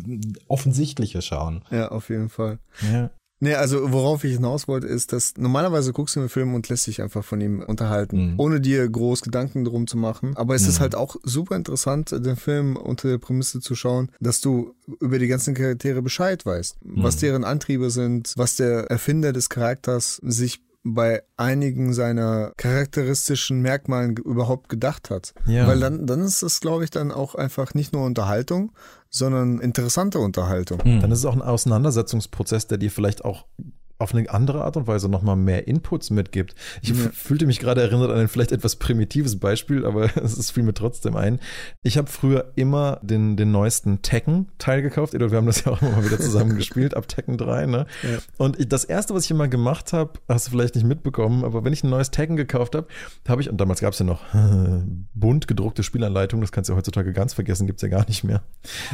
Offensichtliche 0.48 1.22
schauen. 1.22 1.62
Ja, 1.70 1.88
auf 1.88 2.10
jeden 2.10 2.28
Fall. 2.28 2.58
Ja. 2.92 3.10
Nee, 3.40 3.54
also 3.54 3.92
worauf 3.92 4.24
ich 4.24 4.34
hinaus 4.34 4.68
wollte, 4.68 4.86
ist, 4.86 5.12
dass 5.12 5.34
normalerweise 5.36 5.92
guckst 5.92 6.16
du 6.16 6.20
einen 6.20 6.28
Film 6.28 6.54
und 6.54 6.68
lässt 6.68 6.86
dich 6.86 7.02
einfach 7.02 7.24
von 7.24 7.40
ihm 7.40 7.60
unterhalten, 7.60 8.32
mhm. 8.32 8.40
ohne 8.40 8.60
dir 8.60 8.88
groß 8.88 9.22
Gedanken 9.22 9.64
drum 9.64 9.86
zu 9.86 9.98
machen. 9.98 10.36
Aber 10.36 10.54
es 10.54 10.62
mhm. 10.62 10.68
ist 10.68 10.80
halt 10.80 10.94
auch 10.94 11.16
super 11.24 11.56
interessant, 11.56 12.12
den 12.12 12.36
Film 12.36 12.76
unter 12.76 13.08
der 13.08 13.18
Prämisse 13.18 13.60
zu 13.60 13.74
schauen, 13.74 14.10
dass 14.20 14.40
du 14.40 14.74
über 15.00 15.18
die 15.18 15.26
ganzen 15.26 15.54
Charaktere 15.54 16.00
Bescheid 16.00 16.46
weißt, 16.46 16.84
mhm. 16.84 17.02
was 17.02 17.16
deren 17.16 17.44
Antriebe 17.44 17.90
sind, 17.90 18.32
was 18.36 18.56
der 18.56 18.90
Erfinder 18.90 19.32
des 19.32 19.48
Charakters 19.48 20.20
sich 20.24 20.63
bei 20.84 21.22
einigen 21.38 21.94
seiner 21.94 22.52
charakteristischen 22.58 23.62
Merkmalen 23.62 24.16
überhaupt 24.18 24.68
gedacht 24.68 25.08
hat. 25.10 25.32
Ja. 25.46 25.66
Weil 25.66 25.80
dann, 25.80 26.06
dann 26.06 26.20
ist 26.20 26.42
es, 26.42 26.60
glaube 26.60 26.84
ich, 26.84 26.90
dann 26.90 27.10
auch 27.10 27.34
einfach 27.34 27.72
nicht 27.72 27.94
nur 27.94 28.04
Unterhaltung, 28.04 28.72
sondern 29.08 29.60
interessante 29.60 30.18
Unterhaltung. 30.18 30.80
Mhm. 30.84 31.00
Dann 31.00 31.10
ist 31.10 31.20
es 31.20 31.24
auch 31.24 31.34
ein 31.34 31.42
Auseinandersetzungsprozess, 31.42 32.66
der 32.66 32.78
dir 32.78 32.90
vielleicht 32.90 33.24
auch 33.24 33.46
auf 34.04 34.14
eine 34.14 34.28
andere 34.30 34.64
Art 34.64 34.76
und 34.76 34.86
Weise 34.86 35.08
nochmal 35.08 35.34
mehr 35.34 35.66
Inputs 35.66 36.10
mitgibt. 36.10 36.54
Ich 36.82 36.90
ja. 36.90 36.94
fühlte 37.12 37.46
mich 37.46 37.58
gerade 37.58 37.80
erinnert 37.80 38.10
an 38.10 38.18
ein 38.18 38.28
vielleicht 38.28 38.52
etwas 38.52 38.76
primitives 38.76 39.40
Beispiel, 39.40 39.84
aber 39.84 40.16
es 40.22 40.50
fiel 40.50 40.62
mir 40.62 40.74
trotzdem 40.74 41.16
ein. 41.16 41.40
Ich 41.82 41.98
habe 41.98 42.08
früher 42.08 42.52
immer 42.54 43.00
den, 43.02 43.36
den 43.36 43.50
neuesten 43.50 44.02
Tekken-Teil 44.02 44.82
gekauft. 44.82 45.14
Edward, 45.14 45.32
wir 45.32 45.38
haben 45.38 45.46
das 45.46 45.64
ja 45.64 45.72
auch 45.72 45.82
immer 45.82 45.92
mal 45.92 46.04
wieder 46.04 46.20
zusammen 46.20 46.56
gespielt, 46.56 46.94
ab 46.96 47.08
Tekken 47.08 47.38
3. 47.38 47.66
Ne? 47.66 47.86
Ja. 48.02 48.18
Und 48.36 48.60
ich, 48.60 48.68
das 48.68 48.84
erste, 48.84 49.14
was 49.14 49.24
ich 49.24 49.30
immer 49.30 49.48
gemacht 49.48 49.92
habe, 49.92 50.12
hast 50.28 50.46
du 50.46 50.50
vielleicht 50.50 50.74
nicht 50.74 50.86
mitbekommen, 50.86 51.44
aber 51.44 51.64
wenn 51.64 51.72
ich 51.72 51.82
ein 51.82 51.90
neues 51.90 52.10
Tekken 52.10 52.36
gekauft 52.36 52.74
habe, 52.74 52.86
habe 53.26 53.40
ich, 53.40 53.50
und 53.50 53.58
damals 53.58 53.80
gab 53.80 53.94
es 53.94 53.98
ja 53.98 54.04
noch 54.04 54.22
bunt 55.14 55.48
gedruckte 55.48 55.82
Spielanleitungen, 55.82 56.42
das 56.42 56.52
kannst 56.52 56.68
du 56.68 56.74
ja 56.74 56.76
heutzutage 56.76 57.12
ganz 57.12 57.32
vergessen, 57.32 57.66
gibt's 57.66 57.82
ja 57.82 57.88
gar 57.88 58.06
nicht 58.06 58.22
mehr, 58.22 58.42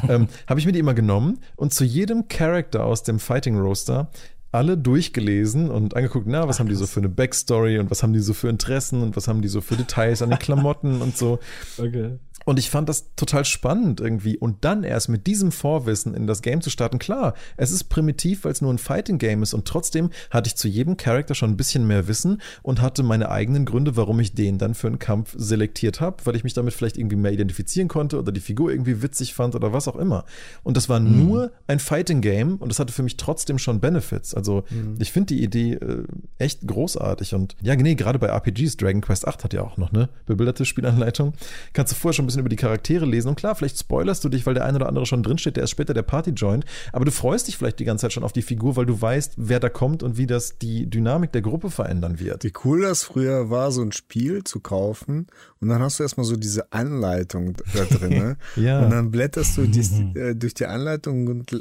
ähm, 0.09 0.29
habe 0.47 0.61
ich 0.61 0.67
mir 0.67 0.73
die 0.73 0.79
immer 0.79 0.95
genommen 0.95 1.41
und 1.57 1.75
zu 1.75 1.85
jedem 1.85 2.29
Charakter 2.29 2.85
aus 2.85 3.03
dem 3.03 3.19
Fighting 3.19 3.59
Roaster 3.59 4.11
alle 4.53 4.77
durchgelesen 4.77 5.71
und 5.71 5.97
angeguckt, 5.97 6.27
na, 6.29 6.49
was 6.49 6.57
Ach, 6.57 6.61
haben 6.61 6.69
die 6.69 6.75
so 6.75 6.87
für 6.87 7.01
eine 7.01 7.09
Backstory 7.09 7.79
und 7.79 7.91
was 7.91 8.03
haben 8.03 8.13
die 8.13 8.19
so 8.19 8.35
für 8.35 8.49
Interessen 8.49 9.03
und 9.03 9.17
was 9.17 9.29
haben 9.29 9.43
die 9.43 9.49
so 9.49 9.61
für 9.61 9.77
Details 9.77 10.23
an 10.23 10.31
den 10.31 10.39
Klamotten 10.39 11.03
und 11.03 11.17
so. 11.17 11.39
Okay. 11.79 12.19
Und 12.45 12.59
ich 12.59 12.71
fand 12.71 12.89
das 12.89 13.15
total 13.17 13.45
spannend 13.45 14.01
irgendwie. 14.01 14.39
Und 14.39 14.65
dann 14.65 14.83
erst 14.83 15.09
mit 15.09 15.27
diesem 15.27 15.53
Vorwissen 15.53 16.15
in 16.15 16.27
das 16.27 16.43
Game 16.43 16.61
zu 16.63 16.71
starten. 16.71 16.99
Klar, 16.99 17.35
es 17.57 17.71
ist 17.71 17.85
primitiv, 17.85 18.45
weil 18.45 18.53
es 18.53 18.63
nur 18.63 18.73
ein 18.73 18.79
Fighting-Game 18.79 19.43
ist. 19.43 19.55
Und 19.55 19.67
trotzdem 19.69 20.11
hatte 20.31 20.49
ich 20.49 20.57
zu 20.57 20.67
jedem 20.67 20.97
Charakter 20.97 21.35
schon 21.35 21.51
ein 21.51 21.57
bisschen 21.57 21.87
mehr 21.87 22.09
Wissen 22.09 22.41
und 22.63 22.81
hatte 22.81 23.03
meine 23.03 23.31
eigenen 23.31 23.67
Gründe, 23.67 23.97
warum 23.97 24.21
ich 24.21 24.35
den 24.35 24.59
dann 24.59 24.75
für 24.75 24.87
einen 24.87 24.99
Kampf 24.99 25.35
selektiert 25.37 26.01
habe, 26.01 26.25
weil 26.25 26.35
ich 26.35 26.45
mich 26.45 26.55
damit 26.55 26.73
vielleicht 26.73 26.97
irgendwie 26.97 27.17
mehr 27.17 27.33
identifizieren 27.33 27.89
konnte 27.89 28.19
oder 28.19 28.33
die 28.33 28.41
Figur 28.41 28.71
irgendwie 28.71 29.03
witzig 29.03 29.35
fand 29.35 29.55
oder 29.55 29.73
was 29.73 29.87
auch 29.87 29.97
immer. 29.97 30.25
Und 30.63 30.77
das 30.77 30.89
war 30.89 30.99
mhm. 30.99 31.27
nur 31.27 31.53
ein 31.67 31.79
Fighting-Game 31.79 32.57
und 32.57 32.69
das 32.71 32.79
hatte 32.79 32.93
für 32.93 33.03
mich 33.03 33.17
trotzdem 33.17 33.59
schon 33.59 33.81
Benefits. 33.81 34.35
Also 34.41 34.64
mhm. 34.70 34.97
ich 34.99 35.12
finde 35.12 35.34
die 35.34 35.43
Idee 35.43 35.74
äh, 35.74 36.05
echt 36.38 36.66
großartig. 36.66 37.34
Und 37.34 37.57
ja, 37.62 37.76
nee, 37.76 37.95
gerade 37.95 38.18
bei 38.18 38.28
RPGs, 38.28 38.76
Dragon 38.76 39.03
Quest 39.03 39.28
8 39.28 39.45
hat 39.45 39.53
ja 39.53 39.62
auch 39.62 39.76
noch 39.76 39.93
eine 39.93 40.09
bebilderte 40.26 40.64
Spielanleitung. 40.64 41.34
Kannst 41.72 41.93
du 41.93 41.97
vorher 41.97 42.14
schon 42.14 42.26
bisschen 42.30 42.41
über 42.41 42.49
die 42.49 42.57
Charaktere 42.57 43.05
lesen. 43.05 43.28
Und 43.28 43.36
klar, 43.36 43.55
vielleicht 43.55 43.78
spoilerst 43.78 44.24
du 44.24 44.28
dich, 44.28 44.47
weil 44.47 44.55
der 44.55 44.64
eine 44.64 44.76
oder 44.76 44.88
andere 44.88 45.07
schon 45.07 45.22
drinsteht, 45.22 45.57
der 45.57 45.64
ist 45.64 45.70
später 45.70 45.95
der 45.95 46.03
Party 46.03 46.30
joint. 46.30 46.64
Aber 46.93 47.05
du 47.05 47.11
freust 47.11 47.49
dich 47.49 47.57
vielleicht 47.57 47.78
die 47.78 47.84
ganze 47.84 48.03
Zeit 48.03 48.12
schon 48.12 48.24
auf 48.24 48.32
die 48.32 48.43
Figur, 48.43 48.76
weil 48.76 48.86
du 48.86 49.01
weißt, 49.01 49.34
wer 49.36 49.61
da 49.61 49.68
kommt 49.68 50.03
und 50.03 50.16
wie 50.16 50.26
das 50.26 50.59
die 50.59 50.88
Dynamik 50.88 51.32
der 51.32 51.43
Gruppe 51.43 51.70
verändern 51.70 52.18
wird. 52.18 52.45
Wie 52.45 52.53
cool 52.64 52.82
das 52.82 53.03
früher 53.03 53.51
war, 53.51 53.72
so 53.72 53.82
ein 53.82 53.93
Spiel 53.93 54.45
zu 54.45 54.61
kaufen. 54.61 55.26
Und 55.61 55.68
dann 55.68 55.82
hast 55.82 55.99
du 55.99 56.05
erstmal 56.05 56.24
so 56.24 56.36
diese 56.36 56.72
Anleitung 56.72 57.57
da 57.74 57.84
drin. 57.84 58.11
Ne? 58.11 58.36
ja. 58.57 58.84
Und 58.84 58.91
dann 58.91 59.11
blätterst 59.11 59.57
du 59.59 59.66
die, 59.66 59.80
äh, 60.18 60.34
durch 60.34 60.55
die 60.55 60.66
Anleitung 60.66 61.26
und 61.26 61.53
äh, 61.53 61.61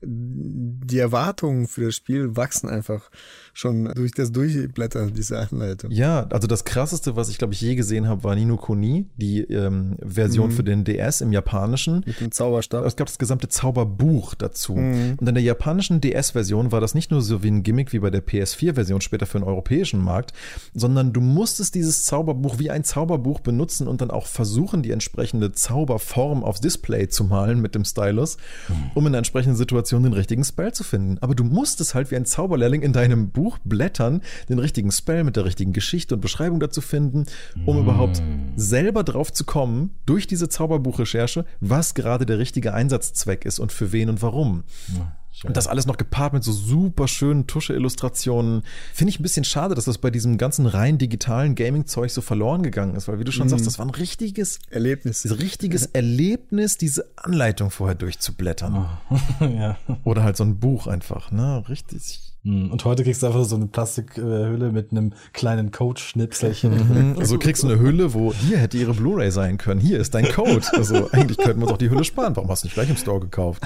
die 0.00 0.98
Erwartungen 0.98 1.66
für 1.66 1.86
das 1.86 1.96
Spiel 1.96 2.13
wachsen 2.22 2.68
einfach 2.68 3.10
schon 3.54 3.84
durch 3.94 4.12
das 4.12 4.32
Durchblättern 4.32 5.14
dieser 5.14 5.48
Anleitung. 5.50 5.90
Ja, 5.92 6.26
also 6.30 6.48
das 6.48 6.64
krasseste, 6.64 7.14
was 7.16 7.28
ich 7.28 7.38
glaube 7.38 7.54
ich 7.54 7.60
je 7.60 7.76
gesehen 7.76 8.08
habe, 8.08 8.24
war 8.24 8.34
Nino 8.34 8.56
Kuni, 8.56 9.06
die 9.16 9.42
ähm, 9.42 9.96
Version 10.04 10.48
mhm. 10.48 10.52
für 10.52 10.64
den 10.64 10.84
DS 10.84 11.20
im 11.20 11.32
Japanischen. 11.32 12.02
Mit 12.04 12.20
dem 12.20 12.32
Zauberstab. 12.32 12.84
Es 12.84 12.96
gab 12.96 13.06
das 13.06 13.18
gesamte 13.18 13.48
Zauberbuch 13.48 14.34
dazu. 14.34 14.74
Mhm. 14.74 15.14
Und 15.18 15.28
in 15.28 15.34
der 15.34 15.44
japanischen 15.44 16.00
DS-Version 16.00 16.72
war 16.72 16.80
das 16.80 16.94
nicht 16.94 17.12
nur 17.12 17.22
so 17.22 17.44
wie 17.44 17.48
ein 17.48 17.62
Gimmick 17.62 17.92
wie 17.92 18.00
bei 18.00 18.10
der 18.10 18.26
PS4-Version 18.26 19.00
später 19.00 19.26
für 19.26 19.38
den 19.38 19.46
europäischen 19.46 20.00
Markt, 20.00 20.32
sondern 20.74 21.12
du 21.12 21.20
musstest 21.20 21.76
dieses 21.76 22.02
Zauberbuch 22.02 22.58
wie 22.58 22.70
ein 22.70 22.82
Zauberbuch 22.82 23.38
benutzen 23.38 23.86
und 23.86 24.00
dann 24.00 24.10
auch 24.10 24.26
versuchen, 24.26 24.82
die 24.82 24.90
entsprechende 24.90 25.52
Zauberform 25.52 26.42
aufs 26.42 26.60
Display 26.60 27.08
zu 27.08 27.22
malen 27.22 27.60
mit 27.60 27.76
dem 27.76 27.84
Stylus, 27.84 28.36
mhm. 28.68 28.90
um 28.94 29.06
in 29.06 29.12
der 29.12 29.18
entsprechenden 29.18 29.56
Situation 29.56 30.02
den 30.02 30.12
richtigen 30.12 30.42
Spell 30.42 30.72
zu 30.72 30.82
finden. 30.82 31.18
Aber 31.20 31.36
du 31.36 31.44
musstest 31.44 31.94
halt 31.94 32.10
wie 32.10 32.16
ein 32.16 32.26
Zauberlehrling 32.26 32.82
in 32.82 32.92
deinem 32.92 33.30
Buch 33.30 33.43
Buch 33.44 33.58
blättern, 33.62 34.22
den 34.48 34.58
richtigen 34.58 34.90
Spell 34.90 35.22
mit 35.22 35.36
der 35.36 35.44
richtigen 35.44 35.74
Geschichte 35.74 36.14
und 36.14 36.22
Beschreibung 36.22 36.60
dazu 36.60 36.80
finden, 36.80 37.26
um 37.66 37.76
mm. 37.76 37.80
überhaupt 37.80 38.22
selber 38.56 39.04
drauf 39.04 39.30
zu 39.32 39.44
kommen, 39.44 39.90
durch 40.06 40.26
diese 40.26 40.48
Zauberbuchrecherche, 40.48 41.44
was 41.60 41.92
gerade 41.92 42.24
der 42.24 42.38
richtige 42.38 42.72
Einsatzzweck 42.72 43.44
ist 43.44 43.58
und 43.58 43.70
für 43.70 43.92
wen 43.92 44.08
und 44.08 44.22
warum. 44.22 44.64
Ja. 44.96 45.14
Und 45.42 45.56
das 45.56 45.66
alles 45.66 45.84
noch 45.84 45.96
gepaart 45.96 46.32
mit 46.32 46.44
so 46.44 46.52
super 46.52 47.06
schönen 47.08 47.46
Tusche-Illustrationen. 47.46 48.62
Finde 48.94 49.10
ich 49.10 49.18
ein 49.18 49.24
bisschen 49.24 49.44
schade, 49.44 49.74
dass 49.74 49.84
das 49.84 49.98
bei 49.98 50.10
diesem 50.10 50.38
ganzen 50.38 50.64
rein 50.64 50.96
digitalen 50.96 51.54
Gaming-Zeug 51.54 52.12
so 52.12 52.22
verloren 52.22 52.62
gegangen 52.62 52.94
ist, 52.94 53.08
weil 53.08 53.18
wie 53.18 53.24
du 53.24 53.32
schon 53.32 53.46
mhm. 53.46 53.50
sagst, 53.50 53.66
das 53.66 53.78
war 53.78 53.84
ein 53.84 53.90
richtiges 53.90 54.60
Erlebnis. 54.70 55.24
Ein 55.24 55.32
richtiges 55.32 55.86
Erlebnis, 55.86 56.78
diese 56.78 57.10
Anleitung 57.16 57.70
vorher 57.70 57.96
durchzublättern. 57.96 58.86
Oh. 59.10 59.44
ja. 59.44 59.76
Oder 60.04 60.22
halt 60.22 60.36
so 60.36 60.44
ein 60.44 60.60
Buch 60.60 60.86
einfach, 60.86 61.32
ne? 61.32 61.68
Richtig 61.68 62.33
und 62.44 62.84
heute 62.84 63.04
kriegst 63.04 63.22
du 63.22 63.26
einfach 63.26 63.44
so 63.44 63.56
eine 63.56 63.68
Plastikhülle 63.68 64.70
mit 64.70 64.90
einem 64.90 65.14
kleinen 65.32 65.70
Code-Schnipselchen. 65.70 67.14
Also 67.24 67.38
kriegst 67.38 67.62
du 67.62 67.68
eine 67.68 67.78
Hülle, 67.78 68.12
wo 68.12 68.32
hier 68.32 68.58
hätte 68.58 68.76
ihre 68.76 68.92
Blu-ray 68.92 69.30
sein 69.30 69.56
können. 69.56 69.80
Hier 69.80 69.98
ist 69.98 70.14
dein 70.14 70.28
Code. 70.28 70.62
Also 70.72 71.10
eigentlich 71.12 71.38
könnten 71.38 71.60
wir 71.60 71.64
uns 71.64 71.72
auch 71.72 71.78
die 71.78 71.88
Hülle 71.90 72.04
sparen. 72.04 72.36
Warum 72.36 72.50
hast 72.50 72.62
du 72.62 72.66
nicht 72.66 72.74
gleich 72.74 72.90
im 72.90 72.96
Store 72.96 73.20
gekauft? 73.20 73.62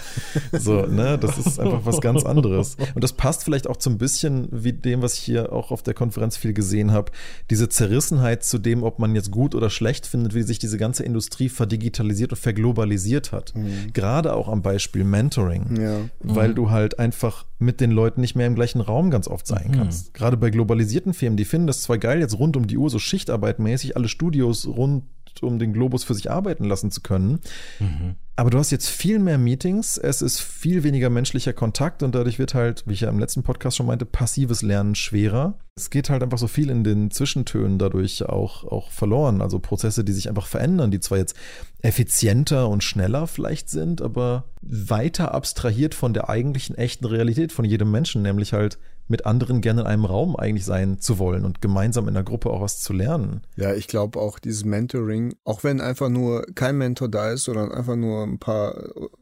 So, 0.52 0.86
ne, 0.86 1.18
das 1.18 1.38
ist 1.38 1.58
einfach 1.58 1.80
was 1.84 2.00
ganz 2.00 2.24
anderes. 2.24 2.76
Und 2.94 3.02
das 3.02 3.12
passt 3.12 3.44
vielleicht 3.44 3.66
auch 3.66 3.76
so 3.78 3.90
ein 3.90 3.98
bisschen 3.98 4.48
wie 4.50 4.72
dem, 4.72 5.02
was 5.02 5.14
ich 5.14 5.20
hier 5.20 5.52
auch 5.52 5.70
auf 5.70 5.82
der 5.82 5.94
Konferenz 5.94 6.36
viel 6.36 6.52
gesehen 6.52 6.92
habe. 6.92 7.10
Diese 7.50 7.68
Zerrissenheit 7.68 8.44
zu 8.44 8.58
dem, 8.58 8.82
ob 8.82 8.98
man 8.98 9.14
jetzt 9.14 9.30
gut 9.30 9.54
oder 9.54 9.70
schlecht 9.70 10.06
findet, 10.06 10.34
wie 10.34 10.42
sich 10.42 10.58
diese 10.58 10.78
ganze 10.78 11.04
Industrie 11.04 11.48
verdigitalisiert 11.48 12.32
und 12.32 12.38
verglobalisiert 12.38 13.32
hat. 13.32 13.54
Mhm. 13.54 13.92
Gerade 13.92 14.34
auch 14.34 14.48
am 14.48 14.62
Beispiel 14.62 15.04
Mentoring. 15.04 15.80
Ja. 15.80 16.00
Weil 16.20 16.50
mhm. 16.50 16.54
du 16.54 16.70
halt 16.70 16.98
einfach 16.98 17.44
mit 17.58 17.80
den 17.80 17.90
Leuten 17.90 18.20
nicht 18.20 18.36
mehr 18.36 18.46
im 18.46 18.54
gleichen 18.54 18.67
Raum 18.80 19.10
ganz 19.10 19.28
oft 19.28 19.46
sein 19.46 19.68
mhm. 19.68 19.72
kannst. 19.72 20.14
Gerade 20.14 20.36
bei 20.36 20.50
globalisierten 20.50 21.14
Firmen, 21.14 21.36
die 21.36 21.44
finden 21.44 21.66
das 21.66 21.82
zwar 21.82 21.98
geil, 21.98 22.20
jetzt 22.20 22.38
rund 22.38 22.56
um 22.56 22.66
die 22.66 22.76
Uhr 22.76 22.90
so 22.90 22.98
Schichtarbeitmäßig 22.98 23.96
alle 23.96 24.08
Studios 24.08 24.66
rund 24.66 25.04
um 25.42 25.58
den 25.58 25.72
Globus 25.72 26.04
für 26.04 26.14
sich 26.14 26.30
arbeiten 26.30 26.64
lassen 26.64 26.90
zu 26.90 27.00
können. 27.00 27.40
Mhm. 27.78 28.16
Aber 28.38 28.50
du 28.50 28.58
hast 28.58 28.70
jetzt 28.70 28.88
viel 28.88 29.18
mehr 29.18 29.36
Meetings, 29.36 29.98
es 29.98 30.22
ist 30.22 30.40
viel 30.40 30.84
weniger 30.84 31.10
menschlicher 31.10 31.52
Kontakt 31.52 32.04
und 32.04 32.14
dadurch 32.14 32.38
wird 32.38 32.54
halt, 32.54 32.84
wie 32.86 32.92
ich 32.92 33.00
ja 33.00 33.08
im 33.08 33.18
letzten 33.18 33.42
Podcast 33.42 33.76
schon 33.76 33.86
meinte, 33.86 34.06
passives 34.06 34.62
Lernen 34.62 34.94
schwerer. 34.94 35.58
Es 35.74 35.90
geht 35.90 36.08
halt 36.08 36.22
einfach 36.22 36.38
so 36.38 36.46
viel 36.46 36.70
in 36.70 36.84
den 36.84 37.10
Zwischentönen 37.10 37.78
dadurch 37.78 38.24
auch, 38.26 38.62
auch 38.62 38.92
verloren. 38.92 39.42
Also 39.42 39.58
Prozesse, 39.58 40.04
die 40.04 40.12
sich 40.12 40.28
einfach 40.28 40.46
verändern, 40.46 40.92
die 40.92 41.00
zwar 41.00 41.18
jetzt 41.18 41.34
effizienter 41.82 42.68
und 42.68 42.84
schneller 42.84 43.26
vielleicht 43.26 43.70
sind, 43.70 44.02
aber 44.02 44.44
weiter 44.62 45.34
abstrahiert 45.34 45.96
von 45.96 46.14
der 46.14 46.28
eigentlichen 46.28 46.78
echten 46.78 47.06
Realität 47.06 47.50
von 47.50 47.64
jedem 47.64 47.90
Menschen, 47.90 48.22
nämlich 48.22 48.52
halt 48.52 48.78
mit 49.08 49.26
anderen 49.26 49.60
gerne 49.60 49.80
in 49.82 49.86
einem 49.86 50.04
Raum 50.04 50.36
eigentlich 50.36 50.64
sein 50.64 51.00
zu 51.00 51.18
wollen 51.18 51.44
und 51.44 51.60
gemeinsam 51.60 52.08
in 52.08 52.14
der 52.14 52.22
Gruppe 52.22 52.50
auch 52.50 52.60
was 52.60 52.80
zu 52.80 52.92
lernen. 52.92 53.42
Ja, 53.56 53.74
ich 53.74 53.88
glaube 53.88 54.20
auch 54.20 54.38
dieses 54.38 54.64
Mentoring, 54.64 55.34
auch 55.44 55.64
wenn 55.64 55.80
einfach 55.80 56.10
nur 56.10 56.46
kein 56.54 56.76
Mentor 56.76 57.08
da 57.08 57.30
ist, 57.32 57.44
sondern 57.44 57.72
einfach 57.72 57.96
nur 57.96 58.22
ein 58.22 58.38
paar 58.38 58.74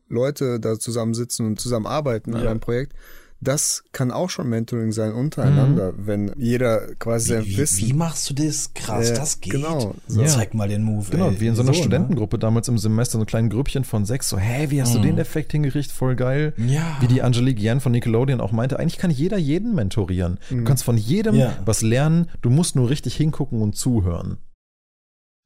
Leute 0.08 0.60
da 0.60 0.78
zusammensitzen 0.78 1.46
und 1.46 1.60
zusammenarbeiten 1.60 2.32
ja. 2.32 2.40
an 2.40 2.46
einem 2.48 2.60
Projekt, 2.60 2.94
das 3.40 3.84
kann 3.92 4.10
auch 4.10 4.30
schon 4.30 4.48
Mentoring 4.48 4.92
sein 4.92 5.12
untereinander, 5.12 5.92
mhm. 5.92 6.06
wenn 6.06 6.32
jeder 6.36 6.94
quasi 6.94 7.34
sein 7.34 7.44
wie, 7.44 7.58
Wissen. 7.58 7.86
Wie 7.86 7.92
machst 7.92 8.30
du 8.30 8.34
das? 8.34 8.72
Krass, 8.74 9.10
äh, 9.10 9.14
das 9.14 9.40
geht. 9.40 9.52
Genau. 9.52 9.94
So. 10.08 10.22
Ja. 10.22 10.26
Zeig 10.26 10.54
mal 10.54 10.68
den 10.68 10.82
Move. 10.82 11.10
Genau, 11.10 11.28
ey. 11.28 11.40
wie 11.40 11.46
in 11.46 11.54
so 11.54 11.62
einer 11.62 11.72
so, 11.72 11.78
ne? 11.78 11.82
Studentengruppe 11.84 12.36
ne? 12.36 12.40
damals 12.40 12.68
im 12.68 12.78
Semester, 12.78 13.18
so 13.18 13.24
ein 13.24 13.26
kleines 13.26 13.52
Grüppchen 13.52 13.84
von 13.84 14.04
sechs, 14.04 14.28
so, 14.28 14.38
hä, 14.38 14.70
wie 14.70 14.80
hast 14.80 14.94
mhm. 14.94 15.02
du 15.02 15.08
den 15.08 15.18
Effekt 15.18 15.52
hingerichtet? 15.52 15.94
Voll 15.94 16.16
geil. 16.16 16.54
Ja. 16.56 16.96
Wie 17.00 17.06
die 17.06 17.22
Angelique 17.22 17.60
Jan 17.60 17.80
von 17.80 17.92
Nickelodeon 17.92 18.40
auch 18.40 18.52
meinte, 18.52 18.78
eigentlich 18.78 18.98
kann 18.98 19.10
jeder 19.10 19.36
jeden 19.36 19.74
mentorieren. 19.74 20.38
Mhm. 20.50 20.58
Du 20.58 20.64
kannst 20.64 20.84
von 20.84 20.96
jedem 20.96 21.34
ja. 21.34 21.56
was 21.64 21.82
lernen, 21.82 22.28
du 22.40 22.50
musst 22.50 22.74
nur 22.74 22.88
richtig 22.88 23.16
hingucken 23.16 23.60
und 23.60 23.76
zuhören. 23.76 24.38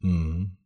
Mhm. 0.01 0.57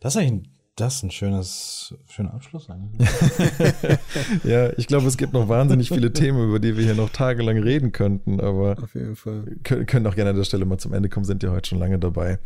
Das 0.00 0.14
ist 0.14 0.20
eigentlich 0.20 0.32
ein 0.32 0.57
das 0.80 1.02
ein 1.02 1.10
schönes, 1.10 1.94
schöner 2.08 2.32
Abschluss 2.34 2.70
eigentlich. 2.70 3.08
ja, 4.44 4.70
ich 4.78 4.86
glaube, 4.86 5.06
es 5.08 5.16
gibt 5.16 5.32
noch 5.32 5.48
wahnsinnig 5.48 5.88
viele 5.88 6.12
Themen, 6.12 6.48
über 6.48 6.60
die 6.60 6.76
wir 6.76 6.84
hier 6.84 6.94
noch 6.94 7.10
tagelang 7.10 7.58
reden 7.58 7.92
könnten, 7.92 8.40
aber 8.40 8.76
auf 8.80 8.94
jeden 8.94 9.16
Fall. 9.16 9.44
Können, 9.64 9.86
können 9.86 10.06
auch 10.06 10.14
gerne 10.14 10.30
an 10.30 10.36
der 10.36 10.44
Stelle 10.44 10.64
mal 10.64 10.78
zum 10.78 10.92
Ende 10.92 11.08
kommen, 11.08 11.24
sind 11.24 11.42
ja 11.42 11.50
heute 11.50 11.68
schon 11.68 11.78
lange 11.78 11.98
dabei. 11.98 12.38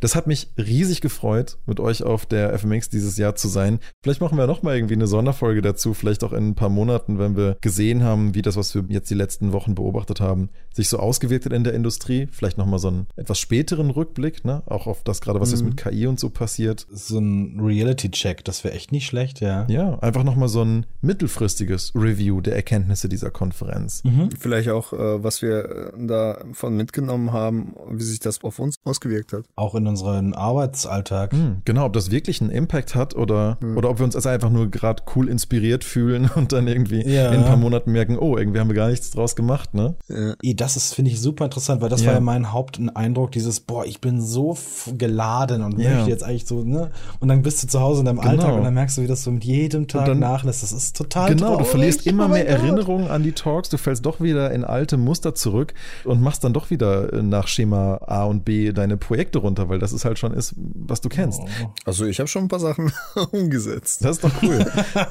Das 0.00 0.14
hat 0.14 0.26
mich 0.26 0.52
riesig 0.56 1.00
gefreut, 1.00 1.58
mit 1.66 1.80
euch 1.80 2.02
auf 2.02 2.26
der 2.26 2.56
FMX 2.56 2.90
dieses 2.90 3.16
Jahr 3.16 3.34
zu 3.34 3.48
sein. 3.48 3.80
Vielleicht 4.02 4.20
machen 4.20 4.38
wir 4.38 4.46
noch 4.46 4.62
mal 4.62 4.76
irgendwie 4.76 4.94
eine 4.94 5.08
Sonderfolge 5.08 5.60
dazu, 5.60 5.92
vielleicht 5.92 6.22
auch 6.22 6.32
in 6.32 6.50
ein 6.50 6.54
paar 6.54 6.70
Monaten, 6.70 7.18
wenn 7.18 7.36
wir 7.36 7.56
gesehen 7.60 8.04
haben, 8.04 8.34
wie 8.34 8.42
das, 8.42 8.56
was 8.56 8.74
wir 8.74 8.84
jetzt 8.88 9.10
die 9.10 9.14
letzten 9.14 9.52
Wochen 9.52 9.74
beobachtet 9.74 10.20
haben, 10.20 10.50
sich 10.72 10.88
so 10.88 10.98
ausgewirkt 10.98 11.46
hat 11.46 11.52
in 11.52 11.64
der 11.64 11.74
Industrie. 11.74 12.28
Vielleicht 12.30 12.56
noch 12.56 12.66
mal 12.66 12.78
so 12.78 12.88
einen 12.88 13.06
etwas 13.16 13.40
späteren 13.40 13.90
Rückblick, 13.90 14.44
ne? 14.44 14.62
Auch 14.66 14.86
auf 14.86 15.02
das 15.02 15.20
gerade, 15.20 15.40
was 15.40 15.50
mhm. 15.50 15.54
jetzt 15.56 15.64
mit 15.64 15.76
KI 15.76 16.06
und 16.06 16.20
so 16.20 16.30
passiert. 16.30 16.86
So 16.90 17.18
ein 17.18 17.58
Real 17.60 17.79
Reality-Check, 17.80 18.44
das 18.44 18.62
wäre 18.64 18.74
echt 18.74 18.92
nicht 18.92 19.06
schlecht, 19.06 19.40
ja. 19.40 19.66
Ja, 19.68 19.98
einfach 20.00 20.24
nochmal 20.24 20.48
so 20.48 20.62
ein 20.62 20.86
mittelfristiges 21.00 21.92
Review 21.94 22.40
der 22.40 22.56
Erkenntnisse 22.56 23.08
dieser 23.08 23.30
Konferenz. 23.30 24.04
Mhm. 24.04 24.30
Vielleicht 24.38 24.68
auch, 24.68 24.92
äh, 24.92 25.22
was 25.22 25.42
wir 25.42 25.92
äh, 25.94 26.06
davon 26.06 26.76
mitgenommen 26.76 27.32
haben, 27.32 27.74
wie 27.90 28.02
sich 28.02 28.20
das 28.20 28.42
auf 28.44 28.58
uns 28.58 28.76
ausgewirkt 28.84 29.32
hat. 29.32 29.44
Auch 29.56 29.74
in 29.74 29.86
unseren 29.86 30.34
Arbeitsalltag. 30.34 31.32
Mhm, 31.32 31.62
genau, 31.64 31.86
ob 31.86 31.92
das 31.94 32.10
wirklich 32.10 32.40
einen 32.40 32.50
Impact 32.50 32.94
hat 32.94 33.14
oder, 33.16 33.58
mhm. 33.60 33.76
oder 33.76 33.90
ob 33.90 33.98
wir 33.98 34.04
uns 34.04 34.16
also 34.16 34.28
einfach 34.28 34.50
nur 34.50 34.70
gerade 34.70 35.02
cool 35.14 35.28
inspiriert 35.28 35.84
fühlen 35.84 36.30
und 36.34 36.52
dann 36.52 36.68
irgendwie 36.68 37.06
ja. 37.06 37.30
in 37.30 37.40
ein 37.40 37.44
paar 37.44 37.56
Monaten 37.56 37.92
merken, 37.92 38.18
oh, 38.18 38.36
irgendwie 38.36 38.60
haben 38.60 38.68
wir 38.68 38.76
gar 38.76 38.90
nichts 38.90 39.10
draus 39.10 39.36
gemacht, 39.36 39.74
ne? 39.74 39.94
Ja. 40.08 40.34
Das 40.54 40.76
ist, 40.76 40.94
finde 40.94 41.10
ich, 41.10 41.20
super 41.20 41.46
interessant, 41.46 41.80
weil 41.80 41.88
das 41.88 42.02
ja. 42.02 42.08
war 42.08 42.14
ja 42.14 42.20
mein 42.20 42.52
Haupteindruck, 42.52 43.32
dieses, 43.32 43.60
boah, 43.60 43.86
ich 43.86 44.00
bin 44.00 44.20
so 44.20 44.56
geladen 44.98 45.62
und 45.62 45.78
möchte 45.78 46.10
jetzt 46.10 46.22
eigentlich 46.22 46.46
so, 46.46 46.62
ne? 46.62 46.90
Und 47.20 47.28
dann 47.28 47.42
bist 47.42 47.62
du 47.62 47.69
zu 47.70 47.80
Hause 47.80 48.00
in 48.00 48.06
deinem 48.06 48.20
genau. 48.20 48.30
Alltag 48.30 48.54
und 48.54 48.64
dann 48.64 48.74
merkst 48.74 48.98
du, 48.98 49.02
wie 49.02 49.06
das 49.06 49.22
so 49.22 49.30
mit 49.30 49.44
jedem 49.44 49.88
Tag 49.88 50.06
dann, 50.06 50.18
nachlässt. 50.18 50.62
Das 50.62 50.72
ist 50.72 50.96
total 50.96 51.30
Genau, 51.30 51.48
traurig. 51.48 51.58
du 51.58 51.64
verlierst 51.70 52.06
immer 52.06 52.26
oh 52.26 52.28
mehr 52.28 52.44
Gott. 52.44 52.54
Erinnerungen 52.54 53.08
an 53.08 53.22
die 53.22 53.32
Talks, 53.32 53.68
du 53.68 53.78
fällst 53.78 54.04
doch 54.04 54.20
wieder 54.20 54.50
in 54.52 54.64
alte 54.64 54.96
Muster 54.96 55.34
zurück 55.34 55.74
und 56.04 56.20
machst 56.20 56.44
dann 56.44 56.52
doch 56.52 56.70
wieder 56.70 57.12
äh, 57.12 57.22
nach 57.22 57.48
Schema 57.48 58.00
A 58.06 58.24
und 58.24 58.44
B 58.44 58.72
deine 58.72 58.96
Projekte 58.96 59.38
runter, 59.38 59.68
weil 59.68 59.78
das 59.78 59.92
ist 59.92 60.04
halt 60.04 60.18
schon 60.18 60.32
ist, 60.32 60.54
was 60.56 61.00
du 61.00 61.08
kennst. 61.08 61.40
Oh. 61.40 61.70
Also 61.84 62.04
ich 62.06 62.18
habe 62.18 62.28
schon 62.28 62.44
ein 62.44 62.48
paar 62.48 62.60
Sachen 62.60 62.92
umgesetzt. 63.32 64.04
Das 64.04 64.16
ist 64.16 64.24
doch 64.24 64.42
cool. 64.42 64.66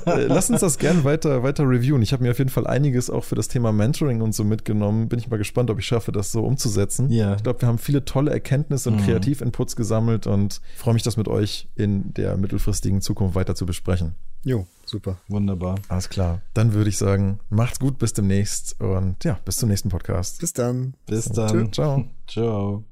Äh, 0.05 0.26
lass 0.28 0.49
uns 0.49 0.62
das 0.62 0.78
gern 0.78 1.03
weiter, 1.03 1.43
weiter 1.43 1.64
reviewen. 1.64 2.01
Ich 2.01 2.14
habe 2.14 2.24
mir 2.24 2.32
auf 2.32 2.38
jeden 2.38 2.49
Fall 2.49 2.68
einiges 2.68 3.10
auch 3.10 3.24
für 3.24 3.36
das 3.36 3.47
Thema 3.47 3.72
Mentoring 3.72 4.22
und 4.22 4.34
so 4.34 4.43
mitgenommen. 4.43 5.10
Bin 5.10 5.20
ich 5.20 5.30
mal 5.30 5.38
gespannt, 5.38 5.70
ob 5.70 5.80
ich 5.80 5.86
schaffe, 5.86 6.12
das 6.12 6.32
so 6.32 6.43
umzusetzen. 6.43 7.10
Ja. 7.10 7.36
Ich 7.36 7.43
glaube, 7.43 7.62
wir 7.62 7.68
haben 7.68 7.78
viele 7.78 8.05
tolle 8.05 8.32
Erkenntnisse 8.32 8.89
und 8.89 8.97
mhm. 8.97 9.05
Kreativinputs 9.05 9.76
gesammelt 9.76 10.28
und 10.28 10.62
freue 10.76 10.93
mich, 10.93 11.03
das 11.03 11.18
mit 11.18 11.28
euch 11.28 11.68
in 11.76 12.14
der 12.14 12.38
mittelfristigen 12.50 13.02
Zukunft 13.02 13.36
weiter 13.36 13.54
zu 13.56 13.66
besprechen. 13.66 14.16
Jo, 14.43 14.66
super. 14.86 15.18
Wunderbar. 15.28 15.76
Alles 15.88 16.10
klar. 16.10 16.41
Dann 16.54 16.74
würde 16.74 16.89
ich 16.89 16.97
sagen, 16.97 17.39
macht's 17.50 17.80
gut, 17.80 18.00
bis 18.00 18.14
demnächst 18.14 18.80
und 18.82 19.24
ja, 19.24 19.39
bis 19.45 19.58
zum 19.58 19.70
nächsten 19.70 19.89
Podcast. 19.89 20.39
Bis 20.39 20.54
dann. 20.54 20.95
Bis 21.06 21.26
dann. 21.26 21.72
Ciao. 21.72 22.06
Ciao. 22.28 22.84